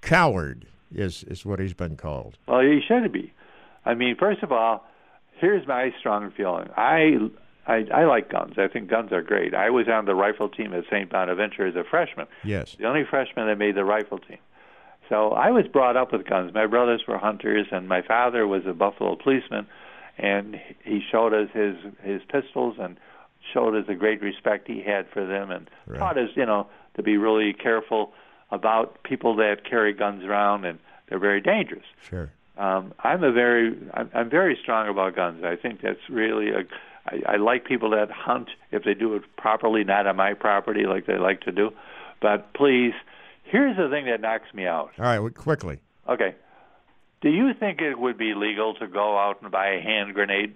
coward 0.00 0.66
is 0.94 1.24
is 1.24 1.44
what 1.44 1.58
he's 1.58 1.74
been 1.74 1.96
called. 1.96 2.38
Well, 2.46 2.60
he 2.60 2.80
should 2.86 3.12
be. 3.12 3.32
I 3.88 3.94
mean, 3.94 4.16
first 4.16 4.42
of 4.42 4.52
all, 4.52 4.84
here's 5.40 5.66
my 5.66 5.92
strong 5.98 6.30
feeling. 6.36 6.68
I, 6.76 7.30
I 7.66 7.86
I 7.92 8.04
like 8.04 8.30
guns. 8.30 8.54
I 8.58 8.68
think 8.68 8.88
guns 8.90 9.12
are 9.12 9.22
great. 9.22 9.54
I 9.54 9.70
was 9.70 9.88
on 9.88 10.04
the 10.04 10.14
rifle 10.14 10.48
team 10.48 10.74
at 10.74 10.84
St. 10.90 11.08
Bonaventure 11.10 11.66
as 11.66 11.74
a 11.74 11.84
freshman. 11.84 12.26
Yes. 12.44 12.76
The 12.78 12.86
only 12.86 13.04
freshman 13.08 13.46
that 13.46 13.56
made 13.56 13.74
the 13.74 13.84
rifle 13.84 14.18
team. 14.18 14.38
So 15.08 15.30
I 15.30 15.50
was 15.50 15.66
brought 15.66 15.96
up 15.96 16.12
with 16.12 16.26
guns. 16.26 16.52
My 16.52 16.66
brothers 16.66 17.02
were 17.08 17.16
hunters, 17.16 17.66
and 17.72 17.88
my 17.88 18.02
father 18.02 18.46
was 18.46 18.66
a 18.66 18.74
Buffalo 18.74 19.16
policeman, 19.16 19.66
and 20.18 20.60
he 20.84 21.00
showed 21.10 21.32
us 21.32 21.48
his 21.54 21.76
his 22.02 22.20
pistols 22.30 22.76
and 22.78 22.98
showed 23.54 23.74
us 23.74 23.86
the 23.86 23.94
great 23.94 24.20
respect 24.20 24.68
he 24.68 24.82
had 24.82 25.08
for 25.08 25.24
them, 25.26 25.50
and 25.50 25.70
taught 25.98 26.18
us, 26.18 26.28
you 26.34 26.44
know, 26.44 26.66
to 26.96 27.02
be 27.02 27.16
really 27.16 27.54
careful 27.54 28.12
about 28.50 29.02
people 29.02 29.36
that 29.36 29.64
carry 29.64 29.94
guns 29.94 30.24
around, 30.24 30.66
and 30.66 30.78
they're 31.08 31.18
very 31.18 31.40
dangerous. 31.40 31.86
Sure. 32.02 32.30
Um, 32.58 32.92
I'm 32.98 33.22
a 33.22 33.32
very 33.32 33.78
I'm, 33.94 34.10
I'm 34.14 34.30
very 34.30 34.58
strong 34.60 34.88
about 34.88 35.14
guns. 35.14 35.44
I 35.44 35.56
think 35.56 35.80
that's 35.80 36.08
really 36.10 36.50
a 36.50 36.64
I, 37.06 37.34
I 37.34 37.36
like 37.36 37.64
people 37.64 37.90
that 37.90 38.10
hunt 38.10 38.48
if 38.72 38.84
they 38.84 38.94
do 38.94 39.14
it 39.14 39.22
properly, 39.36 39.84
not 39.84 40.06
on 40.06 40.16
my 40.16 40.34
property 40.34 40.84
like 40.84 41.06
they 41.06 41.16
like 41.16 41.40
to 41.42 41.52
do. 41.52 41.70
But 42.20 42.52
please, 42.54 42.94
here's 43.44 43.76
the 43.76 43.88
thing 43.88 44.06
that 44.06 44.20
knocks 44.20 44.52
me 44.52 44.66
out. 44.66 44.90
All 44.98 45.04
right, 45.04 45.20
well, 45.20 45.30
quickly. 45.30 45.78
Okay, 46.08 46.34
do 47.20 47.30
you 47.30 47.52
think 47.54 47.80
it 47.80 47.98
would 47.98 48.18
be 48.18 48.34
legal 48.34 48.74
to 48.74 48.86
go 48.86 49.18
out 49.18 49.42
and 49.42 49.50
buy 49.50 49.70
a 49.70 49.80
hand 49.80 50.14
grenade? 50.14 50.54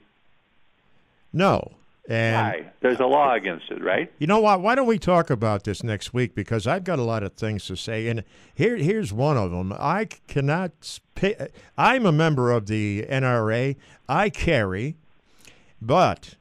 No. 1.32 1.72
And? 2.08 2.70
There's 2.80 2.98
a 2.98 3.06
law 3.06 3.34
against 3.34 3.70
it, 3.70 3.82
right? 3.82 4.12
You 4.18 4.26
know 4.26 4.40
what? 4.40 4.60
Why 4.60 4.74
don't 4.74 4.88
we 4.88 4.98
talk 4.98 5.30
about 5.30 5.64
this 5.64 5.82
next 5.82 6.12
week? 6.12 6.34
Because 6.34 6.66
I've 6.66 6.84
got 6.84 6.98
a 6.98 7.02
lot 7.02 7.22
of 7.22 7.34
things 7.34 7.66
to 7.66 7.76
say, 7.76 8.08
and 8.08 8.24
here, 8.54 8.76
here's 8.76 9.12
one 9.12 9.36
of 9.36 9.50
them. 9.50 9.72
I 9.72 10.06
cannot. 10.26 10.72
I'm 11.78 12.04
a 12.04 12.12
member 12.12 12.50
of 12.50 12.66
the 12.66 13.06
NRA. 13.08 13.76
I 14.08 14.30
carry, 14.30 14.96
but 15.80 16.34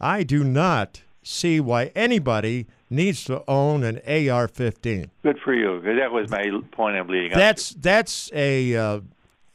I 0.00 0.22
do 0.22 0.44
not 0.44 1.02
see 1.22 1.60
why 1.60 1.92
anybody 1.94 2.66
needs 2.88 3.24
to 3.24 3.42
own 3.48 3.84
an 3.84 3.96
AR-15. 4.06 5.10
Good 5.22 5.38
for 5.44 5.54
you. 5.54 5.80
That 5.80 6.12
was 6.12 6.30
my 6.30 6.44
point 6.72 6.96
I'm 6.96 7.08
leading 7.08 7.32
up. 7.32 7.38
That's 7.38 7.70
that's 7.70 8.30
a 8.32 8.74
uh, 8.76 9.00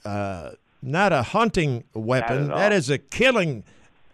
uh, 0.06 0.52
not 0.82 1.14
a 1.14 1.24
hunting 1.24 1.84
weapon. 1.94 2.48
That 2.50 2.72
is 2.72 2.90
a 2.90 2.98
killing 2.98 3.64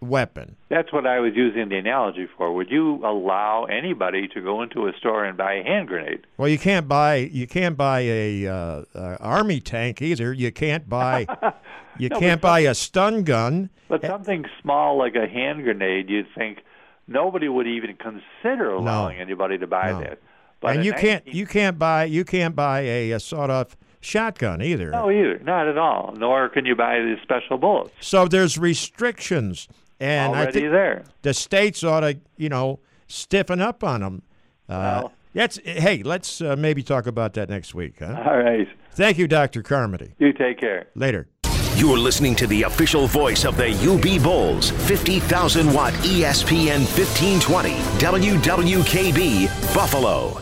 weapon. 0.08 0.56
That's 0.68 0.92
what 0.92 1.06
I 1.06 1.20
was 1.20 1.32
using 1.34 1.68
the 1.68 1.76
analogy 1.76 2.28
for. 2.36 2.52
Would 2.54 2.70
you 2.70 3.04
allow 3.04 3.64
anybody 3.64 4.28
to 4.28 4.40
go 4.40 4.62
into 4.62 4.86
a 4.86 4.92
store 4.98 5.24
and 5.24 5.36
buy 5.36 5.54
a 5.54 5.62
hand 5.64 5.88
grenade? 5.88 6.26
Well, 6.36 6.48
you 6.48 6.58
can't 6.58 6.86
buy 6.88 7.16
you 7.16 7.46
can't 7.46 7.76
buy 7.76 8.00
a 8.00 8.46
uh, 8.46 8.82
uh, 8.94 9.16
army 9.20 9.60
tank 9.60 10.00
either. 10.02 10.32
You 10.32 10.52
can't 10.52 10.88
buy 10.88 11.26
you 11.98 12.08
No, 12.08 12.18
can't 12.18 12.40
buy 12.40 12.60
a 12.60 12.74
stun 12.74 13.24
gun. 13.24 13.70
But 13.88 14.02
something 14.02 14.44
small 14.62 14.96
like 14.98 15.14
a 15.14 15.26
hand 15.26 15.62
grenade, 15.64 16.08
you'd 16.08 16.26
think 16.36 16.58
nobody 17.06 17.48
would 17.48 17.66
even 17.66 17.96
consider 17.96 18.70
allowing 18.70 19.18
anybody 19.20 19.58
to 19.58 19.66
buy 19.66 19.92
No. 19.92 20.00
that. 20.00 20.18
But 20.60 20.76
and 20.76 20.84
you 20.84 20.92
can't 20.94 21.26
you 21.26 21.46
can't 21.46 21.78
buy 21.78 22.04
you 22.04 22.24
can't 22.24 22.56
buy 22.56 22.80
a, 22.80 23.10
a 23.12 23.20
sawed 23.20 23.50
off 23.50 23.76
shotgun 24.00 24.60
either. 24.62 24.90
No, 24.90 25.10
either. 25.10 25.38
Not 25.40 25.66
at 25.68 25.78
all. 25.78 26.14
Nor 26.16 26.48
can 26.48 26.64
you 26.66 26.74
buy 26.76 26.98
the 26.98 27.16
special 27.22 27.56
bullets. 27.58 27.92
So 28.00 28.26
there's 28.28 28.58
restrictions, 28.58 29.68
and 30.00 30.34
I 30.34 30.38
Already 30.42 30.60
think 30.60 30.72
there. 30.72 31.04
the 31.22 31.34
states 31.34 31.82
ought 31.84 32.00
to 32.00 32.18
you 32.36 32.48
know 32.48 32.80
stiffen 33.06 33.60
up 33.60 33.82
on 33.84 34.00
them. 34.00 34.22
Uh, 34.68 35.08
that's 35.34 35.58
hey, 35.64 36.02
let's 36.02 36.40
uh, 36.40 36.56
maybe 36.56 36.82
talk 36.82 37.06
about 37.06 37.34
that 37.34 37.48
next 37.48 37.74
week. 37.74 37.96
Huh? 37.98 38.22
All 38.26 38.38
right. 38.38 38.68
Thank 38.92 39.18
you, 39.18 39.26
Doctor 39.26 39.62
Carmody. 39.62 40.14
You 40.18 40.32
take 40.32 40.60
care. 40.60 40.86
Later. 40.94 41.28
You're 41.76 41.98
listening 41.98 42.36
to 42.36 42.46
the 42.46 42.62
official 42.62 43.08
voice 43.08 43.44
of 43.44 43.56
the 43.56 43.70
UB 43.70 44.22
Bulls, 44.22 44.70
50,000 44.70 45.72
watt 45.74 45.92
ESPN 45.94 46.86
1520, 46.96 47.70
WWKB, 47.98 49.74
Buffalo. 49.74 50.40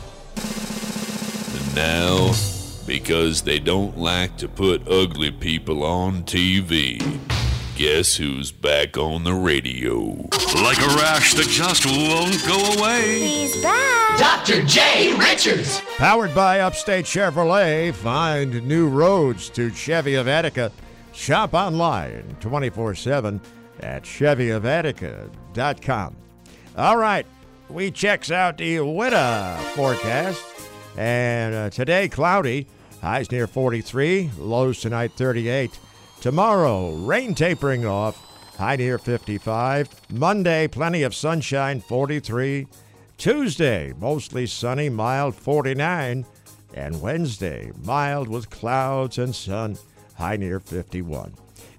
And 1.57 1.75
now, 1.75 2.33
because 2.87 3.41
they 3.41 3.59
don't 3.59 3.97
like 3.97 4.37
to 4.37 4.49
put 4.49 4.87
ugly 4.87 5.31
people 5.31 5.83
on 5.85 6.23
TV, 6.25 7.01
guess 7.83 8.14
who's 8.14 8.53
back 8.53 8.97
on 8.97 9.24
the 9.24 9.35
radio? 9.35 10.05
Like 10.55 10.78
a 10.78 10.87
rash 10.95 11.35
that 11.35 11.49
just 11.49 11.85
won't 11.85 12.41
go 12.47 12.80
away. 12.80 13.18
He's 13.18 13.61
back. 13.61 14.20
Dr. 14.20 14.62
J. 14.62 15.12
Richards. 15.18 15.83
Powered 15.97 16.33
by 16.33 16.61
Upstate 16.61 17.07
Chevrolet, 17.07 17.93
find 17.93 18.64
new 18.68 18.89
roads 18.89 19.51
to 19.51 19.68
Chevy 19.70 20.14
of 20.14 20.28
Attica. 20.28 20.70
Shop 21.12 21.55
online 21.55 22.37
24 22.39 22.95
7 22.95 23.41
at 23.80 24.05
ChevyOfAttica.com. 24.05 26.16
All 26.76 26.97
right, 26.97 27.26
we 27.68 27.91
checks 27.91 28.30
out 28.30 28.59
the 28.59 28.78
winter 28.78 29.59
forecast. 29.74 30.45
And 30.97 31.53
uh, 31.53 31.70
today, 31.70 32.09
cloudy, 32.09 32.68
highs 33.01 33.33
near 33.33 33.49
43, 33.49 34.30
lows 34.39 34.80
tonight 34.80 35.11
38. 35.16 35.80
Tomorrow, 36.23 36.93
rain 36.99 37.35
tapering 37.35 37.85
off, 37.85 38.16
high 38.57 38.77
near 38.77 38.97
55. 38.97 39.89
Monday, 40.12 40.68
plenty 40.68 41.03
of 41.03 41.16
sunshine, 41.16 41.81
43. 41.81 42.68
Tuesday, 43.18 43.93
mostly 43.99 44.47
sunny, 44.47 44.89
mild, 44.89 45.35
49. 45.35 46.25
And 46.75 47.03
Wednesday, 47.03 47.73
mild 47.83 48.29
with 48.29 48.51
clouds 48.51 49.18
and 49.18 49.35
sun, 49.35 49.77
high 50.14 50.37
near 50.37 50.61
51. 50.61 51.35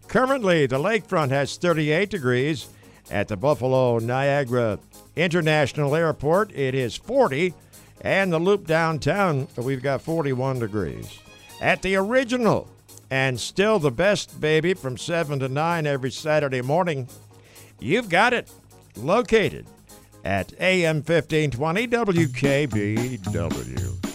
Currently, 0.10 0.66
the 0.66 0.78
lakefront 0.78 1.30
has 1.30 1.56
38 1.56 2.10
degrees. 2.10 2.68
At 3.10 3.30
the 3.30 3.38
Buffalo 3.38 4.00
Niagara 4.00 4.78
International 5.16 5.96
Airport, 5.96 6.52
it 6.52 6.76
is 6.76 6.98
40. 6.98 7.54
And 8.02 8.34
the 8.34 8.40
loop 8.40 8.68
downtown, 8.68 9.48
we've 9.56 9.82
got 9.82 10.02
41 10.02 10.60
degrees. 10.60 11.18
At 11.62 11.82
the 11.82 11.96
original, 11.96 12.68
and 13.14 13.40
still 13.40 13.78
the 13.78 13.92
best, 13.92 14.42
baby, 14.42 14.74
from 14.74 14.98
7 14.98 15.38
to 15.38 15.48
9 15.48 15.86
every 15.86 16.10
Saturday 16.10 16.64
morning, 16.64 17.08
you've 17.80 18.10
got 18.10 18.34
it 18.34 18.52
located 18.96 19.68
at 20.26 20.52
AM 20.60 20.96
1520 20.96 21.88
WKBW. 21.90 24.13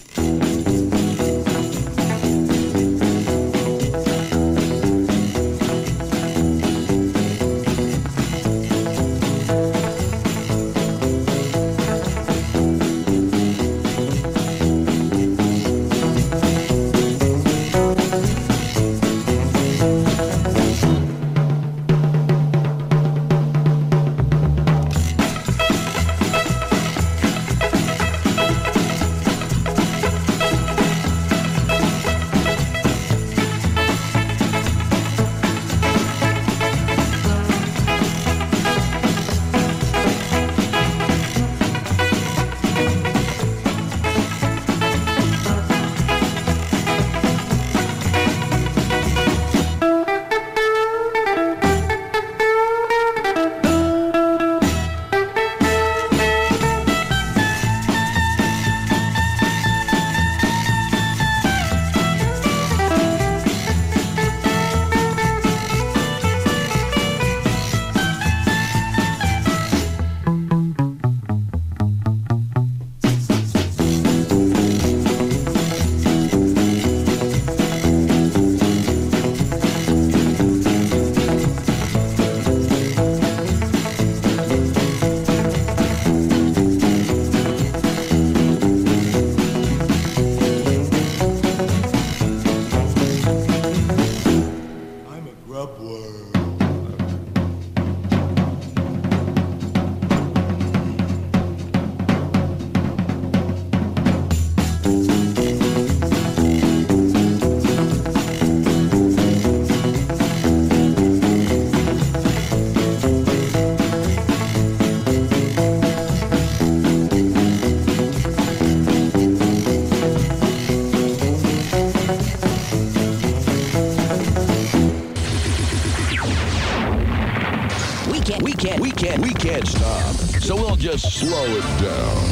We 129.28 129.34
can't 129.34 129.66
stop. 129.66 130.14
So 130.40 130.56
we'll 130.56 130.76
just 130.76 131.18
slow 131.20 131.44
it 131.44 131.82
down. 131.82 132.27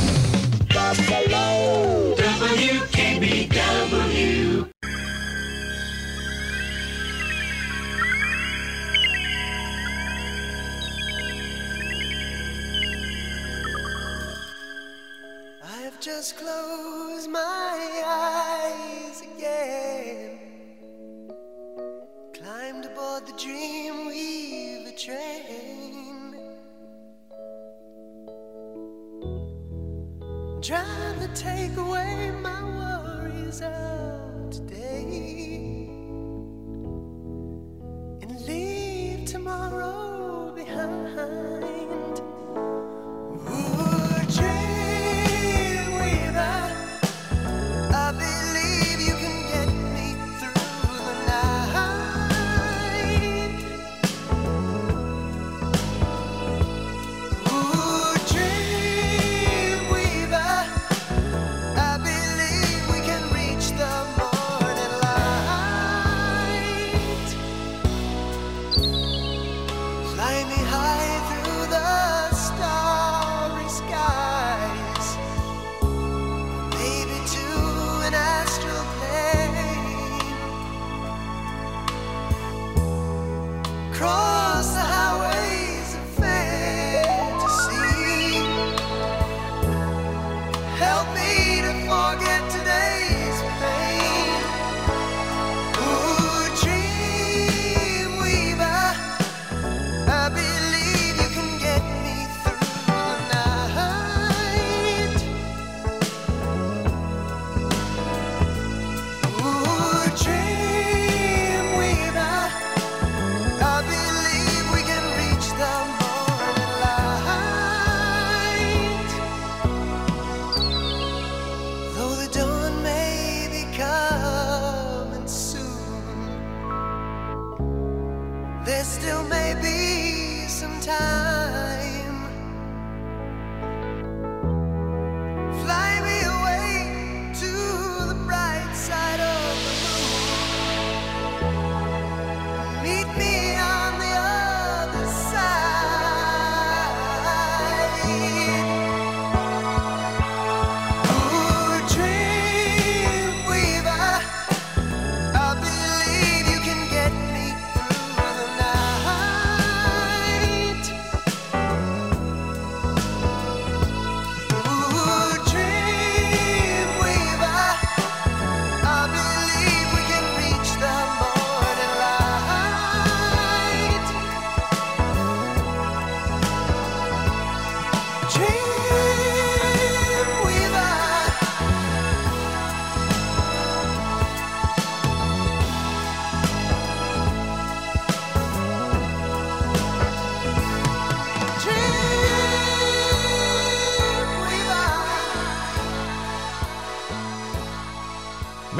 Trying 30.67 31.21
to 31.21 31.29
take 31.29 31.77
away 31.77 32.33
my 32.43 32.61
worries 32.65 33.63
of 33.63 34.51
today. 34.51 35.87
And 38.21 38.41
leave 38.49 39.27
tomorrow 39.27 39.96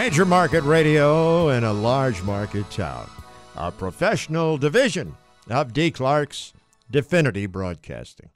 Major 0.07 0.25
market 0.25 0.63
radio 0.63 1.49
in 1.49 1.65
a 1.65 1.73
large 1.73 2.23
market 2.23 2.71
town. 2.71 3.11
A 3.57 3.73
professional 3.73 4.57
division 4.57 5.17
of 5.51 5.73
D. 5.73 5.91
Clark's 5.91 6.53
Definity 6.89 7.47
Broadcasting. 7.47 8.31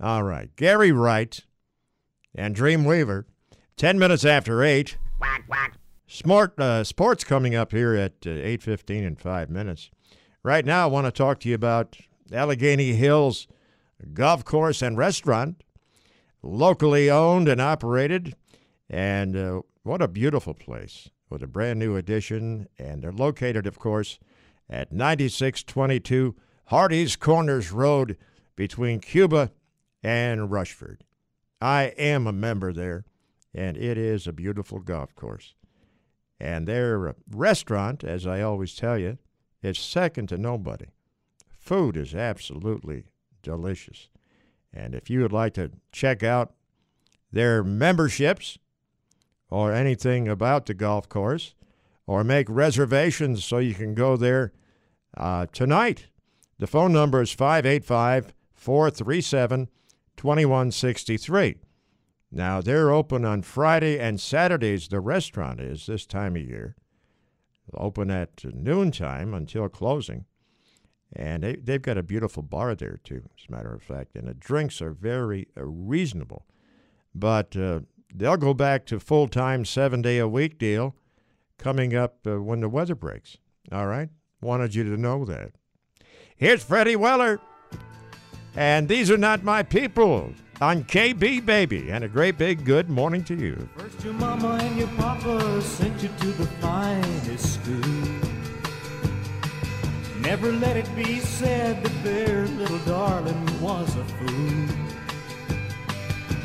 All 0.00 0.22
right. 0.22 0.48
Gary 0.56 0.92
Wright 0.92 1.38
and 2.34 2.56
Dreamweaver, 2.56 3.26
10 3.76 3.98
minutes 3.98 4.24
after 4.24 4.62
8. 4.62 4.96
Smart, 6.06 6.58
uh, 6.58 6.82
sports 6.82 7.22
coming 7.22 7.54
up 7.54 7.72
here 7.72 7.94
at 7.94 8.12
uh, 8.24 8.30
8.15 8.30 9.02
in 9.02 9.16
5 9.16 9.50
minutes. 9.50 9.90
Right 10.42 10.64
now, 10.64 10.84
I 10.84 10.86
want 10.86 11.06
to 11.06 11.12
talk 11.12 11.38
to 11.40 11.50
you 11.50 11.54
about 11.54 11.98
Allegheny 12.32 12.94
Hills 12.94 13.46
Golf 14.14 14.42
Course 14.46 14.80
and 14.80 14.96
Restaurant, 14.96 15.64
locally 16.42 17.10
owned 17.10 17.46
and 17.46 17.60
operated. 17.60 18.34
And 18.88 19.36
uh, 19.36 19.60
what 19.84 20.02
a 20.02 20.08
beautiful 20.08 20.54
place 20.54 21.10
with 21.30 21.42
a 21.42 21.46
brand 21.46 21.78
new 21.78 21.94
addition. 21.94 22.66
And 22.78 23.02
they're 23.02 23.12
located, 23.12 23.66
of 23.66 23.78
course, 23.78 24.18
at 24.68 24.92
9622 24.92 26.34
Hardy's 26.66 27.16
Corners 27.16 27.70
Road 27.70 28.16
between 28.56 28.98
Cuba 28.98 29.52
and 30.02 30.50
Rushford. 30.50 31.04
I 31.60 31.92
am 31.98 32.26
a 32.26 32.32
member 32.32 32.72
there, 32.72 33.04
and 33.54 33.76
it 33.76 33.98
is 33.98 34.26
a 34.26 34.32
beautiful 34.32 34.80
golf 34.80 35.14
course. 35.14 35.54
And 36.40 36.66
their 36.66 37.08
uh, 37.08 37.12
restaurant, 37.30 38.02
as 38.02 38.26
I 38.26 38.40
always 38.40 38.74
tell 38.74 38.98
you, 38.98 39.18
is 39.62 39.78
second 39.78 40.28
to 40.30 40.38
nobody. 40.38 40.86
Food 41.48 41.96
is 41.96 42.14
absolutely 42.14 43.04
delicious. 43.42 44.08
And 44.72 44.94
if 44.94 45.08
you 45.08 45.22
would 45.22 45.32
like 45.32 45.54
to 45.54 45.70
check 45.92 46.22
out 46.22 46.54
their 47.30 47.62
memberships 47.62 48.58
or 49.50 49.72
anything 49.72 50.28
about 50.28 50.66
the 50.66 50.74
golf 50.74 51.08
course, 51.08 51.54
or 52.06 52.24
make 52.24 52.48
reservations 52.48 53.44
so 53.44 53.58
you 53.58 53.74
can 53.74 53.94
go 53.94 54.16
there 54.16 54.52
uh, 55.16 55.46
tonight, 55.52 56.06
the 56.58 56.66
phone 56.66 56.92
number 56.92 57.22
is 57.22 57.32
585 57.32 58.32
437 58.52 59.68
2163. 60.16 61.56
Now, 62.30 62.60
they're 62.60 62.90
open 62.90 63.24
on 63.24 63.42
Friday 63.42 63.98
and 63.98 64.20
Saturdays, 64.20 64.88
the 64.88 65.00
restaurant 65.00 65.60
is 65.60 65.86
this 65.86 66.06
time 66.06 66.36
of 66.36 66.42
year. 66.42 66.76
Open 67.72 68.10
at 68.10 68.44
noontime 68.44 69.34
until 69.34 69.68
closing. 69.68 70.26
And 71.14 71.44
they, 71.44 71.56
they've 71.56 71.80
got 71.80 71.96
a 71.96 72.02
beautiful 72.02 72.42
bar 72.42 72.74
there, 72.74 72.98
too, 73.04 73.22
as 73.38 73.46
a 73.48 73.52
matter 73.52 73.72
of 73.72 73.82
fact. 73.82 74.16
And 74.16 74.26
the 74.26 74.34
drinks 74.34 74.82
are 74.82 74.90
very 74.90 75.46
uh, 75.56 75.64
reasonable. 75.64 76.44
But 77.14 77.56
uh, 77.56 77.80
they'll 78.14 78.36
go 78.36 78.54
back 78.54 78.86
to 78.86 79.00
full 79.00 79.28
time, 79.28 79.64
seven 79.64 80.00
day 80.00 80.18
a 80.18 80.28
week 80.28 80.58
deal 80.58 80.94
coming 81.58 81.94
up 81.94 82.18
uh, 82.26 82.40
when 82.40 82.60
the 82.60 82.68
weather 82.68 82.94
breaks. 82.94 83.38
All 83.72 83.86
right? 83.86 84.08
Wanted 84.40 84.74
you 84.74 84.84
to 84.84 84.96
know 84.96 85.24
that. 85.24 85.52
Here's 86.36 86.62
Freddie 86.62 86.96
Weller. 86.96 87.40
And 88.56 88.88
these 88.88 89.10
are 89.10 89.18
not 89.18 89.42
my 89.42 89.62
people 89.62 90.32
on 90.60 90.84
KB 90.84 91.44
Baby. 91.44 91.90
And 91.90 92.04
a 92.04 92.08
great 92.08 92.38
big 92.38 92.64
good 92.64 92.88
morning 92.88 93.24
to 93.24 93.34
you. 93.34 93.68
First 93.76 94.04
your 94.04 94.14
mama 94.14 94.58
and 94.62 94.78
your 94.78 94.88
papa 94.88 95.60
sent 95.62 96.02
you 96.02 96.08
to 96.20 96.26
the 96.26 96.46
finest 96.60 97.54
school. 97.54 98.30
Never 100.20 100.52
let 100.52 100.76
it 100.76 100.96
be 100.96 101.20
said 101.20 101.82
that 101.82 102.04
their 102.04 102.46
little 102.46 102.78
darling 102.80 103.60
was 103.60 103.94
a 103.96 104.04
fool. 104.04 104.83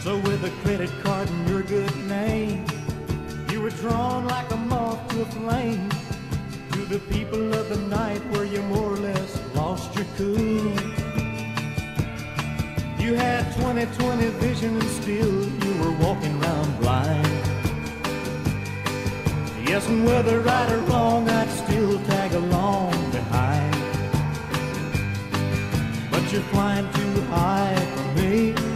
So 0.04 0.18
with 0.20 0.46
a 0.46 0.50
credit 0.64 0.90
card 1.04 1.30
and 1.30 1.50
your 1.50 1.62
good 1.62 1.94
name, 2.08 2.66
you 3.52 3.62
were 3.62 3.70
drawn 3.70 4.26
like 4.26 4.50
a 4.50 4.56
moth 4.56 5.06
to 5.10 5.22
a 5.22 5.26
flame. 5.26 5.90
To 6.72 6.80
the 6.86 7.00
people 7.12 7.54
of 7.54 7.68
the 7.68 7.78
night 7.90 8.22
where 8.32 8.46
you 8.46 8.62
more 8.64 8.94
or 8.94 8.98
less 8.98 9.38
lost 9.54 9.94
your 9.96 10.06
cool. 10.16 10.72
You 12.98 13.14
had 13.16 13.44
20/20 13.56 14.30
vision 14.40 14.80
and 14.80 14.90
still 15.02 15.36
you 15.64 15.74
were 15.84 15.92
walking 16.06 16.34
around 16.42 16.80
blind. 16.80 17.28
Yes, 19.68 19.86
and 19.90 20.06
whether 20.06 20.40
right 20.40 20.72
or 20.72 20.82
wrong, 20.90 21.30
I'd 21.30 21.50
still 21.50 22.00
tag 22.06 22.34
along 22.34 22.94
behind. 23.12 23.76
But 26.10 26.24
you're 26.32 26.48
flying 26.54 26.88
too 26.94 27.22
high 27.36 27.76
for 27.94 28.08
me. 28.22 28.69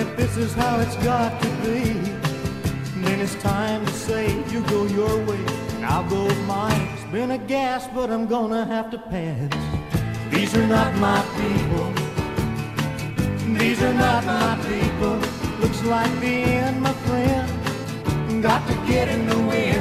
And 0.00 0.08
if 0.08 0.16
this 0.16 0.36
is 0.38 0.54
how 0.54 0.80
it's 0.80 0.96
got 1.04 1.42
to 1.42 1.48
be, 1.62 1.92
then 3.02 3.20
it's 3.20 3.34
time 3.42 3.84
to 3.84 3.92
say 3.92 4.28
you 4.48 4.62
go 4.62 4.86
your 4.86 5.14
way 5.26 5.44
and 5.74 5.84
I'll 5.84 6.08
go 6.08 6.26
mine. 6.44 6.88
It's 6.94 7.04
been 7.12 7.32
a 7.32 7.36
gas, 7.36 7.86
but 7.94 8.08
I'm 8.10 8.26
gonna 8.26 8.64
have 8.64 8.90
to 8.92 8.98
pass. 8.98 9.50
These 10.30 10.56
are 10.56 10.66
not 10.66 10.94
my 10.96 11.20
people. 11.40 11.92
These 13.58 13.82
are 13.82 13.92
not 13.92 14.24
my 14.24 14.56
people. 14.72 15.16
Looks 15.60 15.82
like 15.82 16.12
the 16.20 16.34
end, 16.60 16.80
my 16.80 16.94
friend. 17.04 18.42
Got 18.42 18.66
to 18.68 18.74
get 18.86 19.06
in 19.08 19.26
the 19.26 19.38
wind, 19.52 19.79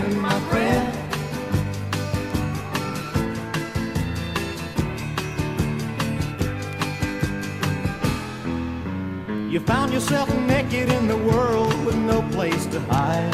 You 9.49 9.59
found 9.59 9.91
yourself 9.91 10.29
naked 10.45 10.91
in 10.91 11.07
the 11.07 11.17
world 11.17 11.73
with 11.83 11.95
no 11.95 12.21
place 12.29 12.67
to 12.67 12.79
hide. 12.81 13.33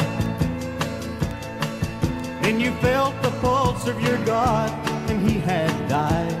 Then 2.40 2.58
you 2.58 2.72
felt 2.76 3.20
the 3.20 3.30
pulse 3.42 3.86
of 3.86 4.00
your 4.00 4.16
God, 4.24 4.70
and 5.10 5.20
he 5.28 5.38
had 5.38 5.70
died. 5.90 6.32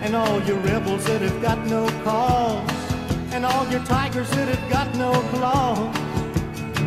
And 0.00 0.14
all 0.14 0.40
your 0.44 0.58
rebels 0.58 1.04
that 1.06 1.22
have 1.22 1.42
got 1.42 1.66
no 1.66 1.88
cause, 2.04 2.70
and 3.32 3.44
all 3.44 3.66
your 3.68 3.84
tigers 3.84 4.30
that 4.30 4.46
have 4.46 4.70
got 4.70 4.94
no 4.94 5.10
claws. 5.32 5.96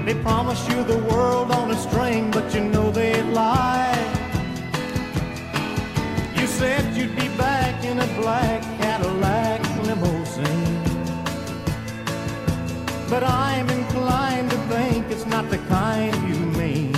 They 0.06 0.16
promised 0.16 0.70
you 0.70 0.82
the 0.86 1.00
world 1.12 1.52
on 1.52 1.72
a 1.72 1.78
string, 1.78 2.32
but 2.32 2.56
you 2.56 2.62
know 2.62 2.90
they 2.90 3.22
lied. 3.34 4.18
You 6.38 6.48
said 6.48 6.96
you'd 6.96 7.18
be 7.18 7.28
back 7.36 7.84
in 7.84 8.00
a 8.00 8.08
black 8.22 8.62
Cadillac 8.80 9.33
limousine. 9.96 10.84
But 13.10 13.24
I'm 13.24 13.70
inclined 13.70 14.50
to 14.52 14.58
think 14.68 15.12
it's 15.12 15.26
not 15.26 15.50
the 15.50 15.60
kind 15.70 16.16
you 16.28 16.40
mean. 16.58 16.94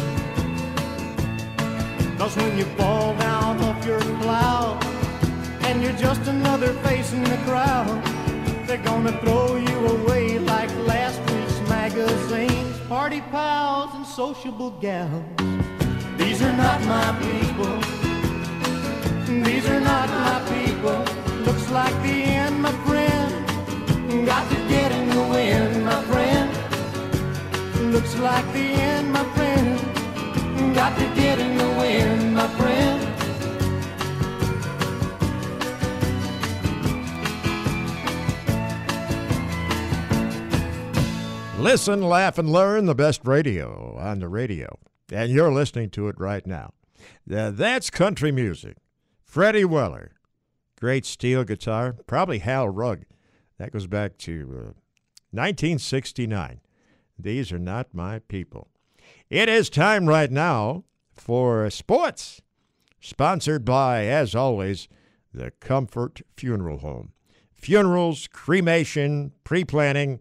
Cause 2.18 2.36
when 2.38 2.58
you 2.58 2.66
fall 2.78 3.14
down 3.16 3.62
off 3.62 3.86
your 3.86 4.00
cloud, 4.22 4.84
and 5.64 5.84
you're 5.84 5.98
just 5.98 6.22
another 6.28 6.74
face 6.86 7.12
in 7.12 7.24
the 7.24 7.38
crowd, 7.46 8.02
they're 8.66 8.78
gonna 8.78 9.18
throw 9.20 9.58
you 9.58 9.78
away 9.88 10.40
like 10.40 10.70
last 10.88 11.20
week's 11.32 11.60
magazines. 11.70 12.80
Party 12.88 13.22
pals 13.32 13.92
and 13.96 14.06
sociable 14.06 14.72
gals. 14.80 15.26
These 16.18 16.42
are 16.42 16.56
not 16.56 16.80
my 16.86 17.10
people. 17.28 17.76
These 19.44 19.68
are 19.70 19.82
not 19.82 20.08
my 20.10 20.38
people. 20.54 21.25
Looks 21.46 21.70
like 21.72 21.94
the 22.02 22.24
end, 22.24 22.62
my 22.62 22.72
friend. 22.86 24.26
Got 24.26 24.50
to 24.50 24.56
get 24.68 24.92
in 24.92 25.10
the 25.10 25.22
wind, 25.22 25.86
my 25.86 26.02
friend. 26.04 26.52
Looks 27.94 28.16
like 28.18 28.46
the 28.54 28.60
end, 28.60 29.12
my 29.12 29.24
friend. 29.36 29.80
Got 30.76 30.98
to 30.98 31.06
get 31.16 31.40
in 31.40 31.58
the 31.58 31.68
wind, 31.80 32.34
my 32.34 32.48
friend. 32.58 33.02
Listen, 41.60 42.02
laugh, 42.02 42.38
and 42.38 42.52
learn 42.52 42.86
the 42.86 42.96
best 42.96 43.22
radio 43.24 43.98
on 44.00 44.20
the 44.20 44.28
radio. 44.28 44.78
And 45.12 45.32
you're 45.32 45.52
listening 45.52 45.90
to 45.92 46.08
it 46.08 46.20
right 46.20 46.46
now. 46.46 46.74
That's 47.26 47.90
country 47.90 48.32
music. 48.32 48.78
Freddie 49.24 49.66
Weller, 49.66 50.12
great 50.86 51.04
steel 51.04 51.44
guitar, 51.44 51.96
probably 52.06 52.38
Hal 52.38 52.70
Rugg. 52.70 53.06
That 53.58 53.72
goes 53.72 53.88
back 53.88 54.20
to 54.20 54.44
uh, 54.52 54.74
1969. 55.32 56.62
These 57.18 57.52
are 57.52 57.58
not 57.58 57.96
my 57.96 58.20
people. 58.20 58.68
It 59.28 59.50
is 59.50 59.72
time 59.72 60.06
right 60.06 60.30
now 60.30 60.84
for 61.12 61.68
sports, 61.72 62.40
sponsored 63.02 63.66
by, 63.66 64.06
as 64.06 64.36
always, 64.36 64.88
the 65.34 65.50
Comfort 65.60 66.22
Funeral 66.38 66.78
Home. 66.78 67.14
Funerals, 67.52 68.28
cremation, 68.28 69.32
pre 69.44 69.64
planning, 69.66 70.20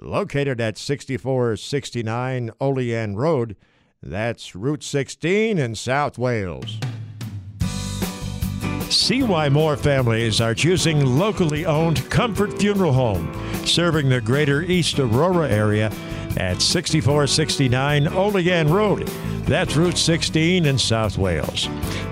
located 0.00 0.58
at 0.58 0.78
6469 0.78 2.50
Olean 2.62 3.14
Road. 3.14 3.56
That's 4.02 4.54
Route 4.54 4.82
16 4.82 5.58
in 5.58 5.74
South 5.74 6.16
Wales. 6.16 6.78
See 8.90 9.22
why 9.22 9.50
more 9.50 9.76
families 9.76 10.40
are 10.40 10.54
choosing 10.54 11.04
locally 11.04 11.66
owned 11.66 12.08
Comfort 12.08 12.58
Funeral 12.58 12.92
Home, 12.92 13.30
serving 13.66 14.08
the 14.08 14.22
greater 14.22 14.62
East 14.62 14.98
Aurora 14.98 15.46
area 15.50 15.92
at 16.38 16.62
6469 16.62 18.08
Olean 18.08 18.68
Road. 18.68 19.06
That's 19.44 19.76
Route 19.76 19.98
16 19.98 20.64
in 20.64 20.78
South 20.78 21.18
Wales. 21.18 21.68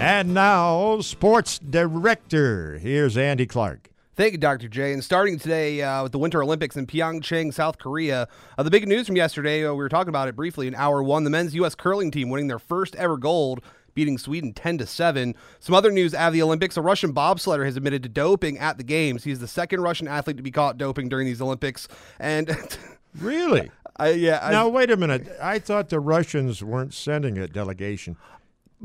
And 0.00 0.32
now, 0.32 1.00
sports 1.00 1.58
director. 1.58 2.78
Here's 2.78 3.18
Andy 3.18 3.46
Clark. 3.46 3.90
Thank 4.16 4.32
you, 4.32 4.38
Dr. 4.38 4.68
J. 4.68 4.92
And 4.92 5.04
starting 5.04 5.38
today 5.38 5.82
uh, 5.82 6.02
with 6.02 6.12
the 6.12 6.18
Winter 6.18 6.42
Olympics 6.42 6.76
in 6.76 6.86
Pyeongchang, 6.86 7.54
South 7.54 7.78
Korea, 7.78 8.28
uh, 8.58 8.62
the 8.62 8.70
big 8.70 8.86
news 8.86 9.06
from 9.06 9.16
yesterday, 9.16 9.64
uh, 9.64 9.72
we 9.72 9.78
were 9.78 9.88
talking 9.88 10.08
about 10.08 10.28
it 10.28 10.36
briefly 10.36 10.66
in 10.66 10.74
hour 10.74 11.02
one, 11.02 11.24
the 11.24 11.30
men's 11.30 11.54
U.S. 11.54 11.74
curling 11.74 12.10
team 12.10 12.28
winning 12.28 12.46
their 12.46 12.58
first 12.58 12.94
ever 12.96 13.16
gold 13.16 13.62
beating 13.94 14.18
Sweden 14.18 14.52
10 14.52 14.78
to 14.78 14.86
7. 14.86 15.34
Some 15.58 15.74
other 15.74 15.90
news 15.90 16.14
out 16.14 16.28
of 16.28 16.32
the 16.34 16.42
Olympics, 16.42 16.76
a 16.76 16.82
Russian 16.82 17.12
bobsledder 17.14 17.64
has 17.64 17.76
admitted 17.76 18.02
to 18.04 18.08
doping 18.08 18.58
at 18.58 18.76
the 18.78 18.84
games. 18.84 19.24
He's 19.24 19.40
the 19.40 19.48
second 19.48 19.80
Russian 19.82 20.08
athlete 20.08 20.36
to 20.36 20.42
be 20.42 20.50
caught 20.50 20.78
doping 20.78 21.08
during 21.08 21.26
these 21.26 21.40
Olympics. 21.40 21.88
And 22.18 22.56
Really? 23.18 23.70
I, 23.96 24.10
yeah. 24.10 24.38
I- 24.42 24.50
Now, 24.52 24.68
wait 24.68 24.90
a 24.90 24.96
minute. 24.96 25.28
I 25.42 25.58
thought 25.58 25.88
the 25.88 26.00
Russians 26.00 26.62
weren't 26.62 26.94
sending 26.94 27.36
a 27.38 27.46
delegation. 27.48 28.16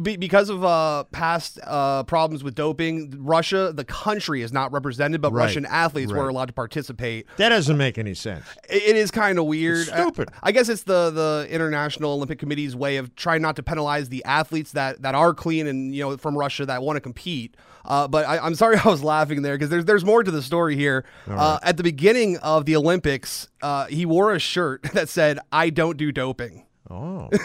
Be- 0.02 0.18
because 0.18 0.50
of 0.50 0.64
uh, 0.66 1.06
past 1.06 1.58
uh, 1.64 2.04
problems 2.04 2.44
with 2.44 2.54
doping, 2.56 3.16
Russia, 3.24 3.72
the 3.74 3.86
country, 3.86 4.42
is 4.42 4.52
not 4.52 4.72
represented, 4.74 5.22
but 5.22 5.32
Right, 5.32 5.44
Russian 5.46 5.66
athletes 5.66 6.12
were 6.12 6.28
allowed 6.30 6.48
to 6.48 6.54
participate. 6.54 7.28
That 7.38 7.50
doesn't 7.50 7.78
make 7.78 7.98
any 7.98 8.14
sense. 8.14 8.46
It- 8.70 8.84
it 8.84 8.96
is 8.98 9.10
kind 9.12 9.40
of 9.40 9.46
weird. 9.46 9.80
It's 9.80 9.88
stupid. 9.88 10.30
I, 10.44 10.50
I 10.50 10.52
guess 10.52 10.68
it's 10.70 10.84
the 10.84 11.10
the 11.12 11.48
International 11.50 12.12
Olympic 12.14 12.40
Committee's 12.40 12.76
way 12.76 12.98
of 12.98 13.16
trying 13.16 13.42
not 13.42 13.56
to 13.56 13.64
penalize 13.64 14.10
the 14.10 14.24
athletes 14.26 14.74
that, 14.74 15.02
that 15.02 15.16
are 15.16 15.34
clean 15.34 15.66
and 15.68 15.96
you 15.96 16.02
know 16.04 16.18
from 16.18 16.38
Russia 16.38 16.66
that 16.66 16.82
want 16.84 16.98
to 16.98 17.02
compete. 17.02 17.56
Uh, 17.86 18.08
but 18.08 18.26
I, 18.28 18.40
I'm 18.40 18.56
sorry 18.56 18.78
I 18.84 18.88
was 18.90 19.04
laughing 19.04 19.44
there 19.44 19.56
because 19.56 19.70
there's 19.70 19.86
there's 19.86 20.04
more 20.04 20.24
to 20.24 20.32
the 20.32 20.42
story 20.42 20.76
here. 20.76 21.06
Uh, 21.28 21.60
at 21.64 21.78
the 21.78 21.84
beginning 21.84 22.38
of 22.38 22.66
the 22.66 22.76
Olympics, 22.76 23.48
uh, 23.62 23.86
he 23.86 24.06
wore 24.06 24.34
a 24.34 24.40
shirt 24.40 24.84
that 24.94 25.08
said 25.10 25.40
"I 25.52 25.70
don't 25.70 25.96
do 25.98 26.12
doping." 26.12 26.66
Oh. 26.90 27.30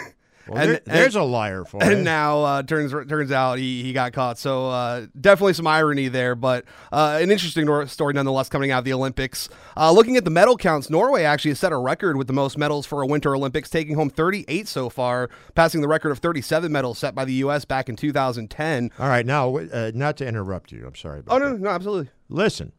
Well, 0.47 0.65
there- 0.65 0.81
there's 0.85 1.15
a 1.15 1.23
liar 1.23 1.63
for 1.65 1.81
and 1.83 1.99
you. 1.99 2.03
now 2.03 2.43
uh, 2.43 2.63
turns 2.63 2.91
turns 3.07 3.31
out 3.31 3.57
he, 3.59 3.83
he 3.83 3.93
got 3.93 4.13
caught. 4.13 4.37
So 4.37 4.69
uh, 4.69 5.05
definitely 5.19 5.53
some 5.53 5.67
irony 5.67 6.07
there, 6.07 6.35
but 6.35 6.65
uh, 6.91 7.19
an 7.21 7.31
interesting 7.31 7.67
story 7.87 8.13
nonetheless 8.13 8.49
coming 8.49 8.71
out 8.71 8.79
of 8.79 8.85
the 8.85 8.93
Olympics. 8.93 9.49
Uh, 9.77 9.91
looking 9.91 10.17
at 10.17 10.25
the 10.25 10.31
medal 10.31 10.57
counts, 10.57 10.89
Norway 10.89 11.23
actually 11.23 11.51
has 11.51 11.59
set 11.59 11.71
a 11.71 11.77
record 11.77 12.17
with 12.17 12.27
the 12.27 12.33
most 12.33 12.57
medals 12.57 12.85
for 12.85 13.01
a 13.01 13.07
Winter 13.07 13.35
Olympics, 13.35 13.69
taking 13.69 13.95
home 13.95 14.09
38 14.09 14.67
so 14.67 14.89
far, 14.89 15.29
passing 15.55 15.81
the 15.81 15.87
record 15.87 16.11
of 16.11 16.19
37 16.19 16.71
medals 16.71 16.97
set 16.97 17.13
by 17.15 17.23
the 17.25 17.33
U.S. 17.33 17.65
back 17.65 17.87
in 17.89 17.95
2010. 17.95 18.91
All 18.99 19.07
right, 19.07 19.25
now, 19.25 19.57
uh, 19.57 19.91
not 19.93 20.17
to 20.17 20.27
interrupt 20.27 20.71
you, 20.71 20.85
I'm 20.87 20.95
sorry. 20.95 21.19
About 21.19 21.41
Oh 21.41 21.49
no, 21.51 21.57
no, 21.57 21.69
absolutely. 21.69 22.11
Listen, 22.29 22.71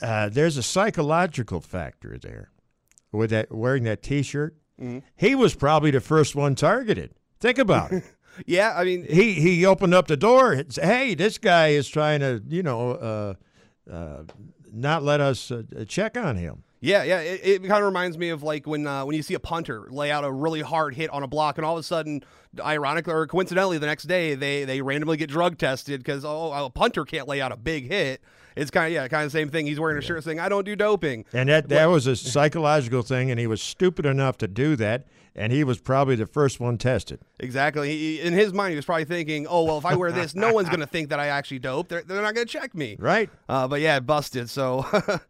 uh, 0.00 0.28
there's 0.28 0.56
a 0.56 0.62
psychological 0.62 1.60
factor 1.60 2.18
there 2.20 2.50
with 3.12 3.30
that 3.30 3.50
wearing 3.54 3.84
that 3.84 4.02
T-shirt. 4.02 4.56
Mhm. 4.80 5.02
He 5.16 5.34
was 5.34 5.54
probably 5.54 5.90
the 5.90 6.00
first 6.00 6.34
one 6.36 6.54
targeted. 6.54 7.12
Think 7.40 7.58
about 7.58 7.92
it. 7.92 8.04
Yeah, 8.46 8.72
I 8.76 8.84
mean, 8.84 9.04
he 9.10 9.32
he 9.32 9.66
opened 9.66 9.94
up 9.94 10.06
the 10.06 10.16
door. 10.16 10.52
and 10.52 10.72
said, 10.72 10.84
Hey, 10.84 11.16
this 11.16 11.38
guy 11.38 11.68
is 11.70 11.88
trying 11.88 12.20
to, 12.20 12.40
you 12.48 12.62
know, 12.62 12.92
uh, 12.92 13.34
uh, 13.92 14.22
not 14.72 15.02
let 15.02 15.20
us 15.20 15.50
uh, 15.50 15.64
check 15.88 16.16
on 16.16 16.36
him. 16.36 16.62
Yeah, 16.80 17.02
yeah. 17.02 17.18
It, 17.18 17.40
it 17.42 17.58
kind 17.66 17.82
of 17.82 17.86
reminds 17.86 18.16
me 18.16 18.28
of 18.28 18.44
like 18.44 18.64
when 18.64 18.86
uh, 18.86 19.04
when 19.04 19.16
you 19.16 19.22
see 19.24 19.34
a 19.34 19.40
punter 19.40 19.88
lay 19.90 20.12
out 20.12 20.22
a 20.22 20.30
really 20.30 20.60
hard 20.60 20.94
hit 20.94 21.10
on 21.10 21.24
a 21.24 21.26
block, 21.26 21.58
and 21.58 21.64
all 21.64 21.74
of 21.76 21.80
a 21.80 21.82
sudden, 21.82 22.22
ironically 22.60 23.12
or 23.12 23.26
coincidentally, 23.26 23.76
the 23.78 23.86
next 23.86 24.04
day 24.04 24.36
they 24.36 24.64
they 24.64 24.82
randomly 24.82 25.16
get 25.16 25.28
drug 25.28 25.58
tested 25.58 25.98
because 25.98 26.24
oh 26.24 26.52
a 26.52 26.70
punter 26.70 27.04
can't 27.04 27.26
lay 27.26 27.40
out 27.40 27.50
a 27.50 27.56
big 27.56 27.88
hit. 27.88 28.22
It's 28.58 28.70
kind 28.70 28.86
of 28.86 28.92
yeah, 28.92 29.06
kind 29.08 29.24
of 29.24 29.32
the 29.32 29.38
same 29.38 29.50
thing. 29.50 29.66
He's 29.66 29.78
wearing 29.78 29.98
a 29.98 30.02
shirt 30.02 30.24
saying 30.24 30.40
I 30.40 30.48
don't 30.48 30.64
do 30.64 30.74
doping. 30.74 31.24
And 31.32 31.48
that 31.48 31.68
that 31.68 31.86
was 31.86 32.06
a 32.06 32.16
psychological 32.16 33.02
thing, 33.02 33.30
and 33.30 33.38
he 33.38 33.46
was 33.46 33.62
stupid 33.62 34.04
enough 34.04 34.36
to 34.38 34.48
do 34.48 34.74
that, 34.76 35.06
and 35.36 35.52
he 35.52 35.62
was 35.62 35.80
probably 35.80 36.16
the 36.16 36.26
first 36.26 36.58
one 36.58 36.76
tested. 36.76 37.20
Exactly. 37.38 37.90
He, 37.90 38.20
in 38.20 38.32
his 38.32 38.52
mind, 38.52 38.70
he 38.70 38.76
was 38.76 38.84
probably 38.84 39.04
thinking, 39.04 39.46
"Oh 39.48 39.64
well, 39.64 39.78
if 39.78 39.86
I 39.86 39.94
wear 39.94 40.10
this, 40.10 40.34
no 40.34 40.52
one's 40.52 40.68
gonna 40.68 40.86
think 40.94 41.10
that 41.10 41.20
I 41.20 41.28
actually 41.28 41.60
dope. 41.60 41.88
They're, 41.88 42.02
they're 42.02 42.22
not 42.22 42.34
gonna 42.34 42.46
check 42.46 42.74
me." 42.74 42.96
Right. 42.98 43.30
Uh, 43.48 43.68
but 43.68 43.80
yeah, 43.80 43.96
it 43.96 44.06
busted. 44.06 44.50
So. 44.50 44.84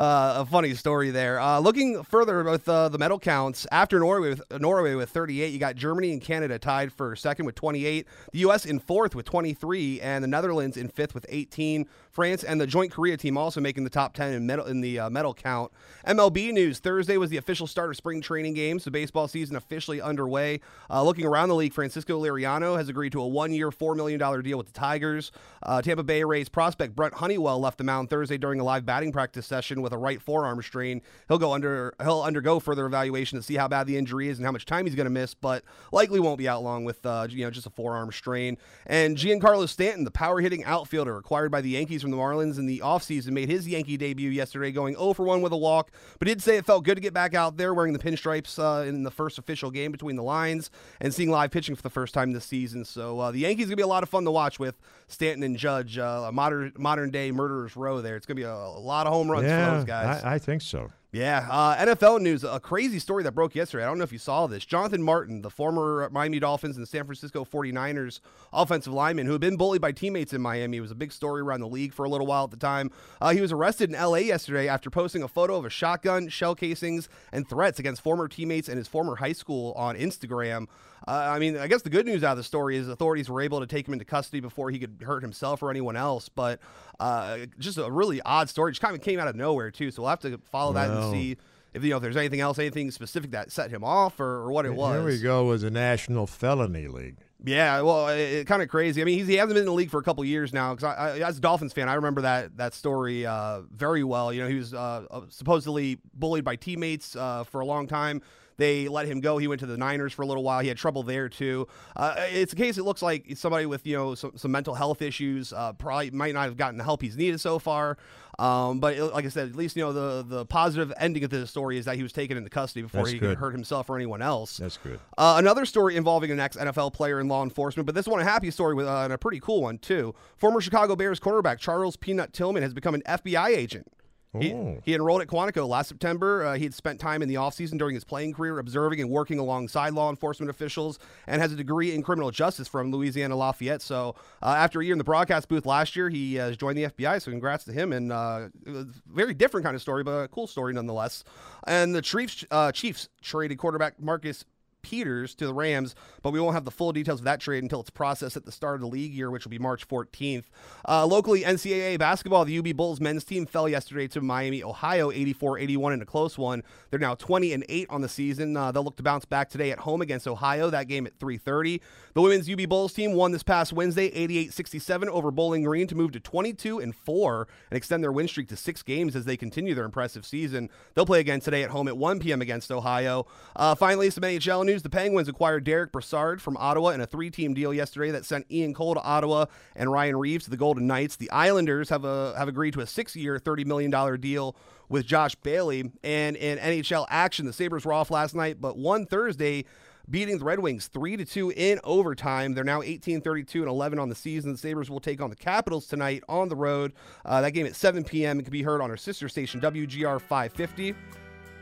Uh, 0.00 0.36
a 0.38 0.46
funny 0.46 0.72
story 0.74 1.10
there. 1.10 1.38
Uh, 1.38 1.58
looking 1.58 2.02
further 2.04 2.42
with 2.42 2.66
uh, 2.66 2.88
the 2.88 2.96
medal 2.96 3.18
counts, 3.18 3.66
after 3.70 3.98
Norway 3.98 4.30
with 4.30 4.42
Norway 4.58 4.94
with 4.94 5.10
38, 5.10 5.52
you 5.52 5.58
got 5.58 5.76
Germany 5.76 6.12
and 6.12 6.22
Canada 6.22 6.58
tied 6.58 6.90
for 6.90 7.14
second 7.14 7.44
with 7.44 7.54
28, 7.54 8.06
the 8.32 8.38
U.S. 8.38 8.64
in 8.64 8.78
fourth 8.78 9.14
with 9.14 9.26
23, 9.26 10.00
and 10.00 10.24
the 10.24 10.28
Netherlands 10.28 10.78
in 10.78 10.88
fifth 10.88 11.12
with 11.12 11.26
18. 11.28 11.86
France 12.20 12.44
and 12.44 12.60
the 12.60 12.66
joint 12.66 12.92
Korea 12.92 13.16
team 13.16 13.38
also 13.38 13.62
making 13.62 13.84
the 13.84 13.88
top 13.88 14.12
10 14.12 14.34
in 14.34 14.46
medal 14.46 14.66
in 14.66 14.82
the 14.82 14.98
uh, 14.98 15.08
medal 15.08 15.32
count. 15.32 15.72
MLB 16.06 16.52
news: 16.52 16.78
Thursday 16.78 17.16
was 17.16 17.30
the 17.30 17.38
official 17.38 17.66
start 17.66 17.88
of 17.88 17.96
spring 17.96 18.20
training 18.20 18.52
games. 18.52 18.84
The 18.84 18.90
baseball 18.90 19.26
season 19.26 19.56
officially 19.56 20.02
underway. 20.02 20.60
Uh, 20.90 21.02
looking 21.02 21.24
around 21.24 21.48
the 21.48 21.54
league, 21.54 21.72
Francisco 21.72 22.22
Liriano 22.22 22.76
has 22.76 22.90
agreed 22.90 23.12
to 23.12 23.22
a 23.22 23.26
one-year, 23.26 23.70
four 23.70 23.94
million 23.94 24.20
dollar 24.20 24.42
deal 24.42 24.58
with 24.58 24.66
the 24.66 24.78
Tigers. 24.78 25.32
Uh, 25.62 25.80
Tampa 25.80 26.02
Bay 26.02 26.22
Rays 26.22 26.50
prospect 26.50 26.94
Brent 26.94 27.14
Honeywell 27.14 27.58
left 27.58 27.78
the 27.78 27.84
mound 27.84 28.10
Thursday 28.10 28.36
during 28.36 28.60
a 28.60 28.64
live 28.64 28.84
batting 28.84 29.12
practice 29.12 29.46
session 29.46 29.80
with 29.80 29.94
a 29.94 29.98
right 29.98 30.20
forearm 30.20 30.60
strain. 30.60 31.00
He'll 31.28 31.38
go 31.38 31.54
under 31.54 31.94
he'll 32.02 32.20
undergo 32.20 32.60
further 32.60 32.84
evaluation 32.84 33.38
to 33.38 33.42
see 33.42 33.54
how 33.54 33.66
bad 33.66 33.86
the 33.86 33.96
injury 33.96 34.28
is 34.28 34.36
and 34.36 34.44
how 34.44 34.52
much 34.52 34.66
time 34.66 34.84
he's 34.84 34.94
going 34.94 35.06
to 35.06 35.10
miss, 35.10 35.32
but 35.32 35.64
likely 35.90 36.20
won't 36.20 36.36
be 36.36 36.48
out 36.50 36.62
long 36.62 36.84
with 36.84 37.06
uh, 37.06 37.28
you 37.30 37.46
know 37.46 37.50
just 37.50 37.66
a 37.66 37.70
forearm 37.70 38.12
strain. 38.12 38.58
And 38.84 39.16
Giancarlo 39.16 39.66
Stanton, 39.66 40.04
the 40.04 40.10
power 40.10 40.42
hitting 40.42 40.64
outfielder 40.64 41.16
acquired 41.16 41.50
by 41.50 41.62
the 41.62 41.70
Yankees 41.70 42.02
from 42.02 42.09
the 42.10 42.16
Marlins 42.16 42.58
in 42.58 42.66
the 42.66 42.80
offseason, 42.80 43.30
made 43.30 43.48
his 43.48 43.66
Yankee 43.66 43.96
debut 43.96 44.30
yesterday, 44.30 44.72
going 44.72 44.94
0 44.94 45.14
for 45.14 45.24
1 45.24 45.42
with 45.42 45.52
a 45.52 45.56
walk, 45.56 45.90
but 46.18 46.28
did 46.28 46.42
say 46.42 46.56
it 46.56 46.66
felt 46.66 46.84
good 46.84 46.96
to 46.96 47.00
get 47.00 47.14
back 47.14 47.34
out 47.34 47.56
there 47.56 47.74
wearing 47.74 47.92
the 47.92 47.98
pinstripes 47.98 48.58
uh, 48.58 48.86
in 48.86 49.02
the 49.02 49.10
first 49.10 49.38
official 49.38 49.70
game 49.70 49.92
between 49.92 50.16
the 50.16 50.22
lines 50.22 50.70
and 51.00 51.12
seeing 51.14 51.30
live 51.30 51.50
pitching 51.50 51.74
for 51.74 51.82
the 51.82 51.90
first 51.90 52.14
time 52.14 52.32
this 52.32 52.44
season. 52.44 52.84
So 52.84 53.20
uh, 53.20 53.30
the 53.30 53.40
Yankees 53.40 53.66
gonna 53.66 53.76
be 53.76 53.82
a 53.82 53.86
lot 53.86 54.02
of 54.02 54.08
fun 54.08 54.24
to 54.24 54.30
watch 54.30 54.58
with 54.58 54.76
Stanton 55.08 55.42
and 55.42 55.56
Judge, 55.56 55.98
uh, 55.98 56.26
a 56.28 56.32
modern 56.32 56.72
modern 56.76 57.10
day 57.10 57.30
murderers 57.30 57.76
row 57.76 58.00
there. 58.00 58.16
It's 58.16 58.26
gonna 58.26 58.36
be 58.36 58.42
a, 58.42 58.52
a 58.52 58.80
lot 58.80 59.06
of 59.06 59.12
home 59.12 59.30
runs 59.30 59.46
yeah, 59.46 59.70
for 59.70 59.76
those 59.76 59.84
guys. 59.84 60.22
I, 60.22 60.34
I 60.34 60.38
think 60.38 60.62
so. 60.62 60.90
Yeah, 61.12 61.48
uh, 61.50 61.74
NFL 61.74 62.20
news. 62.20 62.44
A 62.44 62.60
crazy 62.60 63.00
story 63.00 63.24
that 63.24 63.32
broke 63.32 63.56
yesterday. 63.56 63.82
I 63.82 63.88
don't 63.88 63.98
know 63.98 64.04
if 64.04 64.12
you 64.12 64.18
saw 64.18 64.46
this. 64.46 64.64
Jonathan 64.64 65.02
Martin, 65.02 65.42
the 65.42 65.50
former 65.50 66.08
Miami 66.12 66.38
Dolphins 66.38 66.76
and 66.76 66.86
San 66.86 67.04
Francisco 67.04 67.44
49ers 67.44 68.20
offensive 68.52 68.92
lineman 68.92 69.26
who 69.26 69.32
had 69.32 69.40
been 69.40 69.56
bullied 69.56 69.80
by 69.80 69.90
teammates 69.90 70.32
in 70.32 70.40
Miami, 70.40 70.76
it 70.76 70.80
was 70.80 70.92
a 70.92 70.94
big 70.94 71.10
story 71.10 71.40
around 71.40 71.60
the 71.60 71.68
league 71.68 71.92
for 71.92 72.04
a 72.04 72.08
little 72.08 72.28
while 72.28 72.44
at 72.44 72.52
the 72.52 72.56
time. 72.56 72.92
Uh, 73.20 73.30
he 73.30 73.40
was 73.40 73.50
arrested 73.50 73.90
in 73.90 74.00
LA 74.00 74.18
yesterday 74.18 74.68
after 74.68 74.88
posting 74.88 75.24
a 75.24 75.28
photo 75.28 75.56
of 75.56 75.64
a 75.64 75.70
shotgun, 75.70 76.28
shell 76.28 76.54
casings, 76.54 77.08
and 77.32 77.48
threats 77.48 77.80
against 77.80 78.02
former 78.02 78.28
teammates 78.28 78.68
and 78.68 78.78
his 78.78 78.86
former 78.86 79.16
high 79.16 79.32
school 79.32 79.72
on 79.72 79.96
Instagram. 79.96 80.68
Uh, 81.10 81.32
I 81.34 81.40
mean, 81.40 81.56
I 81.56 81.66
guess 81.66 81.82
the 81.82 81.90
good 81.90 82.06
news 82.06 82.22
out 82.22 82.32
of 82.32 82.36
the 82.36 82.44
story 82.44 82.76
is 82.76 82.88
authorities 82.88 83.28
were 83.28 83.40
able 83.40 83.58
to 83.58 83.66
take 83.66 83.88
him 83.88 83.94
into 83.94 84.04
custody 84.04 84.38
before 84.38 84.70
he 84.70 84.78
could 84.78 85.02
hurt 85.04 85.22
himself 85.22 85.60
or 85.60 85.68
anyone 85.68 85.96
else. 85.96 86.28
But 86.28 86.60
uh, 87.00 87.38
just 87.58 87.78
a 87.78 87.90
really 87.90 88.22
odd 88.22 88.48
story. 88.48 88.70
Just 88.70 88.80
kind 88.80 88.94
of 88.94 89.02
came 89.02 89.18
out 89.18 89.26
of 89.26 89.34
nowhere 89.34 89.72
too. 89.72 89.90
So 89.90 90.02
we'll 90.02 90.10
have 90.10 90.20
to 90.20 90.38
follow 90.52 90.74
that 90.74 90.88
and 90.88 91.10
see 91.10 91.36
if 91.74 91.82
you 91.82 91.90
know 91.90 91.96
if 91.96 92.02
there's 92.02 92.16
anything 92.16 92.38
else, 92.38 92.60
anything 92.60 92.92
specific 92.92 93.32
that 93.32 93.50
set 93.50 93.72
him 93.72 93.82
off 93.82 94.20
or, 94.20 94.44
or 94.44 94.52
what 94.52 94.66
it 94.66 94.72
was. 94.72 94.94
Here 94.94 95.04
we 95.04 95.18
go. 95.18 95.46
Was 95.46 95.64
a 95.64 95.70
National 95.70 96.28
Felony 96.28 96.86
League. 96.86 97.16
Yeah, 97.44 97.80
well, 97.80 98.06
it, 98.08 98.20
it 98.20 98.46
kind 98.46 98.62
of 98.62 98.68
crazy. 98.68 99.00
I 99.00 99.04
mean, 99.04 99.18
he's, 99.18 99.26
he 99.26 99.34
hasn't 99.34 99.54
been 99.54 99.62
in 99.62 99.66
the 99.66 99.72
league 99.72 99.90
for 99.90 99.98
a 99.98 100.04
couple 100.04 100.24
years 100.24 100.52
now. 100.52 100.74
Because 100.74 100.84
I, 100.84 100.94
I, 100.94 101.28
as 101.28 101.38
a 101.38 101.40
Dolphins 101.40 101.72
fan, 101.72 101.88
I 101.88 101.94
remember 101.94 102.20
that 102.20 102.56
that 102.58 102.72
story 102.72 103.26
uh, 103.26 103.62
very 103.74 104.04
well. 104.04 104.32
You 104.32 104.42
know, 104.42 104.48
he 104.48 104.54
was 104.54 104.74
uh, 104.74 105.06
supposedly 105.28 105.98
bullied 106.14 106.44
by 106.44 106.54
teammates 106.54 107.16
uh, 107.16 107.42
for 107.42 107.62
a 107.62 107.66
long 107.66 107.88
time. 107.88 108.22
They 108.60 108.88
let 108.88 109.06
him 109.06 109.20
go. 109.20 109.38
He 109.38 109.48
went 109.48 109.60
to 109.60 109.66
the 109.66 109.78
Niners 109.78 110.12
for 110.12 110.20
a 110.20 110.26
little 110.26 110.42
while. 110.44 110.60
He 110.60 110.68
had 110.68 110.76
trouble 110.76 111.02
there 111.02 111.30
too. 111.30 111.66
Uh, 111.96 112.14
it's 112.30 112.52
a 112.52 112.56
case. 112.56 112.76
It 112.76 112.82
looks 112.84 113.00
like 113.00 113.24
somebody 113.36 113.64
with 113.64 113.86
you 113.86 113.96
know 113.96 114.14
some, 114.14 114.32
some 114.36 114.52
mental 114.52 114.74
health 114.74 115.00
issues. 115.00 115.52
Uh, 115.54 115.72
probably 115.72 116.10
might 116.10 116.34
not 116.34 116.44
have 116.44 116.58
gotten 116.58 116.76
the 116.76 116.84
help 116.84 117.00
he's 117.00 117.16
needed 117.16 117.40
so 117.40 117.58
far. 117.58 117.96
Um, 118.38 118.78
but 118.80 118.94
it- 118.94 119.04
like 119.04 119.24
I 119.24 119.28
said, 119.28 119.48
at 119.48 119.56
least 119.56 119.76
you 119.76 119.82
know 119.82 119.92
the 119.94 120.22
the 120.28 120.44
positive 120.44 120.92
ending 120.98 121.24
of 121.24 121.30
this 121.30 121.48
story 121.48 121.78
is 121.78 121.86
that 121.86 121.96
he 121.96 122.02
was 122.02 122.12
taken 122.12 122.36
into 122.36 122.50
custody 122.50 122.82
before 122.82 123.00
That's 123.00 123.12
he 123.12 123.18
good. 123.18 123.30
could 123.30 123.38
hurt 123.38 123.52
himself 123.52 123.88
or 123.88 123.96
anyone 123.96 124.20
else. 124.20 124.58
That's 124.58 124.76
good. 124.76 125.00
Uh, 125.16 125.36
another 125.38 125.64
story 125.64 125.96
involving 125.96 126.30
an 126.30 126.38
ex 126.38 126.56
NFL 126.56 126.92
player 126.92 127.18
in 127.18 127.28
law 127.28 127.42
enforcement, 127.42 127.86
but 127.86 127.94
this 127.94 128.06
one 128.06 128.20
a 128.20 128.24
happy 128.24 128.50
story 128.50 128.74
with 128.74 128.86
uh, 128.86 129.00
and 129.04 129.12
a 129.12 129.18
pretty 129.18 129.40
cool 129.40 129.62
one 129.62 129.78
too. 129.78 130.14
Former 130.36 130.60
Chicago 130.60 130.94
Bears 130.96 131.18
cornerback 131.18 131.58
Charles 131.58 131.96
Peanut 131.96 132.32
Tillman 132.34 132.62
has 132.62 132.74
become 132.74 132.94
an 132.94 133.02
FBI 133.06 133.48
agent. 133.48 133.90
He, 134.38 134.52
Oh. 134.52 134.78
he 134.84 134.94
enrolled 134.94 135.22
at 135.22 135.26
Quantico 135.28 135.66
last 135.66 135.88
September. 135.88 136.44
Uh, 136.44 136.54
he 136.54 136.62
had 136.62 136.72
spent 136.72 137.00
time 137.00 137.20
in 137.20 137.28
the 137.28 137.34
offseason 137.34 137.78
during 137.78 137.94
his 137.94 138.04
playing 138.04 138.32
career 138.32 138.58
observing 138.60 139.00
and 139.00 139.10
working 139.10 139.40
alongside 139.40 139.92
law 139.92 140.08
enforcement 140.08 140.48
officials 140.50 141.00
and 141.26 141.42
has 141.42 141.52
a 141.52 141.56
degree 141.56 141.92
in 141.94 142.02
criminal 142.02 142.30
justice 142.30 142.68
from 142.68 142.92
Louisiana 142.92 143.34
Lafayette. 143.34 143.82
So, 143.82 144.14
uh, 144.40 144.54
after 144.56 144.80
a 144.80 144.84
year 144.84 144.92
in 144.94 144.98
the 144.98 145.04
broadcast 145.04 145.48
booth 145.48 145.66
last 145.66 145.96
year, 145.96 146.08
he 146.08 146.38
uh, 146.38 146.46
has 146.48 146.56
joined 146.56 146.78
the 146.78 146.84
FBI. 146.84 147.20
So, 147.20 147.32
congrats 147.32 147.64
to 147.64 147.72
him. 147.72 147.92
And 147.92 148.12
uh, 148.12 148.48
a 148.66 148.84
very 149.12 149.34
different 149.34 149.64
kind 149.64 149.74
of 149.74 149.82
story, 149.82 150.04
but 150.04 150.12
a 150.12 150.28
cool 150.28 150.46
story 150.46 150.72
nonetheless. 150.74 151.24
And 151.66 151.92
the 151.92 152.02
Chiefs, 152.02 152.44
uh, 152.52 152.70
Chiefs 152.70 153.08
traded 153.20 153.58
quarterback 153.58 154.00
Marcus 154.00 154.44
Peters 154.82 155.34
to 155.36 155.46
the 155.46 155.54
Rams, 155.54 155.94
but 156.22 156.32
we 156.32 156.40
won't 156.40 156.54
have 156.54 156.64
the 156.64 156.70
full 156.70 156.92
details 156.92 157.20
of 157.20 157.24
that 157.24 157.40
trade 157.40 157.62
until 157.62 157.80
it's 157.80 157.90
processed 157.90 158.36
at 158.36 158.44
the 158.44 158.52
start 158.52 158.76
of 158.76 158.80
the 158.80 158.86
league 158.86 159.12
year, 159.12 159.30
which 159.30 159.44
will 159.44 159.50
be 159.50 159.58
March 159.58 159.86
14th. 159.88 160.44
Uh, 160.88 161.06
locally, 161.06 161.42
NCAA 161.42 161.98
basketball, 161.98 162.44
the 162.44 162.58
UB 162.58 162.76
Bulls 162.76 163.00
men's 163.00 163.24
team 163.24 163.46
fell 163.46 163.68
yesterday 163.68 164.08
to 164.08 164.20
Miami, 164.20 164.62
Ohio, 164.62 165.10
84-81 165.10 165.94
in 165.94 166.02
a 166.02 166.06
close 166.06 166.38
one. 166.38 166.62
They're 166.90 167.00
now 167.00 167.14
20 167.14 167.52
and 167.52 167.64
8 167.68 167.86
on 167.90 168.00
the 168.00 168.08
season. 168.08 168.56
Uh, 168.56 168.72
they'll 168.72 168.84
look 168.84 168.96
to 168.96 169.02
bounce 169.02 169.24
back 169.24 169.50
today 169.50 169.70
at 169.70 169.80
home 169.80 170.02
against 170.02 170.26
Ohio. 170.26 170.70
That 170.70 170.88
game 170.88 171.06
at 171.06 171.18
3:30. 171.18 171.80
The 172.14 172.20
women's 172.20 172.50
UB 172.50 172.68
Bulls 172.68 172.92
team 172.92 173.14
won 173.14 173.32
this 173.32 173.42
past 173.42 173.72
Wednesday, 173.72 174.10
88-67 174.10 175.08
over 175.08 175.30
Bowling 175.30 175.62
Green 175.62 175.86
to 175.86 175.94
move 175.94 176.12
to 176.12 176.20
22 176.20 176.80
and 176.80 176.94
4 176.94 177.48
and 177.70 177.76
extend 177.76 178.02
their 178.02 178.12
win 178.12 178.26
streak 178.26 178.48
to 178.48 178.56
six 178.56 178.82
games 178.82 179.14
as 179.14 179.24
they 179.24 179.36
continue 179.36 179.74
their 179.74 179.84
impressive 179.84 180.26
season. 180.26 180.68
They'll 180.94 181.06
play 181.06 181.20
again 181.20 181.40
today 181.40 181.62
at 181.62 181.70
home 181.70 181.88
at 181.88 181.96
1 181.96 182.18
p.m. 182.20 182.42
against 182.42 182.72
Ohio. 182.72 183.26
Uh, 183.54 183.74
finally, 183.74 184.10
some 184.10 184.22
NHL 184.22 184.64
news: 184.64 184.69
the 184.78 184.90
Penguins 184.90 185.28
acquired 185.28 185.64
Derek 185.64 185.92
Brassard 185.92 186.40
from 186.40 186.56
Ottawa 186.56 186.90
in 186.90 187.00
a 187.00 187.06
three-team 187.06 187.54
deal 187.54 187.74
yesterday 187.74 188.10
that 188.12 188.24
sent 188.24 188.46
Ian 188.50 188.72
Cole 188.72 188.94
to 188.94 189.02
Ottawa 189.02 189.46
and 189.74 189.90
Ryan 189.90 190.16
Reaves 190.16 190.44
to 190.44 190.50
the 190.50 190.56
Golden 190.56 190.86
Knights. 190.86 191.16
The 191.16 191.30
Islanders 191.30 191.88
have 191.88 192.04
a 192.04 192.34
have 192.38 192.48
agreed 192.48 192.74
to 192.74 192.80
a 192.80 192.86
six-year, 192.86 193.38
$30 193.38 193.66
million 193.66 194.20
deal 194.20 194.56
with 194.88 195.06
Josh 195.06 195.34
Bailey. 195.34 195.90
And 196.02 196.36
in 196.36 196.58
NHL 196.58 197.06
action, 197.10 197.46
the 197.46 197.52
Sabres 197.52 197.84
were 197.84 197.92
off 197.92 198.10
last 198.10 198.34
night, 198.34 198.60
but 198.60 198.78
won 198.78 199.06
Thursday 199.06 199.64
beating 200.08 200.38
the 200.38 200.44
Red 200.44 200.58
Wings 200.58 200.88
3 200.88 201.16
to 201.16 201.24
2 201.24 201.52
in 201.56 201.80
overtime. 201.84 202.54
They're 202.54 202.64
now 202.64 202.82
18 202.82 203.20
32 203.20 203.60
and 203.60 203.68
11 203.68 203.98
on 203.98 204.08
the 204.08 204.14
season. 204.14 204.52
The 204.52 204.58
Sabres 204.58 204.90
will 204.90 205.00
take 205.00 205.20
on 205.20 205.30
the 205.30 205.36
Capitals 205.36 205.86
tonight 205.86 206.22
on 206.28 206.48
the 206.48 206.56
road. 206.56 206.92
Uh, 207.24 207.40
that 207.40 207.52
game 207.52 207.66
at 207.66 207.76
7 207.76 208.04
p.m. 208.04 208.40
It 208.40 208.44
can 208.44 208.52
be 208.52 208.62
heard 208.62 208.80
on 208.80 208.90
our 208.90 208.96
sister 208.96 209.28
station 209.28 209.60
WGR 209.60 210.20
550. 210.20 210.94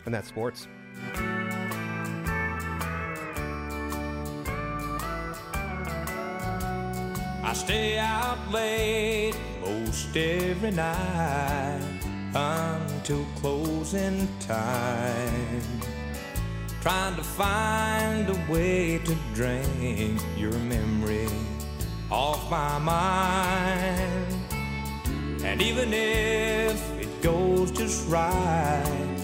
And 0.04 0.14
that's 0.14 0.28
sports. 0.28 0.66
I 7.48 7.54
stay 7.54 7.98
out 7.98 8.52
late 8.52 9.32
most 9.62 10.14
every 10.14 10.70
night 10.70 11.80
until 12.34 13.24
closing 13.36 14.28
time. 14.38 15.62
Trying 16.82 17.16
to 17.16 17.22
find 17.24 18.28
a 18.28 18.52
way 18.52 18.98
to 18.98 19.16
drain 19.32 20.18
your 20.36 20.52
memory 20.52 21.26
off 22.10 22.50
my 22.50 22.78
mind. 22.78 24.34
And 25.42 25.62
even 25.62 25.94
if 25.94 26.78
it 27.00 27.22
goes 27.22 27.70
just 27.70 28.06
right, 28.10 29.16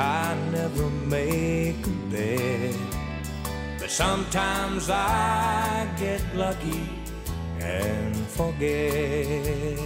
I 0.00 0.36
never 0.50 0.90
make 1.06 1.86
a 1.86 1.90
bed. 2.10 2.74
But 3.78 3.88
sometimes 3.88 4.90
I 4.90 5.88
get 5.96 6.20
lucky 6.34 6.97
and 7.68 8.16
forget. 8.38 9.78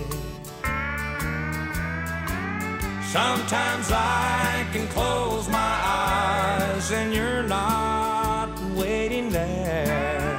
Sometimes 3.19 3.91
I 3.93 4.67
can 4.73 4.87
close 4.89 5.49
my 5.49 5.75
eyes 5.85 6.93
and 6.93 7.13
you're 7.13 7.43
not 7.43 8.49
waiting 8.75 9.29
there. 9.31 10.39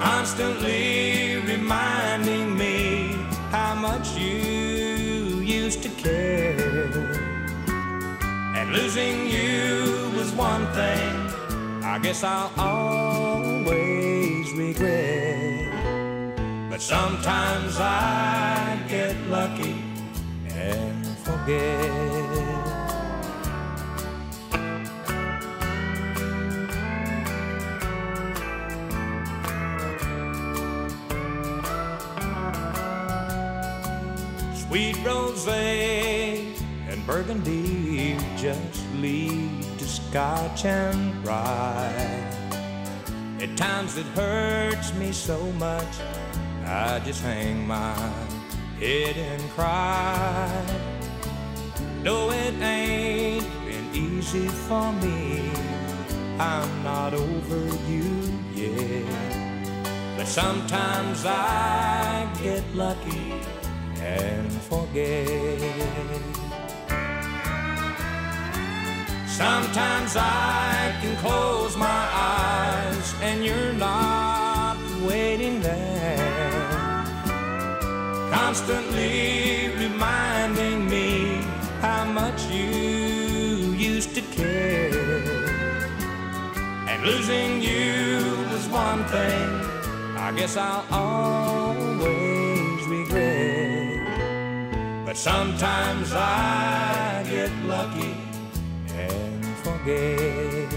Constantly 0.00 1.36
reminding 1.52 2.56
me 2.58 3.16
how 3.50 3.74
much 3.74 4.16
you 4.16 5.40
used 5.60 5.82
to 5.82 5.90
care. 5.90 6.56
And 8.56 8.72
losing 8.72 9.26
you 9.28 10.10
was 10.16 10.32
one 10.32 10.66
thing 10.72 11.24
I 11.94 11.98
guess 12.00 12.24
I'll 12.24 12.50
always 12.58 14.50
regret. 14.52 15.33
But 16.74 16.82
sometimes 16.82 17.76
I 17.78 18.84
get 18.88 19.14
lucky 19.28 19.76
and 20.48 21.06
forget. 21.18 21.78
Sweet 34.66 34.96
rose 35.04 35.46
and 35.46 37.06
burgundy 37.06 38.18
just 38.36 38.84
lead 38.94 39.62
to 39.78 39.84
scotch 39.84 40.64
and 40.64 41.24
rye. 41.24 42.34
At 43.40 43.56
times 43.56 43.96
it 43.96 44.06
hurts 44.06 44.92
me 44.94 45.12
so 45.12 45.38
much, 45.52 46.00
I 46.74 46.98
just 47.04 47.22
hang 47.22 47.68
my 47.68 47.94
head 48.80 49.16
and 49.16 49.42
cry. 49.50 50.66
No, 52.02 52.32
it 52.32 52.54
ain't 52.60 53.46
been 53.64 53.88
easy 53.94 54.48
for 54.48 54.92
me. 54.94 55.52
I'm 56.40 56.82
not 56.82 57.14
over 57.14 57.60
you 57.88 58.10
yet. 58.56 60.16
But 60.16 60.26
sometimes 60.26 61.24
I 61.24 62.28
get 62.42 62.64
lucky 62.74 63.34
and 64.00 64.52
forget. 64.52 65.28
Sometimes 69.28 70.16
I 70.16 70.92
can 71.00 71.16
close 71.18 71.76
my 71.76 72.08
eyes 72.12 73.14
and 73.22 73.44
you're 73.44 73.74
not 73.74 74.23
Constantly 78.34 79.68
reminding 79.78 80.90
me 80.90 81.40
how 81.80 82.04
much 82.04 82.42
you 82.46 83.72
used 83.92 84.12
to 84.16 84.22
care. 84.22 84.90
And 86.90 87.04
losing 87.04 87.62
you 87.62 88.18
was 88.50 88.66
one 88.68 89.04
thing 89.04 89.48
I 90.26 90.32
guess 90.36 90.56
I'll 90.56 90.84
always 90.90 92.84
regret. 92.88 94.02
But 95.06 95.16
sometimes 95.16 96.12
I 96.12 97.24
get 97.30 97.52
lucky 97.66 98.16
and 98.96 99.44
forget. 99.62 100.72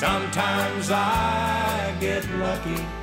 Sometimes 0.00 0.90
I 0.90 1.94
get 2.00 2.28
lucky 2.30 3.01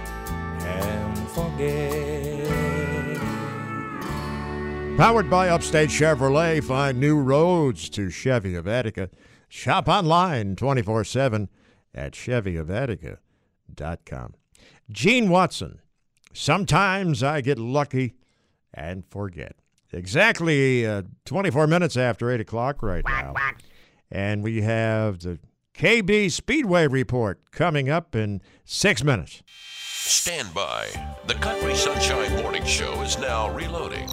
forget. 1.29 3.17
Powered 4.97 5.29
by 5.29 5.47
Upstate 5.49 5.89
Chevrolet, 5.89 6.63
find 6.63 6.99
new 6.99 7.17
roads 7.17 7.89
to 7.91 8.09
Chevy 8.09 8.55
of 8.55 8.67
Attica. 8.67 9.09
Shop 9.47 9.87
online 9.87 10.57
24 10.57 11.05
7 11.05 11.47
at 11.95 12.11
ChevyofAttica.com. 12.13 14.33
Gene 14.91 15.29
Watson. 15.29 15.79
Sometimes 16.33 17.23
I 17.23 17.39
get 17.41 17.57
lucky 17.57 18.15
and 18.73 19.05
forget. 19.05 19.55
Exactly 19.91 20.85
uh, 20.85 21.01
24 21.25 21.65
minutes 21.67 21.97
after 21.97 22.29
8 22.29 22.41
o'clock 22.41 22.83
right 22.83 23.03
now. 23.07 23.33
And 24.11 24.43
we 24.43 24.61
have 24.61 25.19
the 25.19 25.39
KB 25.73 26.31
Speedway 26.31 26.87
Report 26.87 27.39
coming 27.51 27.89
up 27.89 28.15
in 28.15 28.41
six 28.65 29.03
minutes. 29.03 29.41
Stand 30.09 30.51
by. 30.55 30.87
The 31.27 31.35
Country 31.35 31.75
Sunshine 31.75 32.41
Morning 32.41 32.65
Show 32.65 32.99
is 33.03 33.19
now 33.19 33.53
reloading. 33.53 34.09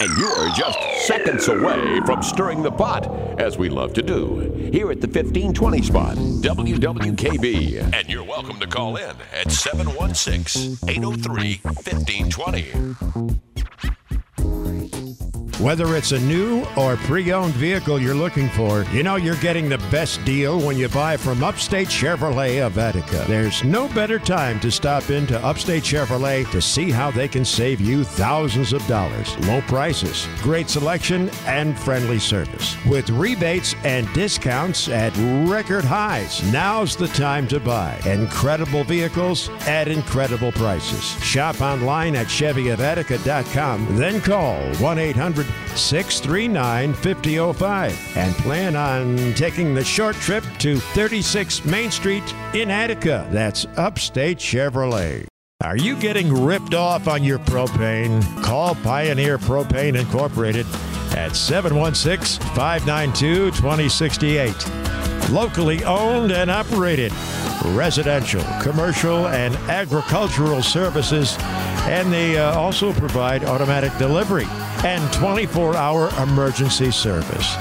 And 0.00 0.18
you're 0.18 0.50
just 0.50 1.06
seconds 1.06 1.46
away 1.46 2.00
from 2.04 2.24
stirring 2.24 2.60
the 2.60 2.72
pot, 2.72 3.06
as 3.40 3.56
we 3.56 3.68
love 3.68 3.94
to 3.94 4.02
do, 4.02 4.50
here 4.72 4.90
at 4.90 5.00
the 5.00 5.06
1520 5.06 5.82
spot, 5.82 6.16
WWKB. 6.16 7.94
And 7.94 8.08
you're 8.08 8.24
welcome 8.24 8.58
to 8.58 8.66
call 8.66 8.96
in 8.96 9.14
at 9.32 9.52
716 9.52 10.76
803 10.88 11.60
1520. 11.62 13.47
Whether 15.58 15.96
it's 15.96 16.12
a 16.12 16.20
new 16.20 16.64
or 16.76 16.96
pre 16.98 17.32
owned 17.32 17.54
vehicle 17.54 18.00
you're 18.00 18.14
looking 18.14 18.48
for, 18.50 18.84
you 18.92 19.02
know 19.02 19.16
you're 19.16 19.34
getting 19.38 19.68
the 19.68 19.78
best 19.90 20.24
deal 20.24 20.60
when 20.60 20.76
you 20.76 20.88
buy 20.88 21.16
from 21.16 21.42
Upstate 21.42 21.88
Chevrolet 21.88 22.64
of 22.64 22.78
Attica. 22.78 23.24
There's 23.26 23.64
no 23.64 23.88
better 23.88 24.20
time 24.20 24.60
to 24.60 24.70
stop 24.70 25.10
into 25.10 25.36
Upstate 25.44 25.82
Chevrolet 25.82 26.48
to 26.52 26.62
see 26.62 26.92
how 26.92 27.10
they 27.10 27.26
can 27.26 27.44
save 27.44 27.80
you 27.80 28.04
thousands 28.04 28.72
of 28.72 28.86
dollars. 28.86 29.36
Low 29.48 29.60
prices, 29.62 30.28
great 30.42 30.70
selection, 30.70 31.28
and 31.44 31.76
friendly 31.76 32.20
service. 32.20 32.76
With 32.86 33.10
rebates 33.10 33.74
and 33.82 34.06
discounts 34.12 34.88
at 34.88 35.12
record 35.48 35.84
highs, 35.84 36.40
now's 36.52 36.94
the 36.94 37.08
time 37.08 37.48
to 37.48 37.58
buy. 37.58 37.98
Incredible 38.06 38.84
vehicles 38.84 39.48
at 39.66 39.88
incredible 39.88 40.52
prices. 40.52 41.02
Shop 41.24 41.60
online 41.60 42.14
at 42.14 42.28
ChevyofAttica.com, 42.28 43.96
then 43.96 44.20
call 44.20 44.62
1 44.76 44.98
800 44.98 45.47
639 45.74 46.94
5005 46.94 48.16
and 48.16 48.34
plan 48.36 48.76
on 48.76 49.34
taking 49.34 49.74
the 49.74 49.84
short 49.84 50.16
trip 50.16 50.44
to 50.58 50.78
36 50.78 51.64
Main 51.64 51.90
Street 51.90 52.24
in 52.54 52.70
Attica. 52.70 53.28
That's 53.30 53.66
Upstate 53.76 54.38
Chevrolet. 54.38 55.26
Are 55.64 55.76
you 55.76 55.96
getting 55.96 56.32
ripped 56.32 56.74
off 56.74 57.08
on 57.08 57.24
your 57.24 57.40
propane? 57.40 58.22
Call 58.44 58.76
Pioneer 58.76 59.38
Propane 59.38 59.98
Incorporated 59.98 60.66
at 61.16 61.34
716 61.34 62.46
592 62.54 63.50
2068. 63.50 64.54
Locally 65.30 65.84
owned 65.84 66.30
and 66.30 66.50
operated, 66.50 67.12
residential, 67.66 68.44
commercial, 68.60 69.28
and 69.28 69.54
agricultural 69.70 70.62
services, 70.62 71.36
and 71.88 72.12
they 72.12 72.38
uh, 72.38 72.54
also 72.54 72.92
provide 72.92 73.44
automatic 73.44 73.96
delivery 73.98 74.46
and 74.84 75.12
24 75.12 75.76
hour 75.76 76.10
emergency 76.22 76.90
service. 76.90 77.56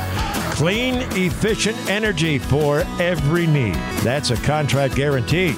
Clean, 0.54 0.96
efficient 1.12 1.78
energy 1.90 2.40
for 2.40 2.80
every 3.00 3.48
need. 3.48 3.76
That's 4.04 4.32
a 4.32 4.38
contract 4.38 4.96
guarantee. 4.96 5.54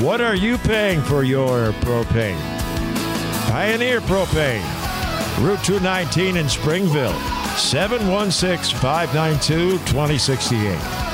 What 0.00 0.20
are 0.20 0.34
you 0.34 0.56
paying 0.58 1.02
for 1.02 1.22
your 1.22 1.72
propane? 1.84 2.40
Pioneer 3.50 4.00
Propane, 4.00 4.62
Route 5.44 5.62
219 5.62 6.38
in 6.38 6.48
Springville, 6.48 7.12
716 7.58 8.78
592 8.78 9.72
2068. 9.84 11.11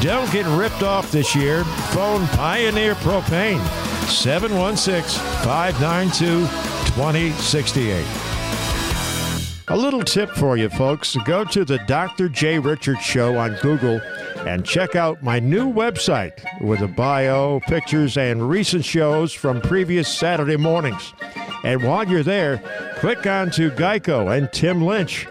Don't 0.00 0.30
get 0.30 0.46
ripped 0.58 0.82
off 0.82 1.10
this 1.10 1.34
year. 1.34 1.64
Phone 1.92 2.26
Pioneer 2.28 2.94
Propane, 2.96 3.60
716 4.08 5.20
592 5.42 6.40
2068. 6.94 8.04
A 9.68 9.76
little 9.76 10.02
tip 10.02 10.30
for 10.30 10.56
you 10.56 10.68
folks 10.68 11.16
go 11.24 11.44
to 11.44 11.64
the 11.64 11.78
Dr. 11.86 12.28
J. 12.28 12.58
Richards 12.58 13.00
Show 13.00 13.36
on 13.36 13.56
Google 13.62 14.00
and 14.46 14.64
check 14.64 14.94
out 14.94 15.22
my 15.22 15.40
new 15.40 15.72
website 15.72 16.44
with 16.60 16.82
a 16.82 16.88
bio, 16.88 17.58
pictures, 17.60 18.16
and 18.16 18.48
recent 18.48 18.84
shows 18.84 19.32
from 19.32 19.60
previous 19.60 20.06
Saturday 20.06 20.56
mornings. 20.56 21.14
And 21.64 21.82
while 21.82 22.06
you're 22.06 22.22
there, 22.22 22.58
click 22.98 23.26
on 23.26 23.50
to 23.52 23.70
Geico 23.72 24.36
and 24.36 24.52
Tim 24.52 24.82
Lynch 24.84 25.26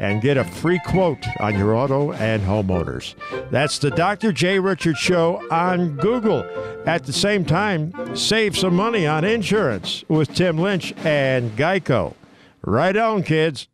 and 0.00 0.22
get 0.22 0.36
a 0.36 0.44
free 0.44 0.80
quote 0.86 1.24
on 1.38 1.56
your 1.56 1.74
auto 1.74 2.12
and 2.14 2.42
homeowners. 2.42 3.14
That's 3.50 3.78
the 3.78 3.90
Dr. 3.90 4.32
J. 4.32 4.58
Richards 4.58 4.98
Show 4.98 5.46
on 5.52 5.96
Google. 5.96 6.44
At 6.86 7.04
the 7.04 7.12
same 7.12 7.44
time, 7.44 8.16
save 8.16 8.56
some 8.56 8.74
money 8.74 9.06
on 9.06 9.24
insurance 9.24 10.02
with 10.08 10.34
Tim 10.34 10.58
Lynch 10.58 10.94
and 11.04 11.52
Geico. 11.52 12.14
Right 12.62 12.96
on, 12.96 13.22
kids. 13.22 13.68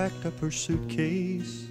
Packed 0.00 0.24
up 0.24 0.40
her 0.40 0.50
suitcase 0.50 1.66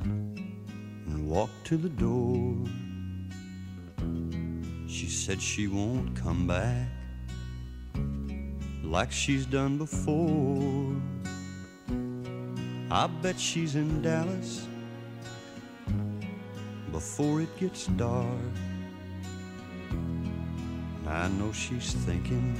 and 0.00 1.30
walked 1.30 1.64
to 1.64 1.76
the 1.76 1.88
door. 1.88 2.56
She 4.88 5.06
said 5.06 5.40
she 5.40 5.68
won't 5.68 6.16
come 6.16 6.48
back 6.48 6.88
like 8.82 9.12
she's 9.12 9.46
done 9.46 9.78
before. 9.78 10.92
I 12.90 13.06
bet 13.22 13.38
she's 13.38 13.76
in 13.76 14.02
Dallas 14.02 14.66
before 16.90 17.42
it 17.42 17.56
gets 17.60 17.86
dark. 17.86 18.54
And 19.90 21.08
I 21.08 21.28
know 21.28 21.52
she's 21.52 21.92
thinking 21.92 22.58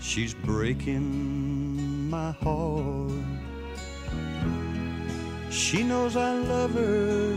she's 0.00 0.32
breaking 0.32 2.08
my 2.08 2.30
heart. 2.30 3.43
She 5.50 5.82
knows 5.82 6.16
I 6.16 6.34
love 6.38 6.74
her, 6.74 7.36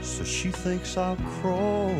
so 0.00 0.24
she 0.24 0.50
thinks 0.50 0.96
I'll 0.96 1.16
crawl. 1.40 1.94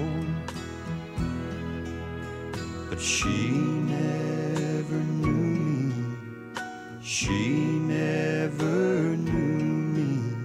But 2.89 3.01
she 3.01 3.51
never 3.51 5.01
knew 5.20 5.44
me. 5.60 5.93
She 7.02 7.59
never 7.78 9.16
knew 9.16 9.59
me. 9.97 10.36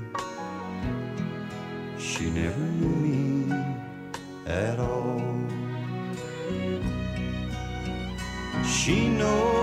She 1.98 2.30
never 2.30 2.66
knew 2.80 2.96
me 3.08 3.56
at 4.46 4.80
all. 4.80 5.22
She 8.66 9.08
knows 9.08 9.63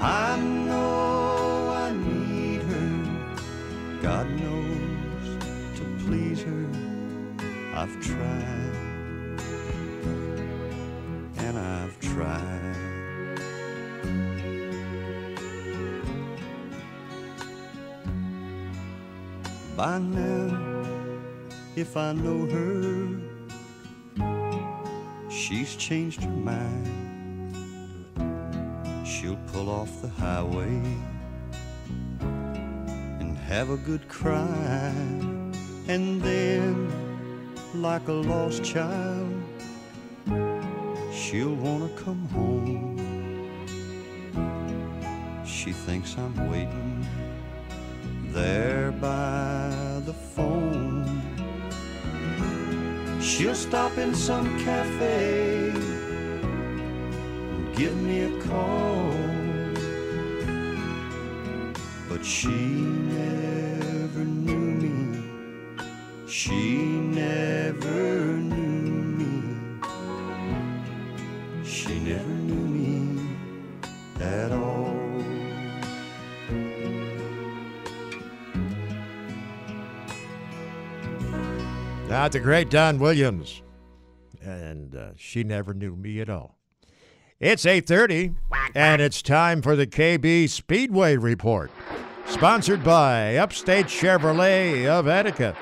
I 0.00 0.38
know 0.38 1.70
I 1.70 1.90
need 1.92 2.62
her. 2.62 4.00
God 4.02 4.28
knows 4.30 5.78
to 5.78 5.84
please 6.04 6.42
her. 6.42 6.68
I've 7.74 7.98
tried. 8.00 8.72
And 11.38 11.58
I've 11.58 11.98
tried. 12.00 12.76
By 19.76 19.98
now, 19.98 20.86
if 21.74 21.96
I 21.96 22.12
know 22.12 22.46
her, 22.46 23.08
she's 25.30 25.76
changed 25.76 26.22
her 26.22 26.30
mind. 26.30 27.05
She'll 29.20 29.38
pull 29.50 29.70
off 29.70 30.02
the 30.02 30.08
highway 30.08 30.78
and 32.20 33.38
have 33.38 33.70
a 33.70 33.78
good 33.78 34.06
cry. 34.08 34.92
And 35.88 36.20
then, 36.20 36.92
like 37.74 38.06
a 38.08 38.12
lost 38.12 38.62
child, 38.62 39.32
she'll 41.14 41.54
wanna 41.54 41.88
come 41.96 42.28
home. 42.28 42.98
She 45.46 45.72
thinks 45.72 46.18
I'm 46.18 46.50
waiting 46.50 47.06
there 48.34 48.92
by 48.92 50.02
the 50.04 50.12
phone. 50.34 51.22
She'll 53.22 53.54
stop 53.54 53.96
in 53.96 54.14
some 54.14 54.46
cafe 54.62 55.95
give 57.76 57.94
me 57.94 58.22
a 58.22 58.40
call. 58.40 59.12
But 62.08 62.24
she 62.24 62.48
never 62.48 64.24
knew 64.24 64.56
me. 64.56 65.22
She 66.26 66.78
never 66.86 68.38
knew 68.38 69.02
me. 69.20 69.80
She 71.64 72.00
never 72.00 72.26
knew 72.26 72.54
me 72.54 73.28
at 74.22 74.52
all. 74.52 74.96
That's 82.08 82.32
the 82.32 82.40
great 82.40 82.70
Don 82.70 82.98
Williams. 82.98 83.60
And 84.40 84.96
uh, 84.96 85.10
she 85.16 85.44
never 85.44 85.74
knew 85.74 85.94
me 85.94 86.20
at 86.20 86.30
all. 86.30 86.55
It's 87.38 87.66
8:30 87.66 88.34
and 88.74 89.02
it's 89.02 89.20
time 89.20 89.60
for 89.60 89.76
the 89.76 89.86
KB 89.86 90.48
Speedway 90.48 91.18
report. 91.18 91.70
Sponsored 92.26 92.82
by 92.82 93.36
Upstate 93.36 93.88
Chevrolet 93.88 94.86
of 94.86 95.06
Attica, 95.06 95.54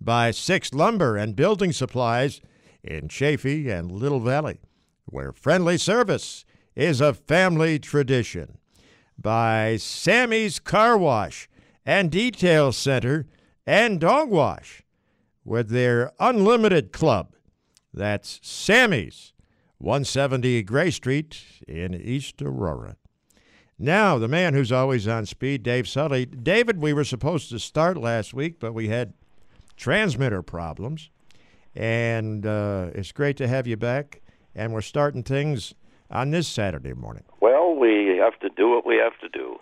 by 0.00 0.32
Six 0.32 0.74
Lumber 0.74 1.16
and 1.16 1.36
Building 1.36 1.70
Supplies 1.70 2.40
in 2.82 3.06
Chaffee 3.06 3.70
and 3.70 3.92
Little 3.92 4.18
Valley, 4.18 4.58
where 5.04 5.30
friendly 5.30 5.78
service 5.78 6.44
is 6.74 7.00
a 7.00 7.14
family 7.14 7.78
tradition. 7.78 8.58
By 9.16 9.76
Sammy's 9.76 10.58
Car 10.58 10.98
Wash 10.98 11.48
and 11.86 12.10
Detail 12.10 12.72
Center 12.72 13.28
and 13.64 14.00
Dog 14.00 14.30
Wash 14.30 14.82
with 15.44 15.68
their 15.68 16.10
Unlimited 16.18 16.92
Club. 16.92 17.36
That's 17.94 18.40
Sammy's, 18.42 19.32
170 19.80 20.62
Gray 20.64 20.90
Street 20.90 21.42
in 21.66 21.94
East 21.94 22.42
Aurora. 22.42 22.96
Now, 23.78 24.18
the 24.18 24.28
man 24.28 24.52
who's 24.52 24.70
always 24.70 25.08
on 25.08 25.24
speed, 25.24 25.62
Dave 25.62 25.88
Sully. 25.88 26.26
David, 26.26 26.82
we 26.82 26.92
were 26.92 27.04
supposed 27.04 27.48
to 27.48 27.58
start 27.58 27.96
last 27.96 28.34
week, 28.34 28.60
but 28.60 28.74
we 28.74 28.88
had 28.88 29.14
transmitter 29.78 30.42
problems. 30.42 31.08
And 31.74 32.44
uh, 32.44 32.90
it's 32.94 33.10
great 33.10 33.38
to 33.38 33.48
have 33.48 33.66
you 33.66 33.78
back. 33.78 34.20
And 34.54 34.74
we're 34.74 34.82
starting 34.82 35.22
things 35.22 35.74
on 36.10 36.30
this 36.30 36.46
Saturday 36.46 36.92
morning. 36.92 37.24
Well, 37.40 37.74
we 37.74 38.18
have 38.18 38.38
to 38.40 38.50
do 38.50 38.68
what 38.68 38.84
we 38.84 38.96
have 38.96 39.18
to 39.20 39.30
do. 39.30 39.56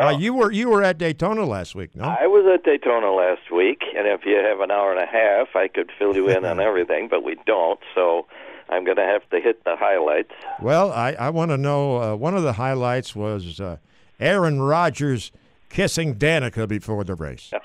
uh, 0.00 0.10
you 0.10 0.32
were 0.34 0.52
you 0.52 0.68
were 0.68 0.82
at 0.82 0.98
Daytona 0.98 1.44
last 1.44 1.74
week, 1.74 1.96
no? 1.96 2.04
I 2.04 2.26
was 2.26 2.44
at 2.52 2.64
Daytona 2.64 3.10
last 3.12 3.50
week, 3.52 3.82
and 3.96 4.06
if 4.06 4.24
you 4.24 4.36
have 4.36 4.60
an 4.60 4.70
hour 4.70 4.92
and 4.92 5.00
a 5.00 5.06
half, 5.06 5.56
I 5.56 5.66
could 5.68 5.90
fill 5.98 6.14
you 6.14 6.28
in 6.28 6.44
on 6.44 6.60
everything, 6.68 7.08
but 7.08 7.24
we 7.24 7.36
don't, 7.46 7.80
so 7.94 8.26
I'm 8.68 8.84
going 8.84 8.96
to 8.96 9.04
have 9.04 9.28
to 9.30 9.40
hit 9.40 9.64
the 9.64 9.76
highlights. 9.76 10.32
Well, 10.60 10.92
I, 10.92 11.12
I 11.12 11.30
want 11.30 11.50
to 11.50 11.56
know. 11.56 11.96
Uh, 12.00 12.16
one 12.16 12.34
of 12.34 12.42
the 12.42 12.54
highlights 12.54 13.14
was 13.14 13.60
uh, 13.60 13.76
Aaron 14.18 14.60
Rodgers 14.60 15.32
kissing 15.68 16.16
Danica 16.16 16.66
before 16.68 17.04
the 17.04 17.14
race. 17.14 17.52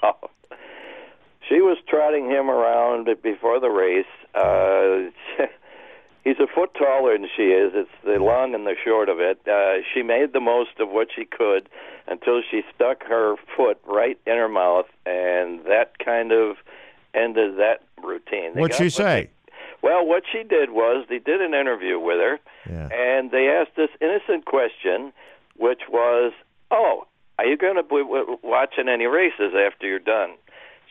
She 1.49 1.61
was 1.61 1.79
trotting 1.87 2.29
him 2.29 2.47
around 2.47 3.09
before 3.23 3.59
the 3.59 3.69
race. 3.69 4.05
Uh, 4.35 5.09
he's 6.23 6.37
a 6.39 6.45
foot 6.45 6.75
taller 6.75 7.17
than 7.17 7.27
she 7.35 7.43
is. 7.43 7.71
It's 7.73 7.89
the 8.05 8.23
long 8.23 8.53
and 8.53 8.67
the 8.67 8.75
short 8.83 9.09
of 9.09 9.19
it. 9.19 9.39
Uh, 9.47 9.81
she 9.91 10.03
made 10.03 10.31
the 10.31 10.39
most 10.39 10.79
of 10.79 10.89
what 10.89 11.07
she 11.15 11.25
could 11.25 11.67
until 12.07 12.41
she 12.49 12.61
stuck 12.75 13.03
her 13.03 13.35
foot 13.57 13.79
right 13.87 14.19
in 14.27 14.37
her 14.37 14.47
mouth, 14.47 14.85
and 15.07 15.61
that 15.65 15.97
kind 15.97 16.31
of 16.31 16.57
ended 17.15 17.57
that 17.57 17.81
routine. 18.03 18.53
They 18.53 18.61
What'd 18.61 18.77
she 18.77 18.91
say? 18.91 19.31
Well, 19.81 20.05
what 20.05 20.23
she 20.31 20.43
did 20.43 20.71
was 20.71 21.05
they 21.09 21.19
did 21.19 21.41
an 21.41 21.53
interview 21.53 21.99
with 21.99 22.17
her, 22.17 22.39
and 22.91 23.31
they 23.31 23.47
asked 23.47 23.75
this 23.75 23.89
innocent 24.01 24.45
question, 24.45 25.13
which 25.57 25.81
was, 25.89 26.33
"Oh, 26.71 27.07
are 27.37 27.45
you 27.45 27.57
going 27.57 27.75
to 27.75 27.83
be 27.83 27.97
w- 28.01 28.37
watching 28.43 28.89
any 28.89 29.05
races 29.05 29.53
after 29.55 29.87
you're 29.87 29.99
done?" 29.99 30.31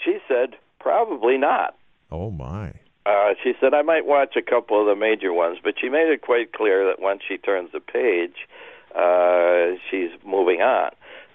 She 0.05 0.19
said, 0.28 0.56
"Probably 0.78 1.36
not." 1.39 1.77
Oh 2.10 2.31
my! 2.31 2.73
Uh, 3.05 3.35
she 3.43 3.55
said, 3.60 3.74
"I 3.74 3.82
might 3.82 4.06
watch 4.06 4.36
a 4.36 4.43
couple 4.43 4.81
of 4.81 4.86
the 4.86 4.97
major 4.97 5.32
ones," 5.32 5.59
but 5.62 5.74
she 5.81 5.89
made 5.89 6.09
it 6.09 6.23
quite 6.23 6.52
clear 6.52 6.86
that 6.86 7.01
once 7.01 7.23
she 7.27 7.36
turns 7.39 7.73
the 7.73 7.81
page, 7.81 8.47
uh, 8.94 9.77
she's 9.90 10.10
moving 10.24 10.60
on. 10.62 10.90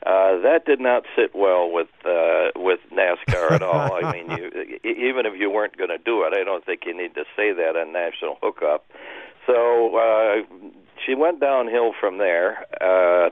Uh, 0.06 0.40
that 0.42 0.66
did 0.66 0.82
not 0.82 1.04
sit 1.16 1.34
well 1.34 1.72
with 1.72 1.88
uh, 2.06 2.50
with 2.56 2.80
NASCAR 2.92 3.52
at 3.52 3.64
all. 3.64 3.94
I 3.94 4.12
mean, 4.12 4.30
you, 4.32 4.80
even 4.84 5.26
if 5.26 5.40
you 5.40 5.50
weren't 5.50 5.78
going 5.78 5.92
to 5.92 5.98
do 5.98 6.24
it, 6.24 6.34
I 6.38 6.44
don't 6.44 6.66
think 6.66 6.82
you 6.86 6.96
need 6.96 7.16
to 7.16 7.24
say 7.38 7.54
that 7.54 7.76
on 7.78 7.94
National 7.94 8.38
Hookup. 8.42 8.86
So 9.48 9.96
uh, 9.96 10.42
she 11.06 11.16
went 11.16 11.40
downhill 11.40 11.94
from 12.00 12.18
there. 12.18 12.66
Uh, 12.82 13.30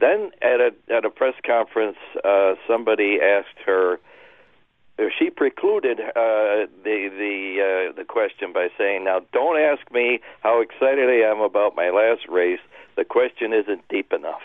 then 0.00 0.32
at 0.42 0.60
a 0.60 0.70
at 0.94 1.04
a 1.04 1.10
press 1.10 1.34
conference, 1.46 1.96
uh, 2.24 2.54
somebody 2.66 3.18
asked 3.22 3.58
her. 3.64 3.98
uh, 4.98 5.04
She 5.18 5.30
precluded 5.30 5.98
uh, 6.00 6.66
the 6.84 7.08
the 7.08 7.90
uh, 7.92 7.96
the 7.96 8.04
question 8.04 8.52
by 8.52 8.68
saying, 8.76 9.04
"Now, 9.04 9.20
don't 9.32 9.58
ask 9.58 9.90
me 9.92 10.20
how 10.40 10.60
excited 10.60 11.08
I 11.08 11.26
am 11.30 11.40
about 11.40 11.74
my 11.76 11.90
last 11.90 12.28
race. 12.28 12.60
The 12.96 13.04
question 13.04 13.52
isn't 13.54 13.88
deep 13.88 14.12
enough." 14.12 14.42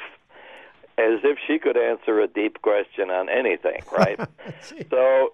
As 0.98 1.20
if 1.24 1.38
she 1.46 1.60
could 1.60 1.78
answer 1.78 2.20
a 2.20 2.28
deep 2.28 2.62
question 2.62 3.12
on 3.12 3.30
anything, 3.30 3.84
right? 3.96 4.20
so 4.90 5.34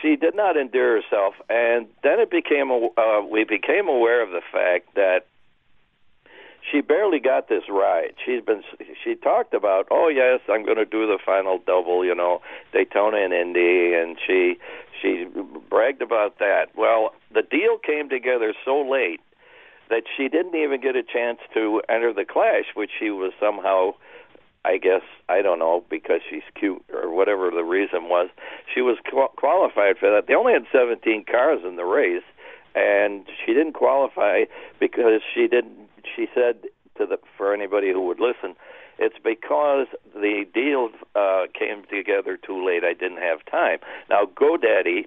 she 0.00 0.16
did 0.16 0.34
not 0.34 0.56
endear 0.56 1.00
herself, 1.00 1.34
and 1.48 1.86
then 2.02 2.20
it 2.20 2.30
became 2.30 2.70
a, 2.70 2.88
uh, 2.96 3.22
we 3.22 3.44
became 3.44 3.88
aware 3.88 4.22
of 4.22 4.30
the 4.30 4.40
fact 4.50 4.94
that 4.94 5.26
she 6.70 6.80
barely 6.80 7.20
got 7.20 7.48
this 7.48 7.64
ride. 7.68 8.14
She's 8.24 8.42
been 8.42 8.62
she 9.02 9.14
talked 9.14 9.54
about, 9.54 9.86
oh 9.90 10.08
yes, 10.08 10.40
I'm 10.48 10.64
going 10.64 10.78
to 10.78 10.84
do 10.84 11.06
the 11.06 11.18
final 11.24 11.58
double, 11.58 12.04
you 12.04 12.14
know, 12.14 12.40
Daytona 12.72 13.18
and 13.18 13.32
Indy, 13.32 13.94
and 13.94 14.16
she 14.26 14.56
she 15.00 15.26
bragged 15.68 16.02
about 16.02 16.38
that. 16.38 16.66
Well, 16.76 17.14
the 17.32 17.42
deal 17.42 17.78
came 17.78 18.08
together 18.08 18.54
so 18.64 18.80
late 18.80 19.20
that 19.90 20.04
she 20.16 20.28
didn't 20.28 20.54
even 20.54 20.80
get 20.80 20.96
a 20.96 21.02
chance 21.02 21.38
to 21.52 21.82
enter 21.88 22.12
the 22.12 22.24
Clash, 22.24 22.74
which 22.74 22.90
she 22.98 23.10
was 23.10 23.32
somehow 23.38 23.92
I 24.64 24.78
guess 24.78 25.02
I 25.28 25.42
don't 25.42 25.58
know 25.58 25.84
because 25.90 26.20
she's 26.28 26.42
cute 26.58 26.82
or 26.92 27.14
whatever 27.14 27.50
the 27.50 27.64
reason 27.64 28.08
was. 28.08 28.28
She 28.72 28.80
was 28.80 28.96
qual- 29.08 29.32
qualified 29.36 29.98
for 29.98 30.10
that. 30.10 30.26
They 30.26 30.34
only 30.34 30.54
had 30.54 30.64
17 30.72 31.24
cars 31.30 31.60
in 31.66 31.76
the 31.76 31.84
race, 31.84 32.24
and 32.74 33.26
she 33.44 33.52
didn't 33.52 33.74
qualify 33.74 34.44
because 34.80 35.20
she 35.34 35.48
didn't. 35.48 35.88
She 36.16 36.26
said 36.34 36.64
to 36.98 37.06
the 37.06 37.18
for 37.36 37.52
anybody 37.52 37.92
who 37.92 38.06
would 38.06 38.20
listen, 38.20 38.54
it's 38.98 39.16
because 39.22 39.86
the 40.14 40.44
deal 40.52 40.90
uh, 41.14 41.46
came 41.58 41.84
together 41.90 42.36
too 42.36 42.64
late. 42.64 42.84
I 42.84 42.94
didn't 42.94 43.18
have 43.18 43.44
time. 43.50 43.78
Now 44.08 44.24
GoDaddy 44.24 45.06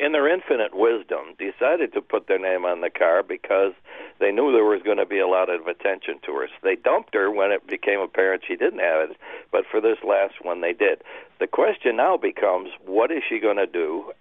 in 0.00 0.12
their 0.12 0.28
infinite 0.28 0.74
wisdom, 0.74 1.34
decided 1.38 1.92
to 1.94 2.00
put 2.00 2.26
their 2.26 2.38
name 2.38 2.64
on 2.64 2.80
the 2.80 2.90
car 2.90 3.22
because 3.22 3.72
they 4.20 4.30
knew 4.30 4.52
there 4.52 4.64
was 4.64 4.82
going 4.82 4.98
to 4.98 5.06
be 5.06 5.18
a 5.18 5.26
lot 5.26 5.48
of 5.48 5.66
attention 5.66 6.18
to 6.24 6.32
her. 6.34 6.48
So 6.48 6.54
they 6.62 6.76
dumped 6.76 7.14
her 7.14 7.30
when 7.30 7.52
it 7.52 7.66
became 7.66 8.00
apparent 8.00 8.42
she 8.46 8.56
didn't 8.56 8.80
have 8.80 9.10
it, 9.10 9.16
but 9.52 9.64
for 9.70 9.80
this 9.80 9.98
last 10.06 10.34
one 10.42 10.60
they 10.60 10.72
did. 10.72 11.02
The 11.40 11.46
question 11.46 11.96
now 11.96 12.16
becomes, 12.16 12.70
what 12.84 13.10
is 13.10 13.22
she 13.28 13.38
going 13.38 13.58
to 13.58 13.66
do 13.66 14.12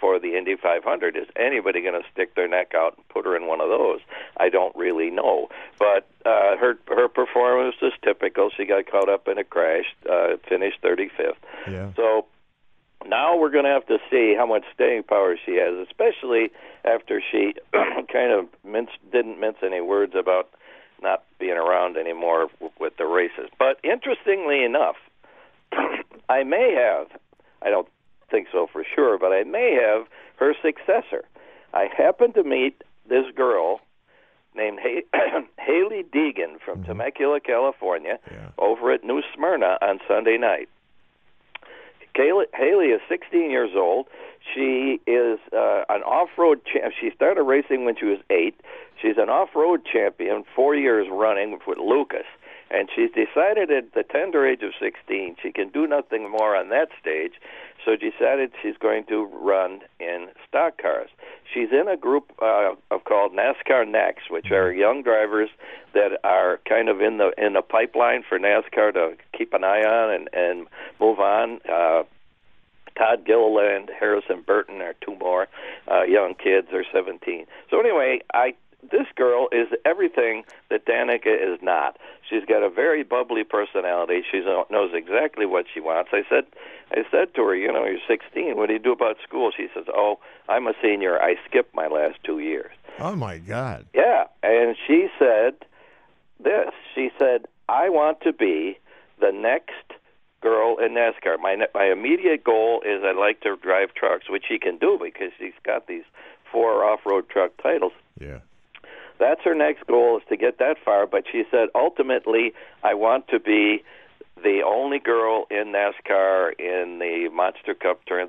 for 0.00 0.18
the 0.18 0.36
Indy 0.36 0.56
500? 0.56 1.16
Is 1.16 1.28
anybody 1.36 1.80
going 1.80 2.00
to 2.00 2.06
stick 2.12 2.34
their 2.34 2.48
neck 2.48 2.72
out 2.74 2.94
and 2.96 3.08
put 3.08 3.24
her 3.24 3.36
in 3.36 3.46
one 3.46 3.60
of 3.60 3.68
those? 3.68 4.00
I 4.36 4.48
don't 4.48 4.74
really 4.76 5.10
know, 5.10 5.48
but 5.78 6.06
uh, 6.26 6.56
her 6.56 6.76
her 6.88 7.08
performance 7.08 7.76
is 7.80 7.92
typical. 8.02 8.50
She 8.54 8.66
got 8.66 8.90
caught 8.90 9.08
up 9.08 9.28
in 9.28 9.38
a 9.38 9.44
crash, 9.44 9.86
uh, 10.10 10.36
finished 10.48 10.82
35th. 10.82 11.34
Yeah. 11.70 11.92
So 11.96 12.26
now 13.06 13.36
we're 13.36 13.50
going 13.50 13.64
to 13.64 13.70
have 13.70 13.86
to 13.86 13.98
see 14.10 14.34
how 14.36 14.46
much 14.46 14.64
staying 14.74 15.04
power 15.04 15.36
she 15.44 15.56
has, 15.56 15.86
especially 15.88 16.50
after 16.84 17.20
she 17.30 17.54
kind 17.72 18.32
of 18.32 18.46
minced, 18.64 18.98
didn't 19.12 19.40
mince 19.40 19.58
any 19.62 19.80
words 19.80 20.14
about 20.18 20.50
not 21.02 21.24
being 21.38 21.52
around 21.56 21.96
anymore 21.96 22.48
with 22.80 22.96
the 22.96 23.06
races. 23.06 23.50
But 23.58 23.78
interestingly 23.82 24.64
enough, 24.64 24.96
I 26.28 26.42
may 26.44 26.74
have, 26.74 27.08
I 27.62 27.70
don't 27.70 27.88
think 28.30 28.48
so 28.50 28.66
for 28.72 28.84
sure, 28.94 29.18
but 29.18 29.32
I 29.32 29.44
may 29.44 29.78
have 29.80 30.06
her 30.36 30.54
successor. 30.62 31.24
I 31.72 31.88
happened 31.96 32.34
to 32.34 32.44
meet 32.44 32.82
this 33.08 33.26
girl 33.34 33.80
named 34.54 34.78
ha- 34.82 35.40
Hailie 35.58 36.04
Deegan 36.04 36.60
from 36.64 36.78
mm-hmm. 36.78 36.86
Temecula, 36.86 37.40
California, 37.40 38.18
over 38.58 38.92
at 38.92 39.04
New 39.04 39.22
Smyrna 39.34 39.78
on 39.82 39.98
Sunday 40.08 40.38
night. 40.38 40.68
Hailie 42.16 42.86
is 42.86 43.00
16 43.08 43.50
years 43.50 43.70
old. 43.74 44.06
She 44.54 45.00
is 45.06 45.38
uh, 45.52 45.84
an 45.88 46.02
off-road 46.02 46.60
champ. 46.64 46.92
She 47.00 47.10
started 47.14 47.42
racing 47.42 47.84
when 47.84 47.96
she 47.96 48.04
was 48.04 48.18
eight. 48.30 48.54
She's 49.00 49.16
an 49.16 49.28
off-road 49.28 49.82
champion, 49.90 50.44
four 50.54 50.74
years 50.74 51.06
running 51.10 51.58
with 51.66 51.78
Lucas. 51.78 52.26
And 52.74 52.88
she's 52.94 53.10
decided 53.10 53.70
at 53.70 53.94
the 53.94 54.02
tender 54.02 54.44
age 54.44 54.62
of 54.62 54.72
16 54.80 55.36
she 55.40 55.52
can 55.52 55.68
do 55.68 55.86
nothing 55.86 56.28
more 56.28 56.56
on 56.56 56.70
that 56.70 56.88
stage, 57.00 57.34
so 57.84 57.92
she 57.92 58.10
decided 58.10 58.50
she's 58.62 58.76
going 58.76 59.04
to 59.04 59.24
run 59.24 59.80
in 60.00 60.28
stock 60.48 60.82
cars. 60.82 61.08
She's 61.52 61.68
in 61.70 61.86
a 61.86 61.96
group 61.96 62.32
uh, 62.42 62.74
of 62.90 63.04
called 63.04 63.32
NASCAR 63.32 63.88
Next, 63.88 64.28
which 64.28 64.50
are 64.50 64.72
young 64.72 65.02
drivers 65.04 65.50
that 65.92 66.18
are 66.24 66.58
kind 66.68 66.88
of 66.88 67.00
in 67.00 67.18
the 67.18 67.30
in 67.38 67.52
the 67.52 67.62
pipeline 67.62 68.24
for 68.28 68.40
NASCAR 68.40 68.92
to 68.94 69.16
keep 69.36 69.52
an 69.52 69.62
eye 69.62 69.84
on 69.84 70.10
and 70.12 70.28
and 70.32 70.66
move 70.98 71.20
on. 71.20 71.60
Uh, 71.70 72.02
Todd 72.96 73.24
Gilliland, 73.26 73.90
Harrison 73.98 74.42
Burton 74.46 74.80
are 74.80 74.94
two 75.04 75.16
more 75.16 75.48
uh, 75.90 76.02
young 76.04 76.34
kids. 76.34 76.68
They're 76.70 76.86
17. 76.92 77.46
So 77.70 77.80
anyway, 77.80 78.20
I 78.32 78.54
this 78.90 79.06
girl 79.14 79.48
is 79.52 79.68
everything 79.84 80.44
that 80.70 80.86
Danica 80.86 81.34
is 81.34 81.60
not. 81.62 81.96
She's 82.28 82.44
got 82.44 82.62
a 82.62 82.70
very 82.70 83.02
bubbly 83.02 83.44
personality. 83.44 84.22
She 84.30 84.40
knows 84.40 84.90
exactly 84.94 85.46
what 85.46 85.66
she 85.72 85.80
wants. 85.80 86.10
I 86.12 86.22
said, 86.28 86.44
I 86.92 87.04
said 87.10 87.34
to 87.34 87.42
her, 87.42 87.54
you 87.54 87.72
know, 87.72 87.84
you're 87.84 87.98
16. 88.06 88.56
What 88.56 88.66
do 88.66 88.72
you 88.72 88.78
do 88.78 88.92
about 88.92 89.16
school? 89.26 89.50
She 89.56 89.68
says, 89.74 89.84
Oh, 89.94 90.18
I'm 90.48 90.66
a 90.66 90.74
senior. 90.82 91.20
I 91.20 91.36
skipped 91.48 91.74
my 91.74 91.86
last 91.86 92.18
two 92.24 92.38
years. 92.38 92.72
Oh 92.98 93.16
my 93.16 93.38
God. 93.38 93.86
Yeah, 93.94 94.24
and 94.42 94.76
she 94.86 95.08
said 95.18 95.54
this. 96.38 96.70
She 96.94 97.10
said, 97.18 97.46
"I 97.68 97.88
want 97.88 98.20
to 98.20 98.32
be 98.32 98.78
the 99.20 99.32
next 99.32 99.94
girl 100.40 100.76
in 100.78 100.92
NASCAR. 100.92 101.40
My 101.40 101.56
my 101.74 101.86
immediate 101.86 102.44
goal 102.44 102.82
is 102.86 103.02
I'd 103.02 103.16
like 103.16 103.40
to 103.40 103.56
drive 103.56 103.94
trucks, 103.94 104.30
which 104.30 104.44
she 104.48 104.58
can 104.58 104.78
do 104.78 104.98
because 105.02 105.32
she's 105.38 105.54
got 105.64 105.88
these 105.88 106.04
four 106.52 106.84
off-road 106.84 107.28
truck 107.28 107.50
titles. 107.60 107.92
Yeah. 108.20 108.38
That's 109.18 109.40
her 109.44 109.54
next 109.54 109.86
goal 109.86 110.18
is 110.18 110.22
to 110.28 110.36
get 110.36 110.58
that 110.58 110.76
far. 110.84 111.06
But 111.06 111.24
she 111.30 111.44
said, 111.50 111.68
ultimately, 111.74 112.52
I 112.82 112.94
want 112.94 113.28
to 113.28 113.38
be 113.38 113.82
the 114.42 114.62
only 114.66 114.98
girl 114.98 115.46
in 115.50 115.72
NASCAR 115.72 116.52
in 116.58 116.98
the 116.98 117.28
Monster 117.32 117.74
Cup 117.74 118.04
turn, 118.06 118.28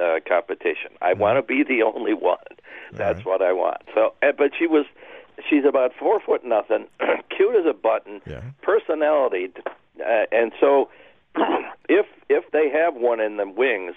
uh, 0.00 0.20
competition. 0.26 0.92
I 1.00 1.14
want 1.14 1.38
to 1.38 1.42
be 1.42 1.64
the 1.64 1.82
only 1.82 2.14
one. 2.14 2.36
That's 2.92 3.24
what 3.24 3.42
I 3.42 3.52
want. 3.52 3.82
So, 3.94 4.14
uh, 4.22 4.32
but 4.36 4.52
she 4.58 4.66
was, 4.66 4.84
she's 5.48 5.64
about 5.64 5.92
four 5.98 6.20
foot 6.20 6.44
nothing, 6.44 6.86
cute 7.36 7.56
as 7.56 7.66
a 7.66 7.72
button, 7.74 8.20
personality, 8.62 9.50
uh, 10.00 10.26
and 10.30 10.52
so 10.60 10.90
if 11.88 12.06
if 12.28 12.50
they 12.52 12.68
have 12.70 12.94
one 12.94 13.20
in 13.20 13.36
the 13.38 13.48
wings, 13.48 13.94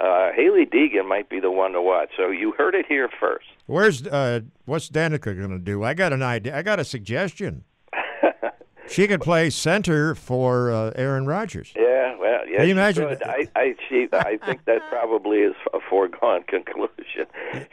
uh, 0.00 0.30
Hailie 0.34 0.66
Deegan 0.66 1.08
might 1.08 1.28
be 1.28 1.40
the 1.40 1.50
one 1.50 1.72
to 1.72 1.82
watch. 1.82 2.10
So 2.16 2.30
you 2.30 2.52
heard 2.56 2.74
it 2.74 2.86
here 2.88 3.08
first. 3.20 3.46
Where's 3.66 4.06
uh, 4.06 4.40
what's 4.64 4.88
Danica 4.88 5.36
going 5.36 5.50
to 5.50 5.58
do? 5.58 5.84
I 5.84 5.94
got 5.94 6.12
an 6.12 6.22
idea. 6.22 6.56
I 6.56 6.62
got 6.62 6.80
a 6.80 6.84
suggestion. 6.84 7.64
she 8.88 9.06
could 9.06 9.20
play 9.20 9.50
center 9.50 10.14
for 10.14 10.70
uh, 10.70 10.92
Aaron 10.96 11.26
Rodgers. 11.26 11.72
Yeah, 11.76 12.16
well, 12.18 12.46
yeah. 12.48 12.58
Can 12.58 12.66
you 12.66 12.72
imagine- 12.72 13.08
could. 13.08 13.22
I, 13.22 13.48
I, 13.56 13.74
she, 13.88 14.08
I 14.12 14.38
think 14.44 14.64
that 14.64 14.80
probably 14.88 15.38
is 15.38 15.54
a 15.72 15.78
foregone 15.88 16.42
conclusion. 16.48 17.26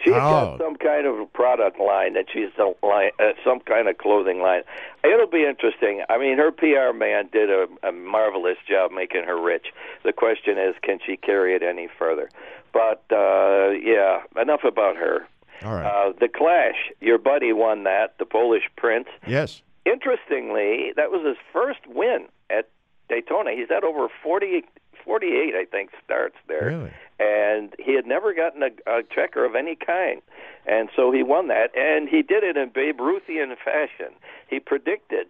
She's 0.04 0.14
Oh. 0.14 0.58
got 0.58 0.58
some 0.60 0.76
kind 0.78 1.06
of 1.08 1.32
product 1.34 1.80
line 1.80 2.14
that 2.14 2.26
she's 2.32 2.50
a 2.58 2.74
line, 2.86 3.12
uh, 3.20 3.34
some 3.44 3.60
kind 3.62 3.88
of 3.88 3.98
clothing 3.98 4.40
line. 4.42 4.62
It'll 5.04 5.28
be 5.28 5.46
interesting. 5.46 6.04
I 6.10 6.18
mean, 6.18 6.38
her 6.38 6.52
PR 6.52 6.94
man 6.98 7.30
did 7.32 7.50
a, 7.50 7.68
a 7.88 7.92
marvelous 7.92 8.58
job 8.68 8.92
making 8.92 9.24
her 9.24 9.40
rich. 9.42 9.68
The 10.04 10.14
question 10.14 10.58
is, 10.58 10.76
can 10.82 11.00
she 11.06 11.18
carry 11.18 11.56
it 11.56 11.64
any 11.64 11.88
further? 12.00 12.30
But 12.74 13.04
uh, 13.12 13.70
yeah, 13.72 14.22
enough 14.42 14.64
about 14.64 14.96
her. 14.98 15.28
All 15.64 15.74
right. 15.76 15.86
Uh, 15.86 16.14
the 16.20 16.28
Clash, 16.28 16.76
your 17.00 17.18
buddy 17.18 17.54
won 17.54 17.84
that, 17.86 18.18
the 18.20 18.26
Polish 18.26 18.64
Prince. 18.76 19.08
Yes. 19.26 19.62
Interestingly, 19.86 20.94
that 20.96 21.12
was 21.12 21.26
his 21.26 21.38
first 21.54 21.82
win 21.88 22.28
at 22.50 22.70
Daytona. 23.10 23.52
He's 23.56 23.70
had 23.70 23.84
over 23.84 24.08
40, 24.24 24.64
48, 25.04 25.54
I 25.56 25.66
think, 25.66 25.92
starts 26.04 26.36
there. 26.48 26.68
Really? 26.68 26.92
And 27.20 27.74
he 27.80 27.96
had 27.96 28.06
never 28.06 28.34
gotten 28.34 28.64
a, 28.64 28.72
a 28.88 29.04
checker 29.04 29.46
of 29.46 29.56
any 29.56 29.76
kind. 29.76 30.22
And 30.66 30.90
so 30.96 31.12
he 31.12 31.24
won 31.24 31.48
that, 31.50 31.76
and 31.76 32.10
he 32.10 32.22
did 32.24 32.44
it 32.44 32.58
in 32.58 32.70
Babe 32.74 32.98
Ruthian 33.00 33.56
fashion. 33.64 34.14
He 34.50 34.60
predicted 34.60 35.28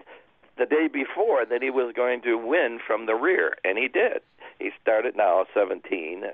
the 0.58 0.66
day 0.66 0.88
before 0.88 1.46
that 1.46 1.62
he 1.62 1.70
was 1.70 1.94
going 1.96 2.22
to 2.22 2.36
win 2.38 2.80
from 2.86 3.06
the 3.06 3.16
rear, 3.16 3.58
and 3.64 3.78
he 3.78 3.88
did. 3.88 4.22
He 4.60 4.72
started 4.82 5.16
now 5.18 5.42
at 5.42 5.48
17. 5.54 6.24
uh, 6.24 6.30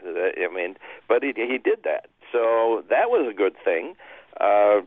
I 0.46 0.54
mean, 0.54 0.76
but 1.08 1.24
he 1.24 1.34
he 1.36 1.58
did 1.58 1.80
that. 1.84 2.08
So 2.32 2.84
that 2.90 3.10
was 3.10 3.28
a 3.30 3.34
good 3.34 3.56
thing. 3.64 3.96
Uh, 4.40 4.82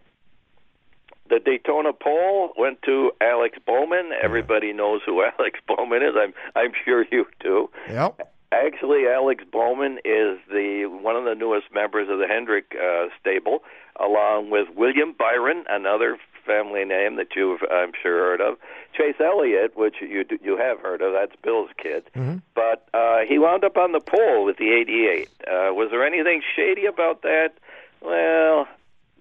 the 1.29 1.39
Daytona 1.41 1.93
pole 1.93 2.53
went 2.59 2.83
to 2.83 3.13
Alex 3.21 3.59
Bowman. 3.67 4.11
Everybody 4.23 4.73
knows 4.73 5.01
who 5.07 5.23
Alex 5.39 5.59
Bowman 5.67 6.03
is. 6.03 6.15
I'm 6.17 6.35
I'm 6.55 6.73
sure 6.85 7.05
you 7.11 7.27
do. 7.41 7.71
Yep. 7.89 8.31
Actually, 8.53 9.09
Alex 9.09 9.43
Bowman 9.51 9.99
is 10.05 10.39
the 10.49 10.87
one 10.87 11.17
of 11.17 11.25
the 11.25 11.35
newest 11.35 11.73
members 11.75 12.09
of 12.09 12.19
the 12.19 12.27
Hendrick 12.29 12.77
uh, 12.81 13.07
stable, 13.21 13.65
along 13.99 14.51
with 14.51 14.69
William 14.77 15.13
Byron, 15.19 15.65
another 15.69 16.19
family 16.47 16.85
name 16.85 17.17
that 17.17 17.29
you've 17.35 17.63
I'm 17.73 17.93
sure 18.01 18.19
heard 18.19 18.41
of. 18.41 18.57
Chase 18.97 19.17
Elliott, 19.19 19.77
which 19.77 19.97
you 20.03 20.23
do- 20.25 20.39
you 20.43 20.57
have 20.59 20.79
heard 20.79 21.01
of, 21.03 21.13
that's 21.15 21.35
Bill's 21.43 21.71
kid. 21.83 22.05
But 22.55 22.87
uh, 22.95 23.21
he 23.27 23.39
wound 23.39 23.65
up 23.65 23.77
on 23.77 23.91
the 23.93 23.99
pole 24.01 24.45
with 24.45 24.59
the 24.59 24.71
88. 24.73 25.29
Uh, 25.41 25.75
was 25.75 25.89
there 25.91 26.07
anything 26.07 26.43
shady 26.55 26.85
about 26.87 27.23
that? 27.23 27.55
Well, 28.03 28.69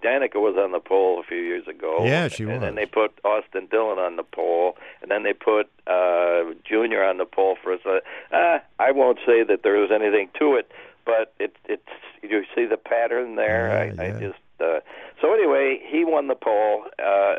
Danica 0.04 0.36
was 0.36 0.56
on 0.58 0.72
the 0.72 0.80
pole 0.80 1.20
a 1.20 1.24
few 1.24 1.38
years 1.38 1.68
ago. 1.68 2.04
Yeah, 2.06 2.28
she 2.28 2.46
was. 2.46 2.56
and 2.56 2.64
then 2.64 2.76
they 2.76 2.86
put 2.86 3.12
Austin 3.24 3.68
Dillon 3.72 3.98
on 4.00 4.18
the 4.18 4.24
pole, 4.24 4.78
and 5.02 5.10
then 5.10 5.24
they 5.24 5.34
put 5.34 5.70
uh, 5.88 6.44
Junior 6.66 7.04
on 7.04 7.18
the 7.18 7.26
pole 7.26 7.58
for 7.64 7.74
us. 7.74 7.80
Uh, 7.86 8.60
I 8.80 8.92
won't 8.92 9.20
say 9.26 9.44
that 9.44 9.64
there 9.64 9.76
was 9.78 9.92
anything 9.92 10.30
to 10.40 10.56
it, 10.56 10.70
but 11.06 11.34
it, 11.40 11.56
it's 11.66 11.82
you 12.22 12.44
see 12.56 12.66
the 12.66 12.78
pattern 12.78 13.36
there. 13.36 13.94
I, 14.00 14.04
I 14.06 14.12
just 14.20 14.40
uh, 14.60 14.80
so 15.22 15.34
anyway, 15.34 15.80
he 15.86 16.04
won 16.06 16.28
the 16.28 16.36
pole. 16.36 16.86
Uh, 17.00 17.36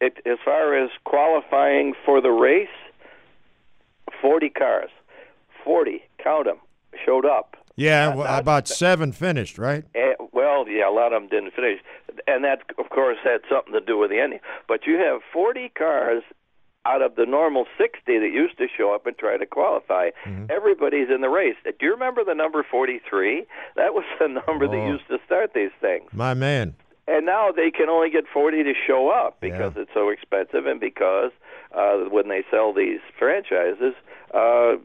it, 0.00 0.18
as 0.26 0.38
far 0.44 0.76
as 0.76 0.90
qualifying 1.04 1.94
for 2.04 2.20
the 2.20 2.30
race, 2.30 2.68
forty 4.20 4.48
cars, 4.48 4.90
forty, 5.64 6.02
count 6.22 6.46
them, 6.46 6.58
showed 7.04 7.24
up. 7.26 7.56
Yeah, 7.76 8.14
well, 8.14 8.38
about 8.38 8.66
seven 8.68 9.12
finished, 9.12 9.58
right? 9.58 9.84
Eh, 9.94 10.14
well, 10.32 10.66
yeah, 10.68 10.88
a 10.88 10.92
lot 10.92 11.12
of 11.12 11.20
them 11.22 11.28
didn't 11.28 11.52
finish, 11.54 11.80
and 12.26 12.42
that, 12.44 12.62
of 12.78 12.88
course, 12.90 13.18
had 13.22 13.40
something 13.50 13.72
to 13.74 13.80
do 13.80 13.98
with 13.98 14.10
the 14.10 14.18
ending. 14.18 14.40
But 14.66 14.86
you 14.86 14.94
have 14.96 15.20
40 15.32 15.68
cars 15.76 16.22
out 16.86 17.02
of 17.02 17.16
the 17.16 17.26
normal 17.26 17.66
60 17.76 18.00
that 18.06 18.30
used 18.32 18.56
to 18.58 18.66
show 18.74 18.94
up 18.94 19.06
and 19.06 19.18
try 19.18 19.36
to 19.36 19.44
qualify. 19.44 20.10
Everybody's 20.48 21.08
in 21.12 21.20
the 21.20 21.28
race. 21.28 21.56
Do 21.64 21.72
you 21.84 21.90
remember 21.92 22.22
the 22.24 22.34
number 22.34 22.64
43? 22.68 23.44
That 23.74 23.92
was 23.92 24.04
the 24.20 24.28
number 24.46 24.68
that 24.68 24.76
Oh. 24.76 24.86
used 24.92 25.08
to 25.08 25.18
start 25.26 25.52
these 25.52 25.72
things. 25.80 26.08
My 26.12 26.32
man. 26.32 26.76
And 27.08 27.26
now 27.26 27.50
they 27.52 27.70
can 27.70 27.88
only 27.88 28.08
get 28.10 28.24
40 28.32 28.62
to 28.64 28.72
show 28.86 29.10
up 29.10 29.40
because 29.40 29.72
it's 29.76 29.90
so 29.94 30.08
expensive 30.10 30.66
and 30.66 30.80
because 30.80 31.30
uh, 31.76 32.08
when 32.10 32.28
they 32.28 32.42
sell 32.50 32.72
these 32.72 33.00
franchises, 33.18 33.94
uh, 34.36 34.76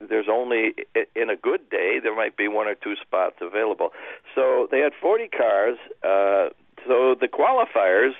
there's 0.00 0.26
only, 0.28 0.74
in 1.14 1.30
a 1.30 1.36
good 1.36 1.70
day, 1.70 2.00
there 2.02 2.16
might 2.16 2.36
be 2.36 2.48
one 2.48 2.66
or 2.66 2.74
two 2.74 2.94
spots 3.00 3.36
available. 3.40 3.90
So 4.34 4.66
they 4.70 4.80
had 4.80 4.92
40 5.00 5.28
cars. 5.28 5.78
Uh, 6.02 6.48
so 6.86 7.14
the 7.14 7.28
qualifiers, 7.28 8.14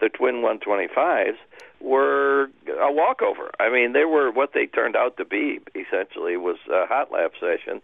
the 0.00 0.10
twin 0.10 0.42
125s, 0.42 1.36
were 1.80 2.50
a 2.66 2.92
walkover. 2.92 3.50
I 3.58 3.70
mean, 3.70 3.92
they 3.92 4.04
were 4.04 4.30
what 4.30 4.50
they 4.52 4.66
turned 4.66 4.96
out 4.96 5.16
to 5.16 5.24
be. 5.24 5.60
Essentially, 5.74 6.36
was 6.36 6.56
uh, 6.68 6.86
hot 6.86 7.10
lap 7.12 7.32
sessions, 7.40 7.82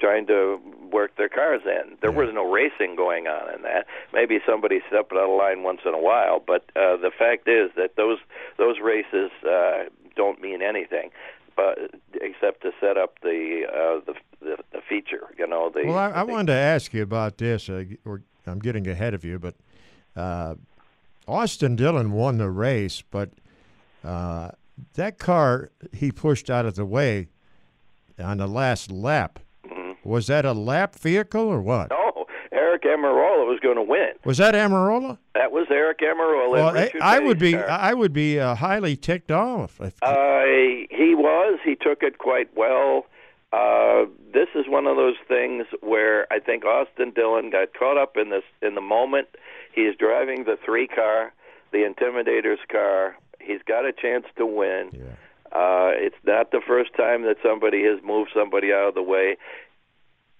trying 0.00 0.26
to 0.28 0.58
work 0.90 1.16
their 1.16 1.28
cars 1.28 1.60
in. 1.64 1.96
There 2.00 2.10
was 2.10 2.30
no 2.32 2.50
racing 2.50 2.96
going 2.96 3.26
on 3.26 3.54
in 3.54 3.62
that. 3.62 3.86
Maybe 4.12 4.38
somebody 4.48 4.80
stepped 4.88 5.12
out 5.12 5.30
of 5.30 5.38
line 5.38 5.62
once 5.62 5.80
in 5.84 5.92
a 5.92 6.00
while, 6.00 6.42
but 6.44 6.64
uh, 6.74 6.96
the 6.96 7.10
fact 7.16 7.46
is 7.46 7.70
that 7.76 7.96
those 7.96 8.18
those 8.56 8.76
races 8.82 9.30
uh, 9.46 9.84
don't 10.16 10.40
mean 10.40 10.62
anything. 10.62 11.10
But 11.56 11.78
except 12.14 12.62
to 12.62 12.72
set 12.80 12.96
up 12.96 13.20
the 13.22 13.62
uh, 13.68 14.00
the, 14.06 14.14
the 14.40 14.56
the 14.72 14.80
feature, 14.88 15.28
you 15.38 15.46
know. 15.46 15.70
The, 15.72 15.84
Well, 15.86 15.98
I, 15.98 16.10
I 16.10 16.22
wanted 16.22 16.48
to 16.48 16.58
ask 16.58 16.92
you 16.92 17.02
about 17.02 17.38
this. 17.38 17.68
Uh, 17.68 17.84
I'm 18.46 18.58
getting 18.58 18.86
ahead 18.88 19.14
of 19.14 19.24
you, 19.24 19.38
but 19.38 19.54
uh, 20.16 20.54
Austin 21.26 21.76
Dillon 21.76 22.12
won 22.12 22.38
the 22.38 22.50
race, 22.50 23.02
but 23.10 23.30
uh, 24.04 24.50
that 24.94 25.18
car 25.18 25.70
he 25.92 26.10
pushed 26.12 26.50
out 26.50 26.66
of 26.66 26.74
the 26.74 26.84
way 26.84 27.28
on 28.18 28.38
the 28.38 28.48
last 28.48 28.90
lap. 28.90 29.38
Was 30.04 30.26
that 30.26 30.44
a 30.44 30.52
lap 30.52 30.96
vehicle 30.96 31.48
or 31.48 31.62
what? 31.62 31.88
No, 31.90 32.03
Almirola 32.84 33.46
was 33.46 33.58
going 33.60 33.76
to 33.76 33.82
win. 33.82 34.10
Was 34.24 34.38
that 34.38 34.54
Almirola? 34.54 35.18
That 35.34 35.52
was 35.52 35.66
Aric 35.68 36.00
Almirola. 36.02 36.50
Well, 36.52 36.76
I, 36.76 36.90
I 37.00 37.18
would 37.18 37.38
be. 37.38 37.56
I 37.56 37.92
would 37.94 38.12
be 38.12 38.38
uh, 38.38 38.54
highly 38.54 38.96
ticked 38.96 39.30
off. 39.30 39.80
If, 39.80 39.94
Uh, 40.02 40.42
he 40.90 41.14
was. 41.14 41.58
He 41.64 41.74
took 41.74 42.02
it 42.02 42.18
quite 42.18 42.48
well. 42.56 43.06
Uh, 43.52 44.06
this 44.32 44.48
is 44.54 44.66
one 44.68 44.86
of 44.86 44.96
those 44.96 45.14
things 45.28 45.66
where 45.80 46.26
I 46.32 46.40
think 46.40 46.64
Austin 46.64 47.12
Dillon 47.14 47.50
got 47.50 47.72
caught 47.72 47.96
up 47.96 48.16
in 48.16 48.30
this 48.30 48.42
in 48.62 48.74
the 48.74 48.80
moment. 48.80 49.28
He's 49.72 49.94
driving 49.96 50.44
the 50.44 50.56
three 50.64 50.88
car, 50.88 51.32
the 51.72 51.84
Intimidator's 51.84 52.58
car. 52.70 53.16
He's 53.40 53.60
got 53.66 53.84
a 53.84 53.92
chance 53.92 54.24
to 54.38 54.46
win. 54.46 54.90
Uh, 55.52 55.92
it's 55.94 56.16
not 56.24 56.50
the 56.50 56.60
first 56.66 56.92
time 56.96 57.22
that 57.22 57.36
somebody 57.44 57.84
has 57.84 58.00
moved 58.02 58.30
somebody 58.34 58.72
out 58.72 58.88
of 58.88 58.94
the 58.94 59.02
way. 59.02 59.36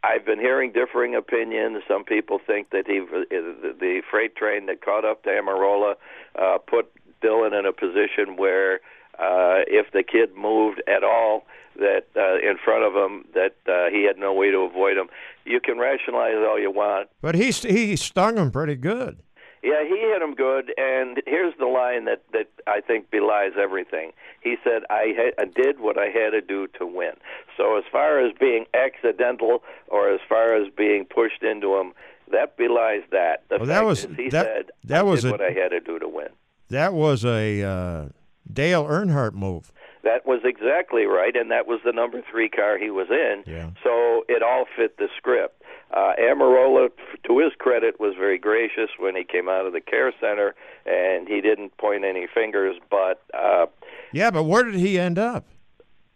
I've 0.04 0.26
been 0.26 0.38
hearing 0.38 0.72
differing 0.72 1.14
opinions. 1.14 1.82
Some 1.88 2.04
people 2.04 2.38
think 2.46 2.70
that 2.70 2.86
he, 2.86 3.00
the, 3.00 4.02
freight 4.10 4.36
train 4.36 4.66
that 4.66 4.84
caught 4.84 5.04
up 5.04 5.22
to 5.22 5.30
Almirola 5.30 5.94
uh, 6.38 6.58
put 6.58 6.92
Dillon 7.22 7.54
in 7.54 7.64
a 7.64 7.72
position 7.72 8.36
where, 8.36 8.80
uh, 9.18 9.64
if 9.66 9.92
the 9.92 10.02
kid 10.02 10.36
moved 10.36 10.82
at 10.86 11.04
all, 11.04 11.46
that 11.76 12.04
uh, 12.16 12.36
in 12.36 12.56
front 12.62 12.84
of 12.84 12.94
him, 12.94 13.24
that 13.34 13.56
uh, 13.66 13.90
he 13.90 14.04
had 14.04 14.18
no 14.18 14.32
way 14.32 14.50
to 14.50 14.58
avoid 14.58 14.96
him. 14.96 15.08
You 15.44 15.60
can 15.60 15.78
rationalize 15.78 16.34
all 16.36 16.60
you 16.60 16.70
want. 16.70 17.08
but 17.20 17.34
he 17.34 17.50
he 17.50 17.96
stung 17.96 18.36
him 18.36 18.50
pretty 18.50 18.76
good. 18.76 19.18
Yeah, 19.64 19.82
he 19.82 19.98
hit 19.98 20.20
him 20.20 20.34
good, 20.34 20.72
and 20.76 21.22
here's 21.26 21.54
the 21.58 21.66
line 21.66 22.04
that 22.04 22.22
that 22.32 22.48
I 22.66 22.80
think 22.80 23.10
belies 23.10 23.52
everything. 23.58 24.12
He 24.42 24.56
said, 24.62 24.82
"I, 24.90 25.14
ha- 25.16 25.32
I 25.38 25.46
did 25.46 25.80
what 25.80 25.96
I 25.98 26.06
had 26.06 26.30
to 26.30 26.42
do 26.42 26.66
to 26.78 26.86
win." 26.86 27.14
So 27.56 27.78
as 27.78 27.84
far 27.90 28.20
as 28.20 28.32
being 28.38 28.66
accidental, 28.74 29.62
or 29.88 30.10
as 30.10 30.20
far 30.28 30.54
as 30.54 30.68
being 30.76 31.06
pushed 31.06 31.42
into 31.42 31.76
him, 31.76 31.94
that 32.30 32.56
belies 32.58 33.02
that. 33.10 33.44
The 33.48 33.56
Well, 33.56 33.66
that 33.66 33.84
was- 33.84 34.04
he 34.16 34.28
that- 34.28 34.44
said, 34.44 34.70
that 34.84 35.00
"I 35.00 35.02
was 35.02 35.22
did 35.22 35.28
a- 35.28 35.32
what 35.32 35.40
I 35.40 35.50
had 35.50 35.70
to 35.70 35.80
do 35.80 35.98
to 35.98 36.08
win." 36.08 36.28
That 36.70 36.92
was 36.92 37.24
a 37.24 37.62
uh, 37.62 38.04
Dale 38.52 38.84
Earnhardt 38.84 39.32
move. 39.32 39.72
That 40.02 40.26
was 40.26 40.40
exactly 40.44 41.06
right, 41.06 41.34
and 41.34 41.50
that 41.50 41.66
was 41.66 41.80
the 41.82 41.92
number 41.92 42.20
three 42.30 42.50
car 42.50 42.76
he 42.76 42.90
was 42.90 43.08
in. 43.10 43.44
Yeah. 43.46 43.70
So 43.82 44.24
it 44.28 44.42
all 44.42 44.66
fit 44.76 44.98
the 44.98 45.08
script. 45.16 45.62
Uh, 45.94 46.12
Almirola, 46.18 46.90
to 47.26 47.38
his 47.38 47.52
credit, 47.58 48.00
was 48.00 48.14
very 48.18 48.36
gracious 48.36 48.90
when 48.98 49.14
he 49.14 49.22
came 49.24 49.48
out 49.48 49.64
of 49.64 49.72
the 49.72 49.80
care 49.80 50.12
center, 50.20 50.54
and 50.86 51.28
he 51.28 51.40
didn't 51.40 51.76
point 51.78 52.04
any 52.04 52.26
fingers. 52.26 52.76
But 52.90 53.22
uh, 53.32 53.66
Yeah, 54.12 54.30
but 54.30 54.44
where 54.44 54.64
did 54.64 54.74
he 54.74 54.98
end 54.98 55.18
up? 55.18 55.46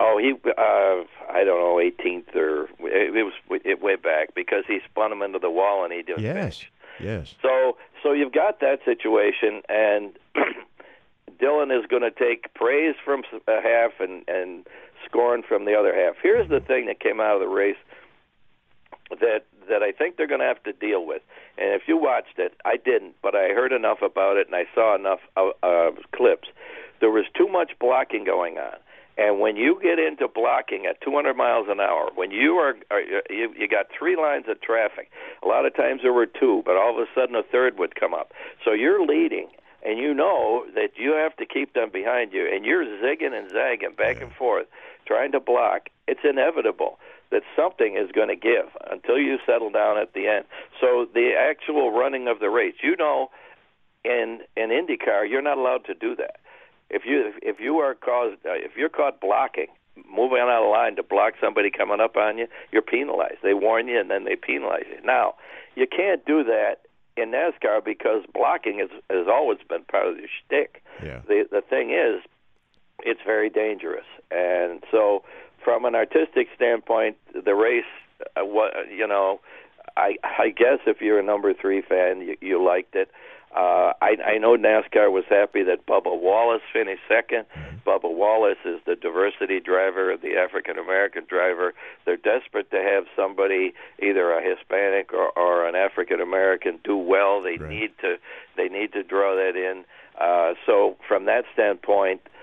oh, 0.00 0.18
he, 0.18 0.32
uh, 0.32 1.32
I 1.32 1.44
don't 1.44 1.58
know, 1.60 1.80
18th 1.82 2.34
or 2.36 2.64
it, 2.80 3.16
it 3.16 3.22
was 3.24 3.32
it 3.64 3.82
way 3.82 3.96
back 3.96 4.34
because 4.34 4.64
he 4.66 4.78
spun 4.88 5.12
him 5.12 5.22
into 5.22 5.38
the 5.38 5.50
wall 5.50 5.84
and 5.84 5.92
he 5.92 6.02
didn't 6.02 6.22
Yes, 6.22 6.64
yes. 7.00 7.34
So, 7.42 7.76
so 8.02 8.12
you've 8.12 8.32
got 8.32 8.60
that 8.60 8.78
situation, 8.84 9.62
and 9.68 10.12
Dillon 11.40 11.70
is 11.70 11.84
going 11.88 12.02
to 12.02 12.10
take 12.10 12.52
praise 12.54 12.94
from 13.04 13.22
a 13.46 13.60
half 13.60 13.92
and 14.00 14.22
and 14.28 14.66
scorn 15.04 15.42
from 15.42 15.64
the 15.64 15.74
other 15.74 15.94
half. 15.94 16.14
Here's 16.22 16.48
the 16.48 16.60
thing 16.60 16.86
that 16.86 17.00
came 17.00 17.20
out 17.20 17.34
of 17.34 17.40
the 17.40 17.48
race 17.48 17.76
that 19.10 19.46
that 19.68 19.82
I 19.82 19.92
think 19.92 20.16
they're 20.16 20.26
going 20.26 20.40
to 20.40 20.46
have 20.46 20.62
to 20.64 20.72
deal 20.72 21.06
with. 21.06 21.22
And 21.56 21.72
if 21.72 21.82
you 21.86 21.96
watched 21.96 22.38
it, 22.38 22.54
I 22.64 22.76
didn't, 22.76 23.14
but 23.22 23.34
I 23.34 23.48
heard 23.48 23.72
enough 23.72 24.02
about 24.02 24.36
it 24.36 24.46
and 24.46 24.56
I 24.56 24.64
saw 24.74 24.94
enough 24.94 25.20
uh, 25.36 25.50
uh, 25.62 25.90
clips. 26.14 26.48
There 27.00 27.10
was 27.10 27.24
too 27.36 27.48
much 27.48 27.72
blocking 27.80 28.24
going 28.24 28.58
on. 28.58 28.76
And 29.18 29.40
when 29.40 29.56
you 29.56 29.80
get 29.82 29.98
into 29.98 30.28
blocking 30.28 30.86
at 30.86 31.00
200 31.00 31.34
miles 31.34 31.66
an 31.68 31.80
hour, 31.80 32.10
when 32.14 32.30
you 32.30 32.54
are, 32.54 32.76
are 32.92 33.00
you, 33.00 33.52
you 33.58 33.66
got 33.66 33.86
three 33.96 34.16
lines 34.16 34.44
of 34.48 34.60
traffic. 34.60 35.10
A 35.42 35.48
lot 35.48 35.66
of 35.66 35.74
times 35.74 36.02
there 36.02 36.12
were 36.12 36.26
two, 36.26 36.62
but 36.64 36.76
all 36.76 36.94
of 36.94 36.98
a 36.98 37.06
sudden 37.16 37.34
a 37.34 37.42
third 37.42 37.78
would 37.80 37.96
come 37.96 38.14
up. 38.14 38.30
So 38.64 38.72
you're 38.72 39.04
leading, 39.04 39.48
and 39.84 39.98
you 39.98 40.14
know 40.14 40.66
that 40.76 40.90
you 40.96 41.12
have 41.12 41.36
to 41.38 41.46
keep 41.46 41.74
them 41.74 41.90
behind 41.92 42.32
you, 42.32 42.46
and 42.46 42.64
you're 42.64 42.84
zigging 42.84 43.36
and 43.36 43.50
zagging 43.50 43.94
back 43.96 44.22
and 44.22 44.32
forth, 44.32 44.68
trying 45.04 45.32
to 45.32 45.40
block. 45.40 45.88
It's 46.06 46.20
inevitable 46.22 47.00
that 47.30 47.42
something 47.54 47.96
is 47.96 48.10
going 48.12 48.28
to 48.28 48.36
give 48.36 48.70
until 48.90 49.18
you 49.18 49.36
settle 49.44 49.70
down 49.70 49.98
at 49.98 50.14
the 50.14 50.26
end. 50.26 50.44
So 50.80 51.06
the 51.12 51.32
actual 51.38 51.90
running 51.90 52.28
of 52.28 52.40
the 52.40 52.48
race, 52.48 52.74
you 52.82 52.96
know, 52.96 53.30
in 54.04 54.40
in 54.56 54.70
IndyCar, 54.70 55.28
you're 55.28 55.42
not 55.42 55.58
allowed 55.58 55.84
to 55.86 55.94
do 55.94 56.16
that. 56.16 56.36
If 56.90 57.02
you 57.04 57.32
if 57.42 57.60
you 57.60 57.78
are 57.78 57.94
caused 57.94 58.36
uh, 58.46 58.54
if 58.54 58.76
you're 58.76 58.88
caught 58.88 59.20
blocking, 59.20 59.68
moving 60.10 60.38
out 60.38 60.64
of 60.64 60.70
line 60.70 60.96
to 60.96 61.02
block 61.02 61.34
somebody 61.40 61.70
coming 61.70 62.00
up 62.00 62.16
on 62.16 62.38
you, 62.38 62.46
you're 62.72 62.82
penalized. 62.82 63.38
They 63.42 63.54
warn 63.54 63.88
you 63.88 64.00
and 64.00 64.10
then 64.10 64.24
they 64.24 64.36
penalize 64.36 64.84
you. 64.90 65.04
Now, 65.04 65.34
you 65.74 65.86
can't 65.86 66.24
do 66.24 66.44
that 66.44 66.76
in 67.16 67.32
NASCAR 67.32 67.84
because 67.84 68.24
blocking 68.32 68.78
has 68.78 68.90
has 69.10 69.26
always 69.28 69.58
been 69.68 69.84
part 69.84 70.08
of 70.08 70.16
the 70.16 70.28
shtick. 70.28 70.82
Yeah. 71.02 71.20
The 71.26 71.44
the 71.50 71.60
thing 71.60 71.90
is, 71.90 72.22
it's 73.00 73.20
very 73.24 73.50
dangerous, 73.50 74.06
and 74.30 74.82
so 74.90 75.24
from 75.62 75.84
an 75.84 75.94
artistic 75.94 76.48
standpoint, 76.54 77.16
the 77.32 77.54
race, 77.54 77.84
uh, 78.36 78.44
what 78.44 78.72
you 78.90 79.06
know, 79.06 79.40
I 79.96 80.16
I 80.22 80.48
guess 80.50 80.78
if 80.86 81.00
you're 81.00 81.18
a 81.18 81.24
number 81.24 81.52
three 81.54 81.82
fan, 81.82 82.20
you, 82.20 82.36
you 82.40 82.64
liked 82.64 82.94
it. 82.94 83.10
Uh, 83.56 83.92
I, 84.02 84.16
I 84.26 84.38
know 84.38 84.56
NASCAR 84.56 85.10
was 85.10 85.24
happy 85.28 85.62
that 85.62 85.86
Bubba 85.86 86.20
Wallace 86.20 86.60
finished 86.70 87.00
second. 87.08 87.46
Bubba 87.86 88.14
Wallace 88.14 88.58
is 88.64 88.78
the 88.86 88.94
diversity 88.94 89.58
driver, 89.58 90.14
the 90.20 90.36
African 90.36 90.78
American 90.78 91.24
driver. 91.26 91.72
They're 92.04 92.18
desperate 92.18 92.70
to 92.72 92.76
have 92.76 93.04
somebody, 93.16 93.72
either 94.02 94.32
a 94.32 94.42
Hispanic 94.42 95.14
or, 95.14 95.30
or 95.36 95.66
an 95.66 95.74
African 95.74 96.20
American, 96.20 96.78
do 96.84 96.96
well. 96.96 97.42
They 97.42 97.56
need 97.56 97.92
to 98.02 98.16
they 98.56 98.68
need 98.68 98.92
to 98.92 99.02
draw 99.02 99.34
that 99.34 99.56
in. 99.56 99.84
Uh, 100.20 100.52
so 100.66 100.96
from 101.08 101.24
that 101.24 101.44
standpoint, 101.54 102.20
uh, 102.26 102.37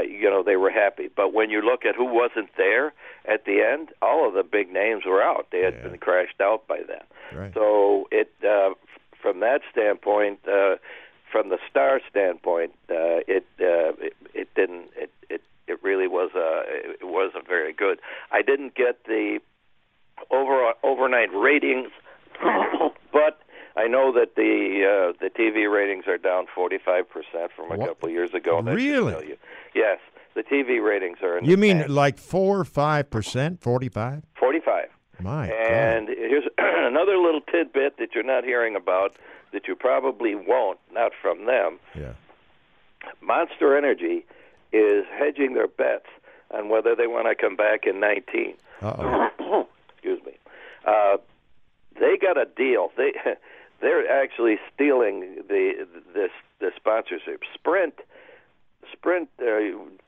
you 0.00 0.28
know 0.30 0.42
they 0.42 0.56
were 0.56 0.70
happy. 0.70 1.08
But 1.14 1.32
when 1.32 1.50
you 1.50 1.60
look 1.62 1.84
at 1.84 1.94
who 1.94 2.04
wasn't 2.04 2.50
there 2.56 2.92
at 3.26 3.44
the 3.44 3.60
end, 3.62 3.90
all 4.00 4.26
of 4.26 4.34
the 4.34 4.42
big 4.42 4.72
names 4.72 5.04
were 5.06 5.22
out. 5.22 5.48
They 5.50 5.60
had 5.60 5.82
been 5.82 5.98
crashed 5.98 6.40
out 6.40 6.66
by 6.66 6.80
then. 6.86 7.38
Right. 7.38 7.54
So 7.54 8.08
it 8.10 8.32
uh, 8.46 8.74
from 9.20 9.40
that 9.40 9.60
standpoint, 9.70 10.40
uh, 10.46 10.76
from 11.30 11.48
the 11.48 11.58
star 11.70 12.00
standpoint, 12.10 12.72
uh, 12.90 13.22
it, 13.26 13.46
uh, 13.60 13.94
it 13.98 14.14
it 14.34 14.48
didn't 14.54 14.90
it 14.96 15.10
it 15.30 15.42
it 15.66 15.82
really 15.82 16.08
was 16.08 16.30
uh, 16.34 16.62
it 16.66 17.06
wasn't 17.06 17.46
very 17.46 17.72
good. 17.72 17.98
I 18.30 18.42
didn't 18.42 18.74
get 18.74 19.04
the 19.04 19.38
over 20.30 20.72
overnight 20.82 21.32
ratings, 21.32 21.90
but 23.12 23.40
I 23.76 23.86
know 23.88 24.12
that 24.12 24.36
the 24.36 24.84
uh, 24.84 25.12
the 25.20 25.30
TV 25.30 25.72
ratings 25.72 26.06
are 26.06 26.18
down 26.18 26.46
45 26.54 27.08
percent 27.08 27.50
from 27.56 27.72
a 27.72 27.76
What? 27.76 27.88
couple 27.88 28.08
of 28.08 28.14
years 28.14 28.34
ago. 28.34 28.60
That 28.62 28.74
Really? 28.74 29.12
tell 29.12 29.24
you. 29.24 29.36
Yes, 29.74 29.98
the 30.34 30.42
TV 30.42 30.82
ratings 30.84 31.18
are 31.22 31.38
in 31.38 31.44
You 31.44 31.56
mean 31.56 31.84
like 31.88 32.18
four, 32.18 32.60
or 32.60 32.64
five 32.64 33.10
percent, 33.10 33.60
forty-five? 33.62 34.22
45. 34.38 34.88
My 35.20 35.46
And 35.48 36.08
here's 36.08 36.44
another 36.58 37.16
little 37.16 37.40
tidbit 37.42 37.96
that 37.98 38.14
you're 38.14 38.24
not 38.24 38.44
hearing 38.44 38.74
about 38.76 39.16
that 39.52 39.68
you 39.68 39.76
probably 39.76 40.34
won't, 40.34 40.78
not 40.92 41.12
from 41.20 41.46
them. 41.46 41.78
Yeah. 41.94 42.12
Monster 43.20 43.76
Energy 43.76 44.24
is 44.72 45.04
hedging 45.16 45.54
their 45.54 45.68
bets 45.68 46.06
on 46.50 46.68
whether 46.68 46.94
they 46.96 47.06
want 47.06 47.26
to 47.28 47.34
come 47.34 47.56
back 47.56 47.86
in 47.86 48.00
19. 48.00 48.54
Uh-oh. 48.82 49.66
Excuse 49.92 50.20
me. 50.26 50.32
Uh, 50.86 51.18
they 52.00 52.16
got 52.16 52.36
a 52.38 52.46
deal. 52.46 52.90
They 52.96 53.12
they're 53.82 54.08
actually 54.10 54.56
stealing 54.72 55.42
the 55.48 55.86
this 56.14 56.30
the 56.60 56.70
sponsorship. 56.76 57.42
Sprint 57.52 57.94
Sprint 58.90 59.28
uh, 59.40 59.44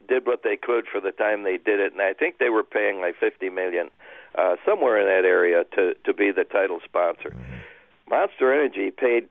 did 0.09 0.27
what 0.27 0.43
they 0.43 0.57
could 0.57 0.87
for 0.91 1.01
the 1.01 1.13
time 1.13 1.43
they 1.43 1.59
did 1.59 1.81
it, 1.81 1.93
and 1.93 2.01
I 2.01 2.13
think 2.13 2.39
they 2.39 2.51
were 2.51 2.65
paying 2.65 3.01
like 3.01 3.17
50 3.19 3.49
million, 3.51 3.91
uh, 4.37 4.57
somewhere 4.67 4.99
in 5.01 5.07
that 5.07 5.29
area, 5.29 5.65
to 5.75 5.95
to 6.05 6.15
be 6.15 6.31
the 6.31 6.45
title 6.45 6.81
sponsor. 6.85 7.35
Monster 8.09 8.53
Energy 8.53 8.91
paid 8.91 9.29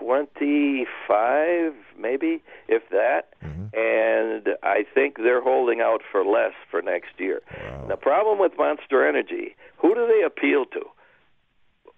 25, 0.00 1.72
maybe, 1.98 2.42
if 2.66 2.82
that, 2.90 3.28
and 3.72 4.48
I 4.64 4.84
think 4.94 5.18
they're 5.18 5.40
holding 5.40 5.80
out 5.80 6.02
for 6.10 6.24
less 6.24 6.52
for 6.70 6.82
next 6.82 7.18
year. 7.18 7.40
The 7.88 7.96
problem 7.96 8.38
with 8.40 8.52
Monster 8.58 9.06
Energy, 9.06 9.54
who 9.78 9.94
do 9.94 10.06
they 10.08 10.22
appeal 10.24 10.64
to? 10.72 10.82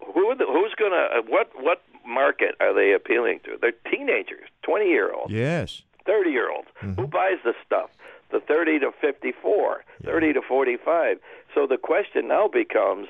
Who 0.00 0.34
the, 0.34 0.46
who's 0.46 0.74
going 0.78 0.92
to 0.92 1.18
uh, 1.18 1.22
what 1.26 1.50
what 1.56 1.82
market 2.06 2.54
are 2.60 2.74
they 2.74 2.92
appealing 2.92 3.40
to? 3.44 3.58
They're 3.60 3.72
teenagers, 3.90 4.48
20 4.62 4.86
year 4.86 5.12
olds. 5.12 5.32
Yes. 5.32 5.82
30 6.06 6.30
year 6.30 6.50
olds. 6.50 6.68
Who 6.80 6.86
mm-hmm. 6.86 7.04
buys 7.06 7.38
the 7.44 7.54
stuff? 7.64 7.90
The 8.30 8.40
30 8.40 8.80
to 8.80 8.92
54, 9.00 9.84
30 10.04 10.32
to 10.34 10.42
45. 10.42 11.18
So 11.54 11.66
the 11.66 11.78
question 11.78 12.28
now 12.28 12.48
becomes, 12.48 13.08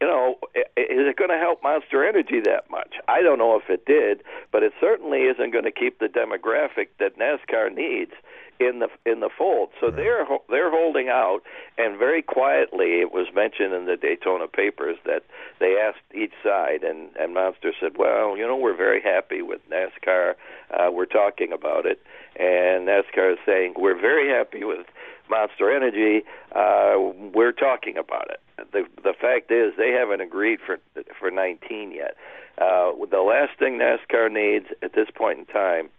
you 0.00 0.06
know, 0.06 0.36
is 0.54 0.64
it 0.76 1.16
going 1.16 1.30
to 1.30 1.38
help 1.38 1.62
Monster 1.62 2.06
Energy 2.06 2.40
that 2.44 2.70
much? 2.70 2.94
I 3.08 3.22
don't 3.22 3.38
know 3.38 3.58
if 3.58 3.70
it 3.70 3.86
did, 3.86 4.22
but 4.52 4.62
it 4.62 4.72
certainly 4.80 5.20
isn't 5.20 5.52
going 5.52 5.64
to 5.64 5.72
keep 5.72 6.00
the 6.00 6.06
demographic 6.06 6.88
that 6.98 7.18
NASCAR 7.18 7.74
needs 7.74 8.12
in 8.60 8.78
the 8.78 8.88
in 9.10 9.20
the 9.20 9.30
fold. 9.36 9.70
So 9.80 9.90
they're 9.90 10.24
ho- 10.24 10.44
they're 10.48 10.70
holding 10.70 11.08
out, 11.08 11.40
and 11.78 11.98
very 11.98 12.22
quietly, 12.22 13.00
it 13.00 13.12
was 13.12 13.26
mentioned 13.34 13.72
in 13.74 13.86
the 13.86 13.96
Daytona 13.96 14.46
papers 14.46 14.96
that 15.04 15.24
they 15.58 15.76
asked 15.78 16.04
each 16.14 16.32
side, 16.42 16.82
and 16.82 17.10
and 17.18 17.34
Monster 17.34 17.72
said, 17.80 17.96
"Well, 17.96 18.36
you 18.36 18.46
know, 18.46 18.56
we're 18.56 18.76
very 18.76 19.00
happy 19.00 19.42
with 19.42 19.60
NASCAR. 19.70 20.34
Uh, 20.70 20.90
we're 20.92 21.06
talking 21.06 21.52
about 21.52 21.86
it." 21.86 22.00
And 22.36 22.88
NASCAR 22.88 23.32
is 23.32 23.38
saying, 23.44 23.74
"We're 23.76 23.98
very 24.00 24.28
happy 24.28 24.64
with 24.64 24.86
Monster 25.28 25.74
Energy. 25.74 26.24
Uh, 26.52 26.94
we're 27.32 27.52
talking 27.52 27.96
about 27.96 28.30
it." 28.30 28.40
The 28.72 28.86
the 29.02 29.14
fact 29.14 29.50
is, 29.50 29.74
they 29.76 29.90
haven't 29.90 30.20
agreed 30.20 30.60
for 30.60 30.78
for 31.18 31.30
19 31.30 31.92
yet. 31.92 32.16
Uh, 32.56 32.92
the 33.10 33.20
last 33.20 33.58
thing 33.58 33.78
NASCAR 33.78 34.30
needs 34.30 34.66
at 34.80 34.92
this 34.92 35.08
point 35.12 35.40
in 35.40 35.46
time 35.46 35.90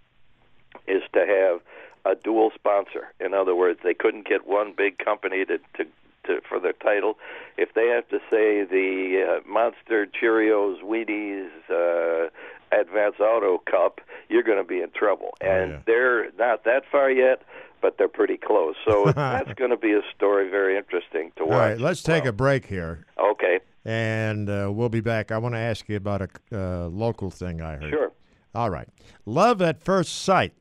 is 0.87 1.03
to 1.13 1.25
have 1.25 1.61
a 2.05 2.15
dual 2.15 2.51
sponsor. 2.53 3.13
In 3.19 3.33
other 3.33 3.55
words, 3.55 3.79
they 3.83 3.93
couldn't 3.93 4.27
get 4.27 4.47
one 4.47 4.73
big 4.75 4.97
company 4.97 5.45
to 5.45 5.57
to, 5.77 5.85
to 6.25 6.41
for 6.47 6.59
their 6.59 6.73
title. 6.73 7.17
If 7.57 7.73
they 7.73 7.87
have 7.87 8.07
to 8.09 8.19
say 8.29 8.63
the 8.63 9.41
uh, 9.43 9.49
Monster 9.49 10.07
Cheerios 10.07 10.81
Wheaties 10.83 11.49
uh, 11.69 12.29
Advance 12.71 13.15
Auto 13.19 13.59
Cup, 13.69 14.01
you're 14.29 14.43
going 14.43 14.57
to 14.57 14.67
be 14.67 14.81
in 14.81 14.91
trouble. 14.91 15.31
And 15.41 15.81
they're 15.85 16.31
not 16.33 16.63
that 16.65 16.83
far 16.91 17.09
yet, 17.09 17.41
but 17.81 17.97
they're 17.97 18.07
pretty 18.07 18.37
close. 18.37 18.75
So 18.85 19.11
that's 19.15 19.53
going 19.53 19.71
to 19.71 19.77
be 19.77 19.93
a 19.93 20.01
story 20.15 20.49
very 20.49 20.77
interesting 20.77 21.31
to 21.37 21.45
watch. 21.45 21.57
right, 21.57 21.79
let's 21.79 22.03
take 22.03 22.25
a 22.25 22.33
break 22.33 22.65
here. 22.65 23.05
Okay. 23.19 23.59
And 23.85 24.49
uh, 24.49 24.71
we'll 24.73 24.89
be 24.89 25.01
back. 25.01 25.31
I 25.31 25.37
want 25.37 25.53
to 25.53 25.59
ask 25.59 25.87
you 25.87 25.95
about 25.95 26.21
a 26.23 26.29
uh, 26.51 26.87
local 26.87 27.29
thing 27.29 27.61
I 27.61 27.75
heard. 27.75 27.91
Sure. 27.91 28.11
All 28.55 28.69
right. 28.69 28.87
Love 29.25 29.61
at 29.61 29.83
first 29.83 30.23
sight. 30.23 30.53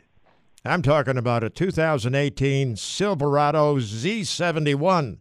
I'm 0.67 0.81
talking 0.81 1.19
about 1.19 1.45
a 1.45 1.51
2018 1.51 2.77
Silverado 2.77 3.77
Z71. 3.77 5.19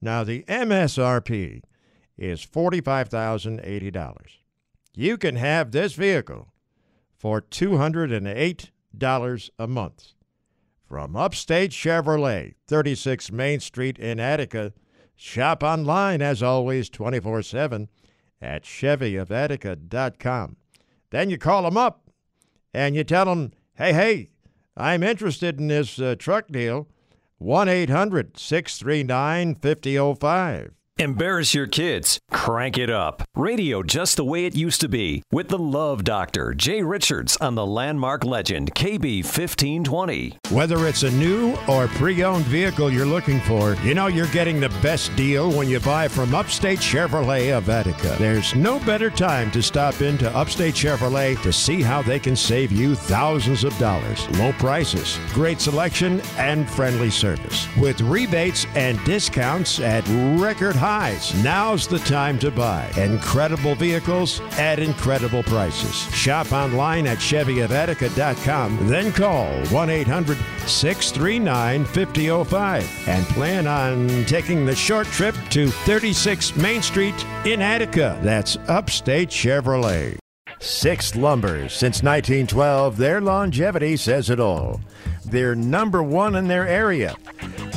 Now, 0.00 0.22
the 0.22 0.44
MSRP 0.44 1.62
is 2.16 2.46
$45,080. 2.46 4.14
You 4.94 5.18
can 5.18 5.34
have 5.34 5.72
this 5.72 5.94
vehicle 5.94 6.52
for 7.16 7.40
$208 7.40 9.50
a 9.58 9.66
month. 9.66 10.12
From 10.86 11.16
Upstate 11.16 11.72
Chevrolet, 11.72 12.54
36 12.66 13.32
Main 13.32 13.60
Street 13.60 13.98
in 13.98 14.20
Attica. 14.20 14.72
Shop 15.16 15.62
online, 15.62 16.20
as 16.22 16.42
always, 16.42 16.88
24 16.88 17.42
7 17.42 17.88
at 18.40 18.64
ChevyofAttica.com. 18.64 20.56
Then 21.10 21.28
you 21.30 21.38
call 21.38 21.62
them 21.62 21.76
up 21.76 22.10
and 22.72 22.96
you 22.96 23.04
tell 23.04 23.26
them, 23.26 23.52
hey, 23.74 23.92
hey, 23.92 24.30
I'm 24.80 25.02
interested 25.02 25.60
in 25.60 25.68
this 25.68 26.00
uh, 26.00 26.16
truck 26.18 26.48
deal. 26.48 26.88
1 27.38 27.68
800 27.68 28.38
639 28.38 29.54
5005. 29.54 30.72
Embarrass 31.00 31.54
your 31.54 31.66
kids. 31.66 32.20
Crank 32.30 32.76
it 32.76 32.90
up. 32.90 33.22
Radio 33.34 33.82
just 33.82 34.18
the 34.18 34.24
way 34.24 34.44
it 34.44 34.54
used 34.54 34.82
to 34.82 34.88
be 34.88 35.22
with 35.32 35.48
the 35.48 35.56
Love 35.56 36.04
Doctor, 36.04 36.52
Jay 36.52 36.82
Richards 36.82 37.38
on 37.38 37.54
the 37.54 37.64
landmark 37.64 38.22
legend 38.22 38.74
KB 38.74 39.24
1520. 39.24 40.36
Whether 40.50 40.86
it's 40.86 41.02
a 41.02 41.10
new 41.12 41.56
or 41.66 41.88
pre 41.88 42.22
owned 42.22 42.44
vehicle 42.44 42.92
you're 42.92 43.06
looking 43.06 43.40
for, 43.40 43.76
you 43.76 43.94
know 43.94 44.08
you're 44.08 44.26
getting 44.26 44.60
the 44.60 44.68
best 44.82 45.16
deal 45.16 45.50
when 45.50 45.70
you 45.70 45.80
buy 45.80 46.06
from 46.06 46.34
Upstate 46.34 46.80
Chevrolet 46.80 47.56
of 47.56 47.70
Attica. 47.70 48.16
There's 48.18 48.54
no 48.54 48.78
better 48.80 49.08
time 49.08 49.50
to 49.52 49.62
stop 49.62 50.02
into 50.02 50.30
Upstate 50.36 50.74
Chevrolet 50.74 51.40
to 51.42 51.50
see 51.50 51.80
how 51.80 52.02
they 52.02 52.18
can 52.18 52.36
save 52.36 52.72
you 52.72 52.94
thousands 52.94 53.64
of 53.64 53.74
dollars. 53.78 54.28
Low 54.38 54.52
prices, 54.58 55.18
great 55.32 55.62
selection, 55.62 56.20
and 56.36 56.68
friendly 56.68 57.08
service. 57.08 57.66
With 57.78 58.02
rebates 58.02 58.66
and 58.74 59.02
discounts 59.06 59.80
at 59.80 60.06
record 60.38 60.76
highs, 60.90 61.32
now's 61.44 61.86
the 61.86 62.00
time 62.00 62.38
to 62.40 62.50
buy. 62.50 62.90
Incredible 62.96 63.76
vehicles 63.76 64.40
at 64.58 64.78
incredible 64.80 65.42
prices. 65.44 65.94
Shop 66.14 66.50
online 66.52 67.06
at 67.06 67.18
ChevyofAttica.com, 67.18 68.88
then 68.88 69.12
call 69.12 69.46
1 69.66 69.90
800 69.90 70.38
639 70.66 71.84
5005 71.84 73.08
and 73.08 73.24
plan 73.26 73.66
on 73.66 74.24
taking 74.26 74.66
the 74.66 74.74
short 74.74 75.06
trip 75.08 75.34
to 75.50 75.68
36 75.68 76.56
Main 76.56 76.82
Street 76.82 77.26
in 77.44 77.62
Attica. 77.62 78.18
That's 78.22 78.56
Upstate 78.68 79.30
Chevrolet. 79.30 80.19
Six 80.60 81.16
Lumber. 81.16 81.68
Since 81.70 82.02
1912, 82.02 82.98
their 82.98 83.20
longevity 83.20 83.96
says 83.96 84.28
it 84.28 84.38
all. 84.38 84.80
They're 85.24 85.54
number 85.54 86.02
one 86.02 86.36
in 86.36 86.48
their 86.48 86.68
area. 86.68 87.16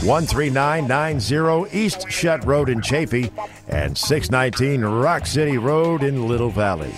13990 0.04 1.78
East 1.78 2.10
Shutt 2.12 2.44
Road 2.46 2.68
in 2.68 2.82
Chaffee 2.82 3.32
and 3.70 3.98
619 3.98 4.84
Rock 4.84 5.26
City 5.26 5.58
Road 5.58 6.04
in 6.04 6.28
Little 6.28 6.50
Valley. 6.50 6.94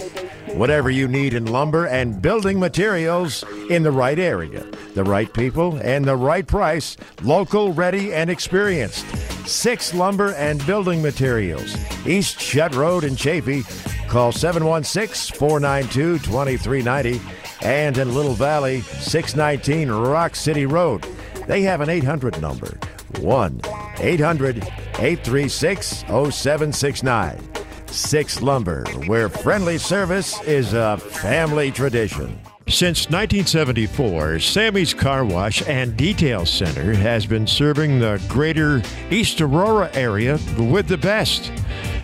Whatever 0.56 0.90
you 0.90 1.10
need 1.10 1.34
in 1.34 1.48
lumber 1.48 1.86
and 1.86 2.22
building 2.22 2.60
materials 2.60 3.44
in 3.69 3.84
the 3.84 3.91
right 3.91 4.18
area, 4.18 4.65
the 4.94 5.03
right 5.03 5.32
people, 5.34 5.76
and 5.84 6.06
the 6.06 6.15
right 6.15 6.48
price, 6.48 6.95
local, 7.23 7.73
ready, 7.73 8.14
and 8.14 8.30
experienced. 8.30 9.06
Six 9.45 9.94
Lumber 9.94 10.34
and 10.36 10.65
Building 10.65 11.02
Materials, 11.02 11.76
East 12.07 12.40
Shutt 12.40 12.73
Road 12.73 13.03
in 13.03 13.18
Chaffee. 13.18 13.64
Call 14.07 14.32
716 14.32 15.38
492 15.38 16.19
2390 16.19 17.22
and 17.61 17.98
in 17.98 18.14
Little 18.14 18.34
Valley, 18.34 18.80
619 18.80 19.91
Rock 19.91 20.36
City 20.38 20.65
Road. 20.65 21.06
They 21.48 21.64
have 21.64 21.82
an 21.82 21.90
800 21.90 22.41
number 22.41 22.80
1 23.19 23.61
800 23.99 24.64
836 24.99 25.88
0769. 26.07 27.64
Six 27.87 28.41
Lumber, 28.41 28.83
where 29.07 29.29
friendly 29.29 29.77
service 29.77 30.41
is 30.43 30.73
a 30.73 30.97
family 30.97 31.71
tradition. 31.71 32.39
Since 32.67 33.11
1974, 33.11 34.39
Sammy's 34.39 34.93
Car 34.93 35.23
Wash 35.23 35.61
and 35.67 35.95
Detail 35.95 36.45
Center 36.45 36.95
has 36.95 37.25
been 37.25 37.45
serving 37.45 37.99
the 37.99 38.19
greater 38.27 38.81
East 39.11 39.39
Aurora 39.39 39.91
area 39.93 40.39
with 40.57 40.87
the 40.87 40.97
best. 40.97 41.51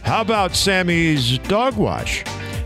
How 0.04 0.22
about 0.22 0.56
Sammy's 0.56 1.40
Dog 1.40 1.78
Wash? 1.78 2.24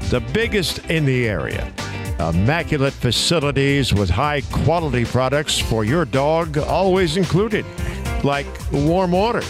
The 0.09 0.19
biggest 0.33 0.79
in 0.89 1.05
the 1.05 1.27
area. 1.27 1.71
Immaculate 2.19 2.93
facilities 2.93 3.93
with 3.93 4.09
high 4.09 4.41
quality 4.51 5.05
products 5.05 5.57
for 5.57 5.85
your 5.85 6.05
dog, 6.05 6.57
always 6.57 7.17
included, 7.17 7.65
like 8.23 8.45
warm 8.71 9.11
water. 9.11 9.41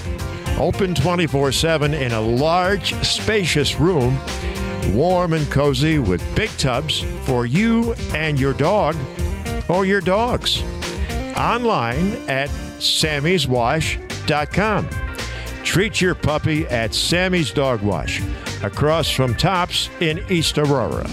Open 0.57 0.95
24 0.95 1.51
7 1.51 1.93
in 1.93 2.13
a 2.13 2.21
large, 2.21 2.93
spacious 3.05 3.77
room, 3.79 4.17
warm 4.93 5.33
and 5.33 5.49
cozy 5.51 5.99
with 5.99 6.23
big 6.35 6.49
tubs 6.51 7.03
for 7.25 7.45
you 7.45 7.93
and 8.13 8.39
your 8.39 8.53
dog 8.53 8.95
or 9.67 9.85
your 9.85 9.99
dogs. 10.01 10.61
Online 11.35 12.13
at 12.29 12.49
sammyswash.com. 12.79 14.89
Treat 15.63 15.99
your 15.99 16.15
puppy 16.15 16.65
at 16.67 16.93
Sammy's 16.93 17.51
Dog 17.51 17.81
Wash, 17.81 18.21
across 18.63 19.09
from 19.09 19.35
Tops 19.35 19.89
in 19.99 20.23
East 20.29 20.57
Aurora. 20.57 21.05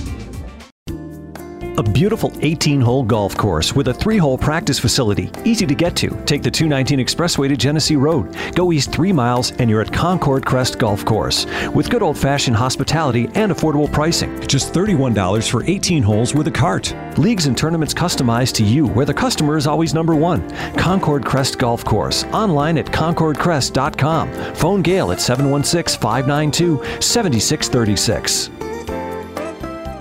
A 1.79 1.83
beautiful 1.83 2.31
18 2.41 2.83
hole 2.83 3.03
golf 3.03 3.35
course 3.35 3.75
with 3.75 3.89
a 3.89 3.95
three 3.95 4.19
hole 4.19 4.37
practice 4.37 4.79
facility, 4.79 5.31
easy 5.43 5.65
to 5.65 5.75
get 5.75 5.97
to. 5.97 6.11
Take 6.27 6.43
the 6.43 6.51
219 6.51 6.99
Expressway 6.99 7.49
to 7.49 7.57
Genesee 7.57 7.97
Road. 7.97 8.37
Go 8.55 8.73
east 8.73 8.93
three 8.93 9.11
miles 9.11 9.53
and 9.53 9.71
you're 9.71 9.81
at 9.81 9.91
Concord 9.91 10.45
Crest 10.45 10.79
Golf 10.79 11.03
Course. 11.07 11.47
With 11.69 11.89
good 11.89 12.03
old 12.03 12.19
fashioned 12.19 12.57
hospitality 12.57 13.31
and 13.35 13.51
affordable 13.51 13.91
pricing. 13.91 14.39
Just 14.47 14.75
$31 14.75 15.51
for 15.51 15.65
18 15.65 16.03
holes 16.03 16.35
with 16.35 16.47
a 16.47 16.51
cart. 16.51 16.95
Leagues 17.17 17.47
and 17.47 17.57
tournaments 17.57 17.95
customized 17.95 18.53
to 18.57 18.65
you, 18.65 18.87
where 18.89 19.07
the 19.07 19.15
customer 19.15 19.57
is 19.57 19.67
always 19.67 19.95
number 19.95 20.15
one. 20.15 20.47
Concord 20.77 21.25
Crest 21.25 21.59
Golf 21.59 21.87
Course. 21.87 22.25
Online 22.35 22.77
at 22.77 22.87
concordcrest.com. 22.87 24.55
Phone 24.57 24.83
Gail 24.83 25.11
at 25.11 25.23
716 25.23 25.99
592 25.99 27.01
7636. 27.01 28.72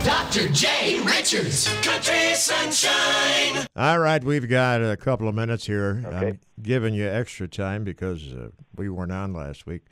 Dr. 0.03 0.47
J. 0.49 0.99
Richards, 1.01 1.67
Country 1.83 2.33
Sunshine. 2.33 3.67
All 3.75 3.99
right, 3.99 4.23
we've 4.23 4.49
got 4.49 4.81
a 4.81 4.97
couple 4.97 5.27
of 5.27 5.35
minutes 5.35 5.67
here. 5.67 6.03
I'm 6.11 6.39
giving 6.61 6.95
you 6.95 7.07
extra 7.07 7.47
time 7.47 7.83
because 7.83 8.33
uh, 8.33 8.49
we 8.75 8.89
weren't 8.89 9.11
on 9.11 9.33
last 9.33 9.67
week. 9.67 9.83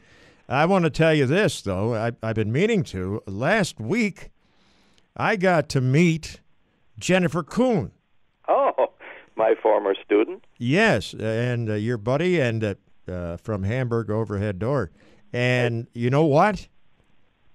I 0.48 0.65
want 0.65 0.86
to 0.86 0.90
tell 0.90 1.14
you 1.14 1.27
this, 1.27 1.61
though. 1.61 1.94
I, 1.94 2.11
I've 2.23 2.36
been 2.36 2.52
meaning 2.52 2.84
to. 2.86 3.22
Last 3.27 3.80
week, 3.80 4.31
I 5.15 5.36
got 5.36 5.69
to 5.69 5.81
meet 5.81 6.40
Jennifer 6.98 7.44
Kuhn. 7.44 7.91
Oh, 8.48 8.88
my 9.36 9.53
former 9.61 9.94
student. 10.03 10.44
Yes, 10.57 11.14
and 11.14 11.69
uh, 11.69 11.73
your 11.73 11.98
buddy, 11.98 12.40
and 12.40 12.64
uh, 12.64 12.76
uh, 13.07 13.38
from 13.38 13.64
Hamburg 13.64 14.10
Overhead 14.10 14.57
Door. 14.57 14.91
And 15.31 15.86
you 15.94 16.10
know 16.10 16.26
what? 16.26 16.68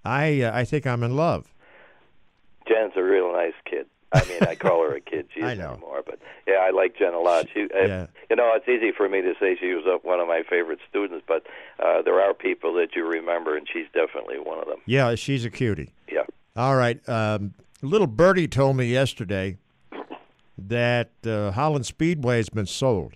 I 0.04 0.42
uh, 0.42 0.56
I 0.56 0.64
think 0.64 0.86
I'm 0.86 1.02
in 1.02 1.16
love. 1.16 1.53
Jen's 2.66 2.92
a 2.96 3.02
real 3.02 3.32
nice 3.32 3.54
kid. 3.64 3.86
I 4.12 4.24
mean, 4.26 4.42
I 4.42 4.54
call 4.54 4.82
her 4.82 4.94
a 4.94 5.00
kid. 5.00 5.26
She 5.34 5.40
isn't 5.40 5.60
anymore. 5.60 6.02
But 6.06 6.20
yeah, 6.46 6.56
I 6.62 6.70
like 6.70 6.96
Jen 6.96 7.14
a 7.14 7.18
lot. 7.18 7.46
She, 7.52 7.62
uh, 7.64 7.86
Yeah. 7.86 8.06
you 8.30 8.36
know, 8.36 8.52
it's 8.54 8.68
easy 8.68 8.92
for 8.96 9.08
me 9.08 9.20
to 9.22 9.34
say 9.40 9.56
she 9.60 9.74
was 9.74 9.84
uh, 9.86 9.98
one 10.06 10.20
of 10.20 10.28
my 10.28 10.42
favorite 10.48 10.78
students, 10.88 11.24
but 11.26 11.44
uh, 11.80 12.02
there 12.02 12.20
are 12.20 12.32
people 12.32 12.72
that 12.74 12.94
you 12.94 13.04
remember, 13.04 13.56
and 13.56 13.66
she's 13.72 13.86
definitely 13.92 14.38
one 14.38 14.58
of 14.60 14.66
them. 14.66 14.78
Yeah, 14.86 15.14
she's 15.16 15.44
a 15.44 15.50
cutie. 15.50 15.92
Yeah. 16.10 16.22
All 16.56 16.76
right. 16.76 17.00
Um, 17.08 17.54
little 17.82 18.06
birdie 18.06 18.46
told 18.46 18.76
me 18.76 18.86
yesterday 18.86 19.56
that 20.56 21.10
uh, 21.26 21.50
Holland 21.50 21.86
Speedway 21.86 22.36
has 22.36 22.48
been 22.48 22.66
sold. 22.66 23.14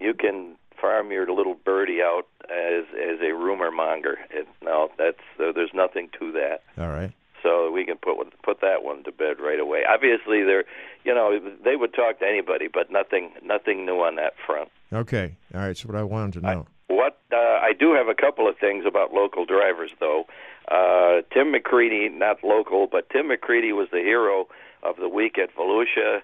You 0.00 0.14
can 0.14 0.56
farm 0.80 1.10
your 1.12 1.32
little 1.32 1.54
birdie 1.54 2.02
out 2.02 2.26
as 2.44 2.84
as 2.94 3.20
a 3.20 3.32
rumor 3.34 3.70
monger. 3.70 4.18
It, 4.30 4.48
no, 4.62 4.90
that's 4.98 5.18
uh, 5.38 5.52
there's 5.52 5.70
nothing 5.74 6.08
to 6.18 6.32
that. 6.32 6.62
All 6.76 6.88
right. 6.88 7.12
So 7.42 7.70
we 7.70 7.84
can 7.84 7.96
put 7.96 8.16
put 8.42 8.60
that 8.60 8.82
one 8.82 9.04
to 9.04 9.12
bed 9.12 9.36
right 9.40 9.60
away. 9.60 9.82
Obviously, 9.88 10.42
they're 10.42 10.64
you 11.04 11.14
know 11.14 11.38
they 11.64 11.76
would 11.76 11.94
talk 11.94 12.18
to 12.20 12.26
anybody, 12.26 12.68
but 12.72 12.90
nothing 12.90 13.32
nothing 13.42 13.86
new 13.86 14.00
on 14.00 14.16
that 14.16 14.34
front. 14.44 14.70
Okay. 14.92 15.36
All 15.54 15.60
right. 15.60 15.76
So 15.76 15.88
what 15.88 15.96
I 15.96 16.02
wanted 16.02 16.34
to 16.34 16.40
know. 16.40 16.66
What 16.88 17.18
uh, 17.32 17.36
I 17.36 17.72
do 17.78 17.92
have 17.92 18.08
a 18.08 18.14
couple 18.14 18.48
of 18.48 18.56
things 18.58 18.84
about 18.86 19.12
local 19.12 19.44
drivers, 19.44 19.90
though. 20.00 20.24
Uh, 20.70 21.22
Tim 21.32 21.52
McCreadie, 21.52 22.12
not 22.12 22.42
local, 22.42 22.86
but 22.90 23.08
Tim 23.10 23.28
McCreadie 23.28 23.74
was 23.74 23.88
the 23.92 23.98
hero 23.98 24.48
of 24.82 24.96
the 24.96 25.08
week 25.08 25.38
at 25.38 25.54
Volusia, 25.54 26.20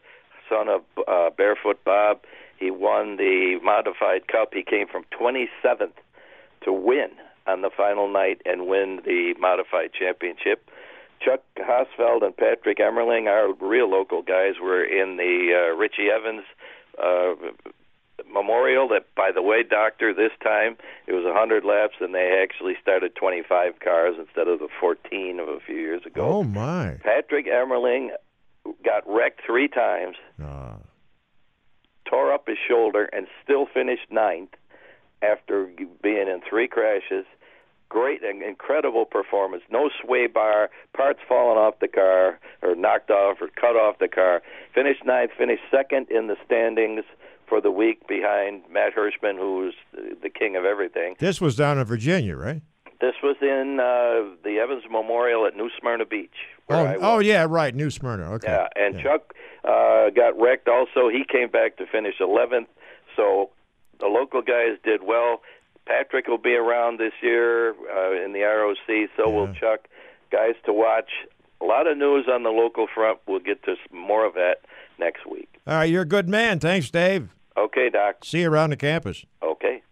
son 0.49 0.69
of 0.69 0.83
uh, 1.07 1.31
Barefoot 1.37 1.85
Bob. 1.85 2.21
He 2.59 2.71
won 2.71 3.17
the 3.17 3.59
modified 3.63 4.29
cup. 4.29 4.55
He 4.55 4.63
came 4.63 4.87
from 4.87 5.05
27th 5.19 5.93
to 6.63 6.73
win 6.73 7.11
on 7.47 7.63
the 7.63 7.71
final 7.75 8.11
night 8.11 8.41
and 8.47 8.67
win 8.67 9.01
the 9.05 9.35
modified 9.39 9.91
championship. 9.93 10.71
Chuck 11.25 11.43
Hossfeld 11.59 12.23
and 12.25 12.37
Patrick 12.37 12.79
Emmerling, 12.79 13.27
our 13.29 13.53
real 13.67 13.89
local 13.91 14.23
guys, 14.23 14.55
were 14.63 14.85
in 14.85 15.17
the 15.17 15.53
uh, 15.73 15.77
Richie 15.77 16.09
Evans 16.15 16.45
uh, 17.03 17.35
Memorial. 18.33 18.89
That, 18.89 19.07
by 19.17 19.31
the 19.33 19.43
way, 19.43 19.63
Doctor, 19.63 20.13
this 20.13 20.33
time 20.43 20.77
it 21.07 21.13
was 21.13 21.25
100 21.25 21.65
laps, 21.65 21.95
and 22.01 22.15
they 22.15 22.39
actually 22.43 22.75
started 22.83 23.15
25 23.17 23.81
cars 23.81 24.17
instead 24.19 24.49
of 24.49 24.59
the 24.59 24.69
14 24.81 25.41
of 25.41 25.49
a 25.49 25.61
few 25.61 25.77
years 25.77 26.03
ago. 26.05 26.23
Oh 26.27 26.43
my. 26.43 26.99
Patrick 27.03 27.47
Emmerling 27.47 28.11
got 28.85 29.03
wrecked 29.07 29.41
three 29.47 29.69
times, 29.69 30.17
Ah. 30.43 30.77
tore 32.09 32.33
up 32.33 32.47
his 32.47 32.59
shoulder, 32.69 33.05
and 33.13 33.27
still 33.43 33.67
finished 33.67 34.11
ninth 34.11 34.51
after 35.23 35.71
being 36.03 36.29
in 36.29 36.41
three 36.49 36.69
crashes. 36.69 37.25
Great 37.95 38.25
and 38.25 38.43
incredible 38.43 39.05
performance. 39.05 39.63
No 39.71 39.89
sway 40.03 40.27
bar, 40.27 40.69
parts 40.97 41.21
falling 41.29 41.57
off 41.57 41.79
the 41.79 41.87
car, 41.87 42.41
or 42.61 42.75
knocked 42.75 43.09
off, 43.09 43.37
or 43.41 43.47
cut 43.55 43.77
off 43.77 44.01
the 44.01 44.09
car. 44.09 44.43
Finished 44.75 45.05
ninth, 45.07 45.31
finished 45.39 45.63
second 45.71 46.09
in 46.11 46.27
the 46.27 46.35
standings 46.45 47.05
for 47.49 47.61
the 47.61 47.71
week 47.71 48.09
behind 48.09 48.63
Matt 48.69 48.97
Hirschman, 48.97 49.39
who's 49.39 49.77
the 49.93 50.29
king 50.29 50.57
of 50.57 50.65
everything. 50.65 51.15
This 51.21 51.41
was 51.41 51.55
down 51.55 51.79
in 51.79 51.85
Virginia, 51.85 52.35
right? 52.35 52.63
This 53.01 53.15
was 53.23 53.37
in 53.41 53.79
uh, 53.79 54.35
the 54.43 54.59
Evans 54.59 54.83
Memorial 54.91 55.47
at 55.47 55.57
New 55.57 55.71
Smyrna 55.81 56.05
Beach. 56.05 56.35
where 56.67 56.97
Oh, 56.97 57.15
oh 57.15 57.19
yeah, 57.21 57.47
right. 57.49 57.73
New 57.77 57.91
Smyrna. 57.91 58.33
Okay. 58.33 58.49
Yeah, 58.49 58.67
and 58.75 58.99
Chuck 58.99 59.35
uh, 59.63 60.11
got 60.11 60.37
wrecked 60.37 60.67
also. 60.67 61.09
He 61.09 61.23
came 61.31 61.49
back 61.49 61.77
to 61.77 61.87
finish 61.87 62.15
11th. 62.21 62.67
So 63.15 63.51
the 64.01 64.07
local 64.07 64.43
guys 64.43 64.79
did 64.83 65.03
well. 65.05 65.43
Patrick 65.87 66.27
will 66.29 66.39
be 66.39 66.55
around 66.55 66.99
this 66.99 67.13
year 67.23 67.71
uh, 67.71 68.25
in 68.25 68.33
the 68.33 68.41
ROC. 68.41 69.11
So 69.17 69.31
will 69.31 69.53
Chuck. 69.55 69.89
Guys 70.31 70.55
to 70.67 70.73
watch. 70.73 71.11
A 71.61 71.65
lot 71.65 71.87
of 71.87 71.97
news 71.97 72.27
on 72.31 72.43
the 72.43 72.51
local 72.51 72.87
front. 72.93 73.19
We'll 73.27 73.39
get 73.41 73.63
to 73.65 73.77
some 73.89 73.99
more 73.99 74.27
of 74.27 74.35
that 74.35 74.57
next 74.99 75.27
week. 75.27 75.49
All 75.67 75.75
right, 75.75 75.85
you're 75.85 76.03
a 76.03 76.07
good 76.07 76.29
man. 76.29 76.59
Thanks, 76.59 76.91
Dave. 76.91 77.35
Okay, 77.57 77.89
Doc. 77.91 78.25
See 78.25 78.41
you 78.41 78.51
around 78.51 78.71
the 78.71 78.77
campus. 78.77 79.25
Okay. 79.43 79.83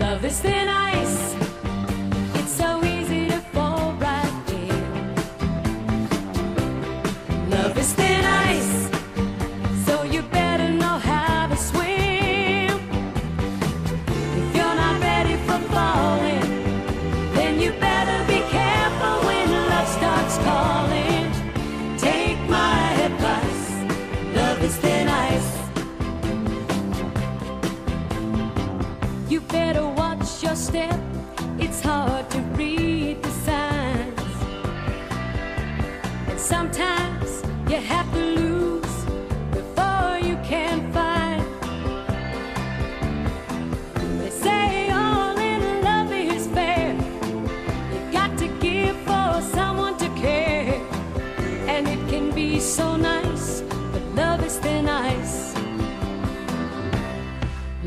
Love 0.00 0.24
is 0.24 0.40
thin 0.40 0.68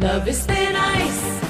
Love 0.05 0.27
is 0.27 0.45
thin 0.45 0.75
ice. 0.75 1.44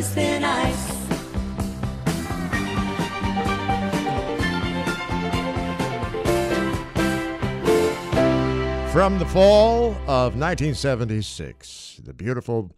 Is 0.00 0.08
thin 0.14 0.42
ice. 0.42 0.86
From 8.92 9.18
the 9.18 9.26
fall 9.26 9.90
of 10.06 10.34
1976, 10.34 12.00
the 12.02 12.14
beautiful 12.14 12.70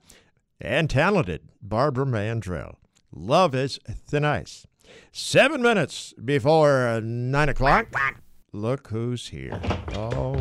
and 0.61 0.91
talented 0.91 1.43
Barbara 1.63 2.07
Mandrell 2.07 2.75
Love 3.13 3.55
is 3.55 3.79
thin 3.87 4.25
ice. 4.25 4.67
Seven 5.13 5.63
minutes 5.63 6.13
before 6.25 6.89
uh, 6.89 7.01
nine 7.05 7.49
o'clock. 7.49 7.87
Look 8.53 8.89
who's 8.89 9.29
here. 9.29 9.61
Oh 9.95 10.35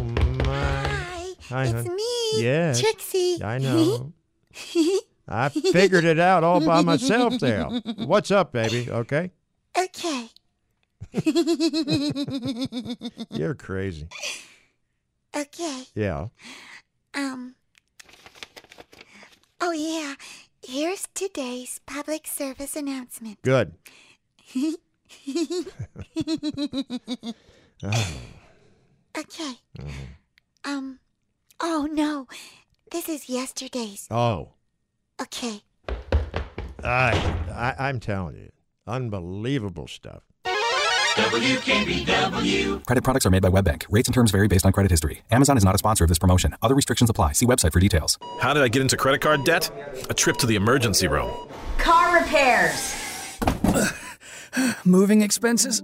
my. 0.45 1.35
Hi. 1.49 1.63
it's 1.65 1.73
hon. 1.73 1.95
me, 1.95 2.43
Yes. 2.43 2.79
Trixie. 2.81 3.43
I 3.43 3.59
know. 3.59 4.13
I 5.31 5.49
figured 5.49 6.03
it 6.03 6.19
out 6.19 6.43
all 6.43 6.59
by 6.65 6.81
myself 6.81 7.39
there. 7.39 7.65
What's 7.97 8.31
up, 8.31 8.51
baby? 8.51 8.89
Okay. 8.89 9.31
Okay. 9.77 10.27
You're 13.31 13.55
crazy. 13.55 14.07
okay. 15.35 15.83
Yeah. 15.95 16.27
Um. 17.13 17.55
Oh 19.59 19.71
yeah. 19.71 20.15
Here's 20.63 21.07
today's 21.13 21.79
public 21.85 22.27
service 22.27 22.75
announcement. 22.75 23.41
Good. 23.41 23.73
Oh. 24.55 24.75
okay. 29.17 29.53
Um. 30.63 30.99
Oh 31.59 31.87
no. 31.91 32.27
This 32.91 33.07
is 33.09 33.29
yesterday's. 33.29 34.07
Oh. 34.11 34.49
Okay. 35.21 35.61
I, 36.83 37.11
I, 37.53 37.75
I'm 37.87 37.99
telling 37.99 38.35
you, 38.37 38.49
unbelievable 38.87 39.87
stuff. 39.87 40.23
WKBW. 41.15 42.83
Credit 42.87 43.03
products 43.03 43.25
are 43.27 43.29
made 43.29 43.43
by 43.43 43.49
WebBank. 43.49 43.85
Rates 43.89 44.07
and 44.07 44.15
terms 44.15 44.31
vary 44.31 44.47
based 44.47 44.65
on 44.65 44.71
credit 44.71 44.89
history. 44.89 45.21
Amazon 45.29 45.57
is 45.57 45.63
not 45.63 45.75
a 45.75 45.77
sponsor 45.77 46.03
of 46.03 46.07
this 46.07 46.17
promotion. 46.17 46.55
Other 46.63 46.73
restrictions 46.73 47.09
apply. 47.11 47.33
See 47.33 47.45
website 47.45 47.71
for 47.71 47.79
details. 47.79 48.17
How 48.39 48.53
did 48.53 48.63
I 48.63 48.67
get 48.67 48.81
into 48.81 48.97
credit 48.97 49.21
card 49.21 49.43
debt? 49.43 49.69
A 50.09 50.13
trip 50.13 50.37
to 50.37 50.47
the 50.47 50.55
emergency 50.55 51.07
room. 51.07 51.31
Car 51.77 52.19
repairs. 52.19 52.95
Moving 54.85 55.21
expenses? 55.21 55.83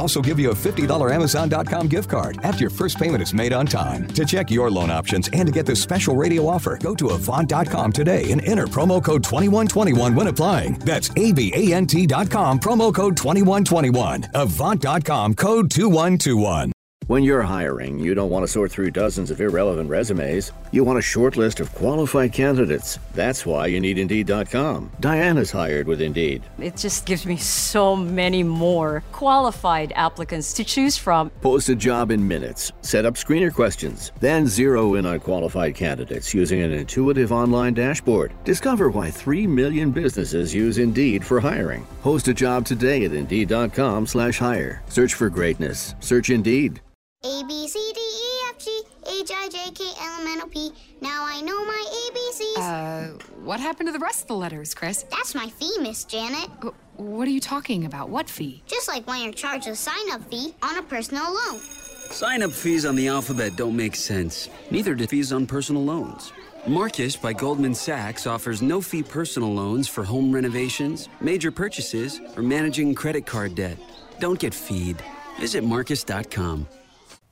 also 0.01 0.21
give 0.21 0.39
you 0.39 0.49
a 0.49 0.55
$50 0.55 1.13
Amazon.com 1.13 1.87
gift 1.87 2.09
card 2.09 2.39
after 2.43 2.61
your 2.61 2.71
first 2.71 2.97
payment 2.97 3.21
is 3.21 3.33
made 3.33 3.53
on 3.53 3.67
time. 3.67 4.07
To 4.07 4.25
check 4.25 4.49
your 4.49 4.71
loan 4.71 4.89
options 4.89 5.29
and 5.33 5.45
to 5.47 5.51
get 5.51 5.65
this 5.65 5.81
special 5.81 6.15
radio 6.15 6.47
offer, 6.47 6.77
go 6.77 6.95
to 6.95 7.09
Avant.com 7.09 7.91
today 7.91 8.31
and 8.31 8.43
enter 8.43 8.65
promo 8.65 9.03
code 9.03 9.23
2121 9.23 10.15
when 10.15 10.27
applying. 10.27 10.73
That's 10.79 11.11
A-V-A-N-T.com, 11.11 12.59
promo 12.59 12.93
code 12.93 13.15
2121. 13.15 14.29
Avant.com, 14.33 15.35
code 15.35 15.69
2121. 15.69 16.80
When 17.11 17.23
you're 17.23 17.41
hiring, 17.41 17.99
you 17.99 18.15
don't 18.15 18.29
want 18.29 18.43
to 18.43 18.47
sort 18.47 18.71
through 18.71 18.91
dozens 18.91 19.31
of 19.31 19.41
irrelevant 19.41 19.89
resumes. 19.89 20.53
You 20.71 20.85
want 20.85 20.97
a 20.97 21.01
short 21.01 21.35
list 21.35 21.59
of 21.59 21.69
qualified 21.75 22.31
candidates. 22.31 22.99
That's 23.13 23.45
why 23.45 23.65
you 23.65 23.81
need 23.81 23.97
Indeed.com. 23.97 24.89
Diana's 25.01 25.51
hired 25.51 25.87
with 25.87 25.99
Indeed. 25.99 26.41
It 26.57 26.77
just 26.77 27.05
gives 27.05 27.25
me 27.25 27.35
so 27.35 27.97
many 27.97 28.43
more 28.43 29.03
qualified 29.11 29.91
applicants 29.97 30.53
to 30.53 30.63
choose 30.63 30.95
from. 30.95 31.29
Post 31.41 31.67
a 31.67 31.75
job 31.75 32.11
in 32.11 32.25
minutes, 32.25 32.71
set 32.81 33.03
up 33.03 33.15
screener 33.15 33.53
questions, 33.53 34.13
then 34.21 34.47
zero 34.47 34.93
in 34.95 35.05
on 35.05 35.19
qualified 35.19 35.75
candidates 35.75 36.33
using 36.33 36.61
an 36.61 36.71
intuitive 36.71 37.33
online 37.33 37.73
dashboard. 37.73 38.31
Discover 38.45 38.89
why 38.89 39.11
3 39.11 39.47
million 39.47 39.91
businesses 39.91 40.55
use 40.55 40.77
Indeed 40.77 41.25
for 41.25 41.41
hiring. 41.41 41.85
Post 42.03 42.29
a 42.29 42.33
job 42.33 42.63
today 42.63 43.03
at 43.03 43.11
Indeed.com 43.11 44.07
slash 44.07 44.37
hire. 44.37 44.81
Search 44.87 45.13
for 45.13 45.29
greatness. 45.29 45.93
Search 45.99 46.29
Indeed. 46.29 46.79
A 47.23 47.43
B 47.43 47.67
C 47.67 47.79
D 47.93 47.99
E 47.99 48.49
F 48.49 48.57
G 48.57 48.81
H 49.21 49.31
I 49.31 49.47
J 49.49 49.71
K 49.75 49.83
L 49.99 50.21
M 50.21 50.27
N 50.27 50.41
O 50.41 50.47
P. 50.47 50.71
Now 51.01 51.23
I 51.23 51.39
know 51.41 51.63
my 51.63 52.09
ABCs. 52.09 52.57
Uh, 52.57 53.23
what 53.43 53.59
happened 53.59 53.89
to 53.89 53.93
the 53.93 53.99
rest 53.99 54.23
of 54.23 54.27
the 54.27 54.35
letters, 54.35 54.73
Chris? 54.73 55.03
That's 55.11 55.35
my 55.35 55.47
fee, 55.47 55.71
Miss 55.81 56.03
Janet. 56.03 56.49
What 56.95 57.27
are 57.27 57.31
you 57.31 57.39
talking 57.39 57.85
about? 57.85 58.09
What 58.09 58.27
fee? 58.27 58.63
Just 58.65 58.87
like 58.87 59.05
when 59.05 59.21
you're 59.21 59.33
charged 59.33 59.67
a 59.67 59.75
sign-up 59.75 60.23
fee 60.31 60.55
on 60.63 60.79
a 60.79 60.81
personal 60.81 61.31
loan. 61.31 61.59
Sign 61.59 62.41
up 62.41 62.51
fees 62.51 62.87
on 62.87 62.95
the 62.95 63.07
alphabet 63.07 63.55
don't 63.55 63.75
make 63.75 63.95
sense. 63.95 64.49
Neither 64.71 64.95
do 64.95 65.05
fees 65.05 65.31
on 65.31 65.45
personal 65.45 65.83
loans. 65.83 66.33
Marcus 66.65 67.15
by 67.15 67.33
Goldman 67.33 67.75
Sachs 67.75 68.25
offers 68.25 68.63
no 68.63 68.81
fee 68.81 69.03
personal 69.03 69.53
loans 69.53 69.87
for 69.87 70.03
home 70.03 70.31
renovations, 70.31 71.07
major 71.19 71.51
purchases, 71.51 72.19
or 72.35 72.41
managing 72.41 72.95
credit 72.95 73.27
card 73.27 73.53
debt. 73.53 73.77
Don't 74.19 74.39
get 74.39 74.55
feed. 74.55 74.97
Visit 75.39 75.63
Marcus.com. 75.63 76.67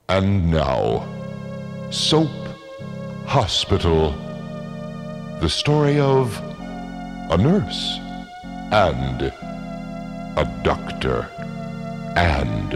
And 0.10 0.50
now, 0.50 1.08
Soap 1.92 2.32
Hospital. 3.28 4.12
The 5.40 5.48
story 5.48 6.00
of 6.00 6.36
a 7.30 7.38
nurse 7.38 8.00
and 8.72 9.22
a 9.22 10.62
doctor 10.64 11.30
and 12.18 12.74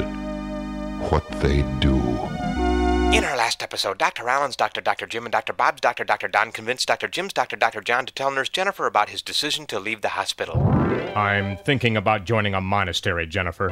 what 1.09 1.27
they 1.41 1.63
do. 1.79 1.97
In 3.15 3.23
our 3.23 3.35
last 3.35 3.63
episode, 3.63 3.97
Dr. 3.97 4.29
Allen's 4.29 4.55
doctor, 4.55 4.79
Dr. 4.79 5.07
Jim, 5.07 5.25
and 5.25 5.31
Dr. 5.31 5.53
Bob's 5.53 5.81
doctor, 5.81 6.03
Dr. 6.03 6.27
Don 6.27 6.51
convinced 6.51 6.87
Dr. 6.87 7.07
Jim's 7.07 7.33
doctor, 7.33 7.55
Dr. 7.55 7.81
John, 7.81 8.05
to 8.05 8.13
tell 8.13 8.29
Nurse 8.29 8.49
Jennifer 8.49 8.85
about 8.85 9.09
his 9.09 9.23
decision 9.23 9.65
to 9.67 9.79
leave 9.79 10.01
the 10.01 10.09
hospital. 10.09 10.61
I'm 11.15 11.57
thinking 11.57 11.97
about 11.97 12.25
joining 12.25 12.53
a 12.53 12.61
monastery, 12.61 13.25
Jennifer. 13.25 13.69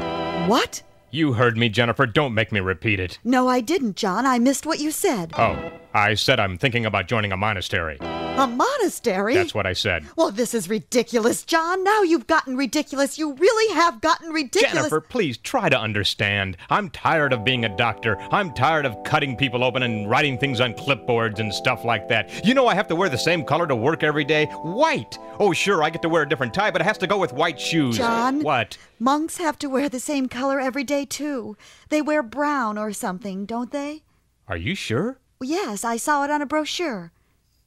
What? 0.48 0.82
You 1.14 1.34
heard 1.34 1.58
me, 1.58 1.68
Jennifer. 1.68 2.06
Don't 2.06 2.34
make 2.34 2.54
me 2.54 2.62
repeat 2.62 3.00
it. 3.00 3.20
No, 3.24 3.50
I 3.50 3.60
didn't, 3.60 3.98
John. 3.98 4.26
I 4.26 4.40
missed 4.40 4.66
what 4.66 4.80
you 4.80 4.92
said. 4.92 5.34
Oh, 5.38 5.72
I 5.94 6.14
said 6.14 6.40
I'm 6.40 6.58
thinking 6.58 6.86
about 6.86 7.08
joining 7.08 7.34
a 7.34 7.38
monastery. 7.38 8.00
A 8.38 8.48
monastery? 8.48 9.36
That's 9.36 9.54
what 9.54 9.68
I 9.68 9.74
said. 9.74 10.04
Well, 10.16 10.32
this 10.32 10.56
is 10.56 10.68
ridiculous, 10.68 11.44
John. 11.44 11.84
Now 11.84 12.02
you've 12.02 12.26
gotten 12.26 12.58
ridiculous. 12.58 13.20
You 13.20 13.34
really 13.34 13.74
have 13.76 14.02
gotten 14.02 14.32
ridiculous. 14.32 14.74
Jennifer, 14.74 15.00
please 15.00 15.38
try 15.38 15.70
to 15.70 15.78
understand. 15.78 16.58
I'm 16.70 16.90
tired 16.90 17.34
of 17.34 17.44
being 17.44 17.66
a 17.66 17.78
doctor. 17.78 18.18
I'm 18.32 18.52
tired 18.54 18.88
of 18.88 18.98
cutting 19.04 19.36
people 19.36 19.64
open 19.64 19.84
and 19.84 20.10
writing 20.10 20.40
things 20.40 20.60
on 20.60 20.74
clipboards 20.74 21.38
and 21.40 21.54
stuff 21.54 21.86
like 21.86 22.08
that. 22.08 22.44
You 22.44 22.56
know 22.56 22.66
I 22.66 22.74
have 22.74 22.88
to 22.88 22.96
wear 22.96 23.10
the 23.10 23.18
same 23.18 23.44
color 23.44 23.68
to 23.68 23.76
work 23.76 24.02
every 24.02 24.24
day? 24.24 24.46
White. 24.64 25.20
Oh, 25.40 25.54
sure, 25.54 25.84
I 25.84 25.92
get 25.92 26.02
to 26.02 26.10
wear 26.10 26.24
a 26.24 26.30
different 26.30 26.54
tie, 26.54 26.72
but 26.72 26.82
it 26.82 26.86
has 26.86 26.98
to 27.00 27.08
go 27.08 27.20
with 27.20 27.34
white 27.34 27.60
shoes. 27.60 27.98
John? 27.98 28.42
What? 28.42 28.76
Monks 28.98 29.38
have 29.38 29.60
to 29.60 29.68
wear 29.70 29.88
the 29.88 30.00
same 30.00 30.28
color 30.28 30.60
every 30.60 30.84
day, 30.84 31.06
too. 31.06 31.58
They 31.90 32.02
wear 32.02 32.24
brown 32.24 32.80
or 32.80 32.92
something, 32.92 33.46
don't 33.46 33.72
they? 33.72 34.02
Are 34.48 34.58
you 34.58 34.74
sure? 34.74 35.20
Yes, 35.42 35.84
I 35.84 35.98
saw 35.98 36.24
it 36.24 36.32
on 36.32 36.42
a 36.42 36.48
brochure. 36.48 37.12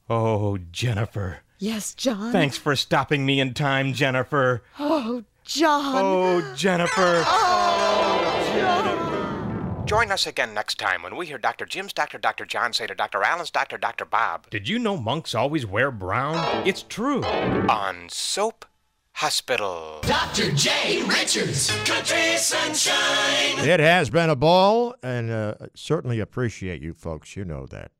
Oh, 0.09 0.57
Jennifer. 0.71 1.39
Yes, 1.57 1.93
John. 1.93 2.31
Thanks 2.31 2.57
for 2.57 2.75
stopping 2.75 3.25
me 3.25 3.39
in 3.39 3.53
time, 3.53 3.93
Jennifer. 3.93 4.61
Oh, 4.79 5.23
John. 5.45 5.95
Oh, 5.95 6.53
Jennifer. 6.55 7.23
Oh, 7.25 8.51
Jennifer. 8.53 9.85
Join 9.85 10.11
us 10.11 10.25
again 10.27 10.53
next 10.53 10.77
time 10.79 11.03
when 11.03 11.15
we 11.15 11.27
hear 11.27 11.37
Dr. 11.37 11.65
Jim's 11.65 11.93
doctor, 11.93 12.17
Dr. 12.17 12.45
John, 12.45 12.73
say 12.73 12.87
to 12.87 12.95
Dr. 12.95 13.23
Allen's 13.23 13.51
doctor, 13.51 13.77
Dr. 13.77 14.05
Bob. 14.05 14.49
Did 14.49 14.67
you 14.67 14.79
know 14.79 14.97
monks 14.97 15.35
always 15.35 15.65
wear 15.65 15.91
brown? 15.91 16.67
It's 16.67 16.81
true. 16.83 17.23
On 17.23 18.09
Soap 18.09 18.65
Hospital. 19.13 19.99
Dr. 20.01 20.51
J. 20.51 21.03
Richards, 21.03 21.69
Country 21.85 22.35
Sunshine. 22.37 23.67
It 23.67 23.79
has 23.79 24.09
been 24.09 24.29
a 24.29 24.35
ball, 24.35 24.95
and 25.03 25.29
uh, 25.31 25.53
certainly 25.75 26.19
appreciate 26.19 26.81
you 26.81 26.93
folks. 26.93 27.35
You 27.35 27.45
know 27.45 27.65
that. 27.67 27.91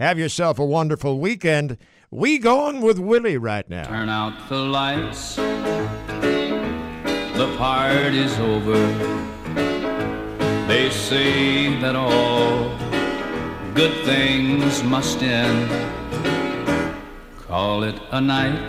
Have 0.00 0.18
yourself 0.18 0.58
a 0.58 0.64
wonderful 0.64 1.20
weekend. 1.20 1.76
We 2.10 2.38
going 2.38 2.80
with 2.80 2.98
Willie 2.98 3.36
right 3.36 3.68
now. 3.68 3.84
Turn 3.84 4.08
out 4.08 4.48
the 4.48 4.56
lights. 4.56 5.36
The 7.36 7.54
party's 7.58 8.38
over. 8.38 8.78
They 10.66 10.88
say 10.88 11.78
that 11.82 11.94
all 11.96 12.70
good 13.74 13.92
things 14.06 14.82
must 14.82 15.22
end. 15.22 15.70
Call 17.36 17.82
it 17.82 18.00
a 18.10 18.22
night. 18.22 18.68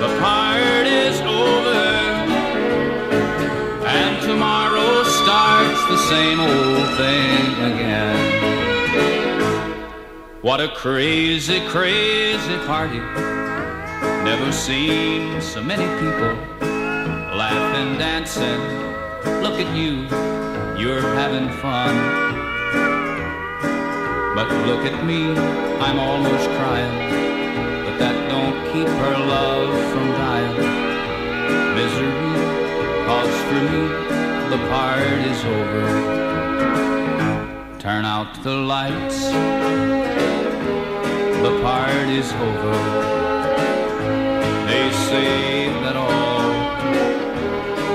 The 0.00 0.18
party's 0.18 1.20
over. 1.20 1.84
And 3.86 4.22
tomorrow 4.22 5.02
starts 5.04 5.86
the 5.90 5.98
same 6.08 6.40
old 6.40 6.96
thing 6.96 7.52
again. 7.70 8.35
What 10.46 10.60
a 10.60 10.68
crazy, 10.68 11.58
crazy 11.66 12.56
party. 12.68 13.00
Never 14.22 14.52
seen 14.52 15.40
so 15.40 15.60
many 15.60 15.86
people 15.98 16.36
laughing, 17.36 17.98
dancing. 17.98 18.60
Look 19.42 19.58
at 19.58 19.76
you, 19.76 20.06
you're 20.80 21.00
having 21.00 21.48
fun. 21.58 21.94
But 24.36 24.46
look 24.68 24.86
at 24.86 25.04
me, 25.04 25.36
I'm 25.80 25.98
almost 25.98 26.46
crying. 26.50 26.94
But 27.84 27.98
that 27.98 28.16
don't 28.30 28.56
keep 28.72 28.86
her 28.86 29.18
love 29.26 29.74
from 29.90 30.06
dying. 30.12 30.58
Misery, 31.74 32.36
cause 33.04 33.34
for 33.48 33.62
me, 33.72 33.82
the 34.50 34.58
part 34.70 35.26
is 35.26 35.44
over. 35.44 36.26
Turn 37.80 38.04
out 38.04 38.42
the 38.42 38.54
lights, 38.54 39.26
the 41.66 41.72
part 41.72 42.08
is 42.08 42.32
over. 42.32 42.74
They 44.68 44.86
say 45.10 45.68
that 45.82 45.96
all 45.96 46.52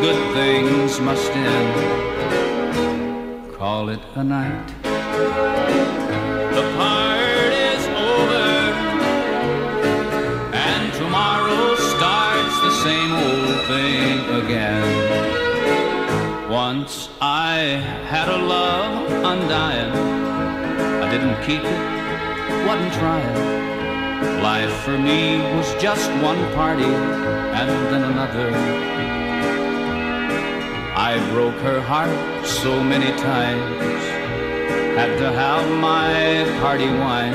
good 0.01 0.21
things 0.35 0.99
must 0.99 1.31
end. 1.31 1.73
Call 3.53 3.87
it 3.87 4.01
a 4.15 4.23
night. 4.25 4.67
The 6.57 6.65
part 6.75 7.53
is 7.71 7.87
over, 8.11 8.51
and 10.53 10.93
tomorrow 10.93 11.75
starts 11.95 12.55
the 12.67 12.73
same 12.83 13.11
old 13.25 13.55
thing 13.71 14.19
again. 14.43 14.89
Once 16.49 17.07
I 17.21 17.79
had 18.11 18.27
a 18.27 18.37
love 18.37 19.09
undying. 19.31 19.93
I 21.03 21.09
didn't 21.09 21.37
keep 21.45 21.63
it, 21.63 22.67
wasn't 22.67 22.93
trying. 22.95 23.60
Life 24.21 24.73
for 24.83 24.97
me 24.97 25.39
was 25.55 25.73
just 25.81 26.09
one 26.21 26.41
party 26.53 26.83
and 26.83 27.69
then 27.91 28.03
another. 28.03 28.51
I 30.95 31.17
broke 31.31 31.55
her 31.61 31.81
heart 31.81 32.45
so 32.45 32.83
many 32.83 33.11
times, 33.17 34.03
had 34.95 35.17
to 35.17 35.31
have 35.31 35.65
my 35.79 36.45
party 36.61 36.85
wine. 36.85 37.33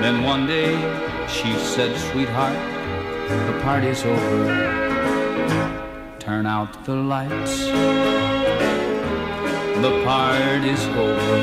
Then 0.00 0.22
one 0.22 0.46
day 0.46 0.72
she 1.28 1.52
said, 1.58 1.94
Sweetheart, 2.10 2.56
the 3.28 3.60
party's 3.62 4.02
over. 4.04 4.44
Turn 6.18 6.46
out 6.46 6.84
the 6.86 6.94
lights, 6.96 7.66
the 9.84 10.02
party's 10.04 10.86
over. 11.04 11.38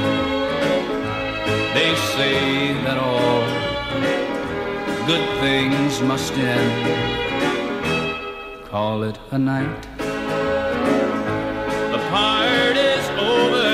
They 1.76 1.96
say 2.16 2.74
that 2.86 2.98
all 2.98 3.44
good 5.06 5.28
things 5.42 6.02
must 6.02 6.34
end. 6.34 6.84
Call 8.70 9.04
it 9.04 9.20
a 9.32 9.38
night. 9.38 9.82
The 11.94 12.00
part 12.10 12.78
is 12.78 13.06
over, 13.36 13.74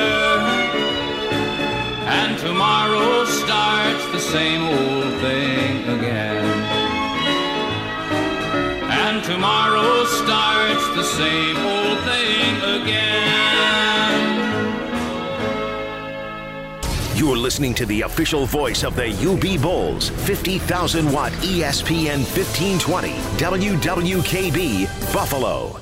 and 2.20 2.38
tomorrow 2.40 3.26
starts 3.26 4.06
the 4.12 4.20
same 4.20 4.64
old 4.64 5.14
thing 5.22 5.88
again. 5.98 6.46
And 8.90 9.24
tomorrow 9.24 10.06
starts 10.06 10.86
the 10.96 11.04
same 11.04 11.58
old 11.58 12.00
thing 12.10 12.56
again. 12.82 13.39
You're 17.20 17.36
listening 17.36 17.74
to 17.74 17.86
the 17.86 18.04
official 18.04 18.46
voice 18.46 18.86
of 18.86 18.96
the 18.96 19.10
UB 19.12 19.62
Bulls, 19.62 20.08
50,000 20.08 21.12
watt 21.12 21.34
ESPN 21.34 22.20
1520, 22.20 23.10
WWKB, 23.38 25.14
Buffalo. 25.14 25.76